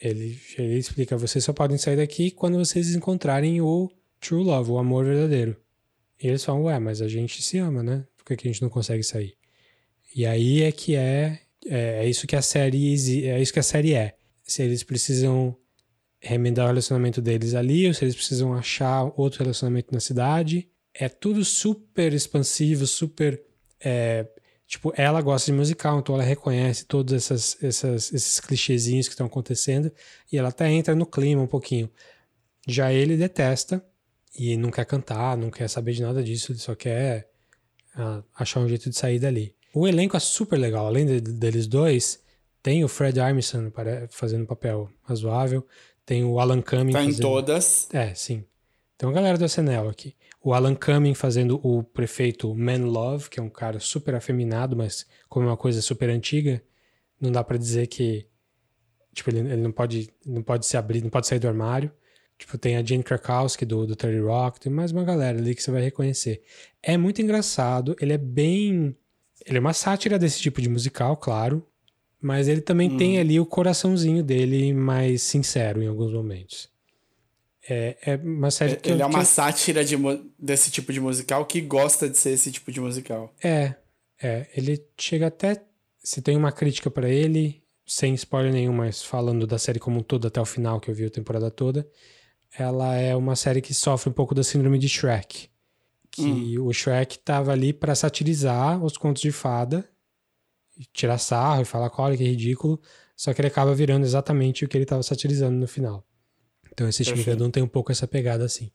Ele, 0.01 0.39
ele 0.57 0.78
explica: 0.78 1.16
vocês 1.16 1.43
só 1.43 1.53
podem 1.53 1.76
sair 1.76 1.97
daqui 1.97 2.30
quando 2.30 2.57
vocês 2.57 2.95
encontrarem 2.95 3.61
o 3.61 3.91
true 4.20 4.45
love, 4.45 4.70
o 4.70 4.78
amor 4.78 5.05
verdadeiro. 5.05 5.57
E 6.22 6.28
eles 6.28 6.45
falam: 6.45 6.62
ué, 6.62 6.78
mas 6.78 7.03
a 7.03 7.09
gente 7.09 7.43
se 7.43 7.59
ama, 7.59 7.83
né? 7.83 8.05
Por 8.16 8.24
que, 8.24 8.37
que 8.37 8.49
a 8.49 8.53
gente 8.53 8.62
não 8.62 8.68
consegue 8.68 9.03
sair? 9.03 9.35
E 10.14 10.24
aí 10.24 10.62
é 10.62 10.70
que 10.70 10.95
é, 10.95 11.41
é. 11.66 12.05
É 12.05 12.09
isso 12.09 12.26
que 12.26 12.37
a 12.37 12.43
série 12.43 12.95
é 13.26 13.41
isso 13.41 13.53
que 13.53 13.59
a 13.59 13.62
série 13.62 13.95
é. 13.95 14.14
Se 14.45 14.62
eles 14.62 14.82
precisam 14.82 15.57
remendar 16.20 16.66
o 16.66 16.68
relacionamento 16.68 17.20
deles 17.20 17.53
ali, 17.55 17.88
ou 17.88 17.93
se 17.95 18.05
eles 18.05 18.14
precisam 18.14 18.55
achar 18.55 19.12
outro 19.16 19.43
relacionamento 19.43 19.93
na 19.93 20.01
cidade. 20.01 20.68
É 20.95 21.09
tudo 21.09 21.45
super 21.45 22.12
expansivo, 22.12 22.86
super. 22.86 23.43
é, 23.80 24.28
tipo, 24.66 24.93
ela 24.97 25.20
gosta 25.20 25.51
de 25.51 25.57
musical, 25.59 25.99
então 25.99 26.14
ela 26.14 26.24
reconhece 26.24 26.84
todos 26.84 27.12
essas, 27.12 27.57
essas, 27.62 28.12
esses 28.12 28.38
clichêzinhos 28.40 29.09
que 29.09 29.14
estão 29.14 29.26
acontecendo 29.26 29.90
e 30.30 30.38
ela 30.38 30.51
até 30.51 30.70
entra 30.70 30.95
no 30.95 31.05
clima 31.05 31.43
um 31.43 31.47
pouquinho. 31.47 31.90
Já 32.68 32.93
ele 32.93 33.16
detesta 33.16 33.84
e 34.38 34.57
não 34.57 34.70
quer 34.70 34.86
cantar, 34.86 35.36
não 35.36 35.51
quer 35.51 35.68
saber 35.68 35.93
de 35.93 36.03
nada 36.03 36.22
disso, 36.22 36.53
ele 36.53 36.59
só 36.59 36.74
quer 36.74 37.28
ah, 37.95 38.22
achar 38.34 38.61
um 38.61 38.68
jeito 38.68 38.88
de 38.88 38.97
sair 38.97 39.18
dali. 39.18 39.55
O 39.74 39.88
elenco 39.88 40.16
é 40.16 40.20
super 40.20 40.59
legal, 40.59 40.86
além 40.86 41.05
de- 41.05 41.20
deles 41.20 41.66
dois, 41.66 42.22
tem 42.63 42.85
o 42.85 42.89
Fred 42.89 43.19
Armisen 43.21 43.73
fazendo 44.11 44.43
um 44.43 44.47
papel 44.47 44.89
razoável, 45.03 45.67
tem 46.07 46.25
o 46.25 46.39
Alan 46.39 46.63
Cumming 46.63 46.93
Tá 46.93 47.03
em 47.03 47.07
fazendo... 47.07 47.23
todas. 47.23 47.89
É, 47.93 48.15
sim. 48.15 48.45
Tem 48.97 49.09
uma 49.09 49.15
galera 49.15 49.37
do 49.37 49.45
SNL 49.45 49.89
aqui. 49.89 50.15
O 50.41 50.53
Alan 50.53 50.75
Cumming 50.75 51.15
fazendo 51.15 51.61
o 51.63 51.83
prefeito 51.83 52.55
Man 52.55 52.87
Love, 52.87 53.29
que 53.29 53.41
é 53.41 53.43
um 53.43 53.49
cara 53.49 53.81
super 53.81 54.15
afeminado, 54.15 54.77
mas 54.77 55.07
como 55.29 55.47
é 55.47 55.51
uma 55.51 55.57
coisa 55.57 55.81
super 55.83 56.09
antiga, 56.09 56.63
não 57.21 57.31
dá 57.31 57.43
pra 57.43 57.57
dizer 57.57 57.87
que 57.89 58.27
tipo 59.15 59.31
ele, 59.31 59.41
ele 59.41 59.63
não 59.63 59.73
pode 59.73 60.11
não 60.25 60.43
pode 60.43 60.67
se 60.67 60.77
abrir, 60.77 61.03
não 61.03 61.11
pode 61.11 61.27
sair 61.27 61.39
do 61.39 61.49
armário. 61.49 61.93
Tipo, 62.39 62.59
tem 62.59 62.77
a 62.77 62.83
Jane 62.83 63.05
Krakowski 63.05 63.65
do, 63.65 63.87
do 63.87 63.95
30 63.95 64.27
Rock, 64.27 64.59
tem 64.59 64.73
mais 64.73 64.91
uma 64.91 65.05
galera 65.05 65.39
ali 65.39 65.55
que 65.55 65.63
você 65.63 65.71
vai 65.71 65.83
reconhecer. 65.83 66.43
É 66.83 66.97
muito 66.97 67.23
engraçado, 67.23 67.95
ele 68.01 68.13
é 68.13 68.19
bem. 68.19 68.97
Ele 69.47 69.59
é 69.59 69.61
uma 69.61 69.73
sátira 69.73 70.19
desse 70.19 70.41
tipo 70.41 70.61
de 70.61 70.69
musical, 70.69 71.17
claro. 71.17 71.65
Mas 72.23 72.47
ele 72.47 72.61
também 72.61 72.97
tem 72.97 73.18
ali 73.18 73.41
o 73.41 73.45
coraçãozinho 73.45 74.23
dele 74.23 74.73
mais 74.73 75.23
sincero 75.23 75.83
em 75.83 75.89
alguns 75.89 76.12
momentos. 76.12 76.70
É, 77.68 77.97
é 78.05 78.16
uma 78.16 78.51
série 78.51 78.77
que. 78.77 78.91
Ele 78.91 79.03
eu- 79.03 79.07
é 79.07 79.09
uma 79.09 79.20
eu- 79.20 79.25
sátira 79.25 79.85
de, 79.85 79.97
desse 80.39 80.70
tipo 80.70 80.93
de 80.93 81.01
musical 81.01 81.45
que 81.45 81.61
gosta 81.61 82.09
de 82.09 82.16
ser 82.16 82.31
esse 82.31 82.51
tipo 82.53 82.70
de 82.70 82.81
musical. 82.81 83.35
É, 83.43 83.75
é. 84.23 84.47
Ele 84.57 84.85
chega 84.97 85.27
até. 85.27 85.62
Se 86.03 86.20
tem 86.23 86.37
uma 86.37 86.51
crítica 86.53 86.91
pra 86.91 87.09
ele, 87.09 87.62
sem 87.87 88.14
spoiler 88.14 88.53
nenhum, 88.53 88.73
mas 88.73 89.03
falando 89.03 89.47
da 89.47 89.59
série 89.59 89.79
como 89.79 89.99
um 90.01 90.03
todo 90.03 90.27
até 90.27 90.41
o 90.41 90.45
final, 90.45 90.81
que 90.81 90.91
eu 90.91 90.95
vi 90.95 91.05
a 91.05 91.11
temporada 91.11 91.51
toda, 91.51 91.89
ela 92.59 92.95
é 92.97 93.14
uma 93.14 93.37
série 93.37 93.61
que 93.61 93.73
sofre 93.75 94.11
um 94.11 94.12
pouco 94.12 94.35
da 94.35 94.43
síndrome 94.45 94.79
de 94.79 94.89
Shrek. 94.89 95.49
Que 96.11 96.59
o 96.59 96.70
Shrek 96.73 97.18
tava 97.20 97.53
ali 97.53 97.73
pra 97.73 97.95
satirizar 97.95 98.85
os 98.85 98.97
contos 98.99 99.23
de 99.23 99.31
fada, 99.33 99.89
tirar 100.93 101.18
sarro 101.18 101.62
e 101.62 101.64
falar, 101.64 101.91
olha 101.99 102.16
que 102.16 102.25
ridículo, 102.25 102.81
só 103.16 103.33
que 103.33 103.41
ele 103.41 103.49
acaba 103.49 103.75
virando 103.75 104.05
exatamente 104.05 104.64
o 104.64 104.68
que 104.68 104.77
ele 104.77 104.85
tava 104.87 105.03
satirizando 105.03 105.57
no 105.57 105.66
final. 105.68 106.07
Então 106.73 106.89
esse 106.89 107.05
Shmigadun 107.05 107.51
tem 107.51 107.62
um 107.62 107.68
pouco 107.68 107.93
essa 107.93 108.07
pegada 108.09 108.45
assim. 108.45 108.70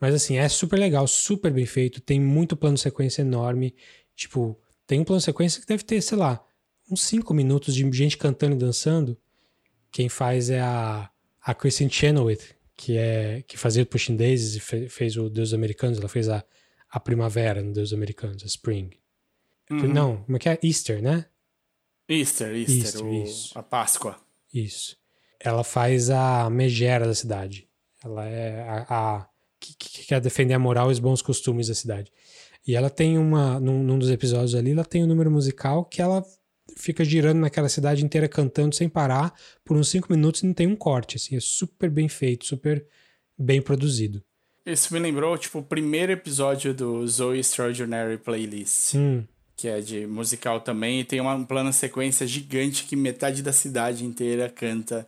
Mas 0.00 0.14
assim, 0.14 0.38
é 0.38 0.48
super 0.48 0.78
legal, 0.78 1.06
super 1.06 1.52
bem 1.52 1.66
feito, 1.66 2.00
tem 2.00 2.20
muito 2.20 2.56
plano 2.56 2.76
de 2.76 2.80
sequência 2.82 3.22
enorme. 3.22 3.74
Tipo, 4.14 4.58
tem 4.86 5.00
um 5.00 5.04
plano 5.04 5.18
de 5.18 5.24
sequência 5.24 5.60
que 5.60 5.66
deve 5.66 5.82
ter, 5.82 6.00
sei 6.00 6.16
lá, 6.16 6.44
uns 6.90 7.02
5 7.02 7.34
minutos 7.34 7.74
de 7.74 7.90
gente 7.92 8.16
cantando 8.16 8.54
e 8.54 8.58
dançando. 8.58 9.18
Quem 9.90 10.08
faz 10.08 10.48
é 10.50 10.60
a, 10.60 11.10
a 11.42 11.54
Kristen 11.54 11.90
Chenoweth, 11.90 12.54
que 12.76 12.96
é 12.96 13.42
que 13.46 13.56
fazia 13.58 13.82
o 13.82 13.86
Pushing 13.86 14.16
Daisies 14.16 14.54
e 14.54 14.60
fe- 14.60 14.88
fez 14.88 15.16
o 15.16 15.28
Deus 15.28 15.52
Americanos, 15.52 15.98
ela 15.98 16.08
fez 16.08 16.28
a, 16.28 16.44
a 16.88 17.00
primavera 17.00 17.60
no 17.62 17.72
Deus 17.72 17.92
Americanos, 17.92 18.42
a 18.44 18.46
Spring. 18.46 18.90
Não, 19.88 20.22
como 20.24 20.36
é 20.36 20.38
que 20.38 20.48
é? 20.48 20.58
Easter, 20.62 21.02
né? 21.02 21.26
Easter, 22.10 22.54
Easter, 22.54 22.76
Easter, 22.84 23.04
o- 23.04 23.22
isso. 23.22 23.58
a 23.58 23.62
Páscoa. 23.62 24.16
Isso. 24.52 24.96
Ela 25.38 25.62
faz 25.64 26.10
a 26.10 26.50
megera 26.50 27.06
da 27.06 27.14
cidade. 27.14 27.68
Ela 28.04 28.26
é 28.26 28.62
a, 28.68 28.86
a- 28.88 29.26
que, 29.60 29.74
que 29.76 30.06
quer 30.06 30.20
defender 30.20 30.54
a 30.54 30.58
moral 30.58 30.88
e 30.90 30.92
os 30.92 30.98
bons 30.98 31.22
costumes 31.22 31.68
da 31.68 31.74
cidade. 31.74 32.10
E 32.66 32.74
ela 32.74 32.90
tem 32.90 33.16
uma. 33.16 33.58
Num, 33.60 33.82
num 33.82 33.98
dos 33.98 34.10
episódios 34.10 34.54
ali, 34.54 34.72
ela 34.72 34.84
tem 34.84 35.02
um 35.04 35.06
número 35.06 35.30
musical 35.30 35.84
que 35.84 36.02
ela 36.02 36.22
fica 36.76 37.04
girando 37.04 37.38
naquela 37.40 37.68
cidade 37.68 38.04
inteira 38.04 38.28
cantando 38.28 38.74
sem 38.74 38.88
parar 38.88 39.34
por 39.64 39.76
uns 39.76 39.88
cinco 39.88 40.10
minutos 40.12 40.42
e 40.42 40.46
não 40.46 40.54
tem 40.54 40.66
um 40.66 40.76
corte. 40.76 41.16
Assim, 41.16 41.36
é 41.36 41.40
super 41.40 41.90
bem 41.90 42.08
feito, 42.08 42.44
super 42.46 42.86
bem 43.38 43.60
produzido. 43.62 44.22
Isso 44.64 44.92
me 44.92 45.00
lembrou, 45.00 45.36
tipo, 45.38 45.58
o 45.58 45.62
primeiro 45.62 46.12
episódio 46.12 46.72
do 46.74 47.06
Zoe 47.08 47.38
Extraordinary 47.40 48.18
Playlist, 48.18 48.94
Hum, 48.94 49.24
que 49.60 49.68
é 49.68 49.78
de 49.82 50.06
musical 50.06 50.58
também, 50.62 51.00
e 51.00 51.04
tem 51.04 51.20
uma, 51.20 51.34
um 51.34 51.44
plano 51.44 51.70
sequência 51.70 52.26
gigante 52.26 52.84
que 52.84 52.96
metade 52.96 53.42
da 53.42 53.52
cidade 53.52 54.06
inteira 54.06 54.48
canta. 54.48 55.06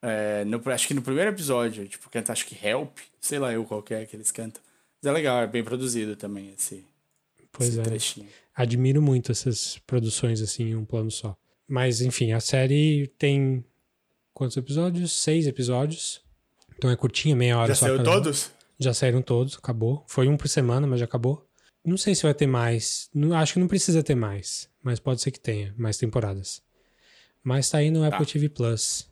é, 0.00 0.44
no, 0.44 0.62
acho 0.70 0.86
que 0.86 0.94
no 0.94 1.02
primeiro 1.02 1.30
episódio, 1.30 1.88
tipo, 1.88 2.08
canta 2.08 2.32
acho 2.32 2.46
que 2.46 2.56
Help, 2.64 2.96
sei 3.20 3.40
lá 3.40 3.52
eu 3.52 3.64
qual 3.64 3.82
que 3.82 3.92
é 3.92 4.06
que 4.06 4.14
eles 4.14 4.30
cantam. 4.30 4.62
Mas 5.02 5.10
é 5.10 5.12
legal, 5.12 5.42
é 5.42 5.48
bem 5.48 5.64
produzido 5.64 6.14
também 6.14 6.54
esse, 6.56 6.84
pois 7.50 7.70
esse 7.70 7.80
é. 7.80 7.82
trechinho. 7.82 8.28
Admiro 8.54 9.02
muito 9.02 9.32
essas 9.32 9.78
produções 9.84 10.40
assim 10.40 10.70
em 10.70 10.76
um 10.76 10.84
plano 10.84 11.10
só. 11.10 11.36
Mas 11.66 12.00
enfim, 12.00 12.30
a 12.30 12.38
série 12.38 13.08
tem 13.18 13.64
quantos 14.32 14.56
episódios? 14.56 15.10
Seis 15.10 15.48
episódios. 15.48 16.20
Então 16.76 16.88
é 16.88 16.94
curtinha, 16.94 17.34
meia 17.34 17.58
hora 17.58 17.68
Já 17.68 17.74
só. 17.74 17.86
saiu 17.86 17.98
cada 17.98 18.10
um. 18.10 18.14
todos? 18.14 18.50
Já 18.78 18.94
saíram 18.94 19.22
todos, 19.22 19.56
acabou. 19.56 20.04
Foi 20.06 20.28
um 20.28 20.36
por 20.36 20.48
semana, 20.48 20.86
mas 20.86 21.00
já 21.00 21.04
acabou. 21.04 21.47
Não 21.88 21.96
sei 21.96 22.14
se 22.14 22.22
vai 22.22 22.34
ter 22.34 22.46
mais. 22.46 23.08
Não- 23.14 23.32
acho 23.36 23.54
que 23.54 23.58
não 23.58 23.68
precisa 23.68 24.02
ter 24.02 24.14
mais. 24.14 24.68
Mas 24.82 25.00
pode 25.00 25.20
ser 25.22 25.30
que 25.30 25.40
tenha 25.40 25.74
mais 25.78 25.96
temporadas. 25.96 26.62
Mas 27.42 27.68
tá 27.70 27.78
aí 27.78 27.90
no 27.90 28.04
Apple 28.04 28.26
TV 28.26 28.48
Plus. 28.48 29.08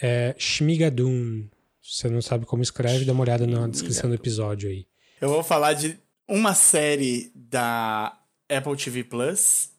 É 0.00 0.34
Shmigadun. 0.38 1.46
Se 1.82 1.98
você 1.98 2.08
não 2.08 2.20
sabe 2.22 2.46
como 2.46 2.62
escreve, 2.62 3.04
dá 3.04 3.12
uma 3.12 3.22
olhada 3.22 3.46
na 3.46 3.66
descrição 3.68 4.08
do 4.08 4.14
episódio 4.14 4.68
aí. 4.70 4.86
Eu 5.20 5.28
vou 5.28 5.42
falar 5.42 5.74
de 5.74 5.98
uma 6.26 6.54
série 6.54 7.30
da 7.34 8.18
Apple 8.48 8.76
TV 8.76 9.04
Plus 9.04 9.70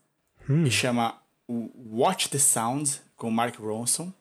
que 0.63 0.69
chama 0.71 1.19
Watch 1.49 2.29
the 2.29 2.37
Sound 2.37 3.01
com 3.15 3.29
Mark 3.31 3.55
Ronson 3.59 4.13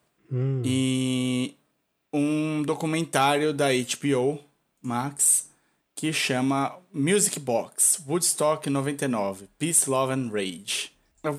e 0.65 1.55
um 2.13 2.63
documentário 2.63 3.53
da 3.53 3.67
HBO 3.73 4.41
Max 4.83 5.51
que 5.95 6.13
chama 6.13 6.77
Music 6.97 7.41
Box 7.41 8.01
Woodstock 8.07 8.71
99 8.71 9.49
Peace, 9.59 9.91
Love 9.91 10.13
and 10.13 10.31
Rage. 10.33 10.93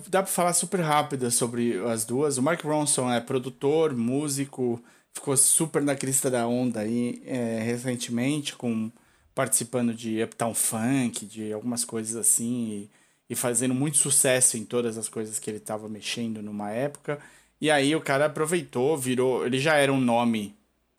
Dá 0.10 0.22
pra 0.22 0.32
falar 0.32 0.52
super 0.52 0.82
rápido 0.82 1.32
sobre 1.32 1.80
as 1.88 2.04
duas. 2.04 2.38
O 2.38 2.44
Mark 2.44 2.62
Ronson 2.62 3.10
é 3.10 3.22
produtor, 3.22 3.96
músico, 3.96 4.84
ficou 5.14 5.38
super 5.38 5.82
na 5.82 5.96
crista 5.96 6.30
da 6.30 6.46
onda 6.46 6.82
aí 6.82 7.24
é, 7.26 7.62
recentemente, 7.64 8.54
com 8.54 8.92
participando 9.34 9.94
de 9.94 10.22
Uptown 10.24 10.54
Funk, 10.54 11.26
de 11.26 11.54
algumas 11.54 11.86
coisas 11.86 12.18
assim, 12.18 12.90
e, 13.30 13.34
e 13.34 13.36
fazendo 13.36 13.74
muito 13.74 13.96
sucesso 13.96 14.58
em 14.58 14.66
todas 14.66 14.98
as 14.98 15.08
coisas 15.08 15.40
que 15.40 15.50
ele 15.50 15.58
estava 15.58 15.88
mexendo 15.88 16.42
numa 16.42 16.70
época. 16.72 17.18
E 17.62 17.72
aí 17.72 17.96
o 17.96 18.02
cara 18.02 18.26
aproveitou, 18.26 18.98
virou. 18.98 19.46
Ele 19.46 19.58
já 19.58 19.76
era 19.76 19.94
um 19.94 20.02
nome 20.02 20.54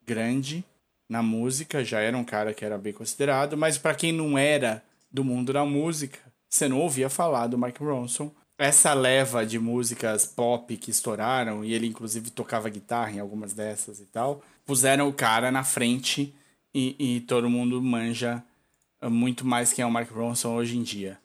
grande 0.06 0.64
na 1.08 1.22
música, 1.22 1.84
já 1.84 2.00
era 2.00 2.16
um 2.16 2.24
cara 2.24 2.52
que 2.52 2.64
era 2.64 2.76
bem 2.76 2.92
considerado, 2.92 3.56
mas 3.56 3.78
para 3.78 3.94
quem 3.94 4.12
não 4.12 4.36
era 4.36 4.82
do 5.10 5.24
mundo 5.24 5.52
da 5.52 5.64
música, 5.64 6.18
você 6.48 6.68
não 6.68 6.80
ouvia 6.80 7.08
falar 7.08 7.46
do 7.46 7.58
Mike 7.58 7.82
Ronson. 7.82 8.30
Essa 8.58 8.94
leva 8.94 9.44
de 9.44 9.58
músicas 9.58 10.26
pop 10.26 10.76
que 10.76 10.90
estouraram, 10.90 11.64
e 11.64 11.74
ele 11.74 11.86
inclusive 11.86 12.30
tocava 12.30 12.68
guitarra 12.68 13.12
em 13.12 13.20
algumas 13.20 13.52
dessas 13.52 14.00
e 14.00 14.06
tal, 14.06 14.42
puseram 14.64 15.08
o 15.08 15.12
cara 15.12 15.52
na 15.52 15.62
frente 15.62 16.34
e, 16.74 16.96
e 16.98 17.20
todo 17.20 17.50
mundo 17.50 17.80
manja 17.82 18.42
eh, 19.00 19.08
muito 19.08 19.46
mais 19.46 19.72
quem 19.72 19.82
é 19.82 19.86
o 19.86 19.90
Mark 19.90 20.10
Ronson 20.10 20.54
hoje 20.54 20.76
em 20.76 20.82
dia. 20.82 21.18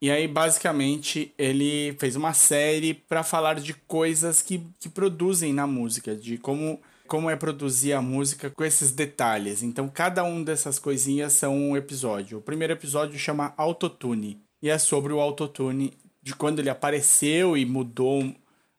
E 0.00 0.10
aí, 0.10 0.28
basicamente, 0.28 1.32
ele 1.38 1.96
fez 1.98 2.16
uma 2.16 2.34
série 2.34 2.92
para 2.92 3.22
falar 3.22 3.54
de 3.54 3.72
coisas 3.72 4.42
que, 4.42 4.60
que 4.78 4.88
produzem 4.88 5.54
na 5.54 5.66
música, 5.66 6.14
de 6.14 6.36
como, 6.36 6.78
como 7.06 7.30
é 7.30 7.36
produzir 7.36 7.92
a 7.92 8.02
música 8.02 8.50
com 8.50 8.64
esses 8.64 8.90
detalhes. 8.90 9.62
Então, 9.62 9.88
cada 9.88 10.24
um 10.24 10.42
dessas 10.42 10.78
coisinhas 10.78 11.32
são 11.32 11.56
um 11.56 11.76
episódio. 11.76 12.38
O 12.38 12.42
primeiro 12.42 12.72
episódio 12.72 13.18
chama 13.18 13.54
Autotune, 13.56 14.40
e 14.60 14.68
é 14.68 14.78
sobre 14.78 15.12
o 15.12 15.20
autotune, 15.20 15.94
de 16.22 16.34
quando 16.34 16.58
ele 16.58 16.70
apareceu 16.70 17.56
e 17.56 17.64
mudou 17.64 18.34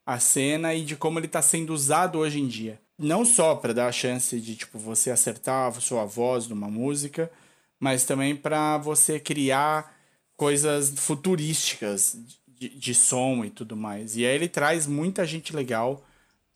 a 0.06 0.20
cena 0.20 0.74
e 0.74 0.84
de 0.84 0.95
como 0.95 1.20
ele 1.20 1.28
está 1.28 1.41
sendo 1.41 1.74
usado 1.74 2.20
hoje 2.20 2.40
em 2.40 2.48
dia. 2.48 2.80
Não 2.98 3.24
só 3.24 3.56
para 3.56 3.74
dar 3.74 3.88
a 3.88 3.91
chance 3.91 4.40
de 4.40 4.56
tipo 4.56 4.80
você 4.80 5.12
acertar 5.12 5.68
a 5.68 5.80
sua 5.80 6.06
voz 6.06 6.48
numa 6.48 6.68
música, 6.68 7.32
mas 7.80 8.06
também 8.06 8.36
para 8.36 8.78
você 8.78 9.20
criar 9.20 9.95
coisas 10.36 10.94
futurísticas 10.98 12.18
de, 12.48 12.70
de 12.70 12.95
som 12.95 13.44
e 13.45 13.49
tudo 13.49 13.76
mais. 13.76 14.16
E 14.16 14.26
aí 14.26 14.34
ele 14.34 14.48
traz 14.48 14.88
muita 14.88 15.26
gente 15.26 15.56
legal 15.56 16.07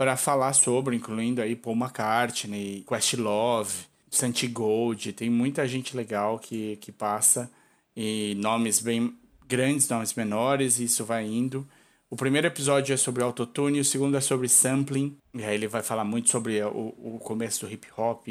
para 0.01 0.17
falar 0.17 0.53
sobre, 0.53 0.95
incluindo 0.95 1.43
aí 1.43 1.55
Paul 1.55 1.75
McCartney, 1.75 2.83
Questlove, 2.87 3.85
Santi 4.09 4.47
Gold, 4.47 5.13
tem 5.13 5.29
muita 5.29 5.67
gente 5.67 5.95
legal 5.95 6.39
que, 6.39 6.77
que 6.77 6.91
passa 6.91 7.51
e 7.95 8.33
nomes 8.39 8.79
bem 8.79 9.15
grandes, 9.47 9.87
nomes 9.87 10.15
menores, 10.15 10.79
e 10.79 10.85
isso 10.85 11.05
vai 11.05 11.23
indo. 11.27 11.67
O 12.09 12.15
primeiro 12.15 12.47
episódio 12.47 12.91
é 12.91 12.97
sobre 12.97 13.21
autotune, 13.21 13.79
o 13.79 13.85
segundo 13.85 14.17
é 14.17 14.21
sobre 14.21 14.49
sampling, 14.49 15.15
e 15.35 15.43
aí 15.43 15.53
ele 15.53 15.67
vai 15.67 15.83
falar 15.83 16.03
muito 16.03 16.31
sobre 16.31 16.59
o, 16.63 16.95
o 16.97 17.19
começo 17.23 17.63
do 17.63 17.71
hip 17.71 17.87
hop, 17.95 18.25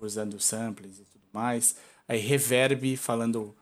usando 0.00 0.40
samplings 0.40 1.00
e 1.00 1.04
tudo 1.04 1.24
mais. 1.34 1.76
Aí 2.08 2.18
Reverb, 2.18 2.96
falando, 2.96 3.54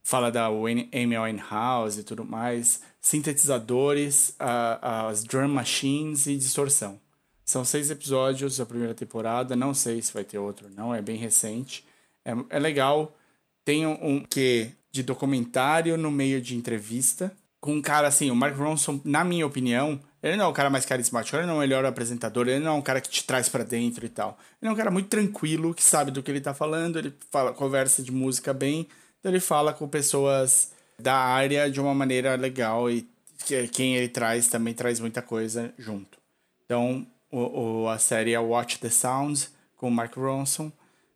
fala 0.00 0.30
da 0.30 0.46
Amy 0.46 1.18
Winehouse 1.18 2.02
e 2.02 2.04
tudo 2.04 2.24
mais. 2.24 2.80
Sintetizadores, 3.00 4.34
a- 4.38 5.08
as 5.08 5.24
drum 5.24 5.48
machines 5.48 6.26
e 6.26 6.36
distorção. 6.36 7.00
São 7.44 7.64
seis 7.64 7.90
episódios 7.90 8.58
da 8.58 8.66
primeira 8.66 8.94
temporada, 8.94 9.56
não 9.56 9.74
sei 9.74 10.00
se 10.00 10.12
vai 10.12 10.22
ter 10.22 10.38
outro 10.38 10.68
não, 10.76 10.94
é 10.94 11.02
bem 11.02 11.16
recente. 11.16 11.84
É, 12.24 12.32
é 12.50 12.58
legal, 12.58 13.16
tem 13.64 13.86
um, 13.86 13.98
um 14.00 14.20
que 14.20 14.70
de 14.92 15.02
documentário 15.02 15.96
no 15.96 16.10
meio 16.10 16.40
de 16.40 16.56
entrevista 16.56 17.32
com 17.60 17.74
um 17.74 17.82
cara 17.82 18.08
assim, 18.08 18.30
o 18.30 18.34
Mark 18.34 18.56
Ronson, 18.56 19.00
na 19.04 19.22
minha 19.22 19.46
opinião, 19.46 20.00
ele 20.22 20.36
não 20.36 20.46
é 20.46 20.48
o 20.48 20.52
cara 20.52 20.70
mais 20.70 20.86
carismático, 20.86 21.36
ele 21.36 21.46
não 21.46 21.54
é 21.54 21.56
o 21.58 21.60
melhor 21.60 21.84
apresentador, 21.84 22.48
ele 22.48 22.64
não 22.64 22.72
é 22.72 22.74
um 22.74 22.82
cara 22.82 23.00
que 23.02 23.10
te 23.10 23.22
traz 23.24 23.48
pra 23.50 23.62
dentro 23.62 24.04
e 24.06 24.08
tal. 24.08 24.38
Ele 24.60 24.70
é 24.70 24.72
um 24.72 24.76
cara 24.76 24.90
muito 24.90 25.08
tranquilo, 25.08 25.74
que 25.74 25.82
sabe 25.82 26.10
do 26.10 26.22
que 26.22 26.30
ele 26.30 26.40
tá 26.40 26.54
falando, 26.54 26.98
ele 26.98 27.12
fala, 27.30 27.52
conversa 27.52 28.02
de 28.02 28.10
música 28.10 28.54
bem, 28.54 28.88
então 29.18 29.30
ele 29.30 29.40
fala 29.40 29.74
com 29.74 29.86
pessoas 29.86 30.72
da 31.00 31.14
área 31.16 31.70
de 31.70 31.80
uma 31.80 31.94
maneira 31.94 32.34
legal 32.36 32.90
e 32.90 33.08
que- 33.46 33.68
quem 33.68 33.96
ele 33.96 34.08
traz 34.08 34.48
também 34.48 34.74
traz 34.74 35.00
muita 35.00 35.20
coisa 35.22 35.72
junto. 35.78 36.18
Então, 36.64 37.06
o, 37.30 37.82
o- 37.82 37.88
a 37.88 37.98
série 37.98 38.32
é 38.34 38.38
Watch 38.38 38.78
the 38.78 38.90
Sound, 38.90 39.48
com 39.76 39.88
o 39.88 39.90
Mark 39.90 40.14
Ronson. 40.16 40.70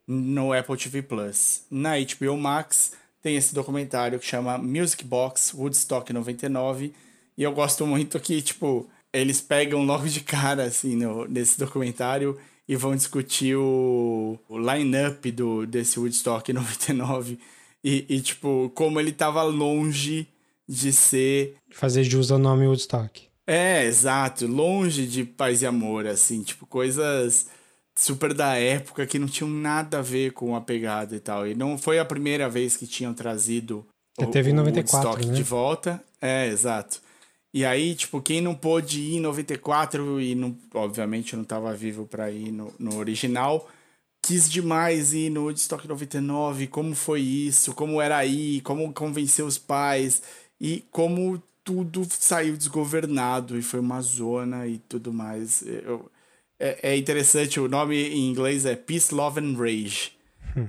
no 0.07 0.53
Apple 0.53 0.77
TV 0.77 1.01
Plus. 1.03 1.63
Na 1.71 1.93
HBO 1.99 2.37
Max 2.37 2.93
tem 3.23 3.37
esse 3.37 3.55
documentário 3.55 4.19
que 4.19 4.27
chama 4.27 4.59
Music 4.59 5.03
Box 5.03 5.55
Woodstock 5.55 6.13
99 6.13 6.93
e 7.39 7.43
eu 7.43 7.53
gosto 7.53 7.87
muito 7.87 8.21
que, 8.21 8.43
tipo, 8.43 8.87
eles 9.13 9.41
pegam 9.41 9.83
logo 9.87 10.07
de 10.07 10.21
cara, 10.21 10.65
assim, 10.65 10.95
no, 10.97 11.25
nesse 11.27 11.59
documentário 11.59 12.39
e 12.69 12.77
vão 12.77 12.95
discutir 12.95 13.57
o, 13.57 14.39
o 14.47 14.59
line-up 14.59 15.31
do, 15.33 15.67
desse 15.67 15.99
Woodstock 15.99 16.53
99 16.53 17.39
e, 17.85 18.07
e, 18.09 18.21
tipo, 18.21 18.73
como 18.75 18.99
ele 18.99 19.13
tava 19.13 19.43
longe 19.43 20.27
de 20.67 20.93
ser 20.93 21.57
Fazer 21.71 22.03
jus 22.03 22.31
ao 22.31 22.39
nome 22.39 22.67
Woodstock. 22.67 23.23
é, 23.47 23.85
exato. 23.85 24.47
Longe 24.47 25.07
de 25.07 25.23
paz 25.25 25.61
e 25.61 25.67
amor, 25.67 26.07
assim, 26.07 26.43
tipo, 26.43 26.67
coisas 26.67 27.47
super 27.97 28.33
da 28.35 28.57
época 28.57 29.07
que 29.07 29.19
não 29.19 29.29
tinham 29.29 29.51
nada 29.51 29.99
a 29.99 30.03
ver 30.03 30.33
com 30.33 30.57
a 30.57 30.61
pegada 30.61 31.15
e 31.15 31.21
tal. 31.21 31.47
E 31.47 31.55
não 31.55 31.77
foi 31.77 31.99
a 31.99 32.05
primeira 32.05 32.49
vez 32.49 32.77
que 32.77 32.87
tinham 32.87 33.13
trazido 33.13 33.87
Já 34.19 34.27
teve 34.29 34.51
em 34.51 34.55
94, 34.55 35.09
Woodstock 35.09 35.27
né? 35.29 35.35
de 35.35 35.43
volta. 35.43 36.03
É, 36.21 36.49
exato. 36.49 37.01
E 37.53 37.65
aí, 37.65 37.95
tipo, 37.95 38.21
quem 38.21 38.41
não 38.41 38.55
pôde 38.55 39.01
ir 39.01 39.17
em 39.17 39.21
94 39.21 40.21
e 40.21 40.35
não, 40.35 40.57
obviamente 40.75 41.37
não 41.37 41.45
tava 41.45 41.73
vivo 41.75 42.05
pra 42.07 42.31
ir 42.31 42.51
no, 42.51 42.73
no 42.79 42.97
original, 42.97 43.69
quis 44.27 44.49
demais 44.49 45.13
ir 45.13 45.31
no 45.31 45.43
Woodstock 45.45 45.87
99, 45.87 46.67
como 46.67 46.95
foi 46.95 47.21
isso, 47.21 47.75
como 47.75 48.01
era 48.01 48.17
aí, 48.17 48.61
como 48.63 48.93
convencer 48.93 49.45
os 49.45 49.59
pais 49.59 50.23
e 50.61 50.83
como 50.91 51.43
tudo 51.63 52.07
saiu 52.11 52.57
desgovernado 52.57 53.59
e 53.59 53.63
foi 53.63 53.81
uma 53.81 54.01
zona 54.01 54.67
e 54.67 54.79
tudo 54.89 55.13
mais. 55.13 55.63
Eu- 55.63 56.11
é, 56.59 56.93
é 56.93 56.97
interessante, 56.97 57.59
o 57.61 57.69
nome 57.69 57.97
em 57.97 58.31
inglês 58.31 58.65
é 58.65 58.75
Peace, 58.77 59.15
Love 59.15 59.41
and 59.41 59.57
Rage. 59.59 60.13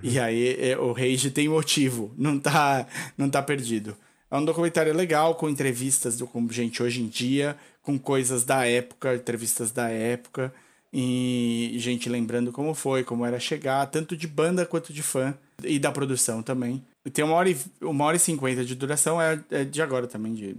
E 0.02 0.18
aí 0.20 0.58
é, 0.60 0.78
o 0.78 0.92
Rage 0.92 1.30
tem 1.32 1.48
motivo, 1.48 2.12
não 2.18 2.40
tá, 2.40 2.88
não 3.18 3.30
tá 3.30 3.42
perdido. 3.42 3.96
É 4.32 4.36
um 4.38 4.44
documentário 4.44 4.94
legal, 4.94 5.36
com 5.36 5.48
entrevistas 5.48 6.18
do, 6.18 6.26
com 6.28 6.46
gente 6.50 6.82
hoje 6.84 7.02
em 7.02 7.08
dia, 7.08 7.56
com 7.84 7.98
coisas 8.00 8.44
da 8.44 8.66
época, 8.66 9.16
entrevistas 9.16 9.72
da 9.72 9.88
época, 9.90 10.52
e 10.98 11.76
gente 11.78 12.08
lembrando 12.08 12.54
como 12.54 12.74
foi, 12.74 13.04
como 13.04 13.26
era 13.26 13.38
chegar, 13.38 13.86
tanto 13.88 14.16
de 14.16 14.26
banda 14.30 14.66
quanto 14.66 14.94
de 14.94 15.04
fã, 15.04 15.38
e 15.62 15.78
da 15.78 15.92
produção 15.92 16.42
também. 16.42 16.82
Tem 17.12 17.26
uma 17.26 17.36
hora 17.36 17.50
e, 17.50 17.58
uma 17.82 18.06
hora 18.06 18.16
e 18.16 18.20
cinquenta 18.20 18.64
de 18.64 18.76
duração, 18.76 19.22
é, 19.22 19.38
é 19.52 19.66
de 19.66 19.82
agora 19.82 20.08
também, 20.08 20.34
de 20.34 20.56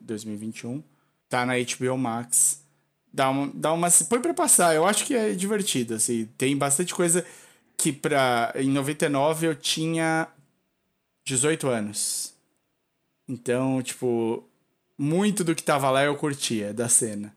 2021. 0.00 0.80
Tá 1.28 1.44
na 1.44 1.54
HBO 1.54 1.98
Max. 1.98 2.62
Dá 3.12 3.28
uma, 3.28 3.50
dá 3.52 3.72
uma. 3.72 3.88
Põe 4.08 4.20
pra 4.20 4.32
passar, 4.32 4.72
eu 4.72 4.86
acho 4.86 5.04
que 5.04 5.14
é 5.14 5.32
divertido, 5.32 5.94
assim. 5.94 6.28
Tem 6.38 6.56
bastante 6.56 6.94
coisa 6.94 7.26
que 7.76 7.92
pra. 7.92 8.52
Em 8.54 8.70
99 8.70 9.48
eu 9.48 9.54
tinha 9.56 10.28
18 11.24 11.66
anos. 11.66 12.34
Então, 13.28 13.82
tipo, 13.82 14.44
muito 14.96 15.42
do 15.42 15.56
que 15.56 15.62
tava 15.64 15.90
lá 15.90 16.04
eu 16.04 16.14
curtia 16.14 16.72
da 16.72 16.88
cena. 16.88 17.35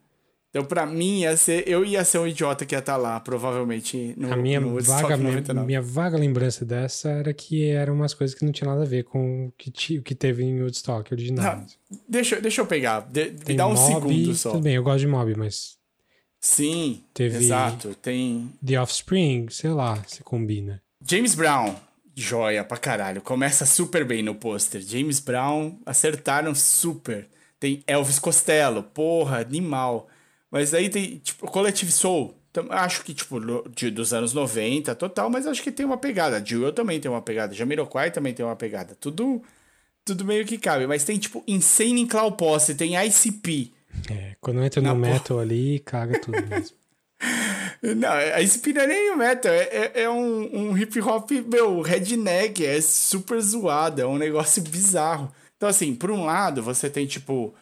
Então, 0.49 0.65
pra 0.65 0.83
mim, 0.85 1.19
ia 1.21 1.37
ser, 1.37 1.67
eu 1.67 1.85
ia 1.85 2.03
ser 2.03 2.17
um 2.17 2.25
idiota 2.27 2.65
que 2.65 2.73
ia 2.73 2.79
estar 2.79 2.97
lá, 2.97 3.19
provavelmente, 3.19 4.15
no, 4.17 4.33
A 4.33 4.35
minha 4.35 4.59
no 4.59 4.81
vaga, 4.81 5.15
99. 5.15 5.67
minha 5.67 5.81
vaga 5.81 6.17
lembrança 6.17 6.65
dessa 6.65 7.09
era 7.09 7.31
que 7.33 7.69
eram 7.69 7.93
umas 7.93 8.15
coisas 8.15 8.35
que 8.35 8.43
não 8.43 8.51
tinha 8.51 8.67
nada 8.69 8.81
a 8.81 8.85
ver 8.85 9.03
com 9.03 9.45
o 9.47 9.51
que, 9.57 9.69
ti- 9.69 9.99
o 9.99 10.01
que 10.01 10.15
teve 10.15 10.43
em 10.43 10.59
Woodstock 10.61 11.13
original. 11.13 11.57
Não, 11.57 11.65
deixa, 12.07 12.35
eu- 12.37 12.41
deixa 12.41 12.61
eu 12.61 12.65
pegar, 12.65 13.01
de, 13.01 13.31
me 13.47 13.53
dá 13.53 13.67
um 13.67 13.75
Mob, 13.75 13.85
segundo 14.13 14.35
só. 14.35 14.51
Tudo 14.51 14.63
bem, 14.63 14.73
eu 14.75 14.83
gosto 14.83 14.99
de 15.01 15.07
Mob, 15.07 15.35
mas 15.37 15.77
Sim, 16.41 17.03
Teve- 17.13 17.37
exato. 17.37 17.93
Tem 18.01 18.49
The 18.65 18.79
Offspring, 18.81 19.47
sei 19.49 19.69
lá, 19.71 20.01
se 20.07 20.23
combina. 20.23 20.81
James 21.07 21.35
Brown, 21.35 21.75
joia 22.15 22.63
pra 22.63 22.77
caralho. 22.77 23.21
Começa 23.21 23.65
super 23.65 24.05
bem 24.05 24.23
no 24.23 24.33
pôster. 24.33 24.81
James 24.81 25.19
Brown, 25.19 25.77
acertaram 25.85 26.55
super. 26.55 27.27
Tem 27.59 27.83
Elvis 27.85 28.19
Costello, 28.19 28.81
porra, 28.83 29.41
animal. 29.41 30.07
Mas 30.51 30.73
aí 30.73 30.89
tem, 30.89 31.17
tipo, 31.19 31.45
Collective 31.47 31.91
Soul. 31.91 32.35
Acho 32.71 33.03
que, 33.03 33.13
tipo, 33.13 33.39
de- 33.69 33.91
dos 33.91 34.11
anos 34.13 34.33
90, 34.33 34.95
total, 34.95 35.29
mas 35.29 35.45
acho 35.45 35.61
que 35.61 35.71
tem 35.71 35.85
uma 35.85 35.97
pegada. 35.97 36.43
Jewel 36.43 36.73
também 36.73 36.99
tem 36.99 37.09
uma 37.09 37.21
pegada. 37.21 37.53
Jamiroquai 37.53 38.09
também 38.11 38.33
tem 38.33 38.43
uma 38.45 38.55
pegada. 38.55 38.95
Tudo, 38.99 39.41
tudo 40.03 40.25
meio 40.25 40.43
que 40.45 40.57
cabe. 40.57 40.87
Mas 40.87 41.03
tem, 41.03 41.17
tipo, 41.19 41.43
Insane 41.47 42.01
in 42.01 42.07
Cloud 42.07 42.35
Posse, 42.37 42.73
tem 42.75 42.95
ICP. 42.95 43.71
É, 44.09 44.35
quando 44.41 44.63
entra 44.63 44.81
no 44.81 44.95
metal 44.95 45.39
ali, 45.39 45.79
caga 45.79 46.19
tudo 46.19 46.37
mesmo. 46.47 46.75
Não, 47.81 48.09
a 48.09 48.41
ICP 48.41 48.73
não 48.73 48.81
é 48.81 48.87
nem 48.87 49.15
metal, 49.17 49.51
é, 49.53 49.63
é, 49.63 49.91
é 50.03 50.09
um, 50.09 50.69
um 50.71 50.77
hip 50.77 50.99
hop, 51.01 51.31
meu, 51.47 51.79
redneck, 51.81 52.65
é 52.65 52.81
super 52.81 53.39
zoado, 53.39 54.01
é 54.01 54.05
um 54.05 54.17
negócio 54.17 54.61
bizarro. 54.61 55.31
Então, 55.55 55.67
assim, 55.69 55.95
por 55.95 56.11
um 56.11 56.25
lado, 56.25 56.61
você 56.61 56.89
tem, 56.89 57.05
tipo, 57.05 57.53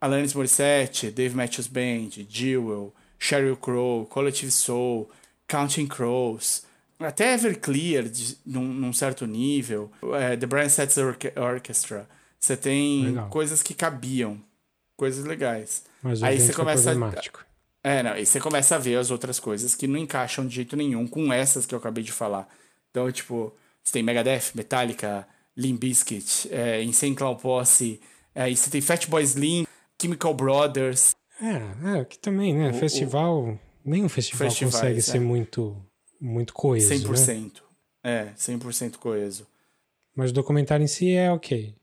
Alanis 0.00 0.34
Morissette, 0.34 1.10
Dave 1.10 1.34
Matthews 1.34 1.66
Band, 1.66 2.10
Jewel, 2.28 2.94
Sheryl 3.18 3.56
Crow, 3.56 4.06
Collective 4.06 4.50
Soul, 4.52 5.10
Counting 5.46 5.86
Crows, 5.86 6.62
até 7.00 7.34
Everclear, 7.34 8.04
de, 8.04 8.36
num, 8.46 8.64
num 8.64 8.92
certo 8.92 9.26
nível, 9.26 9.90
é, 10.20 10.36
The 10.36 10.46
Brian 10.46 10.68
Setzer 10.68 11.16
Orchestra. 11.36 12.08
Você 12.38 12.56
tem 12.56 13.06
Legal. 13.06 13.28
coisas 13.28 13.62
que 13.62 13.74
cabiam, 13.74 14.40
coisas 14.96 15.24
legais. 15.24 15.84
Mas 16.02 16.22
Aí 16.22 16.38
você 16.38 16.46
foi 16.52 16.54
começa 16.64 16.90
a, 16.90 16.94
problemático. 16.94 17.44
é, 17.82 18.02
não, 18.02 18.16
e 18.16 18.24
você 18.24 18.38
começa 18.40 18.76
a 18.76 18.78
ver 18.78 18.96
as 18.96 19.10
outras 19.10 19.40
coisas 19.40 19.74
que 19.74 19.86
não 19.88 19.98
encaixam 19.98 20.46
de 20.46 20.54
jeito 20.54 20.76
nenhum 20.76 21.06
com 21.06 21.32
essas 21.32 21.66
que 21.66 21.74
eu 21.74 21.78
acabei 21.78 22.04
de 22.04 22.12
falar. 22.12 22.48
Então, 22.90 23.10
tipo, 23.10 23.52
você 23.82 23.92
tem 23.94 24.02
Megadeth, 24.02 24.52
Metallica, 24.54 25.26
Limp 25.56 25.80
Bizkit, 25.80 26.48
é, 26.52 26.82
Insane 26.84 27.14
Clown 27.16 27.36
Posse, 27.36 28.00
é, 28.34 28.48
e 28.48 28.56
você 28.56 28.70
tem 28.70 28.80
Fatboy 28.80 29.22
Slim, 29.24 29.66
Chemical 30.00 30.34
Brothers. 30.34 31.14
É, 31.40 31.98
é, 32.00 32.04
que 32.04 32.18
também, 32.18 32.54
né? 32.54 32.72
festival. 32.72 33.58
Nenhum 33.84 34.08
festival 34.08 34.48
Festivais, 34.48 34.74
consegue 34.74 34.98
é. 34.98 35.02
ser 35.02 35.20
muito, 35.20 35.76
muito 36.20 36.52
coeso. 36.52 36.90
Né? 36.90 36.96
100%. 36.96 37.62
É, 38.04 38.32
100% 38.36 38.96
coeso. 38.96 39.46
Mas 40.14 40.30
o 40.30 40.34
documentário 40.34 40.84
em 40.84 40.88
si 40.88 41.12
é 41.12 41.30
ok. 41.30 41.74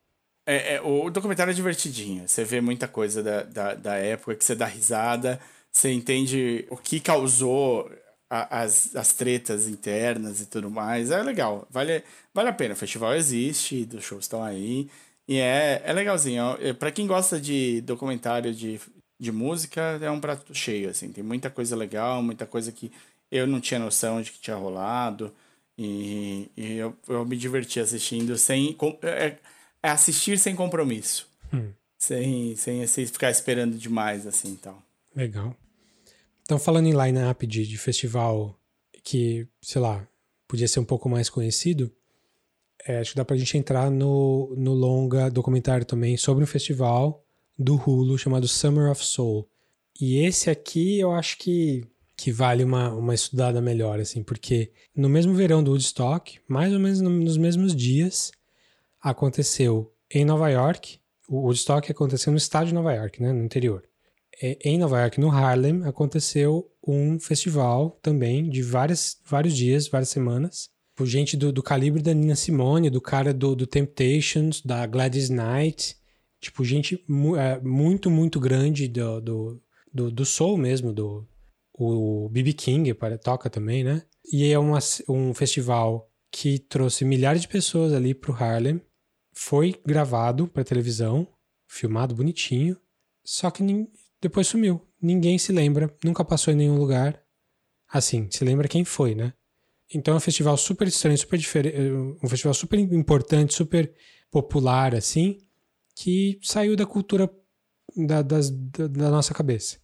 É, 0.46 0.76
é, 0.76 0.82
o 0.82 1.10
documentário 1.10 1.52
é 1.52 1.54
divertidinho. 1.54 2.28
Você 2.28 2.44
vê 2.44 2.62
muita 2.62 2.88
coisa 2.88 3.24
da, 3.24 3.44
da, 3.44 3.74
da 3.74 3.96
época 3.96 4.36
que 4.36 4.44
você 4.46 4.54
dá 4.54 4.66
risada, 4.66 5.40
você 5.72 5.92
entende 5.92 6.68
o 6.70 6.78
que 6.78 7.00
causou 7.00 7.90
a- 8.30 8.62
as, 8.62 8.96
as 8.96 9.14
tretas 9.14 9.68
internas 9.68 10.42
e 10.42 10.46
tudo 10.46 10.70
mais. 10.70 11.10
É 11.12 11.22
legal, 11.24 11.68
vale, 11.72 12.04
vale 12.34 12.50
a 12.50 12.54
pena. 12.54 12.74
O 12.74 12.78
festival 12.78 13.16
existe, 13.16 13.90
os 13.94 14.04
shows 14.04 14.26
estão 14.26 14.44
aí. 14.44 14.88
E 15.27 15.38
é, 15.39 15.81
é 15.84 15.93
legalzinho. 15.93 16.57
É, 16.61 16.73
pra 16.73 16.91
quem 16.91 17.07
gosta 17.07 17.39
de 17.39 17.81
documentário 17.81 18.53
de, 18.53 18.80
de 19.19 19.31
música, 19.31 19.81
é 20.02 20.10
um 20.11 20.19
prato 20.19 20.53
cheio, 20.53 20.89
assim. 20.89 21.11
Tem 21.11 21.23
muita 21.23 21.49
coisa 21.49 21.76
legal, 21.76 22.22
muita 22.22 22.45
coisa 22.45 22.72
que 22.72 22.91
eu 23.31 23.47
não 23.47 23.60
tinha 23.60 23.80
noção 23.80 24.22
de 24.22 24.31
que 24.31 24.39
tinha 24.39 24.56
rolado. 24.56 25.34
E, 25.77 26.49
e 26.56 26.73
eu, 26.77 26.95
eu 27.07 27.26
me 27.26 27.35
diverti 27.35 27.80
assistindo 27.80 28.38
sem. 28.38 28.72
com- 28.73 28.97
É, 29.02 29.38
é 29.84 29.89
assistir 29.89 30.38
sem 30.39 30.56
compromisso. 30.56 31.27
Sem, 31.97 32.56
sem 32.56 32.84
assim, 32.84 33.06
ficar 33.06 33.31
esperando 33.31 33.77
demais, 33.77 34.27
assim, 34.27 34.49
então. 34.49 34.77
Legal. 35.15 35.56
Então, 36.43 36.60
falando 36.60 36.85
em 36.88 36.93
line-up 36.93 37.47
de, 37.47 37.65
de 37.65 37.77
festival 37.77 38.56
que, 39.03 39.47
sei 39.61 39.81
lá, 39.81 40.07
podia 40.47 40.68
ser 40.68 40.80
um 40.80 40.85
pouco 40.85 41.10
mais 41.10 41.30
conhecido, 41.30 41.91
é, 42.88 42.99
acho 42.99 43.12
que 43.12 43.18
dá 43.18 43.26
pra 43.26 43.38
gente 43.38 43.57
entrar 43.57 43.90
no, 43.90 44.53
no 44.57 44.74
longa 44.74 45.30
documentário 45.30 45.86
também 45.86 46.18
sobre 46.18 46.44
um 46.44 46.48
festival 46.48 47.24
do 47.57 47.76
Hulu 47.76 48.18
chamado 48.18 48.48
Summer 48.48 48.91
of 48.91 49.03
Soul. 49.03 49.48
E 49.99 50.18
esse 50.20 50.49
aqui 50.49 50.99
eu 50.99 51.12
acho 51.12 51.38
que, 51.38 51.86
que 52.18 52.32
vale 52.32 52.64
uma, 52.64 52.94
uma 52.94 53.14
estudada 53.16 53.62
melhor, 53.62 53.99
assim, 53.99 54.22
porque 54.24 54.72
no 54.95 55.07
mesmo 55.10 55.34
verão 55.34 55.64
do 55.64 55.72
Woodstock, 55.72 56.40
mais 56.48 56.74
ou 56.74 56.80
menos 56.80 56.99
no- 57.02 57.10
nos 57.10 57.38
mesmos 57.38 57.76
dias, 57.76 58.32
aconteceu 59.02 59.94
em 60.14 60.26
Nova 60.26 60.49
York. 60.49 60.99
O 61.28 61.41
Woodstock 61.41 61.91
aconteceu 61.91 62.32
no 62.32 62.38
estado 62.38 62.68
de 62.68 62.74
Nova 62.74 62.94
York, 62.94 63.22
né, 63.22 63.32
no 63.32 63.44
interior. 63.44 63.84
É, 64.41 64.57
em 64.64 64.78
Nova 64.78 64.99
York, 64.99 65.20
no 65.20 65.30
Harlem, 65.32 65.84
aconteceu 65.86 66.70
um 66.86 67.20
festival 67.20 67.98
também 68.02 68.49
de 68.49 68.62
várias, 68.62 69.18
vários 69.26 69.56
dias, 69.56 69.88
várias 69.88 70.10
semanas. 70.10 70.70
Por 70.95 71.05
gente 71.05 71.35
do, 71.35 71.51
do 71.51 71.61
calibre 71.61 72.01
da 72.01 72.13
Nina 72.13 72.35
Simone, 72.35 72.89
do 72.89 73.01
cara 73.01 73.34
do, 73.34 73.55
do 73.55 73.67
Temptations, 73.67 74.61
da 74.61 74.85
Gladys 74.85 75.30
Knight. 75.30 75.97
Tipo, 76.39 76.63
gente 76.63 77.03
mu- 77.07 77.35
é, 77.35 77.59
muito, 77.59 78.09
muito 78.09 78.39
grande 78.39 78.88
do, 78.88 79.19
do, 79.22 79.61
do, 79.93 80.11
do 80.11 80.26
soul 80.26 80.57
mesmo, 80.57 80.93
do 80.93 81.27
o 81.77 82.30
B.B. 82.30 82.53
King 82.53 82.93
para- 82.93 83.17
toca 83.17 83.49
também, 83.49 83.84
né? 83.84 84.03
E 84.31 84.49
é 84.51 84.57
uma, 84.57 84.80
um 85.09 85.34
festival 85.34 86.09
que 86.31 86.57
trouxe 86.59 87.03
milhares 87.03 87.41
de 87.41 87.47
pessoas 87.47 87.91
ali 87.93 88.13
pro 88.13 88.34
Harlem. 88.34 88.80
Foi 89.34 89.76
gravado 89.85 90.47
para 90.47 90.63
televisão, 90.63 91.27
filmado 91.67 92.15
bonitinho, 92.15 92.77
só 93.26 93.51
que 93.51 93.63
depois 94.22 94.47
sumiu. 94.47 94.81
Ninguém 95.01 95.38
se 95.38 95.51
lembra, 95.51 95.93
nunca 96.03 96.23
passou 96.23 96.53
em 96.53 96.57
nenhum 96.57 96.77
lugar. 96.77 97.22
Assim, 97.89 98.30
se 98.31 98.45
lembra 98.45 98.67
quem 98.69 98.85
foi, 98.85 99.13
né? 99.13 99.34
Então 99.94 100.14
é 100.14 100.18
um 100.18 100.22
festival 100.22 100.57
super 100.57 100.88
estranho, 100.88 101.18
super 101.18 101.38
diferente, 101.38 101.78
um 102.24 102.28
festival 102.28 102.53
super 102.53 102.80
importante, 102.80 103.53
super 103.53 103.94
popular, 104.32 104.95
assim, 104.95 105.40
que 105.95 106.40
saiu 106.41 106.76
da 106.76 106.86
cultura 106.86 107.30
da, 107.95 108.22
das, 108.22 108.49
da, 108.49 108.88
da 108.88 109.10
nossa 109.10 109.34
cabeça. 109.34 109.78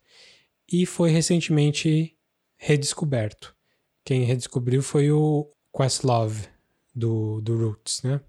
E 0.71 0.85
foi 0.85 1.11
recentemente 1.11 2.17
redescoberto. 2.57 3.55
Quem 4.03 4.23
redescobriu 4.23 4.81
foi 4.81 5.11
o 5.11 5.51
Questlove, 5.71 6.47
do, 6.93 7.41
do 7.41 7.57
Roots, 7.57 8.01
né? 8.03 8.21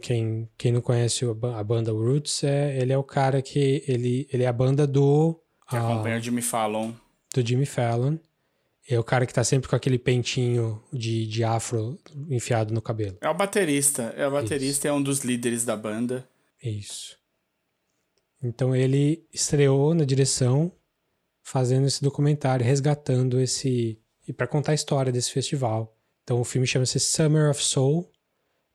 Quem, 0.00 0.48
quem 0.56 0.72
não 0.72 0.80
conhece 0.80 1.24
a 1.24 1.64
banda 1.64 1.92
Roots, 1.92 2.42
é, 2.42 2.78
ele 2.80 2.92
é 2.92 2.96
o 2.96 3.04
cara 3.04 3.42
que. 3.42 3.84
Ele, 3.86 4.26
ele 4.32 4.44
é 4.44 4.46
a 4.46 4.52
banda 4.52 4.86
do. 4.86 5.38
Que 5.68 5.76
acompanha 5.76 6.18
o 6.18 6.20
Jimmy 6.20 6.42
Fallon. 6.42 6.92
Do 7.34 7.46
Jimmy 7.46 7.66
Fallon. 7.66 8.16
É 8.90 8.98
o 8.98 9.04
cara 9.04 9.24
que 9.24 9.32
tá 9.32 9.44
sempre 9.44 9.68
com 9.68 9.76
aquele 9.76 10.00
pentinho 10.00 10.82
de, 10.92 11.24
de 11.24 11.44
afro 11.44 11.96
enfiado 12.28 12.74
no 12.74 12.82
cabelo. 12.82 13.16
É 13.20 13.28
o 13.28 13.34
baterista. 13.34 14.12
É 14.16 14.26
o 14.26 14.32
baterista 14.32 14.88
e 14.88 14.90
é 14.90 14.92
um 14.92 15.00
dos 15.00 15.20
líderes 15.20 15.64
da 15.64 15.76
banda. 15.76 16.28
Isso. 16.60 17.16
Então 18.42 18.74
ele 18.74 19.24
estreou 19.32 19.94
na 19.94 20.04
direção 20.04 20.72
fazendo 21.40 21.86
esse 21.86 22.02
documentário, 22.02 22.66
resgatando 22.66 23.38
esse. 23.38 23.96
e 24.26 24.32
para 24.32 24.48
contar 24.48 24.72
a 24.72 24.74
história 24.74 25.12
desse 25.12 25.30
festival. 25.30 25.96
Então 26.24 26.40
o 26.40 26.44
filme 26.44 26.66
chama-se 26.66 26.98
Summer 26.98 27.48
of 27.48 27.62
Soul 27.62 28.10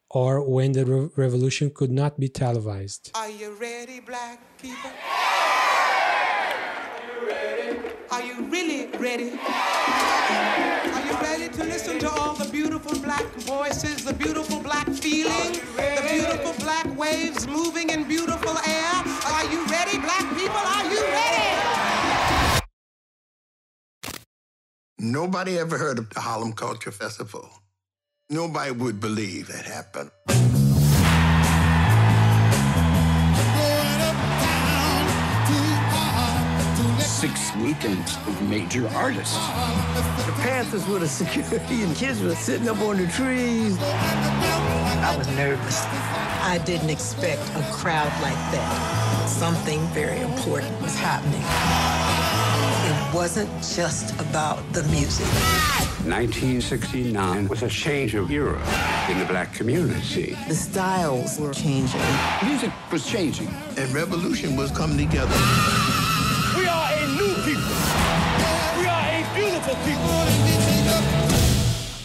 or 0.09 0.49
When 0.49 0.71
the 0.71 0.83
Re 0.83 1.09
Revolution 1.17 1.69
Could 1.69 1.93
Not 1.93 2.15
Be 2.17 2.29
Televised. 2.29 3.11
Are 3.15 3.31
you 3.31 3.53
ready, 3.59 3.99
black 3.99 4.39
people? 4.61 4.91
Are 8.15 8.23
you 8.23 8.43
really 8.43 8.87
ready? 8.97 9.31
Are 9.33 11.05
you 11.05 11.13
ready 11.19 11.49
to 11.49 11.63
listen 11.65 11.99
to 11.99 12.09
all 12.09 12.33
the 12.33 12.49
beautiful 12.49 12.97
black 12.99 13.25
voices, 13.39 14.05
the 14.05 14.13
beautiful 14.13 14.61
black 14.61 14.87
feeling, 14.87 15.51
the 15.75 16.07
beautiful 16.09 16.53
black 16.63 16.87
waves 16.97 17.45
moving 17.45 17.89
in 17.89 18.05
beautiful 18.05 18.57
air? 18.65 18.93
Are 19.33 19.43
you 19.51 19.65
ready, 19.65 19.99
black 19.99 20.29
people? 20.33 20.55
Are 20.55 20.85
you 20.89 21.01
ready? 21.01 22.61
Nobody 24.97 25.59
ever 25.59 25.77
heard 25.77 25.99
of 25.99 26.09
the 26.11 26.21
Harlem 26.21 26.53
Culture 26.53 26.91
Festival. 26.91 27.49
Nobody 28.29 28.71
would 28.71 29.01
believe 29.01 29.49
it 29.49 29.65
happened. 29.65 30.11
Six 37.25 37.55
weekends 37.55 38.17
of 38.27 38.39
major 38.47 38.87
artists. 38.89 39.35
The 40.27 40.33
Panthers 40.43 40.87
were 40.87 40.99
the 40.99 41.07
security 41.07 41.81
and 41.81 41.95
kids 41.95 42.21
were 42.21 42.35
sitting 42.35 42.69
up 42.69 42.79
on 42.81 42.97
the 42.97 43.07
trees. 43.07 43.75
I 43.81 45.15
was 45.17 45.27
nervous. 45.29 45.85
I 45.85 46.61
didn't 46.65 46.91
expect 46.91 47.41
a 47.55 47.63
crowd 47.73 48.11
like 48.21 48.37
that. 48.53 49.25
Something 49.27 49.79
very 49.87 50.19
important 50.19 50.79
was 50.83 50.95
happening. 50.95 51.41
It 52.91 53.15
wasn't 53.15 53.49
just 53.75 54.13
about 54.21 54.61
the 54.71 54.83
music. 54.89 55.25
1969 56.05 57.47
was 57.47 57.63
a 57.63 57.69
change 57.69 58.13
of 58.13 58.29
era 58.29 58.61
in 59.09 59.17
the 59.17 59.25
black 59.25 59.51
community. 59.51 60.37
The 60.47 60.53
styles 60.53 61.39
were 61.39 61.55
changing. 61.55 62.01
Music 62.43 62.71
was 62.91 63.03
changing. 63.03 63.47
And 63.77 63.91
revolution 63.95 64.55
was 64.55 64.69
coming 64.69 64.99
together. 64.99 65.33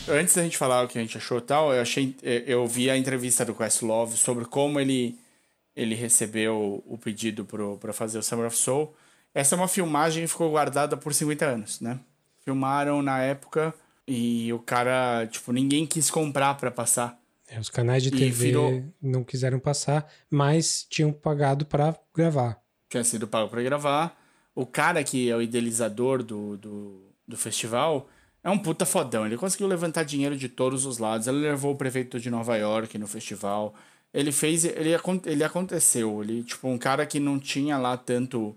Antes 0.08 0.34
da 0.34 0.42
gente 0.42 0.56
falar 0.58 0.84
o 0.84 0.88
que 0.88 0.98
a 0.98 1.00
gente 1.00 1.16
achou 1.16 1.40
tal, 1.40 1.72
eu 1.72 1.80
achei, 1.80 2.16
eu 2.22 2.66
vi 2.66 2.90
a 2.90 2.96
entrevista 2.96 3.44
do 3.44 3.54
Questlove 3.54 4.16
sobre 4.16 4.44
como 4.44 4.80
ele 4.80 5.16
ele 5.76 5.94
recebeu 5.94 6.82
o 6.84 6.98
pedido 6.98 7.46
para 7.80 7.92
fazer 7.92 8.18
o 8.18 8.22
Summer 8.22 8.46
of 8.46 8.56
Soul. 8.56 8.92
Essa 9.32 9.54
é 9.54 9.56
uma 9.56 9.68
filmagem 9.68 10.24
que 10.24 10.28
ficou 10.28 10.50
guardada 10.50 10.96
por 10.96 11.14
50 11.14 11.46
anos, 11.46 11.80
né? 11.80 12.00
Filmaram 12.44 13.00
na 13.00 13.20
época 13.22 13.72
e 14.06 14.52
o 14.52 14.58
cara, 14.58 15.26
tipo, 15.30 15.52
ninguém 15.52 15.86
quis 15.86 16.10
comprar 16.10 16.54
para 16.56 16.70
passar. 16.72 17.18
É, 17.48 17.58
os 17.58 17.70
canais 17.70 18.02
de 18.02 18.10
TV 18.10 18.30
virou- 18.30 18.84
não 19.00 19.22
quiseram 19.22 19.60
passar, 19.60 20.10
mas 20.28 20.84
tinham 20.90 21.12
pagado 21.12 21.64
para 21.64 21.96
gravar. 22.14 22.58
tinha 22.90 23.04
sido 23.04 23.28
pago 23.28 23.48
para 23.48 23.62
gravar. 23.62 24.20
O 24.54 24.66
cara 24.66 25.02
que 25.04 25.30
é 25.30 25.36
o 25.36 25.40
idealizador 25.40 26.22
do, 26.24 26.56
do, 26.56 27.09
do 27.30 27.36
festival 27.36 28.08
é 28.44 28.50
um 28.50 28.58
puta 28.58 28.84
fodão. 28.86 29.26
Ele 29.26 29.36
conseguiu 29.36 29.66
levantar 29.66 30.04
dinheiro 30.04 30.36
de 30.36 30.48
todos 30.48 30.84
os 30.84 30.98
lados. 30.98 31.26
Ele 31.26 31.38
levou 31.38 31.72
o 31.72 31.76
prefeito 31.76 32.18
de 32.20 32.30
Nova 32.30 32.56
York 32.56 32.98
no 32.98 33.06
festival. 33.06 33.74
Ele 34.12 34.32
fez. 34.32 34.64
Ele, 34.64 34.90
ele 35.26 35.44
aconteceu. 35.44 36.22
Ele, 36.22 36.42
tipo, 36.44 36.68
um 36.68 36.78
cara 36.78 37.06
que 37.06 37.20
não 37.20 37.38
tinha 37.38 37.78
lá 37.78 37.96
tanto. 37.96 38.56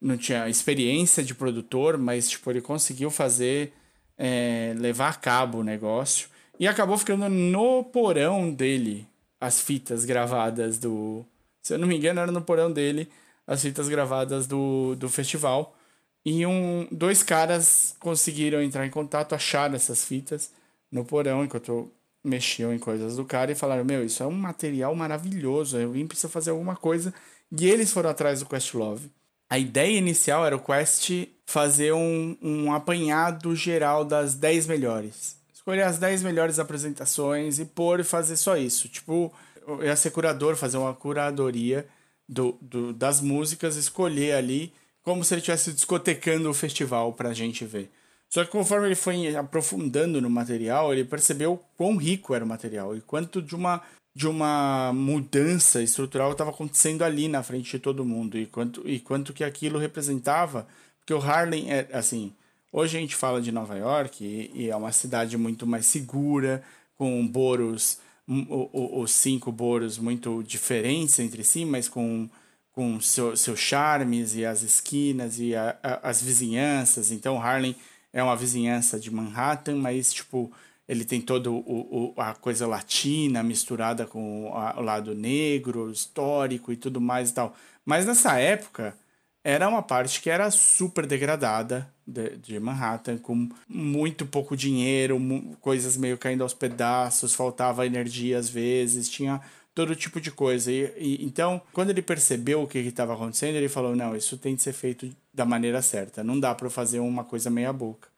Não 0.00 0.16
tinha 0.16 0.48
experiência 0.48 1.22
de 1.22 1.34
produtor, 1.34 1.96
mas, 1.96 2.28
tipo, 2.28 2.50
ele 2.50 2.60
conseguiu 2.60 3.10
fazer. 3.10 3.72
é, 4.18 4.74
levar 4.78 5.10
a 5.10 5.14
cabo 5.14 5.58
o 5.58 5.64
negócio. 5.64 6.28
E 6.58 6.66
acabou 6.68 6.98
ficando 6.98 7.28
no 7.28 7.84
porão 7.84 8.52
dele 8.52 9.06
as 9.40 9.60
fitas 9.60 10.04
gravadas 10.04 10.78
do. 10.78 11.24
Se 11.62 11.74
eu 11.74 11.78
não 11.78 11.88
me 11.88 11.96
engano, 11.96 12.20
era 12.20 12.30
no 12.32 12.42
porão 12.42 12.70
dele 12.72 13.08
as 13.46 13.62
fitas 13.62 13.88
gravadas 13.88 14.46
do, 14.46 14.94
do 14.96 15.08
festival. 15.08 15.76
E 16.24 16.46
um, 16.46 16.86
dois 16.90 17.22
caras 17.22 17.96
conseguiram 17.98 18.62
entrar 18.62 18.86
em 18.86 18.90
contato, 18.90 19.34
acharam 19.34 19.74
essas 19.74 20.04
fitas 20.04 20.50
no 20.90 21.04
porão 21.04 21.44
enquanto 21.44 21.90
mexiam 22.22 22.72
em 22.72 22.78
coisas 22.78 23.16
do 23.16 23.24
cara 23.24 23.50
e 23.50 23.56
falaram: 23.56 23.84
Meu, 23.84 24.04
isso 24.04 24.22
é 24.22 24.26
um 24.26 24.32
material 24.32 24.94
maravilhoso, 24.94 25.80
alguém 25.80 26.06
precisa 26.06 26.28
fazer 26.28 26.50
alguma 26.50 26.76
coisa. 26.76 27.12
E 27.50 27.68
eles 27.68 27.92
foram 27.92 28.10
atrás 28.10 28.40
do 28.40 28.46
Questlove. 28.46 29.10
A 29.50 29.58
ideia 29.58 29.98
inicial 29.98 30.46
era 30.46 30.56
o 30.56 30.60
Quest 30.60 31.10
fazer 31.44 31.92
um, 31.92 32.36
um 32.40 32.72
apanhado 32.72 33.54
geral 33.54 34.04
das 34.04 34.34
10 34.34 34.66
melhores. 34.66 35.36
Escolher 35.52 35.82
as 35.82 35.98
10 35.98 36.22
melhores 36.22 36.58
apresentações 36.58 37.58
e 37.58 37.66
pôr 37.66 38.00
e 38.00 38.04
fazer 38.04 38.36
só 38.36 38.56
isso. 38.56 38.88
Tipo, 38.88 39.30
eu 39.66 39.84
ia 39.84 39.94
ser 39.94 40.10
curador, 40.10 40.56
fazer 40.56 40.78
uma 40.78 40.94
curadoria 40.94 41.86
do, 42.26 42.56
do, 42.62 42.92
das 42.94 43.20
músicas, 43.20 43.76
escolher 43.76 44.32
ali 44.32 44.72
como 45.02 45.24
se 45.24 45.34
ele 45.34 45.40
estivesse 45.40 45.72
discotecando 45.72 46.48
o 46.48 46.54
festival 46.54 47.12
pra 47.12 47.32
gente 47.32 47.64
ver. 47.64 47.90
Só 48.28 48.44
que 48.44 48.50
conforme 48.50 48.86
ele 48.86 48.94
foi 48.94 49.36
aprofundando 49.36 50.20
no 50.20 50.30
material, 50.30 50.92
ele 50.92 51.04
percebeu 51.04 51.62
quão 51.76 51.96
rico 51.96 52.34
era 52.34 52.44
o 52.44 52.48
material 52.48 52.96
e 52.96 53.00
quanto 53.02 53.42
de 53.42 53.54
uma, 53.54 53.82
de 54.14 54.26
uma 54.26 54.90
mudança 54.94 55.82
estrutural 55.82 56.32
estava 56.32 56.50
acontecendo 56.50 57.02
ali 57.02 57.28
na 57.28 57.42
frente 57.42 57.72
de 57.72 57.78
todo 57.78 58.06
mundo 58.06 58.38
e 58.38 58.46
quanto, 58.46 58.88
e 58.88 58.98
quanto 59.00 59.34
que 59.34 59.44
aquilo 59.44 59.78
representava. 59.78 60.66
Porque 60.98 61.12
o 61.12 61.20
Harlem 61.20 61.70
é 61.70 61.88
assim. 61.92 62.32
Hoje 62.72 62.96
a 62.96 63.00
gente 63.00 63.14
fala 63.14 63.42
de 63.42 63.52
Nova 63.52 63.76
York 63.76 64.24
e, 64.24 64.50
e 64.62 64.70
é 64.70 64.76
uma 64.76 64.92
cidade 64.92 65.36
muito 65.36 65.66
mais 65.66 65.84
segura, 65.84 66.62
com 66.96 67.26
boros, 67.26 67.98
os 68.26 69.10
cinco 69.10 69.52
boros 69.52 69.98
muito 69.98 70.42
diferentes 70.42 71.18
entre 71.18 71.44
si, 71.44 71.66
mas 71.66 71.86
com 71.86 72.30
com 72.72 73.00
seu, 73.00 73.36
seus 73.36 73.58
charmes 73.60 74.34
e 74.34 74.44
as 74.44 74.62
esquinas 74.62 75.38
e 75.38 75.54
a- 75.54 75.76
a- 75.82 76.08
as 76.08 76.22
vizinhanças. 76.22 77.10
Então, 77.10 77.40
Harlem 77.40 77.76
é 78.12 78.22
uma 78.22 78.36
vizinhança 78.36 78.98
de 78.98 79.10
Manhattan, 79.10 79.76
mas, 79.76 80.12
tipo, 80.12 80.50
ele 80.88 81.04
tem 81.04 81.20
todo 81.20 81.54
o, 81.54 82.14
o- 82.16 82.20
a 82.20 82.34
coisa 82.34 82.66
latina 82.66 83.42
misturada 83.42 84.06
com 84.06 84.50
a- 84.54 84.74
o 84.78 84.82
lado 84.82 85.14
negro, 85.14 85.90
histórico 85.90 86.72
e 86.72 86.76
tudo 86.76 87.00
mais 87.00 87.30
e 87.30 87.34
tal. 87.34 87.54
Mas 87.84 88.06
nessa 88.06 88.38
época, 88.38 88.96
era 89.44 89.68
uma 89.68 89.82
parte 89.82 90.20
que 90.20 90.30
era 90.30 90.50
super 90.50 91.04
degradada 91.06 91.88
de, 92.06 92.36
de 92.36 92.60
Manhattan, 92.60 93.18
com 93.18 93.48
muito 93.68 94.24
pouco 94.24 94.56
dinheiro, 94.56 95.18
coisas 95.60 95.96
meio 95.96 96.16
caindo 96.16 96.42
aos 96.42 96.54
pedaços, 96.54 97.34
faltava 97.34 97.84
energia 97.86 98.38
às 98.38 98.48
vezes, 98.48 99.08
tinha 99.08 99.40
todo 99.74 99.96
tipo 99.96 100.20
de 100.20 100.30
coisa. 100.30 100.70
E, 100.70 100.84
e- 100.98 101.24
então, 101.24 101.60
quando 101.72 101.90
ele 101.90 102.02
percebeu 102.02 102.62
o 102.62 102.66
que 102.68 102.78
estava 102.78 103.14
acontecendo, 103.14 103.56
ele 103.56 103.68
falou: 103.68 103.94
não, 103.96 104.16
isso 104.16 104.36
tem 104.38 104.56
que 104.56 104.62
ser 104.62 104.72
feito 104.72 105.10
da 105.32 105.44
maneira 105.44 105.80
certa, 105.82 106.22
não 106.24 106.38
dá 106.38 106.54
para 106.54 106.68
fazer 106.70 107.00
uma 107.00 107.24
coisa 107.24 107.50
meia 107.50 107.72
boca. 107.72 108.08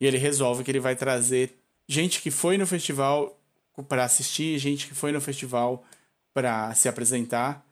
E 0.00 0.06
ele 0.06 0.16
resolve 0.18 0.64
que 0.64 0.70
ele 0.70 0.80
vai 0.80 0.96
trazer 0.96 1.54
gente 1.88 2.22
que 2.22 2.30
foi 2.30 2.56
no 2.56 2.66
festival 2.66 3.36
para 3.88 4.04
assistir, 4.04 4.58
gente 4.58 4.86
que 4.86 4.94
foi 4.94 5.12
no 5.12 5.20
festival 5.20 5.84
para 6.32 6.72
se 6.74 6.88
apresentar, 6.88 7.64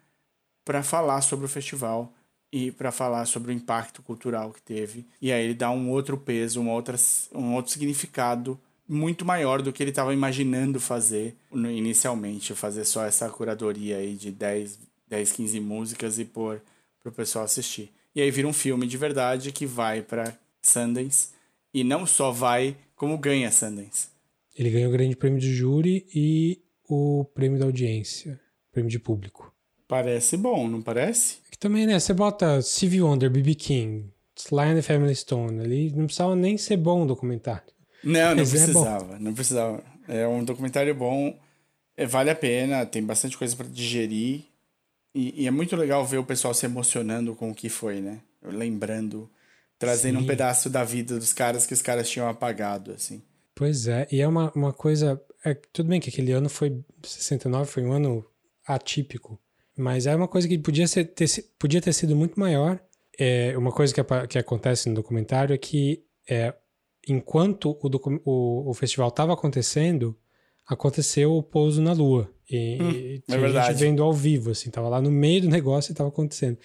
para 0.64 0.82
falar 0.82 1.20
sobre 1.20 1.46
o 1.46 1.48
festival 1.48 2.12
e 2.52 2.72
para 2.72 2.90
falar 2.90 3.26
sobre 3.26 3.52
o 3.52 3.54
impacto 3.54 4.02
cultural 4.02 4.52
que 4.52 4.60
teve. 4.62 5.06
E 5.20 5.30
aí 5.32 5.44
ele 5.44 5.54
dá 5.54 5.70
um 5.70 5.90
outro 5.90 6.16
peso, 6.16 6.60
uma 6.60 6.72
outra, 6.72 6.96
um 7.32 7.54
outro 7.54 7.70
significado 7.72 8.58
muito 8.88 9.24
maior 9.24 9.60
do 9.60 9.72
que 9.72 9.82
ele 9.82 9.90
estava 9.90 10.14
imaginando 10.14 10.80
fazer 10.80 11.36
inicialmente, 11.52 12.54
fazer 12.54 12.84
só 12.84 13.04
essa 13.04 13.28
curadoria 13.28 13.98
aí 13.98 14.14
de 14.14 14.30
10, 14.30 14.78
10 15.08 15.32
15 15.32 15.60
músicas 15.60 16.18
e 16.18 16.24
pôr 16.24 16.62
para 17.00 17.10
o 17.10 17.12
pessoal 17.12 17.44
assistir. 17.44 17.92
E 18.14 18.22
aí 18.22 18.30
vira 18.30 18.48
um 18.48 18.52
filme 18.52 18.86
de 18.86 18.96
verdade 18.96 19.52
que 19.52 19.66
vai 19.66 20.00
para 20.00 20.36
Sundance 20.62 21.28
e 21.72 21.84
não 21.84 22.06
só 22.06 22.30
vai, 22.30 22.76
como 22.96 23.18
ganha 23.18 23.52
Sundance. 23.52 24.08
Ele 24.56 24.70
ganhou 24.70 24.88
o 24.88 24.92
grande 24.92 25.14
prêmio 25.14 25.38
de 25.38 25.54
júri 25.54 26.06
e 26.14 26.60
o 26.88 27.24
prêmio 27.34 27.58
da 27.58 27.66
audiência, 27.66 28.40
prêmio 28.72 28.90
de 28.90 28.98
público. 28.98 29.54
Parece 29.86 30.36
bom, 30.36 30.66
não 30.66 30.82
parece? 30.82 31.36
Que 31.50 31.58
também, 31.58 31.86
né? 31.86 31.98
Você 31.98 32.12
bota 32.12 32.60
Stevie 32.60 33.02
Wonder, 33.02 33.30
B.B. 33.30 33.54
King, 33.54 34.10
Sly 34.36 34.60
and 34.60 34.74
the 34.76 34.82
Family 34.82 35.14
Stone 35.14 35.60
ali, 35.60 35.90
não 35.92 36.06
precisava 36.06 36.34
nem 36.34 36.58
ser 36.58 36.76
bom 36.76 37.04
o 37.04 37.06
documentário. 37.06 37.77
Não, 38.02 38.30
não 38.30 38.36
Mas 38.36 38.54
é 38.54 38.58
precisava, 38.58 39.18
não 39.18 39.34
precisava. 39.34 39.82
É 40.06 40.26
um 40.26 40.44
documentário 40.44 40.94
bom, 40.94 41.38
é, 41.96 42.06
vale 42.06 42.30
a 42.30 42.34
pena, 42.34 42.86
tem 42.86 43.02
bastante 43.02 43.36
coisa 43.36 43.54
para 43.56 43.66
digerir. 43.66 44.44
E, 45.14 45.42
e 45.42 45.46
é 45.46 45.50
muito 45.50 45.74
legal 45.76 46.06
ver 46.06 46.18
o 46.18 46.24
pessoal 46.24 46.54
se 46.54 46.64
emocionando 46.64 47.34
com 47.34 47.50
o 47.50 47.54
que 47.54 47.68
foi, 47.68 48.00
né? 48.00 48.20
Lembrando, 48.42 49.28
trazendo 49.78 50.18
Sim. 50.18 50.24
um 50.24 50.26
pedaço 50.26 50.70
da 50.70 50.84
vida 50.84 51.18
dos 51.18 51.32
caras 51.32 51.66
que 51.66 51.74
os 51.74 51.82
caras 51.82 52.08
tinham 52.08 52.28
apagado, 52.28 52.92
assim. 52.92 53.22
Pois 53.54 53.88
é, 53.88 54.06
e 54.12 54.20
é 54.20 54.28
uma, 54.28 54.52
uma 54.54 54.72
coisa. 54.72 55.20
É, 55.44 55.54
tudo 55.72 55.88
bem 55.88 56.00
que 56.00 56.08
aquele 56.08 56.32
ano 56.32 56.48
foi. 56.48 56.80
69 57.02 57.70
foi 57.70 57.82
um 57.82 57.92
ano 57.92 58.24
atípico. 58.66 59.38
Mas 59.76 60.06
é 60.06 60.14
uma 60.14 60.28
coisa 60.28 60.48
que 60.48 60.58
podia, 60.58 60.88
ser, 60.88 61.04
ter, 61.04 61.28
podia 61.58 61.80
ter 61.80 61.92
sido 61.92 62.14
muito 62.14 62.38
maior. 62.38 62.80
É, 63.18 63.56
uma 63.56 63.72
coisa 63.72 63.94
que, 63.94 64.00
que 64.28 64.38
acontece 64.38 64.88
no 64.88 64.94
documentário 64.94 65.54
é 65.54 65.58
que 65.58 66.04
é, 66.28 66.52
enquanto 67.08 67.70
o, 67.82 68.20
o, 68.24 68.70
o 68.70 68.74
festival 68.74 69.08
estava 69.08 69.32
acontecendo, 69.32 70.16
aconteceu 70.66 71.32
o 71.34 71.42
pouso 71.42 71.80
na 71.80 71.92
Lua. 71.92 72.30
E, 72.50 72.78
Hum, 72.80 72.90
e 72.90 73.14
é 73.16 73.18
tinha 73.26 73.38
verdade. 73.40 73.72
gente 73.72 73.80
vendo 73.80 74.02
ao 74.02 74.12
vivo, 74.12 74.50
assim, 74.50 74.70
tava 74.70 74.88
lá 74.88 75.00
no 75.02 75.10
meio 75.10 75.42
do 75.42 75.48
negócio 75.48 75.92
e 75.92 75.94
tava 75.94 76.08
acontecendo. 76.08 76.58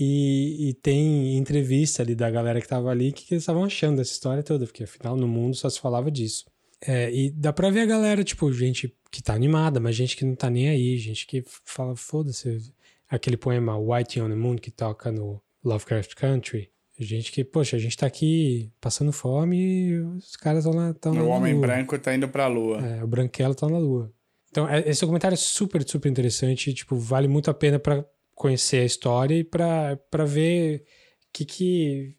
E, 0.00 0.68
e 0.68 0.74
tem 0.74 1.36
entrevista 1.36 2.02
ali 2.02 2.14
da 2.14 2.30
galera 2.30 2.60
que 2.60 2.68
tava 2.68 2.88
ali, 2.90 3.12
que, 3.12 3.24
que 3.26 3.34
eles 3.34 3.42
estavam 3.42 3.64
achando 3.64 3.96
dessa 3.96 4.12
história 4.12 4.42
toda, 4.42 4.64
porque 4.64 4.84
afinal 4.84 5.16
no 5.16 5.26
mundo 5.26 5.56
só 5.56 5.68
se 5.68 5.80
falava 5.80 6.10
disso. 6.10 6.44
É, 6.80 7.12
e 7.12 7.30
dá 7.30 7.52
pra 7.52 7.70
ver 7.70 7.80
a 7.80 7.86
galera, 7.86 8.22
tipo, 8.22 8.52
gente 8.52 8.94
que 9.10 9.20
tá 9.22 9.34
animada, 9.34 9.80
mas 9.80 9.96
gente 9.96 10.16
que 10.16 10.24
não 10.24 10.36
tá 10.36 10.48
nem 10.48 10.68
aí, 10.68 10.96
gente 10.98 11.26
que 11.26 11.42
fala, 11.64 11.96
foda-se, 11.96 12.72
aquele 13.08 13.36
poema 13.36 13.76
White 13.76 14.20
on 14.20 14.28
the 14.28 14.36
Moon 14.36 14.56
que 14.56 14.70
toca 14.70 15.10
no 15.10 15.42
Lovecraft 15.64 16.14
Country. 16.14 16.70
Gente 16.98 17.30
que, 17.30 17.44
poxa, 17.44 17.76
a 17.76 17.78
gente 17.78 17.96
tá 17.96 18.06
aqui 18.06 18.72
passando 18.80 19.12
fome 19.12 19.56
e 19.56 19.98
os 20.00 20.34
caras 20.36 20.64
estão 20.64 20.76
lá. 20.76 20.92
Tão 20.94 21.14
lá 21.14 21.22
o 21.22 21.28
na 21.28 21.34
homem 21.36 21.60
branco 21.60 21.96
tá 21.98 22.12
indo 22.14 22.28
pra 22.28 22.48
lua. 22.48 22.78
É, 22.84 23.04
o 23.04 23.06
branquelo 23.06 23.54
tá 23.54 23.68
na 23.68 23.78
lua. 23.78 24.12
Então, 24.50 24.68
é- 24.68 24.80
esse 24.88 25.00
documentário 25.02 25.34
é 25.34 25.36
super, 25.36 25.86
super 25.88 26.08
interessante. 26.08 26.74
Tipo, 26.74 26.96
vale 26.96 27.28
muito 27.28 27.50
a 27.50 27.54
pena 27.54 27.78
pra 27.78 28.04
conhecer 28.34 28.78
a 28.78 28.84
história 28.84 29.34
e 29.36 29.44
pra 29.44 29.96
pra 30.10 30.24
ver 30.24 30.84
que 31.32 31.44
que. 31.44 32.16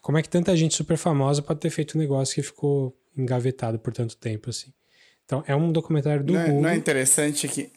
Como 0.00 0.16
é 0.18 0.22
que 0.22 0.28
tanta 0.28 0.54
gente 0.56 0.74
super 0.74 0.96
famosa 0.96 1.42
pode 1.42 1.60
ter 1.60 1.70
feito 1.70 1.96
um 1.96 2.00
negócio 2.00 2.34
que 2.34 2.42
ficou 2.42 2.96
engavetado 3.16 3.78
por 3.78 3.92
tanto 3.92 4.16
tempo, 4.16 4.50
assim. 4.50 4.72
Então, 5.24 5.42
é 5.46 5.56
um 5.56 5.72
documentário 5.72 6.22
do 6.22 6.34
não, 6.34 6.40
é, 6.40 6.46
Google. 6.46 6.62
não 6.62 6.68
é 6.68 6.76
interessante 6.76 7.48
que. 7.48 7.72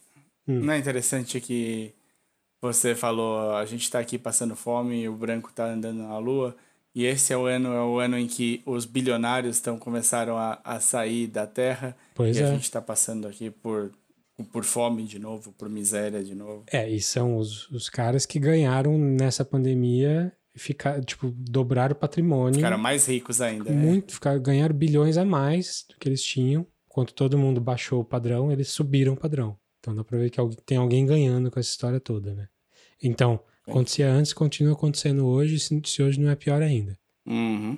Hum. 0.47 0.59
Não 0.59 0.73
é 0.73 0.77
interessante 0.77 1.39
que 1.41 1.95
você 2.61 2.95
falou, 2.95 3.55
a 3.55 3.65
gente 3.65 3.89
tá 3.89 3.99
aqui 3.99 4.17
passando 4.17 4.55
fome 4.55 5.01
e 5.01 5.09
o 5.09 5.15
branco 5.15 5.51
tá 5.53 5.65
andando 5.65 5.99
na 5.99 6.17
lua. 6.17 6.55
E 6.95 7.05
esse 7.05 7.31
é 7.31 7.37
o 7.37 7.45
ano, 7.45 7.73
é 7.73 7.83
o 7.83 7.99
ano 7.99 8.17
em 8.17 8.25
que 8.25 8.63
os 8.65 8.83
bilionários 8.83 9.57
estão 9.57 9.77
começaram 9.77 10.35
a, 10.35 10.59
a 10.63 10.79
sair 10.79 11.27
da 11.27 11.45
Terra. 11.45 11.95
Pois 12.15 12.35
e 12.35 12.41
é. 12.41 12.45
a 12.45 12.51
gente 12.51 12.71
tá 12.71 12.81
passando 12.81 13.27
aqui 13.27 13.51
por, 13.51 13.91
por 14.51 14.63
fome 14.63 15.03
de 15.03 15.19
novo, 15.19 15.51
por 15.53 15.69
miséria 15.69 16.23
de 16.23 16.33
novo. 16.33 16.63
É, 16.71 16.89
e 16.89 16.99
são 16.99 17.37
os, 17.37 17.69
os 17.69 17.87
caras 17.87 18.25
que 18.25 18.39
ganharam 18.39 18.97
nessa 18.97 19.45
pandemia, 19.45 20.33
ficar, 20.55 20.99
tipo, 21.05 21.29
dobraram 21.29 21.93
o 21.93 21.99
patrimônio. 21.99 22.55
Ficaram 22.55 22.79
mais 22.79 23.05
ricos 23.05 23.41
ainda. 23.41 23.69
é. 23.69 23.73
muito, 23.73 24.13
ficaram, 24.13 24.41
ganharam 24.41 24.75
bilhões 24.75 25.17
a 25.17 25.25
mais 25.25 25.85
do 25.87 25.97
que 25.97 26.09
eles 26.09 26.23
tinham. 26.23 26.65
Enquanto 26.89 27.13
todo 27.13 27.37
mundo 27.37 27.61
baixou 27.61 28.01
o 28.01 28.05
padrão, 28.05 28.51
eles 28.51 28.69
subiram 28.69 29.13
o 29.13 29.17
padrão. 29.17 29.55
Então 29.87 29.95
dá 29.95 30.03
pra 30.03 30.17
ver 30.17 30.29
que 30.29 30.41
tem 30.65 30.77
alguém 30.77 31.05
ganhando 31.05 31.49
com 31.49 31.57
essa 31.61 31.69
história 31.69 31.97
toda, 31.97 32.33
né? 32.33 32.49
Então, 33.01 33.39
acontecia 33.65 34.11
antes, 34.11 34.33
continua 34.33 34.73
acontecendo 34.73 35.25
hoje, 35.25 35.57
se, 35.57 35.81
se 35.85 36.03
hoje 36.03 36.19
não 36.19 36.29
é 36.29 36.35
pior 36.35 36.61
ainda. 36.61 36.99
Uhum. 37.25 37.77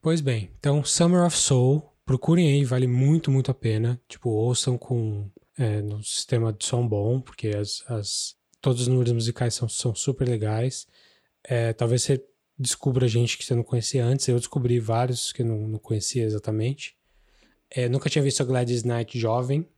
Pois 0.00 0.22
bem, 0.22 0.50
então 0.58 0.82
Summer 0.82 1.22
of 1.26 1.36
Soul, 1.36 1.86
procurem 2.06 2.50
aí, 2.50 2.64
vale 2.64 2.86
muito, 2.86 3.30
muito 3.30 3.50
a 3.50 3.54
pena. 3.54 4.00
Tipo, 4.08 4.30
ouçam 4.30 4.78
com 4.78 5.30
é, 5.58 5.82
no 5.82 6.02
sistema 6.02 6.50
de 6.50 6.64
som 6.64 6.88
bom, 6.88 7.20
porque 7.20 7.48
as, 7.48 7.84
as, 7.90 8.34
todos 8.62 8.80
os 8.80 8.88
números 8.88 9.12
musicais 9.12 9.52
são, 9.52 9.68
são 9.68 9.94
super 9.94 10.26
legais. 10.26 10.86
É, 11.44 11.74
talvez 11.74 12.04
você 12.04 12.24
descubra 12.58 13.06
gente 13.06 13.36
que 13.36 13.44
você 13.44 13.54
não 13.54 13.62
conhecia 13.62 14.02
antes. 14.02 14.26
Eu 14.28 14.38
descobri 14.38 14.80
vários 14.80 15.30
que 15.30 15.42
eu 15.42 15.46
não, 15.46 15.68
não 15.68 15.78
conhecia 15.78 16.24
exatamente. 16.24 16.96
É, 17.68 17.86
nunca 17.86 18.08
tinha 18.08 18.24
visto 18.24 18.40
a 18.40 18.46
Gladys 18.46 18.82
Knight 18.82 19.18
jovem. 19.18 19.68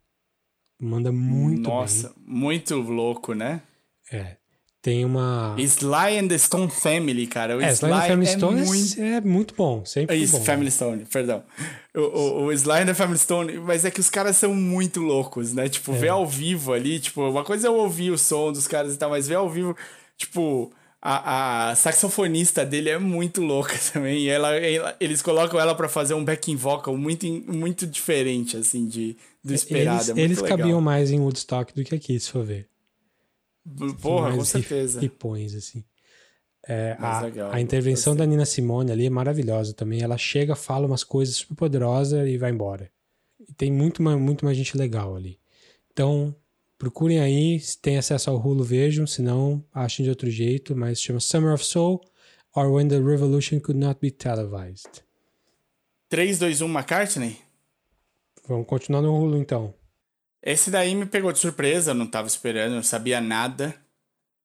Manda 0.81 1.13
muito 1.13 1.63
Nossa, 1.69 2.13
muito 2.27 2.77
louco, 2.77 3.33
né? 3.35 3.63
bem. 4.11 4.21
É. 4.21 4.37
Tem 4.83 5.03
uma. 5.03 5.57
Sly 5.59 6.19
and 6.19 6.29
the 6.29 6.37
Stone 6.37 6.71
Family, 6.71 7.27
cara. 7.27 7.57
O 7.57 7.61
É, 7.63 7.73
Sly 7.73 7.91
and 7.91 8.01
the 8.01 8.07
Family 8.09 8.29
é 8.29 8.33
Stone 8.37 8.61
é- 8.61 8.65
muito... 8.67 9.01
é 9.01 9.21
muito 9.23 9.55
bom. 9.55 9.83
Sempre 9.87 10.15
Isso, 10.17 10.39
bom. 10.39 10.45
Family 10.45 10.71
Stone, 10.71 11.07
perdão. 11.11 11.43
O, 11.97 12.01
o, 12.01 12.45
o 12.47 12.53
Sly 12.53 12.81
and 12.83 12.87
the 12.87 12.93
Family 12.95 13.19
Stone, 13.19 13.59
mas 13.61 13.87
é 13.87 13.91
que 13.91 14.01
os 14.01 14.11
caras 14.11 14.37
são 14.37 14.55
muito 14.55 15.01
loucos, 15.01 15.55
né? 15.55 15.71
Tipo, 15.71 15.93
É. 15.93 15.97
ver 15.97 16.09
ao 16.09 16.27
vivo 16.27 16.75
ali, 16.75 17.01
tipo, 17.01 17.23
uma 17.27 17.43
coisa 17.43 17.67
é 17.67 17.71
eu 17.71 17.77
ouvir 17.77 18.11
o 18.11 18.19
som 18.19 18.53
dos 18.53 18.69
caras 18.69 18.95
e 18.95 18.99
tal, 18.99 19.09
mas 19.09 19.27
ver 19.27 19.37
ao 19.37 19.49
vivo, 19.49 19.75
tipo, 20.19 20.71
a, 21.05 21.71
a 21.71 21.75
saxofonista 21.75 22.65
dele 22.65 22.89
é 22.89 22.99
muito 22.99 23.43
louca 23.43 23.75
também. 23.93 24.23
E 24.25 24.29
ela, 24.29 24.55
ela- 24.57 24.97
eles 24.99 25.21
colocam 25.21 25.61
ela 25.61 25.75
pra 25.75 25.89
fazer 25.89 26.15
um 26.15 26.25
backing 26.25 26.57
vocal 26.57 26.97
muito, 26.97 27.27
muito 27.27 27.87
diferente, 27.87 28.57
assim, 28.57 28.89
de, 28.89 29.17
do 29.43 29.53
esperado. 29.53 29.97
Eles, 30.03 30.19
é 30.19 30.21
eles 30.23 30.43
cabiam 30.43 30.81
mais 30.81 31.11
em 31.11 31.21
Woodstock 31.21 31.75
do 31.75 31.85
que 31.85 31.95
aqui, 31.95 32.19
se 32.19 32.31
for 32.31 32.45
ver. 32.45 32.69
Porra, 34.01 34.29
mais 34.29 34.37
com 34.39 34.45
certeza. 34.45 35.01
Ripões, 35.01 35.55
assim. 35.55 35.85
É, 36.67 36.97
a, 36.99 37.21
legal, 37.21 37.53
a 37.53 37.61
intervenção 37.61 38.17
da 38.17 38.25
Nina 38.25 38.47
Simone 38.47 38.91
ali 38.91 39.05
é 39.07 39.11
maravilhosa 39.11 39.75
também. 39.75 40.01
Ela 40.03 40.17
chega, 40.17 40.57
fala 40.57 40.87
umas 40.87 41.05
coisas 41.05 41.37
super 41.37 41.55
poderosas 41.55 42.27
e 42.27 42.39
vai 42.39 42.51
embora. 42.51 42.91
E 43.47 43.53
tem 43.53 43.71
muito 43.71 44.03
muito 44.03 44.45
mais 44.45 44.57
gente 44.57 44.77
legal 44.77 45.15
ali. 45.15 45.39
Então, 45.93 46.35
procurem 46.85 47.21
aí. 47.21 47.59
Se 47.59 47.79
tem 47.79 47.97
acesso 47.97 48.29
ao 48.29 48.37
Hulu, 48.37 48.63
vejam. 48.63 49.07
Se 49.07 49.23
não, 49.23 49.65
achem 49.73 50.05
de 50.05 50.11
outro 50.11 50.31
jeito. 50.31 50.77
Mas 50.77 51.01
chama 51.01 51.19
Summer 51.19 51.55
of 51.55 51.65
Soul 51.65 52.01
or 52.55 52.71
When 52.71 52.89
the 52.89 52.99
Revolution 52.99 53.59
Could 53.59 53.79
Not 53.81 53.99
Be 54.01 54.11
Televised. 54.11 55.03
3, 56.11 56.39
2, 56.39 56.61
1, 56.61 56.69
McCartney? 56.69 57.39
Vamos 58.47 58.67
continuar 58.67 59.01
no 59.01 59.17
Hulu, 59.19 59.39
então. 59.39 59.75
Esse 60.43 60.71
daí 60.71 60.95
me 60.95 61.07
pegou 61.07 61.33
de 61.33 61.39
surpresa, 61.39 61.93
eu 61.93 61.95
não 61.95 62.07
tava 62.07 62.29
esperando, 62.29 62.75
não 62.75 62.83
sabia 62.83 63.21
nada. 63.21 63.75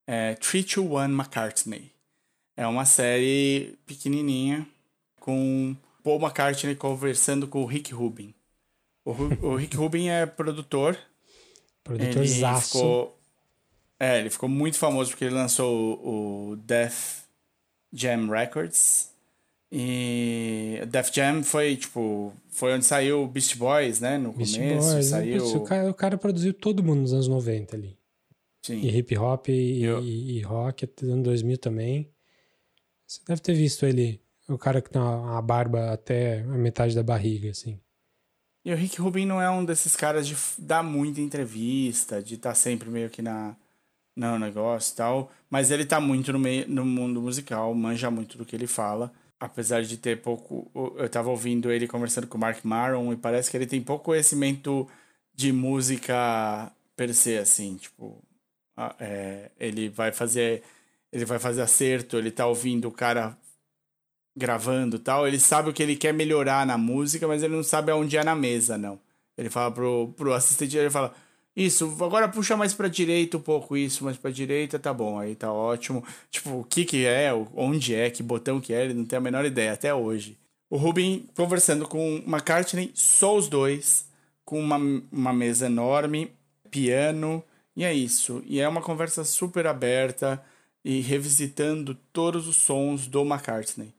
É 0.08 0.36
321 0.36 1.04
McCartney. 1.04 1.92
É 2.56 2.66
uma 2.66 2.86
série 2.86 3.78
pequenininha 3.86 4.66
com 5.20 5.76
Paul 6.02 6.22
McCartney 6.22 6.76
conversando 6.76 7.48
com 7.48 7.62
o 7.62 7.66
Rick 7.66 7.94
Rubin. 7.94 8.34
O, 9.04 9.12
o 9.48 9.56
Rick 9.56 9.76
Rubin 9.76 10.08
é 10.08 10.26
produtor. 10.26 10.98
Produtor 11.90 12.24
ele 12.24 12.28
zaço. 12.28 12.78
ficou, 12.78 13.20
é, 14.00 14.20
ele 14.20 14.30
ficou 14.30 14.48
muito 14.48 14.78
famoso 14.78 15.10
porque 15.10 15.26
ele 15.26 15.36
lançou 15.36 15.96
o, 16.04 16.56
Death 16.58 17.24
Jam 17.92 18.30
Records. 18.30 19.10
E 19.72 20.82
Def 20.88 21.14
Jam 21.14 21.44
foi, 21.44 21.76
tipo, 21.76 22.34
foi 22.50 22.74
onde 22.74 22.86
saiu 22.86 23.24
o 23.24 23.28
Beast 23.28 23.56
Boys, 23.56 24.00
né? 24.00 24.18
No 24.18 24.32
Beast 24.32 24.56
começo, 24.56 24.92
Boys, 24.94 25.06
saiu... 25.06 25.38
putz, 25.38 25.56
o, 25.56 25.62
cara, 25.62 25.90
o 25.90 25.94
cara 25.94 26.18
produziu 26.18 26.54
todo 26.54 26.84
mundo 26.84 27.02
nos 27.02 27.14
anos 27.14 27.28
90 27.28 27.76
ali. 27.76 27.98
Sim. 28.64 28.80
E 28.82 28.98
hip 28.98 29.18
hop 29.18 29.50
e, 29.50 29.86
e, 29.86 30.38
e 30.38 30.42
rock 30.42 30.86
até 30.86 31.06
anos 31.06 31.24
2000 31.24 31.58
também. 31.58 32.10
Você 33.06 33.22
deve 33.28 33.42
ter 33.42 33.54
visto 33.54 33.86
ele, 33.86 34.22
o 34.48 34.58
cara 34.58 34.82
que 34.82 34.90
tem 34.90 35.02
uma 35.02 35.42
barba 35.42 35.92
até 35.92 36.42
a 36.42 36.58
metade 36.58 36.96
da 36.96 37.04
barriga, 37.04 37.52
assim. 37.52 37.80
E 38.64 38.74
o 38.74 38.76
Rick 38.76 39.00
Rubin 39.00 39.26
não 39.26 39.42
é 39.42 39.50
um 39.50 39.64
desses 39.64 39.96
caras 39.96 40.28
de 40.28 40.36
dar 40.58 40.84
muita 40.84 41.22
entrevista, 41.22 42.22
de 42.22 42.36
estar 42.36 42.56
sempre 42.56 42.90
meio 42.90 43.10
que 43.10 43.22
na 43.22 43.56
no 44.16 44.38
negócio 44.38 44.94
e 44.94 44.96
tal, 44.98 45.32
mas 45.50 45.72
ele 45.72 45.86
tá 45.86 46.00
muito 46.00 46.34
no 46.34 46.40
meio 46.40 46.68
no 46.68 46.86
mundo 46.86 47.22
musical, 47.22 47.74
manja 47.74 48.12
muito 48.12 48.38
do 48.38 48.46
que 48.46 48.54
ele 48.54 48.68
fala, 48.68 49.14
apesar 49.40 49.82
de 49.84 49.96
ter 49.98 50.22
pouco, 50.22 50.70
eu 50.98 51.08
tava 51.08 51.30
ouvindo 51.30 51.72
ele 51.72 51.88
conversando 51.88 52.28
com 52.28 52.38
o 52.38 52.42
Mark 52.42 52.64
Maron 52.66 53.14
e 53.14 53.16
parece 53.16 53.50
que 53.50 53.56
ele 53.56 53.66
tem 53.66 53.82
pouco 53.82 54.06
conhecimento 54.06 54.88
de 55.34 55.54
música 55.54 56.70
per 56.98 57.14
se 57.14 57.38
assim, 57.38 57.78
tipo, 57.78 58.22
é, 59.00 59.52
ele 59.58 59.88
vai 59.90 60.12
fazer 60.12 60.64
ele 61.12 61.26
vai 61.26 61.40
fazer 61.40 61.62
acerto, 61.62 62.18
ele 62.18 62.30
tá 62.32 62.46
ouvindo 62.46 62.88
o 62.88 62.92
cara 62.92 63.38
gravando 64.36 65.00
tal, 65.00 65.28
ele 65.28 65.40
sabe 65.40 65.70
o 65.70 65.74
que 65.74 65.84
ele 65.84 65.96
quer 65.96 66.14
melhorar 66.14 66.66
na 66.66 66.78
música, 66.78 67.28
mas 67.28 67.44
ele 67.44 67.56
não 67.56 67.64
sabe 67.64 67.92
aonde 67.92 68.18
é 68.18 68.24
na 68.24 68.36
mesa, 68.36 68.78
não. 68.78 69.00
Ele 69.38 69.50
fala 69.50 69.72
pro, 69.72 70.14
pro 70.18 70.34
assistente, 70.34 70.78
ele 70.78 70.90
fala, 70.90 71.14
isso, 71.56 71.86
agora 72.02 72.30
puxa 72.30 72.56
mais 72.56 72.74
pra 72.74 72.88
direita 72.88 73.38
um 73.38 73.42
pouco, 73.42 73.76
isso, 73.76 74.04
mais 74.04 74.18
pra 74.18 74.32
direita, 74.32 74.80
tá 74.80 74.94
bom, 74.94 75.20
aí 75.20 75.36
tá 75.36 75.52
ótimo. 75.52 76.04
Tipo, 76.32 76.60
o 76.60 76.64
que 76.64 76.86
que 76.86 77.06
é, 77.06 77.32
onde 77.56 77.94
é, 77.94 78.10
que 78.10 78.24
botão 78.24 78.62
que 78.62 78.74
é, 78.74 78.86
ele 78.86 78.94
não 78.94 79.06
tem 79.06 79.18
a 79.18 79.22
menor 79.22 79.46
ideia, 79.46 79.74
até 79.74 79.94
hoje. 79.94 80.38
o 80.70 80.78
Rubin 80.78 81.28
conversando 81.36 81.88
com 81.88 82.24
McCartney, 82.26 82.92
só 82.94 83.36
os 83.36 83.48
dois, 83.50 84.08
com 84.46 84.60
uma, 84.60 84.78
uma 85.12 85.34
mesa 85.34 85.66
enorme, 85.66 86.32
piano, 86.72 87.44
e 87.76 87.84
é 87.84 87.94
isso. 87.94 88.44
E 88.46 88.60
é 88.60 88.68
uma 88.68 88.82
conversa 88.82 89.24
super 89.24 89.68
aberta 89.68 90.42
e 90.84 91.02
revisitando 91.02 91.96
todos 92.14 92.48
os 92.48 92.56
sons 92.56 93.08
do 93.08 93.22
McCartney, 93.22 93.94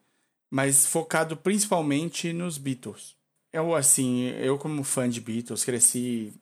mas 0.51 0.85
focado 0.85 1.37
principalmente 1.37 2.33
nos 2.33 2.59
Beatles. 2.59 3.15
Eu, 3.53 3.75
assim, 3.75 4.29
eu 4.41 4.59
como 4.59 4.83
fã 4.85 5.09
de 5.09 5.21
Beatles, 5.21 5.65
cresci 5.65 6.33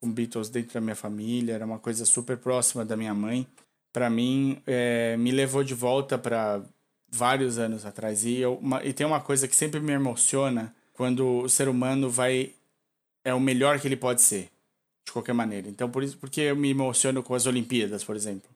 com 0.00 0.10
Beatles 0.10 0.48
dentro 0.48 0.74
da 0.74 0.80
minha 0.80 0.94
família, 0.94 1.54
era 1.54 1.64
uma 1.64 1.78
coisa 1.78 2.04
super 2.04 2.36
próxima 2.36 2.84
da 2.84 2.96
minha 2.96 3.14
mãe. 3.14 3.46
Para 3.92 4.08
mim, 4.08 4.60
é, 4.66 5.16
me 5.16 5.30
levou 5.30 5.64
de 5.64 5.74
volta 5.74 6.18
para 6.18 6.62
vários 7.10 7.58
anos 7.58 7.84
atrás. 7.84 8.24
E, 8.24 8.36
eu, 8.38 8.54
uma, 8.54 8.84
e 8.84 8.92
tem 8.92 9.06
uma 9.06 9.20
coisa 9.20 9.48
que 9.48 9.56
sempre 9.56 9.80
me 9.80 9.92
emociona 9.92 10.74
quando 10.92 11.42
o 11.42 11.48
ser 11.48 11.68
humano 11.68 12.10
vai. 12.10 12.52
é 13.24 13.32
o 13.34 13.40
melhor 13.40 13.80
que 13.80 13.88
ele 13.88 13.96
pode 13.96 14.22
ser, 14.22 14.50
de 15.06 15.12
qualquer 15.12 15.32
maneira. 15.32 15.68
Então, 15.68 15.90
por 15.90 16.02
isso, 16.02 16.16
porque 16.18 16.42
eu 16.42 16.56
me 16.56 16.70
emociono 16.70 17.22
com 17.22 17.34
as 17.34 17.46
Olimpíadas, 17.46 18.04
por 18.04 18.14
exemplo. 18.14 18.48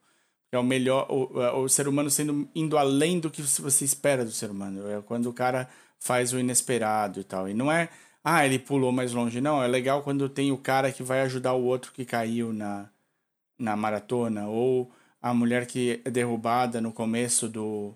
É 0.52 0.58
o 0.58 0.62
melhor. 0.62 1.06
O, 1.10 1.62
o 1.62 1.68
ser 1.68 1.88
humano 1.88 2.10
sendo 2.10 2.48
indo 2.54 2.76
além 2.78 3.18
do 3.18 3.30
que 3.30 3.42
você 3.42 3.84
espera 3.84 4.24
do 4.24 4.30
ser 4.30 4.50
humano. 4.50 4.88
É 4.88 5.00
quando 5.02 5.28
o 5.28 5.32
cara 5.32 5.68
faz 5.98 6.32
o 6.32 6.38
inesperado 6.38 7.20
e 7.20 7.24
tal. 7.24 7.48
E 7.48 7.54
não 7.54 7.72
é 7.72 7.88
ah, 8.24 8.46
ele 8.46 8.58
pulou 8.58 8.92
mais 8.92 9.12
longe. 9.12 9.40
Não, 9.40 9.62
é 9.62 9.66
legal 9.66 10.02
quando 10.02 10.28
tem 10.28 10.52
o 10.52 10.58
cara 10.58 10.92
que 10.92 11.02
vai 11.02 11.20
ajudar 11.22 11.54
o 11.54 11.64
outro 11.64 11.92
que 11.92 12.04
caiu 12.04 12.52
na, 12.52 12.88
na 13.58 13.76
maratona, 13.76 14.48
ou 14.48 14.92
a 15.20 15.34
mulher 15.34 15.66
que 15.66 16.00
é 16.04 16.10
derrubada 16.10 16.80
no 16.80 16.92
começo 16.92 17.48
do, 17.48 17.94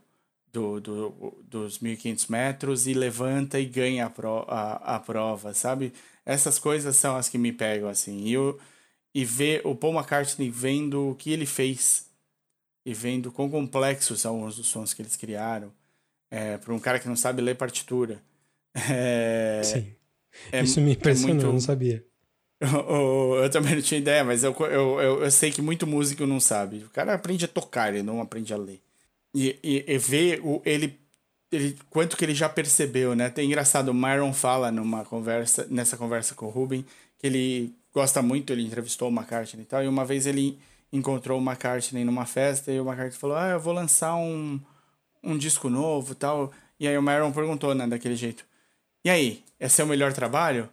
do, 0.53 0.81
do 0.81 1.45
dos 1.45 1.79
1.500 1.81 2.31
metros 2.31 2.87
e 2.87 2.95
levanta 2.95 3.61
e 3.61 3.67
ganha 3.67 4.07
a, 4.07 4.11
pro, 4.11 4.45
a, 4.49 4.97
a 4.97 5.01
prova, 5.01 5.55
sabe? 5.55 5.93
Essas 6.25 6.59
coisas 6.59 6.97
são 6.97 7.17
as 7.17 7.29
que 7.29 7.39
me 7.39 7.53
pegam, 7.53 7.89
assim. 7.89 8.25
E, 8.25 8.33
eu, 8.33 8.59
e 9.15 9.25
ver 9.25 9.63
o 9.65 9.75
Paul 9.77 9.95
McCartney 9.95 10.51
vendo 10.51 11.11
o 11.11 11.15
que 11.15 11.31
ele 11.33 11.47
fez 11.47 12.07
e 12.87 12.95
vendo 12.95 13.33
quão 13.33 13.51
complexos 13.51 14.21
são 14.21 14.45
os 14.45 14.55
sons 14.65 14.95
que 14.95 15.03
eles 15.03 15.17
criaram, 15.17 15.73
é, 16.31 16.57
para 16.57 16.73
um 16.73 16.79
cara 16.79 17.01
que 17.01 17.09
não 17.09 17.17
sabe 17.17 17.43
ler 17.43 17.57
partitura. 17.57 18.23
É, 18.89 19.61
Sim. 19.65 19.93
É, 20.53 20.63
Isso 20.63 20.81
me 20.81 20.93
impressionou, 20.93 21.31
é 21.31 21.35
muito... 21.35 21.47
eu 21.47 21.53
não 21.53 21.61
sabia. 21.61 22.05
Eu, 22.59 23.35
eu, 23.43 23.51
também 23.51 23.75
não 23.75 23.83
tinha 23.83 24.01
ideia, 24.01 24.25
mas 24.25 24.43
eu, 24.43 24.57
eu, 24.61 24.99
eu, 24.99 25.23
eu, 25.25 25.31
sei 25.31 25.51
que 25.51 25.61
muito 25.61 25.87
músico 25.87 26.25
não 26.25 26.41
sabe. 26.41 26.85
O 26.85 26.89
cara 26.89 27.13
aprende 27.13 27.45
a 27.45 27.49
tocar, 27.49 27.93
ele 27.93 28.03
não 28.03 28.19
aprende 28.19 28.55
a 28.55 28.57
ler. 28.57 28.81
E, 29.35 29.59
e, 29.63 29.85
e 29.87 29.99
ver 29.99 30.41
o, 30.43 30.63
ele, 30.65 30.99
ele, 31.53 31.77
quanto 31.91 32.17
que 32.17 32.25
ele 32.25 32.35
já 32.35 32.49
percebeu, 32.49 33.15
né? 33.15 33.29
Tem 33.29 33.47
engraçado, 33.47 33.91
o 33.91 33.95
Myron 33.95 34.33
fala 34.33 34.73
numa 34.73 35.05
conversa, 35.05 35.67
nessa 35.69 35.99
conversa 35.99 36.35
com 36.35 36.47
o 36.47 36.49
Ruben, 36.49 36.83
que 37.19 37.27
ele 37.27 37.75
gosta 37.93 38.23
muito, 38.23 38.51
ele 38.55 38.63
entrevistou 38.63 39.11
o 39.11 39.13
McCartney 39.13 39.63
e 39.63 39.67
tal, 39.67 39.85
e 39.85 39.89
uma 39.89 40.07
vez 40.07 40.27
ele 40.27 40.59
encontrou 40.97 41.39
o 41.39 41.43
McCartney 41.43 42.05
numa 42.05 42.27
festa 42.27 42.73
e 42.73 42.81
o 42.81 42.85
McCartney 42.85 43.19
falou: 43.19 43.37
Ah, 43.37 43.51
eu 43.51 43.61
vou 43.61 43.73
lançar 43.73 44.17
um, 44.17 44.61
um 45.23 45.37
disco 45.37 45.69
novo 45.69 46.15
tal. 46.15 46.53
E 46.79 46.87
aí 46.87 46.97
o 46.97 47.03
Myron 47.03 47.33
perguntou, 47.33 47.75
né, 47.75 47.87
daquele 47.87 48.17
jeito 48.17 48.45
e 49.07 49.09
aí, 49.09 49.45
esse 49.61 49.81
é 49.81 49.85
o 49.85 49.87
melhor 49.87 50.13
trabalho? 50.13 50.69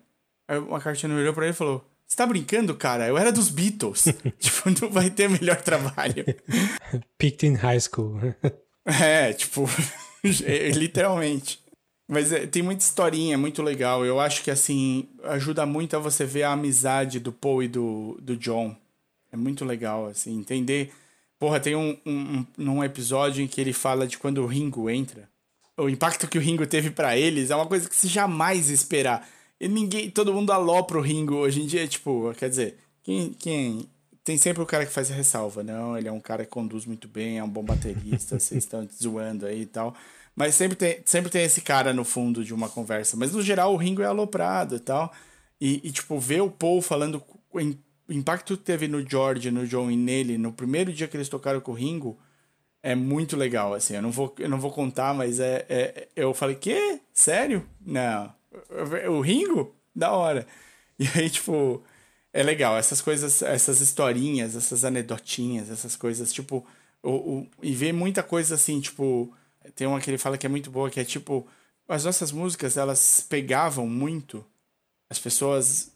Aí 0.48 0.58
o 0.58 0.68
McCartney 0.68 1.16
olhou 1.16 1.36
pra 1.36 1.44
ele 1.44 1.54
e 1.54 1.56
falou: 1.56 1.88
Você 2.08 2.18
tá 2.18 2.26
brincando, 2.26 2.74
cara? 2.74 3.06
Eu 3.06 3.16
era 3.16 3.32
dos 3.32 3.48
Beatles. 3.48 4.06
tipo, 4.40 4.72
não 4.82 4.90
vai 4.90 5.12
ter 5.12 5.30
melhor 5.30 5.62
trabalho. 5.62 6.26
Picked 7.16 7.46
in 7.46 7.54
high 7.54 7.80
school. 7.80 8.20
é, 8.86 9.34
tipo, 9.34 9.70
literalmente. 10.24 11.60
Mas 12.10 12.32
é, 12.32 12.48
tem 12.48 12.64
muita 12.64 12.84
historinha, 12.84 13.38
muito 13.38 13.62
legal. 13.62 14.04
Eu 14.04 14.20
acho 14.20 14.42
que, 14.42 14.50
assim, 14.50 15.08
ajuda 15.26 15.64
muito 15.68 15.96
a 15.96 16.00
você 16.00 16.26
ver 16.26 16.42
a 16.42 16.54
amizade 16.54 17.20
do 17.20 17.32
Paul 17.32 17.62
e 17.62 17.68
do, 17.68 18.18
do 18.20 18.36
John. 18.36 18.76
É 19.34 19.38
muito 19.38 19.66
legal, 19.66 20.06
assim, 20.06 20.38
entender. 20.38 20.94
Porra, 21.38 21.60
tem 21.60 21.76
um, 21.76 21.98
um, 22.06 22.46
um 22.58 22.84
episódio 22.84 23.44
em 23.44 23.48
que 23.48 23.60
ele 23.60 23.74
fala 23.74 24.08
de 24.08 24.18
quando 24.18 24.38
o 24.38 24.48
Ringo 24.48 24.90
entra 24.90 25.28
o 25.78 25.90
impacto 25.90 26.28
que 26.28 26.38
o 26.38 26.42
Ringo 26.42 26.66
teve 26.68 26.92
para 26.92 27.18
eles 27.18 27.50
é 27.50 27.56
uma 27.56 27.66
coisa 27.66 27.90
que 27.90 27.96
se 27.96 28.08
jamais 28.08 28.70
esperar. 28.70 29.28
E 29.60 29.68
ninguém, 29.68 30.10
todo 30.10 30.34
mundo 30.34 30.52
alopra 30.52 30.98
o 30.98 31.02
Ringo 31.02 31.36
hoje 31.36 31.62
em 31.62 31.66
dia, 31.66 31.88
tipo, 31.88 32.34
quer 32.38 32.50
dizer, 32.50 32.78
quem, 33.02 33.34
quem 33.34 33.90
tem 34.24 34.38
sempre 34.38 34.62
o 34.62 34.66
cara 34.66 34.86
que 34.86 34.92
faz 34.92 35.10
a 35.10 35.14
ressalva, 35.14 35.64
não, 35.64 35.98
ele 35.98 36.08
é 36.08 36.12
um 36.12 36.20
cara 36.20 36.44
que 36.44 36.52
conduz 36.52 36.86
muito 36.86 37.08
bem, 37.08 37.40
é 37.40 37.44
um 37.44 37.50
bom 37.50 37.64
baterista, 37.64 38.38
vocês 38.40 38.64
estão 38.64 38.88
zoando 39.02 39.46
aí 39.46 39.62
e 39.62 39.66
tal. 39.66 39.96
Mas 40.36 40.56
sempre 40.56 40.76
tem, 40.76 41.00
sempre 41.06 41.30
tem 41.30 41.44
esse 41.44 41.62
cara 41.62 41.94
no 41.94 42.04
fundo 42.04 42.44
de 42.44 42.54
uma 42.54 42.68
conversa. 42.68 43.16
Mas 43.16 43.34
no 43.34 43.42
geral 43.42 43.74
o 43.74 43.78
Ringo 43.78 44.02
é 44.02 44.06
aloprado 44.06 44.76
e 44.76 44.80
tal. 44.80 45.14
E, 45.62 45.80
e 45.84 45.92
tipo, 45.92 46.20
ver 46.20 46.42
o 46.42 46.50
Paul 46.50 46.82
falando 46.82 47.24
o 47.52 47.60
impacto 48.10 48.58
que 48.58 48.64
teve 48.64 48.88
no 48.88 49.08
George, 49.08 49.52
no 49.52 49.68
John 49.68 49.90
e 49.90 49.96
nele, 49.96 50.38
no 50.38 50.52
primeiro 50.52 50.92
dia 50.92 51.08
que 51.08 51.16
eles 51.16 51.30
tocaram 51.30 51.62
com 51.62 51.72
o 51.72 51.76
Ringo, 51.76 52.18
é 52.82 52.96
muito 52.96 53.38
legal, 53.38 53.74
assim. 53.74 53.96
Eu 53.96 54.02
não 54.02 54.12
vou, 54.12 54.36
eu 54.38 54.50
não 54.50 54.60
vou 54.60 54.72
contar, 54.72 55.14
mas 55.14 55.40
é, 55.40 55.66
é 55.70 56.08
eu 56.16 56.34
falei, 56.34 56.56
que? 56.56 57.00
Sério? 57.14 57.66
Não. 57.82 58.34
O 59.10 59.22
Ringo? 59.22 59.74
Da 59.96 60.12
hora. 60.12 60.46
E 61.00 61.08
aí, 61.16 61.28
tipo, 61.28 61.84
é 62.32 62.44
legal. 62.44 62.78
Essas 62.78 63.02
coisas, 63.02 63.42
essas 63.42 63.82
historinhas, 63.82 64.56
essas 64.56 64.86
anedotinhas, 64.86 65.72
essas 65.72 65.96
coisas, 65.96 66.32
tipo... 66.32 66.64
O, 67.02 67.10
o, 67.12 67.48
e 67.64 67.74
ver 67.74 67.92
muita 67.92 68.22
coisa 68.22 68.54
assim, 68.54 68.80
tipo... 68.80 69.34
Tem 69.76 69.88
uma 69.88 70.00
que 70.00 70.10
ele 70.10 70.20
fala 70.20 70.38
que 70.38 70.46
é 70.46 70.50
muito 70.50 70.70
boa, 70.70 70.92
que 70.92 71.00
é 71.00 71.04
tipo... 71.04 71.48
As 71.90 72.06
nossas 72.06 72.32
músicas, 72.32 72.78
elas 72.78 73.26
pegavam 73.28 73.88
muito. 73.88 74.46
As 75.10 75.18
pessoas 75.18 75.93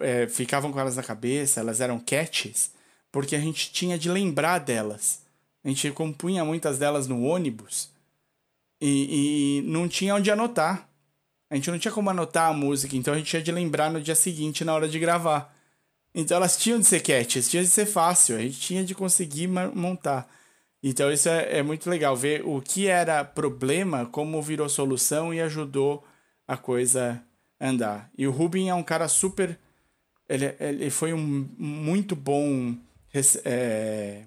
é, 0.00 0.26
ficavam 0.26 0.72
com 0.72 0.80
elas 0.80 0.96
na 0.96 1.02
cabeça, 1.02 1.60
elas 1.60 1.80
eram 1.80 1.98
catches, 1.98 2.72
porque 3.12 3.36
a 3.36 3.40
gente 3.40 3.72
tinha 3.72 3.98
de 3.98 4.08
lembrar 4.08 4.58
delas. 4.58 5.22
A 5.64 5.68
gente 5.68 5.90
compunha 5.90 6.44
muitas 6.44 6.78
delas 6.78 7.06
no 7.06 7.22
ônibus 7.22 7.90
e, 8.80 9.60
e 9.60 9.70
não 9.70 9.88
tinha 9.88 10.14
onde 10.14 10.30
anotar. 10.30 10.88
A 11.50 11.56
gente 11.56 11.70
não 11.70 11.78
tinha 11.78 11.92
como 11.92 12.08
anotar 12.08 12.48
a 12.48 12.54
música, 12.54 12.96
então 12.96 13.12
a 13.12 13.16
gente 13.16 13.28
tinha 13.28 13.42
de 13.42 13.52
lembrar 13.52 13.90
no 13.90 14.00
dia 14.00 14.14
seguinte 14.14 14.64
na 14.64 14.74
hora 14.74 14.88
de 14.88 14.98
gravar. 14.98 15.54
Então 16.14 16.36
elas 16.36 16.56
tinham 16.56 16.78
de 16.78 16.86
ser 16.86 17.00
catches, 17.00 17.50
tinha 17.50 17.62
de 17.62 17.68
ser 17.68 17.86
fácil, 17.86 18.36
a 18.36 18.40
gente 18.40 18.58
tinha 18.58 18.84
de 18.84 18.94
conseguir 18.94 19.48
montar. 19.48 20.28
Então 20.82 21.12
isso 21.12 21.28
é, 21.28 21.58
é, 21.58 21.62
muito 21.62 21.90
legal, 21.90 22.16
ver 22.16 22.42
o 22.46 22.60
que 22.60 22.86
era 22.86 23.24
problema, 23.24 24.06
como 24.06 24.40
virou 24.40 24.68
solução 24.68 25.34
e 25.34 25.40
ajudou 25.40 26.04
a 26.48 26.56
coisa 26.56 27.22
andar. 27.60 28.10
E 28.16 28.26
o 28.26 28.30
Rubin 28.30 28.68
é 28.68 28.74
um 28.74 28.82
cara 28.82 29.08
super. 29.08 29.58
Ele, 30.28 30.54
ele 30.60 30.90
foi 30.90 31.12
um 31.12 31.48
muito 31.58 32.14
bom 32.14 32.74
é, 33.44 34.22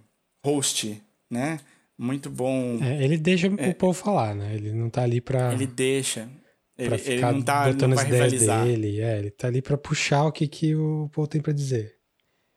host 0.46 1.02
né? 1.30 1.60
Muito 1.98 2.30
bom. 2.30 2.80
É, 2.82 3.04
ele 3.04 3.18
deixa 3.18 3.48
é, 3.58 3.70
o 3.70 3.76
povo 3.76 3.94
falar, 3.94 4.36
né? 4.36 4.56
Ele 4.56 4.72
não 4.72 4.90
tá 4.90 5.04
ali 5.04 5.22
pra. 5.22 5.54
Ele 5.54 5.68
deixa. 5.68 6.30
Ele, 6.78 6.90
pra 6.90 6.98
ficar 6.98 7.12
ele 7.30 7.38
não 7.38 7.42
tá 7.42 7.72
botando 7.72 7.92
não 7.92 7.98
as 8.00 8.04
ideias 8.04 8.32
rivalizar. 8.32 8.66
dele. 8.66 9.02
É, 9.02 9.20
ele 9.20 9.32
tá 9.32 9.48
ali 9.48 9.62
pra 9.62 9.78
puxar 9.78 10.26
o 10.26 10.32
que, 10.32 10.48
que 10.48 10.76
o 10.76 11.10
povo 11.12 11.28
tem 11.28 11.42
pra 11.42 11.54
dizer. 11.54 11.96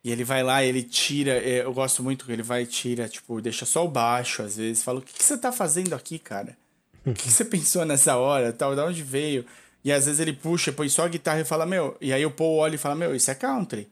E 0.03 0.11
ele 0.11 0.25
vai 0.25 0.43
lá, 0.43 0.65
ele 0.65 0.83
tira. 0.83 1.33
É, 1.33 1.63
eu 1.63 1.73
gosto 1.73 2.03
muito 2.03 2.25
que 2.25 2.33
ele 2.33 2.43
vai 2.43 2.63
e 2.63 2.67
tira, 2.67 3.09
tipo, 3.09 3.41
deixa 3.41 3.67
só 3.67 3.85
o 3.85 3.91
baixo 3.91 4.43
às 4.43 4.57
vezes. 4.57 4.83
Fala: 4.83 5.01
O 5.01 5.03
que, 5.03 5.13
que 5.13 5.23
você 5.23 5.37
tá 5.37 5.53
fazendo 5.53 5.95
aqui, 5.95 6.19
cara? 6.19 6.57
O 7.05 7.13
que, 7.13 7.25
que 7.25 7.31
você 7.31 7.45
pensou 7.45 7.85
nessa 7.85 8.17
hora? 8.17 8.53
Tal, 8.53 8.75
da 8.75 8.87
onde 8.87 9.03
veio? 9.03 9.45
E 9.87 9.93
às 9.93 10.05
vezes 10.05 10.19
ele 10.19 10.33
puxa, 10.33 10.73
põe 10.73 10.89
só 10.89 11.05
a 11.05 11.09
guitarra 11.09 11.43
e 11.43 11.45
fala: 11.45 11.65
Meu. 11.65 11.97
E 12.01 12.13
aí 12.13 12.27
o 12.27 12.31
Paul 12.33 12.57
olha 12.57 12.75
e 12.75 12.79
fala: 12.79 12.97
Meu, 12.97 13.15
isso 13.15 13.31
é 13.31 13.37
country. 13.37 13.89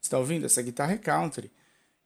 Você 0.00 0.10
tá 0.10 0.18
ouvindo? 0.18 0.44
Essa 0.44 0.60
guitarra 0.60 0.94
é 0.94 0.98
country. 0.98 1.52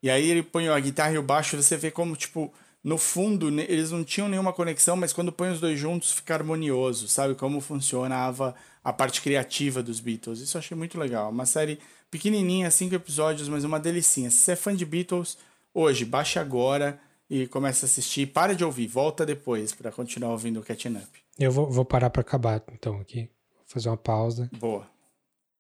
E 0.02 0.10
aí 0.10 0.28
ele 0.28 0.42
põe 0.42 0.68
a 0.68 0.78
guitarra 0.78 1.12
e 1.12 1.18
o 1.18 1.22
baixo, 1.22 1.56
você 1.56 1.74
vê 1.78 1.90
como, 1.90 2.14
tipo, 2.16 2.52
no 2.84 2.98
fundo, 2.98 3.48
eles 3.62 3.90
não 3.90 4.04
tinham 4.04 4.28
nenhuma 4.28 4.52
conexão, 4.52 4.94
mas 4.94 5.14
quando 5.14 5.32
põe 5.32 5.50
os 5.50 5.58
dois 5.58 5.78
juntos 5.78 6.12
fica 6.12 6.34
harmonioso, 6.34 7.08
sabe? 7.08 7.34
Como 7.34 7.62
funcionava 7.62 8.54
a 8.84 8.92
parte 8.92 9.22
criativa 9.22 9.82
dos 9.82 10.00
Beatles. 10.00 10.40
Isso 10.40 10.58
eu 10.58 10.60
achei 10.60 10.76
muito 10.76 10.98
legal. 10.98 11.30
Uma 11.30 11.46
série 11.46 11.78
pequenininha, 12.10 12.70
cinco 12.70 12.94
episódios, 12.94 13.48
mas 13.48 13.64
uma 13.64 13.80
delicinha. 13.80 14.30
Se 14.30 14.36
você 14.36 14.52
é 14.52 14.56
fã 14.56 14.76
de 14.76 14.84
Beatles, 14.84 15.38
hoje, 15.72 16.04
baixe 16.04 16.38
agora 16.38 17.00
e 17.30 17.46
comece 17.46 17.86
a 17.86 17.88
assistir. 17.88 18.26
Para 18.26 18.54
de 18.54 18.66
ouvir, 18.66 18.86
volta 18.86 19.24
depois 19.24 19.72
para 19.72 19.90
continuar 19.90 20.32
ouvindo 20.32 20.60
o 20.60 20.62
Catching 20.62 20.96
Up. 20.96 21.20
Eu 21.40 21.50
vou, 21.50 21.70
vou 21.70 21.86
parar 21.86 22.10
para 22.10 22.20
acabar, 22.20 22.62
então, 22.70 23.00
aqui. 23.00 23.30
Vou 23.56 23.64
fazer 23.66 23.88
uma 23.88 23.96
pausa. 23.96 24.50
Boa. 24.58 24.86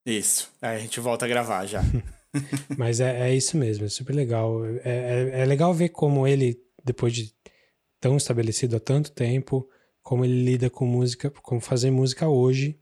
Isso. 0.04 0.52
Aí 0.60 0.76
a 0.76 0.78
gente 0.78 1.00
volta 1.00 1.24
a 1.24 1.28
gravar 1.28 1.64
já. 1.64 1.80
Mas 2.76 3.00
é, 3.00 3.30
é 3.30 3.34
isso 3.34 3.56
mesmo, 3.56 3.86
é 3.86 3.88
super 3.88 4.14
legal. 4.14 4.62
É, 4.66 4.80
é, 4.84 5.40
é, 5.40 5.44
legal 5.46 5.72
ver 5.72 5.88
como 5.88 6.26
ele, 6.26 6.60
depois 6.84 7.14
de 7.14 7.34
tão 7.98 8.18
estabelecido 8.18 8.76
há 8.76 8.80
tanto 8.80 9.10
tempo, 9.10 9.66
como 10.02 10.22
ele 10.22 10.44
lida 10.44 10.68
com 10.68 10.84
música, 10.84 11.30
como 11.30 11.62
fazer 11.62 11.90
música 11.90 12.28
hoje. 12.28 12.78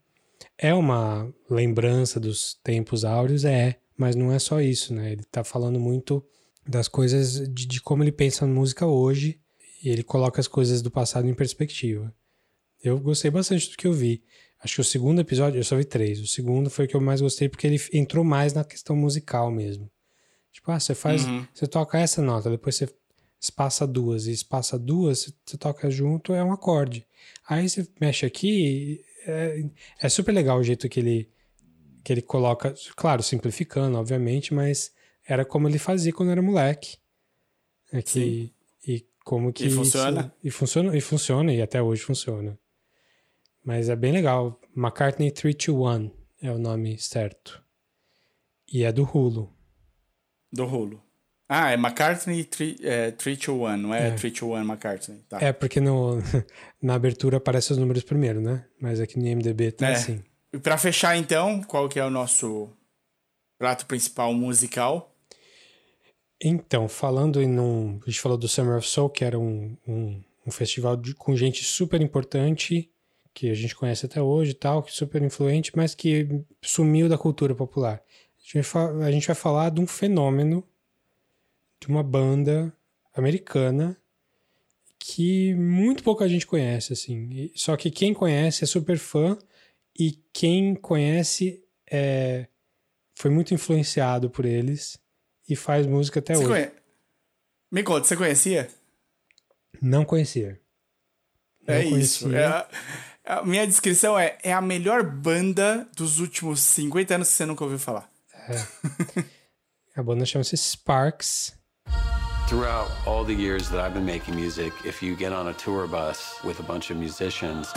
É 0.57 0.75
uma 0.75 1.33
lembrança 1.49 2.19
dos 2.19 2.59
tempos 2.65 3.05
áureos, 3.05 3.45
é, 3.45 3.79
mas 3.97 4.17
não 4.17 4.33
é 4.33 4.41
só 4.41 4.61
isso, 4.61 4.93
né? 4.93 5.13
Ele 5.13 5.23
tá 5.23 5.45
falando 5.45 5.79
muito 5.79 6.25
das 6.67 6.89
coisas, 6.89 7.49
de, 7.49 7.65
de 7.65 7.81
como 7.81 8.03
ele 8.03 8.13
pensa 8.13 8.45
na 8.45 8.53
música 8.53 8.87
hoje, 8.87 9.41
e 9.85 9.89
ele 9.89 10.03
coloca 10.03 10.41
as 10.41 10.49
coisas 10.49 10.83
do 10.83 10.91
passado 10.91 11.29
em 11.29 11.35
perspectiva. 11.35 12.13
Eu 12.83 12.99
gostei 13.01 13.31
bastante 13.31 13.71
do 13.71 13.77
que 13.77 13.87
eu 13.87 13.93
vi. 13.93 14.23
Acho 14.61 14.77
que 14.77 14.81
o 14.81 14.85
segundo 14.85 15.21
episódio, 15.21 15.59
eu 15.59 15.65
só 15.65 15.77
vi 15.77 15.85
três. 15.85 16.21
O 16.21 16.27
segundo 16.27 16.69
foi 16.71 16.85
o 16.85 16.89
que 16.89 16.97
eu 16.97 17.01
mais 17.01 17.21
gostei 17.21 17.49
porque 17.49 17.67
ele 17.67 17.81
entrou 17.93 18.25
mais 18.25 18.53
na 18.53 18.65
questão 18.65 18.97
musical 18.97 19.51
mesmo. 19.51 19.91
Tipo, 20.53 20.71
ah, 20.73 20.81
você 20.81 20.95
faz. 20.95 21.25
Uhum. 21.25 21.47
Você 21.55 21.67
toca 21.67 21.99
essa 21.99 22.21
nota, 22.23 22.51
depois 22.51 22.75
você 22.77 22.89
espaça 23.41 23.87
duas 23.87 24.27
e 24.27 24.33
espaça 24.33 24.77
duas, 24.79 25.33
você 25.47 25.57
toca 25.57 25.89
junto, 25.91 26.35
é 26.35 26.43
um 26.43 26.53
acorde. 26.53 27.07
Aí 27.49 27.69
você 27.69 27.87
mexe 28.01 28.27
aqui, 28.27 29.05
é, 29.27 29.63
é 30.03 30.09
super 30.09 30.33
legal 30.33 30.59
o 30.59 30.65
jeito 30.65 30.89
que 30.89 30.99
ele, 30.99 31.31
que 32.03 32.13
ele 32.13 32.23
coloca, 32.23 32.75
claro, 32.97 33.23
simplificando, 33.23 33.97
obviamente, 33.97 34.53
mas 34.53 34.91
era 35.25 35.45
como 35.45 35.69
ele 35.69 35.79
fazia 35.79 36.13
quando 36.13 36.31
era 36.33 36.43
moleque. 36.43 36.97
É 37.93 38.03
que, 38.03 38.53
e 38.87 39.07
como 39.25 39.53
que. 39.53 39.67
E 39.67 39.71
funciona? 39.71 40.21
isso- 40.21 40.33
e 40.43 40.51
funciona, 40.51 40.97
e 40.97 41.01
funciona, 41.01 41.55
e 41.55 41.63
até 41.63 41.81
hoje 41.81 42.03
funciona. 42.03 42.59
Mas 43.69 43.91
é 43.91 43.95
bem 43.97 44.13
legal. 44.13 44.59
McCartney 44.75 45.31
321 45.31 46.11
é 46.41 46.51
o 46.51 46.57
nome 46.57 46.97
certo. 46.97 47.63
E 48.73 48.83
é 48.83 48.91
do 48.91 49.03
Hulu. 49.05 49.53
Do 50.51 50.65
Hulu. 50.65 51.03
Ah, 51.47 51.71
é 51.71 51.75
McCartney 51.75 52.45
3 52.45 52.81
é, 52.81 53.11
321, 53.11 53.77
não 53.77 53.93
é, 53.95 54.09
É. 54.09 54.11
321 54.13 54.57
McCartney. 54.65 55.19
Tá. 55.29 55.39
É, 55.43 55.53
porque 55.53 55.81
no, 55.81 56.17
na 56.81 56.95
abertura 56.95 57.37
aparecem 57.37 57.75
os 57.75 57.79
números 57.79 58.03
primeiro, 58.03 58.41
né? 58.41 58.65
Mas 58.81 59.01
aqui 59.01 59.19
no 59.19 59.27
IMDB 59.27 59.73
tá 59.73 59.89
É. 59.91 59.93
assim. 59.93 60.25
E 60.51 60.59
pra 60.59 60.79
fechar, 60.79 61.15
então, 61.19 61.63
qual 61.63 61.91
que 61.91 62.01
é 62.01 62.05
o 62.07 62.09
nosso 62.11 62.71
prato 63.59 63.85
principal 63.85 64.33
musical? 64.33 65.15
Então, 66.43 66.89
falando 66.89 67.43
em 67.43 67.61
um. 67.61 68.01
A 68.03 68.07
gente 68.11 68.21
falou 68.21 68.39
do 68.39 68.49
Summer 68.49 68.79
of 68.79 68.87
Soul, 68.89 69.11
que 69.11 69.25
era 69.27 69.39
um, 69.39 69.77
um, 69.87 70.23
um 70.47 70.51
festival 70.51 70.97
de- 70.97 71.15
com 71.15 71.37
gente 71.37 71.63
super 71.65 72.01
importante, 72.01 72.91
que 73.39 73.49
a 73.49 73.55
gente 73.55 73.77
conhece 73.77 74.05
até 74.05 74.21
hoje 74.21 74.51
e 74.51 74.55
tal, 74.55 74.83
que 74.83 74.91
é 74.91 74.93
super 74.93 75.23
influente, 75.23 75.71
mas 75.77 75.95
que 75.95 76.27
sumiu 76.61 77.09
da 77.09 77.17
cultura 77.17 77.55
popular. 77.55 78.03
A 78.37 78.43
gente 79.13 79.27
vai, 79.29 79.35
falar 79.37 79.71
de 79.71 79.81
um 79.81 79.87
fenômeno 79.87 80.67
de 81.81 81.87
uma 81.87 82.03
banda 82.03 82.77
americana 83.15 83.97
que 84.99 85.55
muito 85.55 86.03
pouca 86.03 86.29
gente 86.29 86.49
conhece, 86.49 86.93
assim. 86.93 87.49
Só 87.55 87.77
que 87.77 87.93
quem 87.93 88.13
conhece 88.13 88.65
é 88.65 88.67
super 88.67 88.99
fã 88.99 89.39
e 89.97 90.19
quem 90.33 90.75
conhece 90.75 91.63
é, 91.89 92.49
foi 93.15 93.31
muito 93.31 93.55
influenciado 93.55 94.29
por 94.29 94.45
eles 94.45 94.99
e 95.49 95.55
faz 95.55 95.87
música 95.87 96.19
até 96.19 96.35
Você 96.35 96.41
hoje. 96.45 96.49
conhe- 96.53 96.73
Me 97.71 97.85
conta, 97.85 98.05
você 98.09 98.17
conhecia? 98.17 98.69
Não 99.81 100.05
conhecia. 100.05 100.61
Não 101.67 101.75
é 101.75 101.85
isso. 101.85 102.25
conhecia. 102.25 102.39
É 102.41 103.08
a, 103.29 103.41
a 103.41 103.45
minha 103.45 103.67
descrição 103.67 104.19
é, 104.19 104.39
é 104.43 104.53
a 104.53 104.61
melhor 104.61 105.03
banda 105.05 105.87
dos 105.95 106.19
últimos 106.19 106.61
50 106.61 107.15
anos 107.15 107.29
que 107.29 107.35
você 107.35 107.47
nunca 107.47 107.63
ouviu 107.65 107.79
falar. 107.79 108.09
A 109.95 110.03
banda 110.03 110.25
chama-se 110.25 110.57
Sparks. 110.57 111.53
Throughout 112.49 112.91
all 113.07 113.25
the 113.25 113.35
years 113.35 113.69
that 113.69 113.79
I've 113.79 113.93
been 113.93 114.07
making 114.07 114.35
music, 114.35 114.73
if 114.85 115.03
you 115.03 115.15
get 115.15 115.33
on 115.33 115.49
a 115.49 115.53
tour 115.53 115.87
bus 115.87 116.43
with 116.43 116.61
a 116.61 116.63
bunch 116.63 116.91
of 116.91 116.97
musicians, 116.97 117.71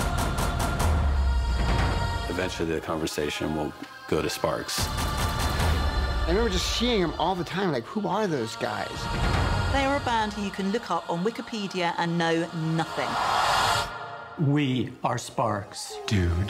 eventually 2.29 2.73
the 2.73 2.79
conversation 2.79 3.53
will 3.53 3.73
go 4.07 4.21
to 4.21 4.29
Sparks. 4.29 4.79
I 4.79 6.27
remember 6.29 6.51
just 6.51 6.77
seeing 6.77 7.01
them 7.01 7.13
all 7.19 7.35
the 7.35 7.43
time. 7.43 7.73
Like, 7.73 7.83
who 7.83 8.07
are 8.07 8.27
those 8.27 8.55
guys? 8.55 8.87
They 9.73 9.83
are 9.83 9.97
a 9.97 10.05
band 10.05 10.31
who 10.33 10.43
you 10.43 10.51
can 10.51 10.71
look 10.71 10.89
up 10.89 11.09
on 11.09 11.25
Wikipedia 11.25 11.93
and 11.97 12.17
know 12.17 12.47
nothing. 12.77 13.09
We 14.39 14.91
are 15.03 15.17
Sparks. 15.17 15.97
Dude. 16.07 16.47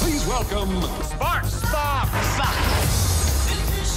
Please 0.00 0.26
welcome 0.26 0.82
Sparks. 1.02 1.62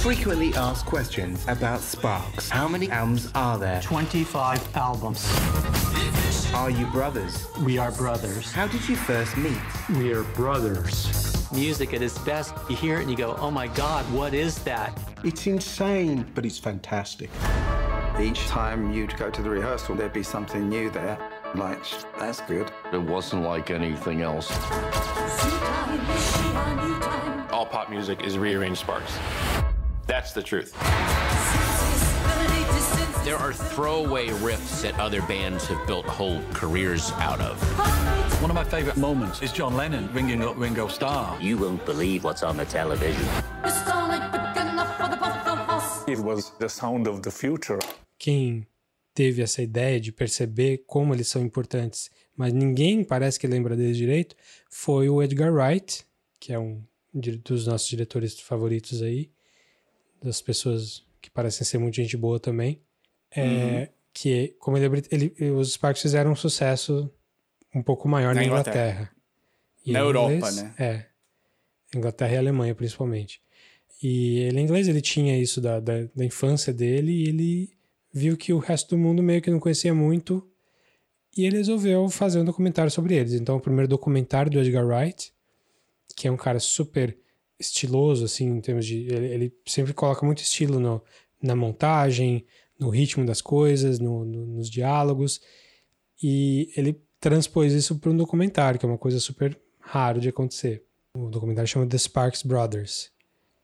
Frequently 0.02 0.54
asked 0.54 0.86
questions 0.86 1.44
about 1.48 1.80
Sparks. 1.80 2.48
How 2.48 2.68
many 2.68 2.88
albums 2.90 3.30
are 3.34 3.58
there? 3.58 3.80
25 3.82 4.76
albums. 4.76 5.26
Are 6.54 6.70
you 6.70 6.86
brothers? 6.86 7.46
We 7.60 7.78
are 7.78 7.90
brothers. 7.92 8.52
How 8.52 8.68
did 8.68 8.88
you 8.88 8.96
first 8.96 9.36
meet? 9.36 9.58
We 9.90 10.12
are 10.12 10.22
brothers. 10.22 11.50
Music 11.52 11.92
at 11.94 12.02
its 12.02 12.18
best, 12.18 12.54
you 12.70 12.76
hear 12.76 12.98
it 12.98 13.02
and 13.02 13.10
you 13.10 13.16
go, 13.16 13.36
oh 13.40 13.50
my 13.50 13.66
God, 13.68 14.04
what 14.12 14.34
is 14.34 14.58
that? 14.60 14.98
It's 15.24 15.46
insane, 15.46 16.24
but 16.34 16.46
it's 16.46 16.58
fantastic. 16.58 17.30
Each 18.20 18.46
time 18.46 18.92
you'd 18.92 19.16
go 19.16 19.30
to 19.30 19.42
the 19.42 19.50
rehearsal, 19.50 19.94
there'd 19.94 20.12
be 20.12 20.22
something 20.22 20.68
new 20.68 20.90
there. 20.90 21.18
Like, 21.56 21.82
that's 22.18 22.42
good. 22.42 22.70
It 22.92 23.00
wasn't 23.00 23.42
like 23.42 23.70
anything 23.70 24.20
else. 24.20 24.50
All 27.50 27.64
pop 27.64 27.88
music 27.88 28.22
is 28.24 28.36
rearranged 28.36 28.80
sparks. 28.80 29.18
That's 30.06 30.32
the 30.32 30.42
truth. 30.42 30.74
There 33.24 33.38
are 33.38 33.54
throwaway 33.54 34.28
riffs 34.28 34.82
that 34.82 35.00
other 35.00 35.22
bands 35.22 35.66
have 35.68 35.86
built 35.86 36.04
whole 36.04 36.42
careers 36.52 37.10
out 37.12 37.40
of. 37.40 37.60
One 38.42 38.50
of 38.50 38.54
my 38.54 38.64
favorite 38.64 38.98
moments 38.98 39.40
is 39.40 39.50
John 39.50 39.74
Lennon 39.76 40.12
ringing 40.12 40.44
up 40.44 40.58
Ringo 40.58 40.88
Starr. 40.88 41.40
You 41.40 41.56
won't 41.56 41.84
believe 41.86 42.22
what's 42.22 42.42
on 42.42 42.58
the 42.58 42.66
television. 42.66 43.26
It 46.06 46.18
was 46.18 46.52
the 46.58 46.68
sound 46.68 47.06
of 47.06 47.22
the 47.22 47.30
future. 47.30 47.80
Quem 48.22 48.66
teve 49.16 49.40
essa 49.42 49.62
ideia 49.62 49.98
de 49.98 50.12
perceber 50.12 50.84
como 50.86 51.14
eles 51.14 51.26
são 51.26 51.42
importantes, 51.42 52.10
mas 52.36 52.52
ninguém 52.52 53.02
parece 53.02 53.40
que 53.40 53.46
lembra 53.46 53.74
deles 53.74 53.96
direito, 53.96 54.36
foi 54.68 55.08
o 55.08 55.22
Edgar 55.22 55.50
Wright, 55.52 56.04
que 56.38 56.52
é 56.52 56.58
um 56.58 56.84
dos 57.42 57.66
nossos 57.66 57.88
diretores 57.88 58.38
favoritos 58.38 59.02
aí, 59.02 59.30
das 60.22 60.42
pessoas 60.42 61.02
que 61.22 61.30
parecem 61.30 61.64
ser 61.66 61.78
muito 61.78 61.94
gente 61.96 62.16
boa 62.16 62.38
também. 62.38 62.80
É, 63.30 63.42
Uhum. 63.42 63.88
Que, 64.12 64.54
como 64.58 64.76
ele, 64.78 64.86
é 64.86 65.02
ele, 65.14 65.50
os 65.50 65.72
Sparks 65.72 66.00
fizeram 66.02 66.32
um 66.32 66.36
sucesso 66.36 67.10
um 67.74 67.82
pouco 67.82 68.08
maior 68.08 68.34
na, 68.34 68.40
Na 68.40 68.46
Inglaterra. 68.46 68.76
Inglaterra. 68.90 69.10
Na 69.86 69.98
Europa, 70.00 70.32
inglês- 70.34 70.56
né? 70.62 70.74
É. 70.78 71.06
Inglaterra 71.98 72.32
e 72.34 72.36
Alemanha, 72.38 72.74
principalmente. 72.74 73.40
E 74.02 74.38
ele, 74.40 74.60
em 74.60 74.64
inglês, 74.64 74.88
ele 74.88 75.00
tinha 75.02 75.38
isso 75.38 75.60
da, 75.60 75.80
da, 75.80 76.04
da 76.14 76.24
infância 76.24 76.72
dele 76.72 77.12
e 77.12 77.28
ele 77.28 77.75
viu 78.16 78.34
que 78.34 78.50
o 78.50 78.58
resto 78.58 78.96
do 78.96 78.98
mundo 78.98 79.22
meio 79.22 79.42
que 79.42 79.50
não 79.50 79.60
conhecia 79.60 79.94
muito 79.94 80.42
e 81.36 81.44
ele 81.44 81.58
resolveu 81.58 82.08
fazer 82.08 82.40
um 82.40 82.46
documentário 82.46 82.90
sobre 82.90 83.14
eles. 83.14 83.34
Então, 83.34 83.56
o 83.56 83.60
primeiro 83.60 83.86
documentário 83.86 84.50
do 84.50 84.58
Edgar 84.58 84.86
Wright, 84.86 85.34
que 86.16 86.26
é 86.26 86.32
um 86.32 86.36
cara 86.36 86.58
super 86.58 87.14
estiloso, 87.60 88.24
assim, 88.24 88.46
em 88.46 88.60
termos 88.62 88.86
de... 88.86 89.00
Ele, 89.02 89.26
ele 89.26 89.54
sempre 89.66 89.92
coloca 89.92 90.24
muito 90.24 90.38
estilo 90.38 90.80
no, 90.80 91.02
na 91.42 91.54
montagem, 91.54 92.46
no 92.78 92.88
ritmo 92.88 93.26
das 93.26 93.42
coisas, 93.42 93.98
no, 93.98 94.24
no- 94.24 94.46
nos 94.46 94.70
diálogos. 94.70 95.42
E 96.22 96.72
ele 96.74 96.98
transpôs 97.20 97.74
isso 97.74 97.98
para 97.98 98.10
um 98.10 98.16
documentário, 98.16 98.80
que 98.80 98.86
é 98.86 98.88
uma 98.88 98.96
coisa 98.96 99.20
super 99.20 99.60
raro 99.78 100.20
de 100.20 100.30
acontecer. 100.30 100.84
O 101.14 101.28
documentário 101.28 101.68
chama 101.68 101.86
The 101.86 101.98
Sparks 101.98 102.42
Brothers. 102.42 103.10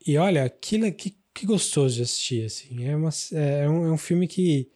E 0.07 0.19
olha, 0.19 0.41
é 0.85 0.91
que, 0.91 1.17
que 1.35 1.47
gostoso 1.47 1.97
de 1.97 2.03
assistir, 2.03 2.45
assim. 2.45 2.85
É, 2.87 2.95
uma, 2.97 3.11
é, 3.33 3.69
um, 3.69 3.87
é 3.87 3.93
um 3.93 3.99
filme 3.99 4.27
que 4.29 4.69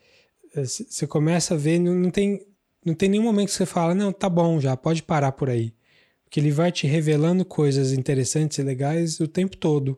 você 0.54 1.06
começa 1.06 1.54
a 1.54 1.56
ver, 1.56 1.78
não, 1.78 1.94
não, 1.94 2.10
tem, 2.10 2.40
não 2.84 2.94
tem 2.94 3.08
nenhum 3.08 3.24
momento 3.24 3.48
que 3.48 3.54
você 3.54 3.66
fala, 3.66 3.94
não, 3.94 4.12
tá 4.12 4.28
bom 4.28 4.58
já, 4.58 4.76
pode 4.76 5.02
parar 5.02 5.32
por 5.32 5.50
aí. 5.50 5.74
Porque 6.24 6.40
ele 6.40 6.50
vai 6.50 6.72
te 6.72 6.86
revelando 6.86 7.44
coisas 7.44 7.92
interessantes 7.92 8.58
e 8.58 8.62
legais 8.62 9.20
o 9.20 9.28
tempo 9.28 9.56
todo. 9.56 9.96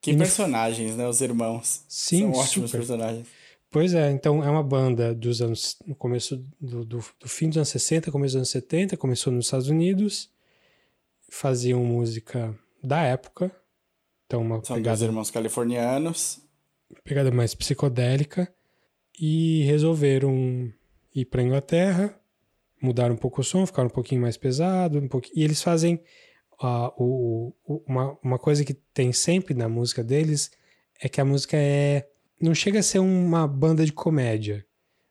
Que 0.00 0.10
E 0.10 0.14
no- 0.14 0.18
personagens, 0.18 0.96
né? 0.96 1.06
Os 1.06 1.20
irmãos. 1.20 1.84
Sim, 1.88 2.20
São 2.20 2.30
ótimos 2.32 2.70
super. 2.70 2.78
personagens. 2.78 3.26
Pois 3.70 3.94
é, 3.94 4.10
então 4.10 4.44
é 4.44 4.50
uma 4.50 4.62
banda 4.62 5.14
dos 5.14 5.40
anos. 5.40 5.78
no 5.86 5.94
começo 5.94 6.36
do, 6.60 6.84
do, 6.84 6.98
do 7.18 7.28
fim 7.28 7.48
dos 7.48 7.56
anos 7.56 7.68
60, 7.70 8.10
começo 8.10 8.32
dos 8.32 8.36
anos 8.36 8.50
70, 8.50 8.96
começou 8.98 9.32
nos 9.32 9.46
Estados 9.46 9.68
Unidos, 9.68 10.28
faziam 11.30 11.82
música 11.82 12.54
da 12.82 13.02
época, 13.02 13.50
então 14.32 14.40
uma 14.40 14.64
São 14.64 14.76
pegada, 14.76 14.96
dois 14.96 15.02
irmãos 15.02 15.30
californianos. 15.30 16.40
pegada 17.04 17.30
mais 17.30 17.54
psicodélica, 17.54 18.52
e 19.20 19.62
resolveram 19.64 20.72
ir 21.14 21.24
para 21.26 21.42
Inglaterra, 21.42 22.18
mudaram 22.80 23.14
um 23.14 23.18
pouco 23.18 23.40
o 23.42 23.44
som, 23.44 23.66
ficaram 23.66 23.88
um 23.88 23.92
pouquinho 23.92 24.20
mais 24.22 24.36
pesado, 24.36 24.98
um 24.98 25.06
pouquinho, 25.08 25.38
e 25.38 25.44
eles 25.44 25.62
fazem 25.62 26.00
ah, 26.60 26.92
o, 26.96 27.52
o- 27.64 27.82
uma, 27.86 28.16
uma 28.22 28.38
coisa 28.38 28.64
que 28.64 28.72
tem 28.72 29.12
sempre 29.12 29.52
na 29.54 29.68
música 29.68 30.02
deles 30.02 30.50
é 31.00 31.08
que 31.08 31.20
a 31.20 31.24
música 31.24 31.56
é 31.56 32.08
não 32.40 32.54
chega 32.54 32.78
a 32.80 32.82
ser 32.82 32.98
uma 33.00 33.46
banda 33.46 33.84
de 33.84 33.92
comédia, 33.92 34.64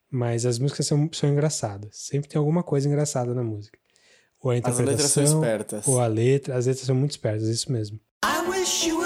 mas 0.09 0.45
as 0.45 0.59
músicas 0.59 0.85
são, 0.87 1.09
são 1.13 1.29
engraçadas. 1.29 1.89
Sempre 1.95 2.27
tem 2.29 2.37
alguma 2.39 2.61
coisa 2.63 2.87
engraçada 2.89 3.33
na 3.33 3.43
música. 3.43 3.77
Ou 4.41 4.51
a 4.51 4.55
As 4.55 4.59
interpretação, 4.59 4.85
letras 4.91 5.11
são 5.11 5.39
espertas. 5.41 5.87
ou 5.87 5.99
a 5.99 6.07
letra, 6.07 6.57
as 6.57 6.65
letras 6.65 6.85
são 6.85 6.95
muito 6.95 7.11
espertas, 7.11 7.47
isso 7.47 7.71
mesmo. 7.71 7.99
I 8.25 8.49
wish 8.49 8.87
you 8.87 9.00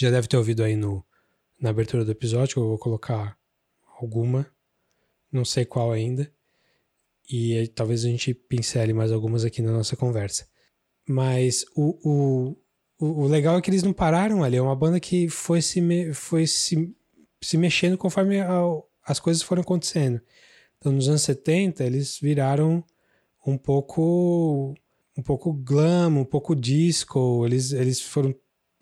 Já 0.00 0.10
deve 0.10 0.26
ter 0.26 0.38
ouvido 0.38 0.64
aí 0.64 0.76
no, 0.76 1.04
na 1.60 1.68
abertura 1.68 2.06
do 2.06 2.10
episódio, 2.10 2.58
eu 2.58 2.68
vou 2.68 2.78
colocar 2.78 3.36
alguma, 4.00 4.50
não 5.30 5.44
sei 5.44 5.66
qual 5.66 5.92
ainda, 5.92 6.32
e 7.30 7.68
talvez 7.74 8.06
a 8.06 8.08
gente 8.08 8.32
pincele 8.32 8.94
mais 8.94 9.12
algumas 9.12 9.44
aqui 9.44 9.60
na 9.60 9.70
nossa 9.70 9.94
conversa. 9.96 10.48
Mas 11.06 11.66
o, 11.76 12.56
o, 12.98 13.24
o, 13.24 13.26
legal 13.26 13.58
é 13.58 13.60
que 13.60 13.68
eles 13.68 13.82
não 13.82 13.92
pararam 13.92 14.42
ali, 14.42 14.56
é 14.56 14.62
uma 14.62 14.74
banda 14.74 14.98
que 14.98 15.28
foi 15.28 15.60
se, 15.60 15.82
me, 15.82 16.14
foi 16.14 16.46
se, 16.46 16.96
se 17.42 17.58
mexendo 17.58 17.98
conforme 17.98 18.38
as 19.04 19.20
coisas 19.20 19.42
foram 19.42 19.60
acontecendo. 19.60 20.18
Então, 20.78 20.92
nos 20.92 21.10
anos 21.10 21.20
70, 21.20 21.84
eles 21.84 22.18
viraram 22.18 22.82
um 23.46 23.58
pouco 23.58 24.74
um 25.14 25.22
pouco 25.22 25.52
glam, 25.52 26.20
um 26.20 26.24
pouco 26.24 26.56
disco. 26.56 27.44
Eles, 27.44 27.72
eles 27.72 28.00
foram 28.00 28.34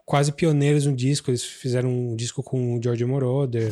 quase 0.08 0.32
pioneiros 0.32 0.86
no 0.86 0.96
disco. 0.96 1.30
Eles 1.30 1.44
fizeram 1.44 1.90
um 1.90 2.16
disco 2.16 2.42
com 2.42 2.76
o 2.76 2.82
George 2.82 3.04
Moroder. 3.04 3.70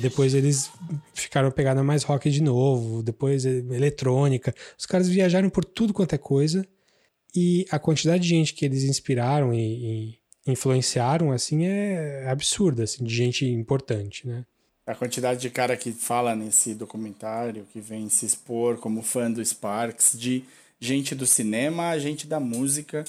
Depois 0.00 0.34
eles 0.34 0.70
ficaram 1.12 1.50
pegada 1.50 1.82
mais 1.82 2.02
rock 2.02 2.30
de 2.30 2.42
novo, 2.42 3.02
depois 3.02 3.44
eletrônica. 3.44 4.54
Os 4.78 4.86
caras 4.86 5.08
viajaram 5.08 5.50
por 5.50 5.64
tudo 5.64 5.92
quanto 5.92 6.14
é 6.14 6.18
coisa. 6.18 6.66
E 7.34 7.66
a 7.70 7.78
quantidade 7.78 8.22
de 8.22 8.28
gente 8.28 8.54
que 8.54 8.64
eles 8.64 8.84
inspiraram 8.84 9.52
e, 9.52 10.18
e 10.46 10.50
influenciaram, 10.52 11.30
assim, 11.30 11.66
é 11.66 12.28
absurda, 12.28 12.84
assim, 12.84 13.04
de 13.04 13.14
gente 13.14 13.46
importante, 13.46 14.26
né? 14.26 14.44
A 14.86 14.94
quantidade 14.94 15.40
de 15.40 15.50
cara 15.50 15.76
que 15.76 15.92
fala 15.92 16.34
nesse 16.34 16.72
documentário, 16.72 17.66
que 17.70 17.78
vem 17.78 18.08
se 18.08 18.24
expor 18.24 18.78
como 18.78 19.02
fã 19.02 19.30
do 19.30 19.44
Sparks, 19.44 20.18
de 20.18 20.42
gente 20.80 21.14
do 21.14 21.26
cinema 21.26 21.90
a 21.90 21.98
gente 21.98 22.26
da 22.26 22.40
música. 22.40 23.04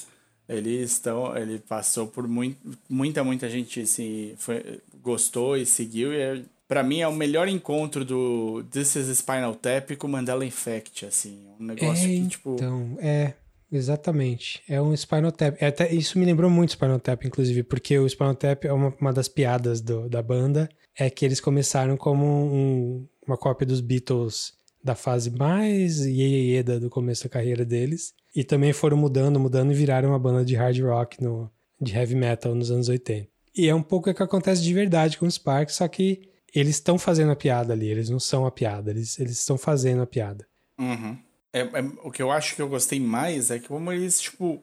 Ele, 0.46 0.82
estão, 0.82 1.34
ele 1.34 1.58
passou 1.58 2.06
por 2.06 2.28
muito, 2.28 2.58
muita, 2.88 3.24
muita 3.24 3.48
gente 3.48 3.86
se, 3.86 4.34
foi, 4.36 4.80
gostou 5.02 5.56
e 5.56 5.64
seguiu. 5.64 6.12
E 6.12 6.20
é, 6.20 6.42
para 6.70 6.84
mim 6.84 7.00
é 7.00 7.08
o 7.08 7.12
melhor 7.12 7.48
encontro 7.48 8.04
do 8.04 8.62
This 8.70 8.94
is 8.94 9.18
Spinal 9.18 9.56
Tap 9.56 9.90
com 9.98 10.06
Mandela 10.06 10.46
Effect, 10.46 11.04
assim. 11.04 11.48
Um 11.58 11.64
negócio 11.64 12.04
é, 12.04 12.06
que, 12.06 12.28
tipo. 12.28 12.54
Então, 12.54 12.96
é. 13.00 13.34
Exatamente. 13.72 14.62
É 14.68 14.80
um 14.80 14.96
Spinal 14.96 15.32
Tap. 15.32 15.56
É 15.60 15.66
até, 15.66 15.92
isso 15.92 16.16
me 16.16 16.24
lembrou 16.24 16.48
muito 16.48 16.70
Spinal 16.70 17.00
Tap, 17.00 17.24
inclusive, 17.24 17.64
porque 17.64 17.98
o 17.98 18.08
Spinal 18.08 18.36
Tap 18.36 18.64
é 18.66 18.72
uma, 18.72 18.94
uma 19.00 19.12
das 19.12 19.26
piadas 19.26 19.80
do, 19.80 20.08
da 20.08 20.22
banda. 20.22 20.68
É 20.96 21.10
que 21.10 21.24
eles 21.24 21.40
começaram 21.40 21.96
como 21.96 22.24
um, 22.24 23.04
uma 23.26 23.36
cópia 23.36 23.66
dos 23.66 23.80
Beatles 23.80 24.52
da 24.82 24.94
fase 24.94 25.28
mais 25.28 26.06
iê 26.06 26.62
do 26.62 26.88
começo 26.88 27.24
da 27.24 27.30
carreira 27.30 27.64
deles. 27.64 28.14
E 28.32 28.44
também 28.44 28.72
foram 28.72 28.96
mudando, 28.96 29.40
mudando 29.40 29.72
e 29.72 29.74
viraram 29.74 30.10
uma 30.10 30.20
banda 30.20 30.44
de 30.44 30.54
hard 30.54 30.78
rock, 30.82 31.20
no, 31.20 31.50
de 31.80 31.92
heavy 31.96 32.14
metal 32.14 32.54
nos 32.54 32.70
anos 32.70 32.88
80. 32.88 33.26
E 33.56 33.68
é 33.68 33.74
um 33.74 33.82
pouco 33.82 34.08
o 34.08 34.14
que 34.14 34.22
acontece 34.22 34.62
de 34.62 34.72
verdade 34.72 35.18
com 35.18 35.26
os 35.26 35.34
Sparks, 35.34 35.74
só 35.74 35.88
que 35.88 36.29
eles 36.54 36.76
estão 36.76 36.98
fazendo 36.98 37.32
a 37.32 37.36
piada 37.36 37.72
ali, 37.72 37.86
eles 37.86 38.08
não 38.10 38.20
são 38.20 38.46
a 38.46 38.50
piada, 38.50 38.90
eles, 38.90 39.18
estão 39.18 39.56
fazendo 39.56 40.02
a 40.02 40.06
piada. 40.06 40.46
Uhum. 40.78 41.16
É, 41.52 41.60
é, 41.60 41.82
o 42.02 42.10
que 42.10 42.22
eu 42.22 42.30
acho 42.30 42.54
que 42.54 42.62
eu 42.62 42.68
gostei 42.68 43.00
mais 43.00 43.50
é 43.50 43.58
que 43.58 43.68
como 43.68 43.90
eles, 43.92 44.20
tipo, 44.20 44.62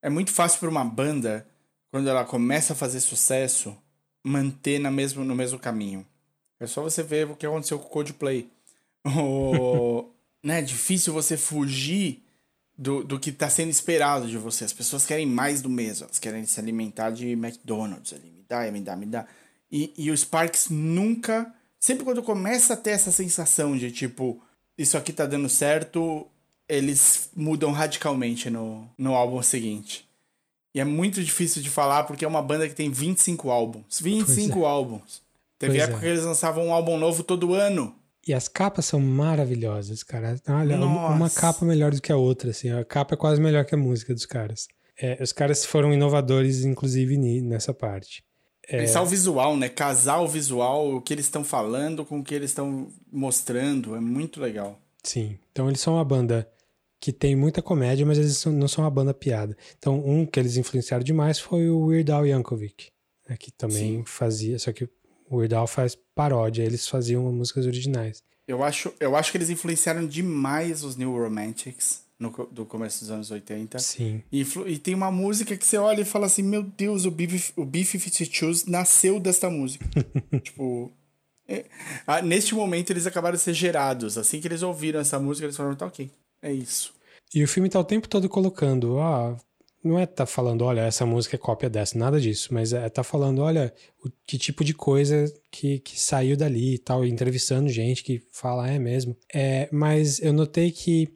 é 0.00 0.08
muito 0.08 0.30
fácil 0.30 0.60
para 0.60 0.68
uma 0.68 0.84
banda, 0.84 1.46
quando 1.90 2.08
ela 2.08 2.24
começa 2.24 2.72
a 2.72 2.76
fazer 2.76 3.00
sucesso, 3.00 3.76
manter 4.24 4.78
na 4.78 4.90
mesmo, 4.90 5.24
no 5.24 5.34
mesmo 5.34 5.58
caminho. 5.58 6.06
É 6.58 6.66
só 6.66 6.82
você 6.82 7.02
ver 7.02 7.28
o 7.28 7.36
que 7.36 7.46
aconteceu 7.46 7.78
com 7.78 7.86
o 7.86 7.90
Coldplay. 7.90 8.48
O, 9.04 10.12
né, 10.44 10.60
é 10.60 10.62
difícil 10.62 11.12
você 11.12 11.36
fugir 11.36 12.22
do, 12.78 13.02
do 13.02 13.18
que 13.18 13.30
está 13.30 13.50
sendo 13.50 13.70
esperado 13.70 14.28
de 14.28 14.38
você. 14.38 14.64
As 14.64 14.72
pessoas 14.72 15.04
querem 15.04 15.26
mais 15.26 15.60
do 15.60 15.68
mesmo, 15.68 16.04
elas 16.04 16.20
querem 16.20 16.46
se 16.46 16.60
alimentar 16.60 17.10
de 17.10 17.30
McDonald's 17.30 18.12
ali, 18.12 18.30
me 18.30 18.44
dá, 18.48 18.70
me 18.70 18.80
dá, 18.80 18.96
me 18.96 19.06
dá. 19.06 19.26
E, 19.72 19.92
e 19.96 20.10
o 20.10 20.16
Sparks 20.16 20.68
nunca, 20.68 21.50
sempre 21.80 22.04
quando 22.04 22.22
começa 22.22 22.74
a 22.74 22.76
ter 22.76 22.90
essa 22.90 23.10
sensação 23.10 23.74
de 23.76 23.90
tipo, 23.90 24.38
isso 24.76 24.98
aqui 24.98 25.12
tá 25.12 25.24
dando 25.24 25.48
certo, 25.48 26.26
eles 26.68 27.30
mudam 27.34 27.72
radicalmente 27.72 28.50
no, 28.50 28.86
no 28.98 29.14
álbum 29.14 29.42
seguinte. 29.42 30.06
E 30.74 30.80
é 30.80 30.84
muito 30.84 31.22
difícil 31.22 31.62
de 31.62 31.70
falar 31.70 32.04
porque 32.04 32.24
é 32.24 32.28
uma 32.28 32.42
banda 32.42 32.68
que 32.68 32.74
tem 32.74 32.90
25 32.90 33.50
álbuns. 33.50 34.00
25 34.00 34.60
é. 34.60 34.64
álbuns. 34.66 35.22
Teve 35.58 35.74
pois 35.74 35.84
época 35.84 35.98
é. 35.98 36.00
que 36.00 36.06
eles 36.06 36.24
lançavam 36.24 36.66
um 36.66 36.72
álbum 36.72 36.98
novo 36.98 37.22
todo 37.22 37.54
ano. 37.54 37.94
E 38.26 38.32
as 38.32 38.48
capas 38.48 38.86
são 38.86 39.00
maravilhosas, 39.00 40.02
cara. 40.02 40.40
Olha, 40.48 40.76
Nossa. 40.76 41.14
uma 41.14 41.28
capa 41.28 41.64
melhor 41.64 41.92
do 41.92 42.00
que 42.00 42.12
a 42.12 42.16
outra, 42.16 42.50
assim. 42.50 42.70
A 42.70 42.84
capa 42.84 43.14
é 43.14 43.16
quase 43.16 43.40
melhor 43.40 43.64
que 43.64 43.74
a 43.74 43.78
música 43.78 44.14
dos 44.14 44.26
caras. 44.26 44.68
É, 44.96 45.20
os 45.22 45.32
caras 45.32 45.64
foram 45.64 45.92
inovadores, 45.92 46.64
inclusive, 46.64 47.16
nessa 47.40 47.74
parte. 47.74 48.24
É... 48.68 48.78
Pensar 48.78 49.02
o 49.02 49.06
visual, 49.06 49.56
né? 49.56 49.68
Casar 49.68 50.20
o 50.20 50.28
visual, 50.28 50.94
o 50.96 51.00
que 51.00 51.12
eles 51.12 51.26
estão 51.26 51.44
falando 51.44 52.04
com 52.04 52.20
o 52.20 52.24
que 52.24 52.34
eles 52.34 52.50
estão 52.50 52.88
mostrando. 53.10 53.96
É 53.96 54.00
muito 54.00 54.40
legal. 54.40 54.80
Sim. 55.02 55.38
Então 55.50 55.68
eles 55.68 55.80
são 55.80 55.94
uma 55.94 56.04
banda 56.04 56.48
que 57.00 57.12
tem 57.12 57.34
muita 57.34 57.60
comédia, 57.60 58.06
mas 58.06 58.18
eles 58.18 58.44
não 58.44 58.68
são 58.68 58.84
uma 58.84 58.90
banda 58.90 59.12
piada. 59.12 59.56
Então 59.78 59.98
um 59.98 60.24
que 60.24 60.38
eles 60.38 60.56
influenciaram 60.56 61.02
demais 61.02 61.38
foi 61.38 61.68
o 61.68 61.86
Weird 61.86 62.12
Al 62.12 62.26
Yankovic, 62.26 62.90
né? 63.28 63.36
que 63.36 63.50
também 63.50 63.98
Sim. 63.98 64.04
fazia, 64.06 64.58
só 64.58 64.72
que 64.72 64.88
o 65.28 65.36
Weird 65.38 65.54
Al 65.54 65.66
faz 65.66 65.98
paródia, 66.14 66.62
eles 66.62 66.86
faziam 66.86 67.24
músicas 67.32 67.66
originais. 67.66 68.22
Eu 68.46 68.62
acho, 68.62 68.92
eu 69.00 69.16
acho 69.16 69.32
que 69.32 69.38
eles 69.38 69.50
influenciaram 69.50 70.06
demais 70.06 70.84
os 70.84 70.96
New 70.96 71.12
Romantics 71.12 72.02
no, 72.22 72.30
do 72.50 72.64
começo 72.64 73.00
dos 73.00 73.10
anos 73.10 73.30
80. 73.30 73.78
Sim. 73.80 74.22
E, 74.30 74.46
e 74.66 74.78
tem 74.78 74.94
uma 74.94 75.10
música 75.10 75.56
que 75.56 75.66
você 75.66 75.76
olha 75.76 76.02
e 76.02 76.04
fala 76.04 76.26
assim: 76.26 76.42
Meu 76.42 76.62
Deus, 76.62 77.04
o 77.04 77.10
Beef, 77.10 77.50
o 77.56 77.64
Beef 77.64 77.92
52 77.92 78.66
nasceu 78.66 79.18
desta 79.18 79.50
música. 79.50 79.84
tipo. 80.42 80.92
É, 81.48 81.64
ah, 82.06 82.22
neste 82.22 82.54
momento 82.54 82.90
eles 82.90 83.06
acabaram 83.06 83.36
de 83.36 83.42
ser 83.42 83.52
gerados. 83.52 84.16
Assim 84.16 84.40
que 84.40 84.46
eles 84.46 84.62
ouviram 84.62 85.00
essa 85.00 85.18
música, 85.18 85.44
eles 85.44 85.56
falaram: 85.56 85.76
Tá 85.76 85.86
ok, 85.86 86.08
é 86.40 86.52
isso. 86.52 86.94
E 87.34 87.42
o 87.42 87.48
filme 87.48 87.68
tá 87.68 87.80
o 87.80 87.84
tempo 87.84 88.08
todo 88.08 88.28
colocando: 88.28 89.00
Ah, 89.00 89.36
não 89.82 89.98
é 89.98 90.06
tá 90.06 90.24
falando, 90.24 90.62
olha, 90.62 90.82
essa 90.82 91.04
música 91.04 91.34
é 91.34 91.38
cópia 91.38 91.68
dessa, 91.68 91.98
nada 91.98 92.20
disso, 92.20 92.54
mas 92.54 92.72
é 92.72 92.88
tá 92.88 93.02
falando, 93.02 93.42
olha, 93.42 93.74
o, 94.04 94.08
que 94.24 94.38
tipo 94.38 94.62
de 94.62 94.72
coisa 94.72 95.24
que, 95.50 95.80
que 95.80 96.00
saiu 96.00 96.36
dali 96.36 96.74
e 96.74 96.78
tal, 96.78 97.04
entrevistando 97.04 97.68
gente 97.68 98.04
que 98.04 98.22
fala, 98.30 98.70
é 98.70 98.78
mesmo. 98.78 99.16
É, 99.34 99.68
mas 99.72 100.20
eu 100.20 100.32
notei 100.32 100.70
que 100.70 101.08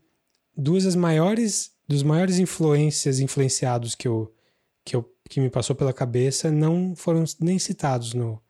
duas 0.57 0.85
das 0.85 0.97
maiores, 0.97 1.73
dos 1.87 2.03
maiores 2.03 2.39
influências, 2.39 3.21
influenciados 3.21 3.95
que 3.95 4.09
eu, 4.09 4.35
que 4.85 4.97
eu 4.97 5.17
que 5.29 5.41
me 5.41 5.51
passou 5.51 5.75
pela 5.75 5.93
cabeça 5.93 6.51
não 6.51 6.95
foram 6.95 7.25
nem 7.41 7.59
citados 7.59 8.15
no, 8.15 8.41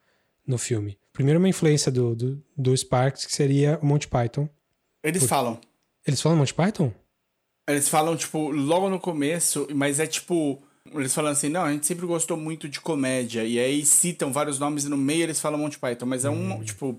no 0.45 0.57
filme. 0.57 0.97
Primeiro, 1.11 1.39
uma 1.39 1.49
influência 1.49 1.91
do, 1.91 2.15
do, 2.15 2.43
do 2.55 2.77
Sparks, 2.77 3.25
que 3.25 3.33
seria 3.33 3.79
o 3.81 3.85
Monty 3.85 4.07
Python. 4.07 4.47
Eles 5.03 5.23
Por... 5.23 5.29
falam. 5.29 5.59
Eles 6.05 6.21
falam 6.21 6.37
Monty 6.37 6.53
Python? 6.53 6.93
Eles 7.67 7.89
falam, 7.89 8.15
tipo, 8.15 8.49
logo 8.49 8.89
no 8.89 8.99
começo, 8.99 9.67
mas 9.73 9.99
é 9.99 10.07
tipo. 10.07 10.61
Eles 10.93 11.13
falam 11.13 11.31
assim, 11.31 11.49
não, 11.49 11.63
a 11.63 11.71
gente 11.71 11.85
sempre 11.85 12.05
gostou 12.05 12.37
muito 12.37 12.69
de 12.69 12.79
comédia. 12.79 13.43
E 13.43 13.59
aí 13.59 13.85
citam 13.85 14.31
vários 14.31 14.57
nomes 14.57 14.85
e 14.85 14.89
no 14.89 14.95
meio 14.95 15.23
eles 15.23 15.39
falam 15.39 15.59
Monty 15.59 15.77
Python, 15.77 16.05
mas 16.05 16.23
é 16.23 16.29
um, 16.29 16.53
hum. 16.53 16.63
tipo, 16.63 16.97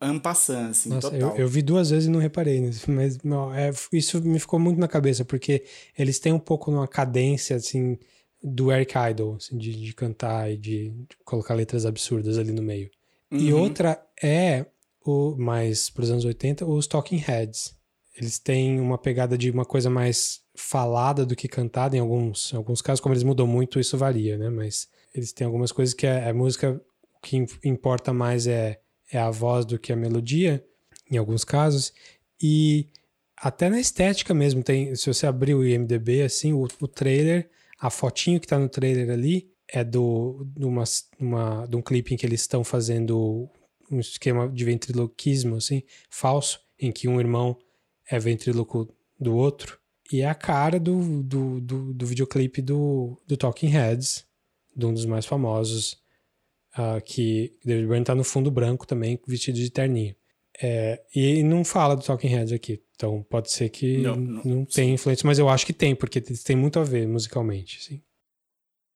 ampassando, 0.00 0.70
assim, 0.70 0.88
Nossa, 0.88 1.10
total. 1.10 1.32
Eu, 1.32 1.42
eu, 1.42 1.48
vi 1.48 1.62
duas 1.62 1.90
vezes 1.90 2.08
e 2.08 2.10
não 2.10 2.20
reparei 2.20 2.60
nisso, 2.60 2.90
mas 2.90 3.18
não, 3.22 3.54
é, 3.54 3.70
isso 3.92 4.22
me 4.22 4.38
ficou 4.38 4.58
muito 4.58 4.80
na 4.80 4.88
cabeça, 4.88 5.24
porque 5.24 5.64
eles 5.98 6.18
têm 6.18 6.32
um 6.32 6.38
pouco 6.38 6.70
uma 6.70 6.88
cadência, 6.88 7.56
assim, 7.56 7.98
do 8.42 8.72
Eric 8.72 8.94
Idle, 8.96 9.36
assim, 9.36 9.58
de, 9.58 9.72
de 9.78 9.92
cantar 9.92 10.50
e 10.50 10.56
de, 10.56 10.88
de, 10.90 11.16
colocar 11.24 11.54
letras 11.54 11.84
absurdas 11.84 12.38
ali 12.38 12.52
no 12.52 12.62
meio. 12.62 12.90
Uhum. 13.30 13.38
E 13.38 13.52
outra 13.52 14.02
é, 14.22 14.66
o 15.04 15.36
mais 15.36 15.90
para 15.90 16.04
os 16.04 16.10
anos 16.10 16.24
80, 16.24 16.64
os 16.64 16.86
Talking 16.86 17.18
Heads 17.18 17.78
eles 18.20 18.38
têm 18.38 18.78
uma 18.78 18.98
pegada 18.98 19.36
de 19.36 19.50
uma 19.50 19.64
coisa 19.64 19.88
mais 19.88 20.40
falada 20.54 21.24
do 21.24 21.34
que 21.34 21.48
cantada 21.48 21.96
em 21.96 22.00
alguns, 22.00 22.52
em 22.52 22.56
alguns 22.56 22.82
casos, 22.82 23.00
como 23.00 23.14
eles 23.14 23.22
mudam 23.22 23.46
muito, 23.46 23.80
isso 23.80 23.96
varia, 23.96 24.36
né? 24.36 24.50
Mas 24.50 24.88
eles 25.14 25.32
têm 25.32 25.46
algumas 25.46 25.72
coisas 25.72 25.94
que 25.94 26.06
a, 26.06 26.14
é, 26.14 26.30
a 26.30 26.34
música, 26.34 26.80
o 27.16 27.20
que 27.20 27.36
importa 27.64 28.12
mais 28.12 28.46
é, 28.46 28.78
é 29.12 29.18
a 29.18 29.30
voz 29.30 29.64
do 29.64 29.78
que 29.78 29.92
a 29.92 29.96
melodia, 29.96 30.64
em 31.10 31.16
alguns 31.16 31.44
casos. 31.44 31.92
E 32.40 32.88
até 33.36 33.68
na 33.68 33.80
estética 33.80 34.34
mesmo, 34.34 34.62
tem, 34.62 34.94
se 34.94 35.06
você 35.06 35.26
abrir 35.26 35.54
o 35.54 35.64
IMDB, 35.64 36.22
assim, 36.22 36.52
o, 36.52 36.68
o 36.80 36.88
trailer, 36.88 37.50
a 37.78 37.90
fotinho 37.90 38.38
que 38.38 38.46
tá 38.46 38.58
no 38.58 38.68
trailer 38.68 39.10
ali 39.10 39.50
é 39.66 39.82
do, 39.82 40.46
de, 40.56 40.66
uma, 40.66 40.84
uma, 41.18 41.66
de 41.66 41.76
um 41.76 41.82
clipe 41.82 42.14
em 42.14 42.16
que 42.16 42.26
eles 42.26 42.42
estão 42.42 42.62
fazendo 42.62 43.48
um 43.90 43.98
esquema 43.98 44.48
de 44.48 44.64
ventriloquismo, 44.64 45.56
assim, 45.56 45.82
falso, 46.08 46.60
em 46.78 46.92
que 46.92 47.08
um 47.08 47.18
irmão 47.18 47.56
é 48.08 48.18
ventríloco 48.18 48.88
do 49.18 49.34
outro. 49.34 49.78
E 50.12 50.22
é 50.22 50.28
a 50.28 50.34
cara 50.34 50.78
do, 50.78 51.22
do, 51.22 51.60
do, 51.60 51.94
do 51.94 52.06
videoclipe 52.06 52.60
do, 52.60 53.20
do 53.26 53.36
Talking 53.36 53.68
Heads, 53.68 54.24
de 54.74 54.86
um 54.86 54.92
dos 54.92 55.06
mais 55.06 55.24
famosos, 55.24 56.00
uh, 56.78 57.02
que 57.04 57.54
David 57.64 57.86
Byrne 57.86 58.04
tá 58.04 58.14
no 58.14 58.24
fundo 58.24 58.50
branco 58.50 58.86
também, 58.86 59.18
vestido 59.26 59.56
de 59.56 59.70
terninho. 59.70 60.14
É, 60.62 61.02
e 61.14 61.42
não 61.42 61.64
fala 61.64 61.96
do 61.96 62.02
Talking 62.02 62.28
Heads 62.28 62.52
aqui, 62.52 62.82
então 62.94 63.24
pode 63.30 63.50
ser 63.50 63.70
que 63.70 63.98
não, 63.98 64.16
não, 64.16 64.42
não 64.44 64.64
tenha 64.64 64.92
influência, 64.92 65.26
mas 65.26 65.38
eu 65.38 65.48
acho 65.48 65.64
que 65.64 65.72
tem, 65.72 65.94
porque 65.94 66.20
tem 66.20 66.54
muito 66.54 66.78
a 66.78 66.84
ver 66.84 67.08
musicalmente, 67.08 67.82
sim. 67.82 68.02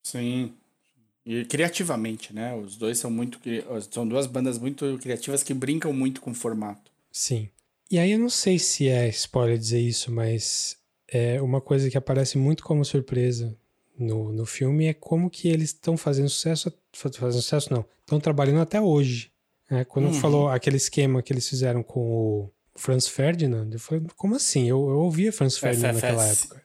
Sim. 0.02 0.52
E 1.24 1.44
criativamente, 1.46 2.34
né? 2.34 2.54
Os 2.54 2.76
dois 2.76 2.98
são 2.98 3.10
muito. 3.10 3.40
São 3.90 4.06
duas 4.06 4.26
bandas 4.26 4.58
muito 4.58 4.98
criativas 5.00 5.42
que 5.42 5.54
brincam 5.54 5.90
muito 5.90 6.20
com 6.20 6.32
o 6.32 6.34
formato. 6.34 6.92
Sim. 7.10 7.48
E 7.90 7.98
aí 7.98 8.12
eu 8.12 8.18
não 8.18 8.28
sei 8.28 8.58
se 8.58 8.88
é 8.88 9.08
spoiler 9.08 9.56
dizer 9.56 9.80
isso, 9.80 10.12
mas 10.12 10.76
é 11.08 11.40
uma 11.40 11.62
coisa 11.62 11.90
que 11.90 11.96
aparece 11.96 12.36
muito 12.36 12.62
como 12.62 12.84
surpresa 12.84 13.56
no, 13.98 14.32
no 14.32 14.46
filme 14.46 14.86
é 14.86 14.94
como 14.94 15.30
que 15.30 15.48
eles 15.48 15.70
estão 15.70 15.96
fazendo 15.96 16.28
sucesso. 16.28 16.72
Fazendo 16.92 17.42
sucesso, 17.42 17.72
não. 17.72 17.84
Estão 18.00 18.20
trabalhando 18.20 18.60
até 18.60 18.80
hoje. 18.80 19.32
Né? 19.70 19.84
Quando 19.84 20.06
uhum. 20.06 20.14
falou 20.14 20.48
aquele 20.48 20.76
esquema 20.76 21.22
que 21.22 21.32
eles 21.32 21.48
fizeram 21.48 21.82
com 21.82 22.00
o 22.00 22.50
Franz 22.76 23.06
Ferdinand, 23.06 23.70
eu 23.72 23.78
falei, 23.78 24.04
como 24.16 24.34
assim? 24.34 24.68
Eu, 24.68 24.88
eu 24.88 24.98
ouvia 24.98 25.32
Franz 25.32 25.56
Ferdinand 25.56 25.94
FFS. 25.94 26.02
naquela 26.02 26.26
época. 26.26 26.64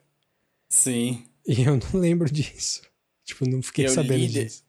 Sim. 0.70 1.26
E 1.48 1.64
eu 1.64 1.78
não 1.78 1.88
lembro 2.00 2.32
disso. 2.32 2.82
Tipo, 3.24 3.48
não 3.50 3.62
fiquei 3.62 3.86
eu 3.86 3.90
sabendo 3.90 4.28
disso. 4.28 4.64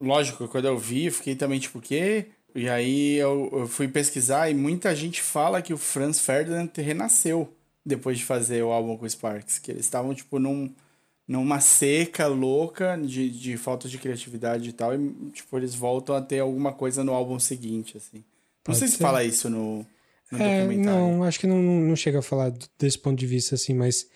Lógico, 0.00 0.48
quando 0.48 0.66
eu 0.66 0.78
vi, 0.78 1.06
eu 1.06 1.12
fiquei 1.12 1.34
também 1.34 1.58
tipo, 1.58 1.78
o 1.78 1.82
quê? 1.82 2.26
E 2.54 2.68
aí 2.68 3.16
eu, 3.16 3.48
eu, 3.52 3.68
fui 3.68 3.86
pesquisar 3.86 4.50
e 4.50 4.54
muita 4.54 4.94
gente 4.94 5.22
fala 5.22 5.62
que 5.62 5.72
o 5.72 5.78
Franz 5.78 6.20
Ferdinand 6.20 6.70
renasceu 6.76 7.54
depois 7.84 8.18
de 8.18 8.24
fazer 8.24 8.62
o 8.62 8.70
álbum 8.70 8.96
com 8.96 9.04
o 9.04 9.10
Sparks. 9.10 9.58
Que 9.58 9.70
eles 9.70 9.84
estavam, 9.84 10.14
tipo, 10.14 10.38
num, 10.38 10.74
numa 11.30 11.60
seca 11.60 12.26
louca 12.26 12.96
de, 13.00 13.30
de 13.30 13.56
falta 13.56 13.88
de 13.88 13.98
criatividade 13.98 14.68
e 14.68 14.72
tal. 14.72 14.92
E, 14.96 15.30
tipo, 15.32 15.56
eles 15.56 15.76
voltam 15.76 16.16
a 16.16 16.20
ter 16.20 16.40
alguma 16.40 16.72
coisa 16.72 17.04
no 17.04 17.14
álbum 17.14 17.38
seguinte, 17.38 17.96
assim. 17.96 18.16
Não 18.16 18.24
Pode 18.64 18.78
sei 18.78 18.88
ser. 18.88 18.94
se 18.94 19.00
fala 19.00 19.22
isso 19.22 19.48
no, 19.48 19.86
no 20.32 20.42
é, 20.42 20.62
documentário. 20.62 21.00
Não, 21.00 21.22
acho 21.22 21.38
que 21.38 21.46
não, 21.46 21.62
não 21.62 21.94
chega 21.94 22.18
a 22.18 22.22
falar 22.22 22.52
desse 22.76 22.98
ponto 22.98 23.16
de 23.16 23.28
vista, 23.28 23.54
assim, 23.54 23.74
mas 23.74 24.08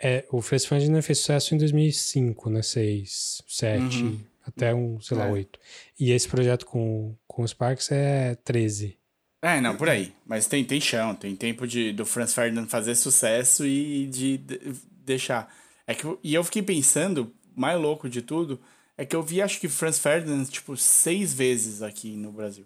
é, 0.00 0.24
o 0.30 0.40
Franz 0.40 0.64
Ferdinand 0.64 1.02
fez 1.02 1.18
sucesso 1.18 1.56
em 1.56 1.58
2005, 1.58 2.48
né? 2.48 2.62
6, 2.62 3.42
7, 3.48 3.82
uhum. 4.04 4.20
até 4.46 4.72
um, 4.72 5.00
sei 5.00 5.16
lá, 5.16 5.26
é. 5.26 5.32
8. 5.32 5.58
E 5.98 6.12
esse 6.12 6.28
projeto 6.28 6.66
com, 6.66 7.16
com 7.26 7.42
os 7.42 7.50
Sparks 7.50 7.90
é 7.90 8.36
13. 8.44 8.96
É, 9.42 9.60
não, 9.60 9.76
por 9.76 9.88
aí. 9.88 10.12
Mas 10.24 10.46
tem, 10.46 10.64
tem 10.64 10.80
chão, 10.80 11.16
tem 11.16 11.34
tempo 11.34 11.66
de, 11.66 11.92
do 11.92 12.06
Franz 12.06 12.32
Ferdinand 12.32 12.68
fazer 12.68 12.94
sucesso 12.94 13.66
e 13.66 14.06
de, 14.06 14.38
de 14.38 14.60
deixar. 15.04 15.52
É 15.90 15.94
que, 15.94 16.06
e 16.22 16.32
eu 16.32 16.44
fiquei 16.44 16.62
pensando, 16.62 17.32
mais 17.56 17.76
louco 17.76 18.08
de 18.08 18.22
tudo, 18.22 18.60
é 18.96 19.04
que 19.04 19.16
eu 19.16 19.24
vi 19.24 19.42
acho 19.42 19.58
que 19.58 19.68
Franz 19.68 19.98
Ferdinand, 19.98 20.44
tipo, 20.44 20.76
seis 20.76 21.34
vezes 21.34 21.82
aqui 21.82 22.16
no 22.16 22.30
Brasil. 22.30 22.64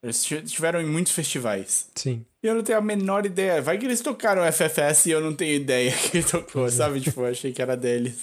Eles 0.00 0.30
estiveram 0.30 0.80
em 0.80 0.86
muitos 0.86 1.12
festivais. 1.12 1.88
Sim. 1.96 2.24
E 2.40 2.46
eu 2.46 2.54
não 2.54 2.62
tenho 2.62 2.78
a 2.78 2.80
menor 2.80 3.26
ideia. 3.26 3.60
Vai 3.60 3.76
que 3.76 3.86
eles 3.86 4.00
tocaram 4.00 4.42
FFS 4.52 5.06
e 5.06 5.10
eu 5.10 5.20
não 5.20 5.34
tenho 5.34 5.54
ideia 5.54 5.90
que 6.12 6.22
tocou, 6.22 6.70
sabe? 6.70 7.00
tipo, 7.00 7.22
eu 7.22 7.26
achei 7.26 7.52
que 7.52 7.60
era 7.60 7.76
deles. 7.76 8.18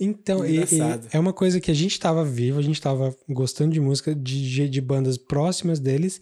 Então, 0.00 0.44
e, 0.44 0.56
e 0.56 0.80
é 1.12 1.18
uma 1.20 1.32
coisa 1.32 1.60
que 1.60 1.70
a 1.70 1.74
gente 1.74 2.00
tava 2.00 2.24
vivo, 2.24 2.58
a 2.58 2.62
gente 2.62 2.80
tava 2.80 3.14
gostando 3.28 3.72
de 3.72 3.80
música 3.80 4.12
de, 4.12 4.68
de 4.68 4.80
bandas 4.80 5.16
próximas 5.16 5.78
deles, 5.78 6.20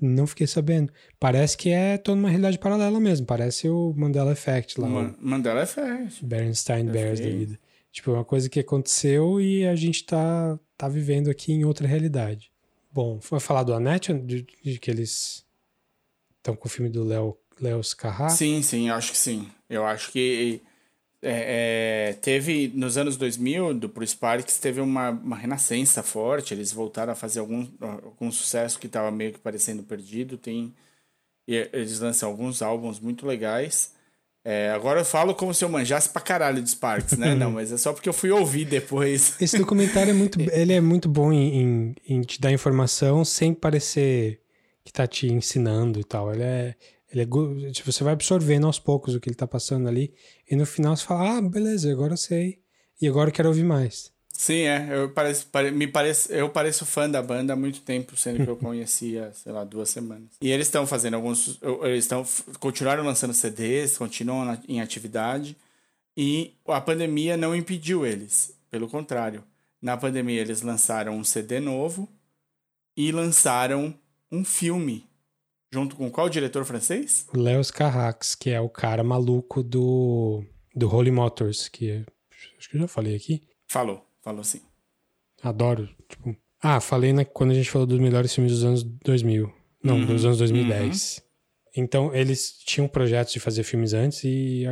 não 0.00 0.26
fiquei 0.26 0.46
sabendo. 0.46 0.92
Parece 1.18 1.56
que 1.56 1.70
é 1.70 1.98
toda 1.98 2.18
uma 2.18 2.28
realidade 2.28 2.58
paralela 2.58 3.00
mesmo. 3.00 3.26
Parece 3.26 3.68
o 3.68 3.92
Mandela 3.96 4.32
Effect 4.32 4.80
lá. 4.80 4.88
Ma 4.88 5.14
Mandela 5.20 5.62
Effect. 5.62 6.24
Bernstein 6.24 6.86
Bears 6.86 7.20
da 7.20 7.28
vida. 7.28 7.58
Tipo, 7.90 8.12
é 8.12 8.14
uma 8.14 8.24
coisa 8.24 8.48
que 8.48 8.60
aconteceu 8.60 9.40
e 9.40 9.66
a 9.66 9.74
gente 9.74 10.04
tá, 10.04 10.58
tá 10.76 10.88
vivendo 10.88 11.30
aqui 11.30 11.52
em 11.52 11.64
outra 11.64 11.86
realidade. 11.86 12.52
Bom, 12.92 13.20
foi 13.20 13.40
falar 13.40 13.62
do 13.62 13.74
Annette, 13.74 14.12
de, 14.12 14.46
de 14.64 14.78
que 14.78 14.90
eles 14.90 15.44
estão 16.36 16.54
com 16.54 16.68
o 16.68 16.70
filme 16.70 16.90
do 16.90 17.04
Léo 17.04 17.36
Léo 17.60 17.82
Scarra? 17.82 18.28
Sim, 18.28 18.62
sim, 18.62 18.88
eu 18.88 18.94
acho 18.94 19.12
que 19.12 19.18
sim. 19.18 19.48
Eu 19.68 19.84
acho 19.84 20.12
que 20.12 20.62
é, 21.20 22.10
é, 22.10 22.12
teve, 22.14 22.70
nos 22.74 22.96
anos 22.96 23.16
2000, 23.16 23.74
do 23.74 23.88
Pro 23.88 24.06
Sparks, 24.06 24.58
teve 24.58 24.80
uma, 24.80 25.10
uma 25.10 25.36
renascença 25.36 26.02
forte. 26.02 26.54
Eles 26.54 26.72
voltaram 26.72 27.12
a 27.12 27.16
fazer 27.16 27.40
algum, 27.40 27.66
algum 27.80 28.30
sucesso 28.30 28.78
que 28.78 28.86
estava 28.86 29.10
meio 29.10 29.32
que 29.32 29.38
parecendo 29.38 29.82
perdido. 29.82 30.38
Tem, 30.38 30.72
eles 31.46 31.98
lançam 32.00 32.28
alguns 32.28 32.62
álbuns 32.62 33.00
muito 33.00 33.26
legais. 33.26 33.92
É, 34.44 34.70
agora 34.70 35.00
eu 35.00 35.04
falo 35.04 35.34
como 35.34 35.52
se 35.52 35.64
eu 35.64 35.68
manjasse 35.68 36.08
pra 36.08 36.22
caralho 36.22 36.62
de 36.62 36.70
Sparks, 36.70 37.18
né? 37.18 37.34
Não, 37.36 37.50
mas 37.50 37.72
é 37.72 37.76
só 37.76 37.92
porque 37.92 38.08
eu 38.08 38.12
fui 38.12 38.30
ouvir 38.30 38.64
depois. 38.64 39.34
Esse 39.40 39.58
documentário 39.58 40.10
é 40.10 40.14
muito, 40.14 40.40
ele 40.52 40.72
é 40.72 40.80
muito 40.80 41.08
bom 41.08 41.32
em, 41.32 41.60
em, 41.60 41.94
em, 42.08 42.20
te 42.22 42.40
dar 42.40 42.52
informação 42.52 43.24
sem 43.24 43.52
parecer 43.52 44.40
que 44.84 44.92
tá 44.92 45.06
te 45.06 45.26
ensinando 45.26 45.98
e 45.98 46.04
tal. 46.04 46.32
Ele 46.32 46.44
é, 46.44 46.74
ele 47.10 47.22
é, 47.22 47.70
tipo, 47.70 47.90
você 47.90 48.04
vai 48.04 48.12
absorvendo 48.12 48.66
aos 48.66 48.78
poucos 48.78 49.14
o 49.14 49.20
que 49.20 49.28
ele 49.28 49.36
tá 49.36 49.46
passando 49.46 49.88
ali 49.88 50.12
e 50.50 50.54
no 50.54 50.66
final 50.66 50.96
você 50.96 51.04
fala, 51.04 51.38
ah, 51.38 51.42
beleza, 51.42 51.90
agora 51.90 52.12
eu 52.12 52.18
sei 52.18 52.58
e 53.00 53.08
agora 53.08 53.30
eu 53.30 53.34
quero 53.34 53.48
ouvir 53.48 53.64
mais. 53.64 54.12
Sim, 54.38 54.60
é. 54.60 54.86
Eu 54.92 55.10
pareço, 55.10 55.48
pare, 55.48 55.72
me 55.72 55.88
pareço, 55.88 56.32
eu 56.32 56.48
pareço 56.48 56.86
fã 56.86 57.10
da 57.10 57.20
banda 57.20 57.54
há 57.54 57.56
muito 57.56 57.80
tempo, 57.80 58.16
sendo 58.16 58.44
que 58.44 58.48
eu 58.48 58.54
conhecia, 58.56 59.32
sei 59.34 59.50
lá, 59.50 59.64
duas 59.64 59.90
semanas. 59.90 60.28
E 60.40 60.52
eles 60.52 60.68
estão 60.68 60.86
fazendo 60.86 61.14
alguns. 61.14 61.58
Eles 61.82 62.04
estão. 62.04 62.24
Continuaram 62.60 63.02
lançando 63.02 63.34
CDs, 63.34 63.98
continuam 63.98 64.44
na, 64.44 64.58
em 64.68 64.80
atividade. 64.80 65.56
E 66.16 66.54
a 66.68 66.80
pandemia 66.80 67.36
não 67.36 67.54
impediu 67.54 68.06
eles. 68.06 68.54
Pelo 68.70 68.88
contrário. 68.88 69.42
Na 69.82 69.96
pandemia, 69.96 70.40
eles 70.40 70.62
lançaram 70.62 71.16
um 71.16 71.24
CD 71.24 71.58
novo 71.58 72.08
e 72.96 73.10
lançaram 73.10 73.92
um 74.30 74.44
filme. 74.44 75.04
Junto 75.70 75.96
com 75.96 76.10
qual 76.10 76.28
diretor 76.28 76.64
francês? 76.64 77.26
Léo 77.34 77.60
Carrax, 77.72 78.34
que 78.34 78.50
é 78.50 78.60
o 78.60 78.68
cara 78.68 79.04
maluco 79.04 79.62
do, 79.62 80.42
do 80.74 80.88
Holy 80.88 81.10
Motors, 81.10 81.68
que 81.68 82.04
acho 82.58 82.70
que 82.70 82.76
eu 82.76 82.80
já 82.80 82.88
falei 82.88 83.14
aqui. 83.14 83.42
Falou. 83.66 84.04
Falou 84.22 84.40
assim. 84.40 84.60
Adoro. 85.42 85.88
Tipo, 86.08 86.36
ah, 86.62 86.80
falei 86.80 87.12
na, 87.12 87.24
quando 87.24 87.50
a 87.50 87.54
gente 87.54 87.70
falou 87.70 87.86
dos 87.86 87.98
melhores 87.98 88.34
filmes 88.34 88.52
dos 88.52 88.64
anos 88.64 88.82
2000. 88.82 89.52
Não, 89.82 89.96
uhum, 89.96 90.06
dos 90.06 90.24
anos 90.24 90.38
2010. 90.38 91.18
Uhum. 91.18 91.24
Então, 91.76 92.14
eles 92.14 92.58
tinham 92.64 92.88
projetos 92.88 93.32
de 93.32 93.38
fazer 93.38 93.62
filmes 93.62 93.92
antes 93.92 94.24
e 94.24 94.64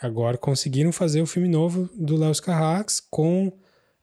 agora 0.00 0.36
conseguiram 0.36 0.92
fazer 0.92 1.22
o 1.22 1.26
filme 1.26 1.48
novo 1.48 1.88
do 1.94 2.16
Léo 2.16 2.34
Carrax 2.42 3.00
com 3.00 3.52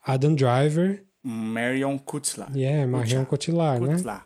Adam 0.03 0.33
Driver. 0.33 1.05
Marion 1.21 1.99
Cotillard. 1.99 2.57
Yeah, 2.57 2.87
Marion 2.87 3.25
Cotillard, 3.25 3.85
né? 3.85 4.21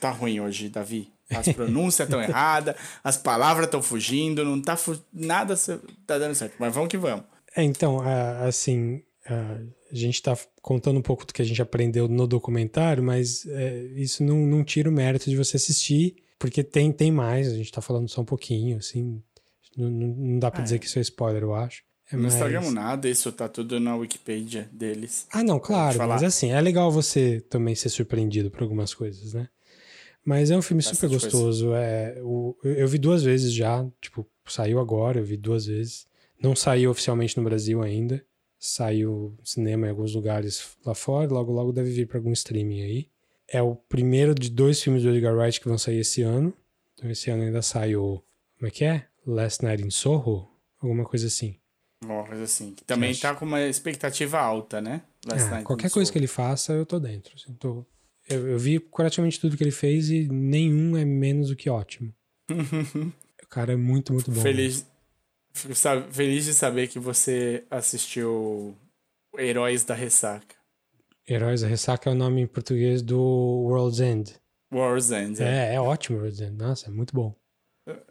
Tá 0.00 0.10
ruim 0.10 0.40
hoje, 0.40 0.68
Davi. 0.68 1.12
As 1.30 1.48
pronúncias 1.52 2.08
estão 2.08 2.20
erradas, 2.20 2.74
as 3.04 3.16
palavras 3.16 3.66
estão 3.66 3.80
fugindo, 3.80 4.44
não 4.44 4.60
tá 4.60 4.76
fu 4.76 4.98
nada 5.12 5.54
tá 6.06 6.18
dando 6.18 6.34
certo. 6.34 6.54
Mas 6.58 6.74
vamos 6.74 6.88
que 6.88 6.98
vamos. 6.98 7.24
É, 7.56 7.62
então, 7.62 8.00
assim, 8.46 9.02
a 9.26 9.94
gente 9.94 10.14
está 10.14 10.36
contando 10.62 10.98
um 10.98 11.02
pouco 11.02 11.26
do 11.26 11.32
que 11.32 11.42
a 11.42 11.44
gente 11.44 11.60
aprendeu 11.60 12.08
no 12.08 12.26
documentário, 12.26 13.02
mas 13.02 13.44
é, 13.46 13.82
isso 13.96 14.22
não, 14.22 14.38
não 14.46 14.64
tira 14.64 14.88
o 14.88 14.92
mérito 14.92 15.28
de 15.28 15.36
você 15.36 15.56
assistir, 15.56 16.16
porque 16.38 16.62
tem, 16.62 16.92
tem 16.92 17.10
mais, 17.10 17.48
a 17.48 17.56
gente 17.56 17.66
está 17.66 17.80
falando 17.80 18.08
só 18.08 18.20
um 18.20 18.24
pouquinho, 18.24 18.78
assim, 18.78 19.22
não, 19.76 19.90
não 19.90 20.38
dá 20.38 20.50
para 20.50 20.60
é. 20.60 20.64
dizer 20.64 20.78
que 20.78 20.86
isso 20.86 20.98
é 20.98 21.02
spoiler, 21.02 21.42
eu 21.42 21.54
acho. 21.54 21.82
É 22.10 22.16
não 22.16 22.22
mais... 22.22 22.34
estragamos 22.34 22.72
nada, 22.72 23.08
isso 23.08 23.30
tá 23.30 23.48
tudo 23.48 23.78
na 23.78 23.94
Wikipedia 23.96 24.68
deles. 24.72 25.26
Ah, 25.30 25.42
não, 25.42 25.60
claro, 25.60 25.98
mas 26.08 26.22
assim, 26.22 26.50
é 26.50 26.60
legal 26.60 26.90
você 26.90 27.40
também 27.48 27.74
ser 27.74 27.88
surpreendido 27.88 28.50
por 28.50 28.62
algumas 28.62 28.94
coisas, 28.94 29.34
né? 29.34 29.48
Mas 30.24 30.50
é 30.50 30.56
um 30.56 30.62
filme 30.62 30.82
super 30.82 31.08
gostoso. 31.08 31.74
É, 31.74 32.20
o, 32.22 32.56
eu 32.62 32.86
vi 32.86 32.98
duas 32.98 33.22
vezes 33.22 33.52
já, 33.52 33.86
tipo, 34.00 34.26
saiu 34.46 34.78
agora, 34.78 35.18
eu 35.18 35.24
vi 35.24 35.36
duas 35.36 35.66
vezes. 35.66 36.06
Não 36.42 36.54
saiu 36.54 36.90
oficialmente 36.90 37.36
no 37.36 37.44
Brasil 37.44 37.82
ainda 37.82 38.24
saiu 38.60 39.34
cinema 39.42 39.86
em 39.86 39.90
alguns 39.90 40.14
lugares 40.14 40.76
lá 40.84 40.94
fora, 40.94 41.32
logo 41.32 41.50
logo 41.50 41.72
deve 41.72 41.90
vir 41.90 42.06
para 42.06 42.18
algum 42.18 42.32
streaming 42.32 42.82
aí. 42.82 43.10
É 43.48 43.62
o 43.62 43.74
primeiro 43.74 44.34
de 44.34 44.50
dois 44.50 44.80
filmes 44.80 45.02
do 45.02 45.08
Edgar 45.08 45.34
Wright 45.34 45.58
que 45.58 45.66
vão 45.66 45.78
sair 45.78 45.98
esse 45.98 46.20
ano. 46.20 46.52
Então 46.94 47.10
esse 47.10 47.30
ano 47.30 47.42
ainda 47.42 47.62
sai 47.62 47.96
o 47.96 48.22
como 48.58 48.68
é 48.68 48.70
que 48.70 48.84
é? 48.84 49.06
Last 49.26 49.64
Night 49.64 49.82
in 49.82 49.90
Soho, 49.90 50.46
alguma 50.78 51.04
coisa 51.04 51.26
assim. 51.26 51.56
Uma 52.04 52.24
coisa 52.24 52.44
assim. 52.44 52.74
Que 52.74 52.84
também 52.84 53.14
tá 53.14 53.34
com 53.34 53.46
uma 53.46 53.62
expectativa 53.62 54.38
alta, 54.38 54.80
né? 54.80 55.02
Ah, 55.26 55.62
qualquer 55.62 55.90
coisa 55.90 56.06
Soho. 56.06 56.12
que 56.12 56.18
ele 56.18 56.26
faça, 56.26 56.74
eu 56.74 56.84
tô 56.84 57.00
dentro. 57.00 57.34
Assim, 57.34 57.54
tô... 57.54 57.86
Eu, 58.30 58.48
eu, 58.48 58.58
vi 58.58 58.78
praticamente 58.78 59.40
tudo 59.40 59.56
que 59.56 59.64
ele 59.64 59.70
fez 59.70 60.08
e 60.10 60.28
nenhum 60.28 60.96
é 60.96 61.04
menos 61.04 61.48
do 61.48 61.56
que 61.56 61.68
ótimo. 61.68 62.14
o 62.50 63.46
cara 63.48 63.72
é 63.72 63.76
muito, 63.76 64.12
muito 64.12 64.30
bom. 64.30 64.40
Feliz, 64.40 64.86
Fico 65.52 65.74
feliz 66.10 66.44
de 66.44 66.54
saber 66.54 66.88
que 66.88 66.98
você 66.98 67.64
assistiu 67.70 68.76
Heróis 69.36 69.84
da 69.84 69.94
Ressaca. 69.94 70.56
Heróis 71.28 71.60
da 71.60 71.68
Ressaca 71.68 72.08
é 72.08 72.12
o 72.12 72.16
nome 72.16 72.40
em 72.42 72.46
português 72.46 73.02
do 73.02 73.18
World's 73.18 74.00
End. 74.00 74.34
World's 74.72 75.10
End. 75.10 75.42
É, 75.42 75.74
é 75.74 75.80
ótimo, 75.80 76.18
World's 76.18 76.40
End. 76.40 76.56
Nossa, 76.56 76.88
é 76.88 76.90
muito 76.90 77.14
bom. 77.14 77.34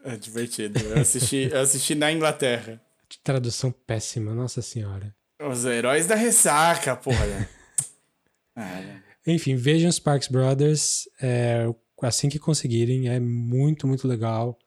É 0.03 0.15
divertido. 0.17 0.79
Eu 0.79 1.01
assisti, 1.01 1.49
eu 1.51 1.59
assisti 1.59 1.95
na 1.95 2.11
Inglaterra. 2.11 2.81
Tradução 3.23 3.71
péssima, 3.71 4.33
nossa 4.33 4.61
senhora. 4.61 5.15
Os 5.41 5.65
heróis 5.65 6.05
da 6.05 6.15
ressaca, 6.15 6.95
porra. 6.95 7.49
ah, 8.55 9.01
Enfim, 9.33 9.55
vejam 9.55 9.91
Sparks 9.91 10.27
Brothers 10.27 11.07
é, 11.21 11.65
assim 12.01 12.29
que 12.29 12.39
conseguirem. 12.39 13.07
É 13.09 13.19
muito, 13.19 13.87
muito 13.87 14.07
legal. 14.07 14.57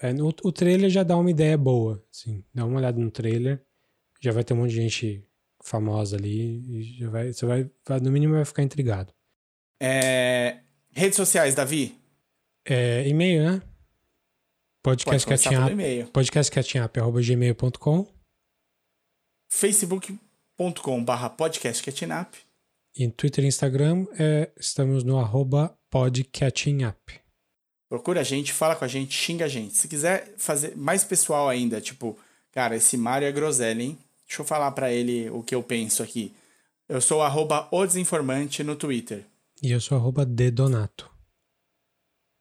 É, 0.00 0.12
o, 0.14 0.28
o 0.28 0.52
trailer 0.52 0.88
já 0.90 1.02
dá 1.02 1.16
uma 1.16 1.30
ideia 1.30 1.56
boa. 1.56 2.04
Assim, 2.12 2.44
dá 2.54 2.64
uma 2.64 2.78
olhada 2.78 2.98
no 2.98 3.10
trailer. 3.10 3.62
Já 4.20 4.32
vai 4.32 4.44
ter 4.44 4.54
um 4.54 4.58
monte 4.58 4.70
de 4.70 4.76
gente 4.76 5.26
famosa 5.62 6.16
ali. 6.16 6.82
Já 6.98 7.10
vai, 7.10 7.32
você 7.32 7.46
vai, 7.46 7.70
vai, 7.86 8.00
no 8.00 8.10
mínimo, 8.10 8.34
vai 8.34 8.44
ficar 8.44 8.62
intrigado. 8.62 9.12
É, 9.80 10.60
redes 10.90 11.16
sociais, 11.16 11.54
Davi? 11.54 11.98
É, 12.64 13.06
e-mail, 13.08 13.42
né? 13.42 13.62
Podcastcatchingup, 14.82 16.10
podcastcatchingup.gmail.com 16.10 18.06
facebook.com 19.50 21.04
barra 21.04 21.28
podcastcatchingup 21.28 22.49
e 22.96 23.06
no 23.06 23.12
Twitter 23.12 23.44
e 23.44 23.48
Instagram 23.48 24.06
é, 24.18 24.50
estamos 24.58 25.04
no 25.04 25.18
arroba 25.18 25.76
podcatchingup. 25.90 27.20
Procura 27.88 28.20
a 28.20 28.24
gente, 28.24 28.52
fala 28.52 28.76
com 28.76 28.84
a 28.84 28.88
gente, 28.88 29.12
xinga 29.12 29.46
a 29.46 29.48
gente. 29.48 29.76
Se 29.76 29.88
quiser 29.88 30.34
fazer 30.36 30.76
mais 30.76 31.02
pessoal 31.02 31.48
ainda, 31.48 31.80
tipo, 31.80 32.16
cara, 32.52 32.76
esse 32.76 32.96
Mário 32.96 33.26
é 33.26 33.32
groselha, 33.32 33.82
hein? 33.82 33.98
Deixa 34.26 34.42
eu 34.42 34.46
falar 34.46 34.70
para 34.72 34.92
ele 34.92 35.28
o 35.30 35.42
que 35.42 35.54
eu 35.54 35.62
penso 35.62 36.02
aqui. 36.02 36.32
Eu 36.88 37.00
sou 37.00 37.22
arroba 37.22 37.68
o 37.72 37.84
desinformante 37.84 38.62
no 38.62 38.76
Twitter. 38.76 39.24
E 39.62 39.72
eu 39.72 39.80
sou 39.80 39.98
arroba 39.98 40.24
dedonato. 40.24 41.10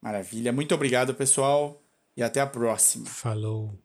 Maravilha. 0.01 0.53
Muito 0.53 0.73
obrigado, 0.73 1.13
pessoal. 1.13 1.81
E 2.15 2.23
até 2.23 2.41
a 2.41 2.47
próxima. 2.47 3.05
Falou. 3.05 3.77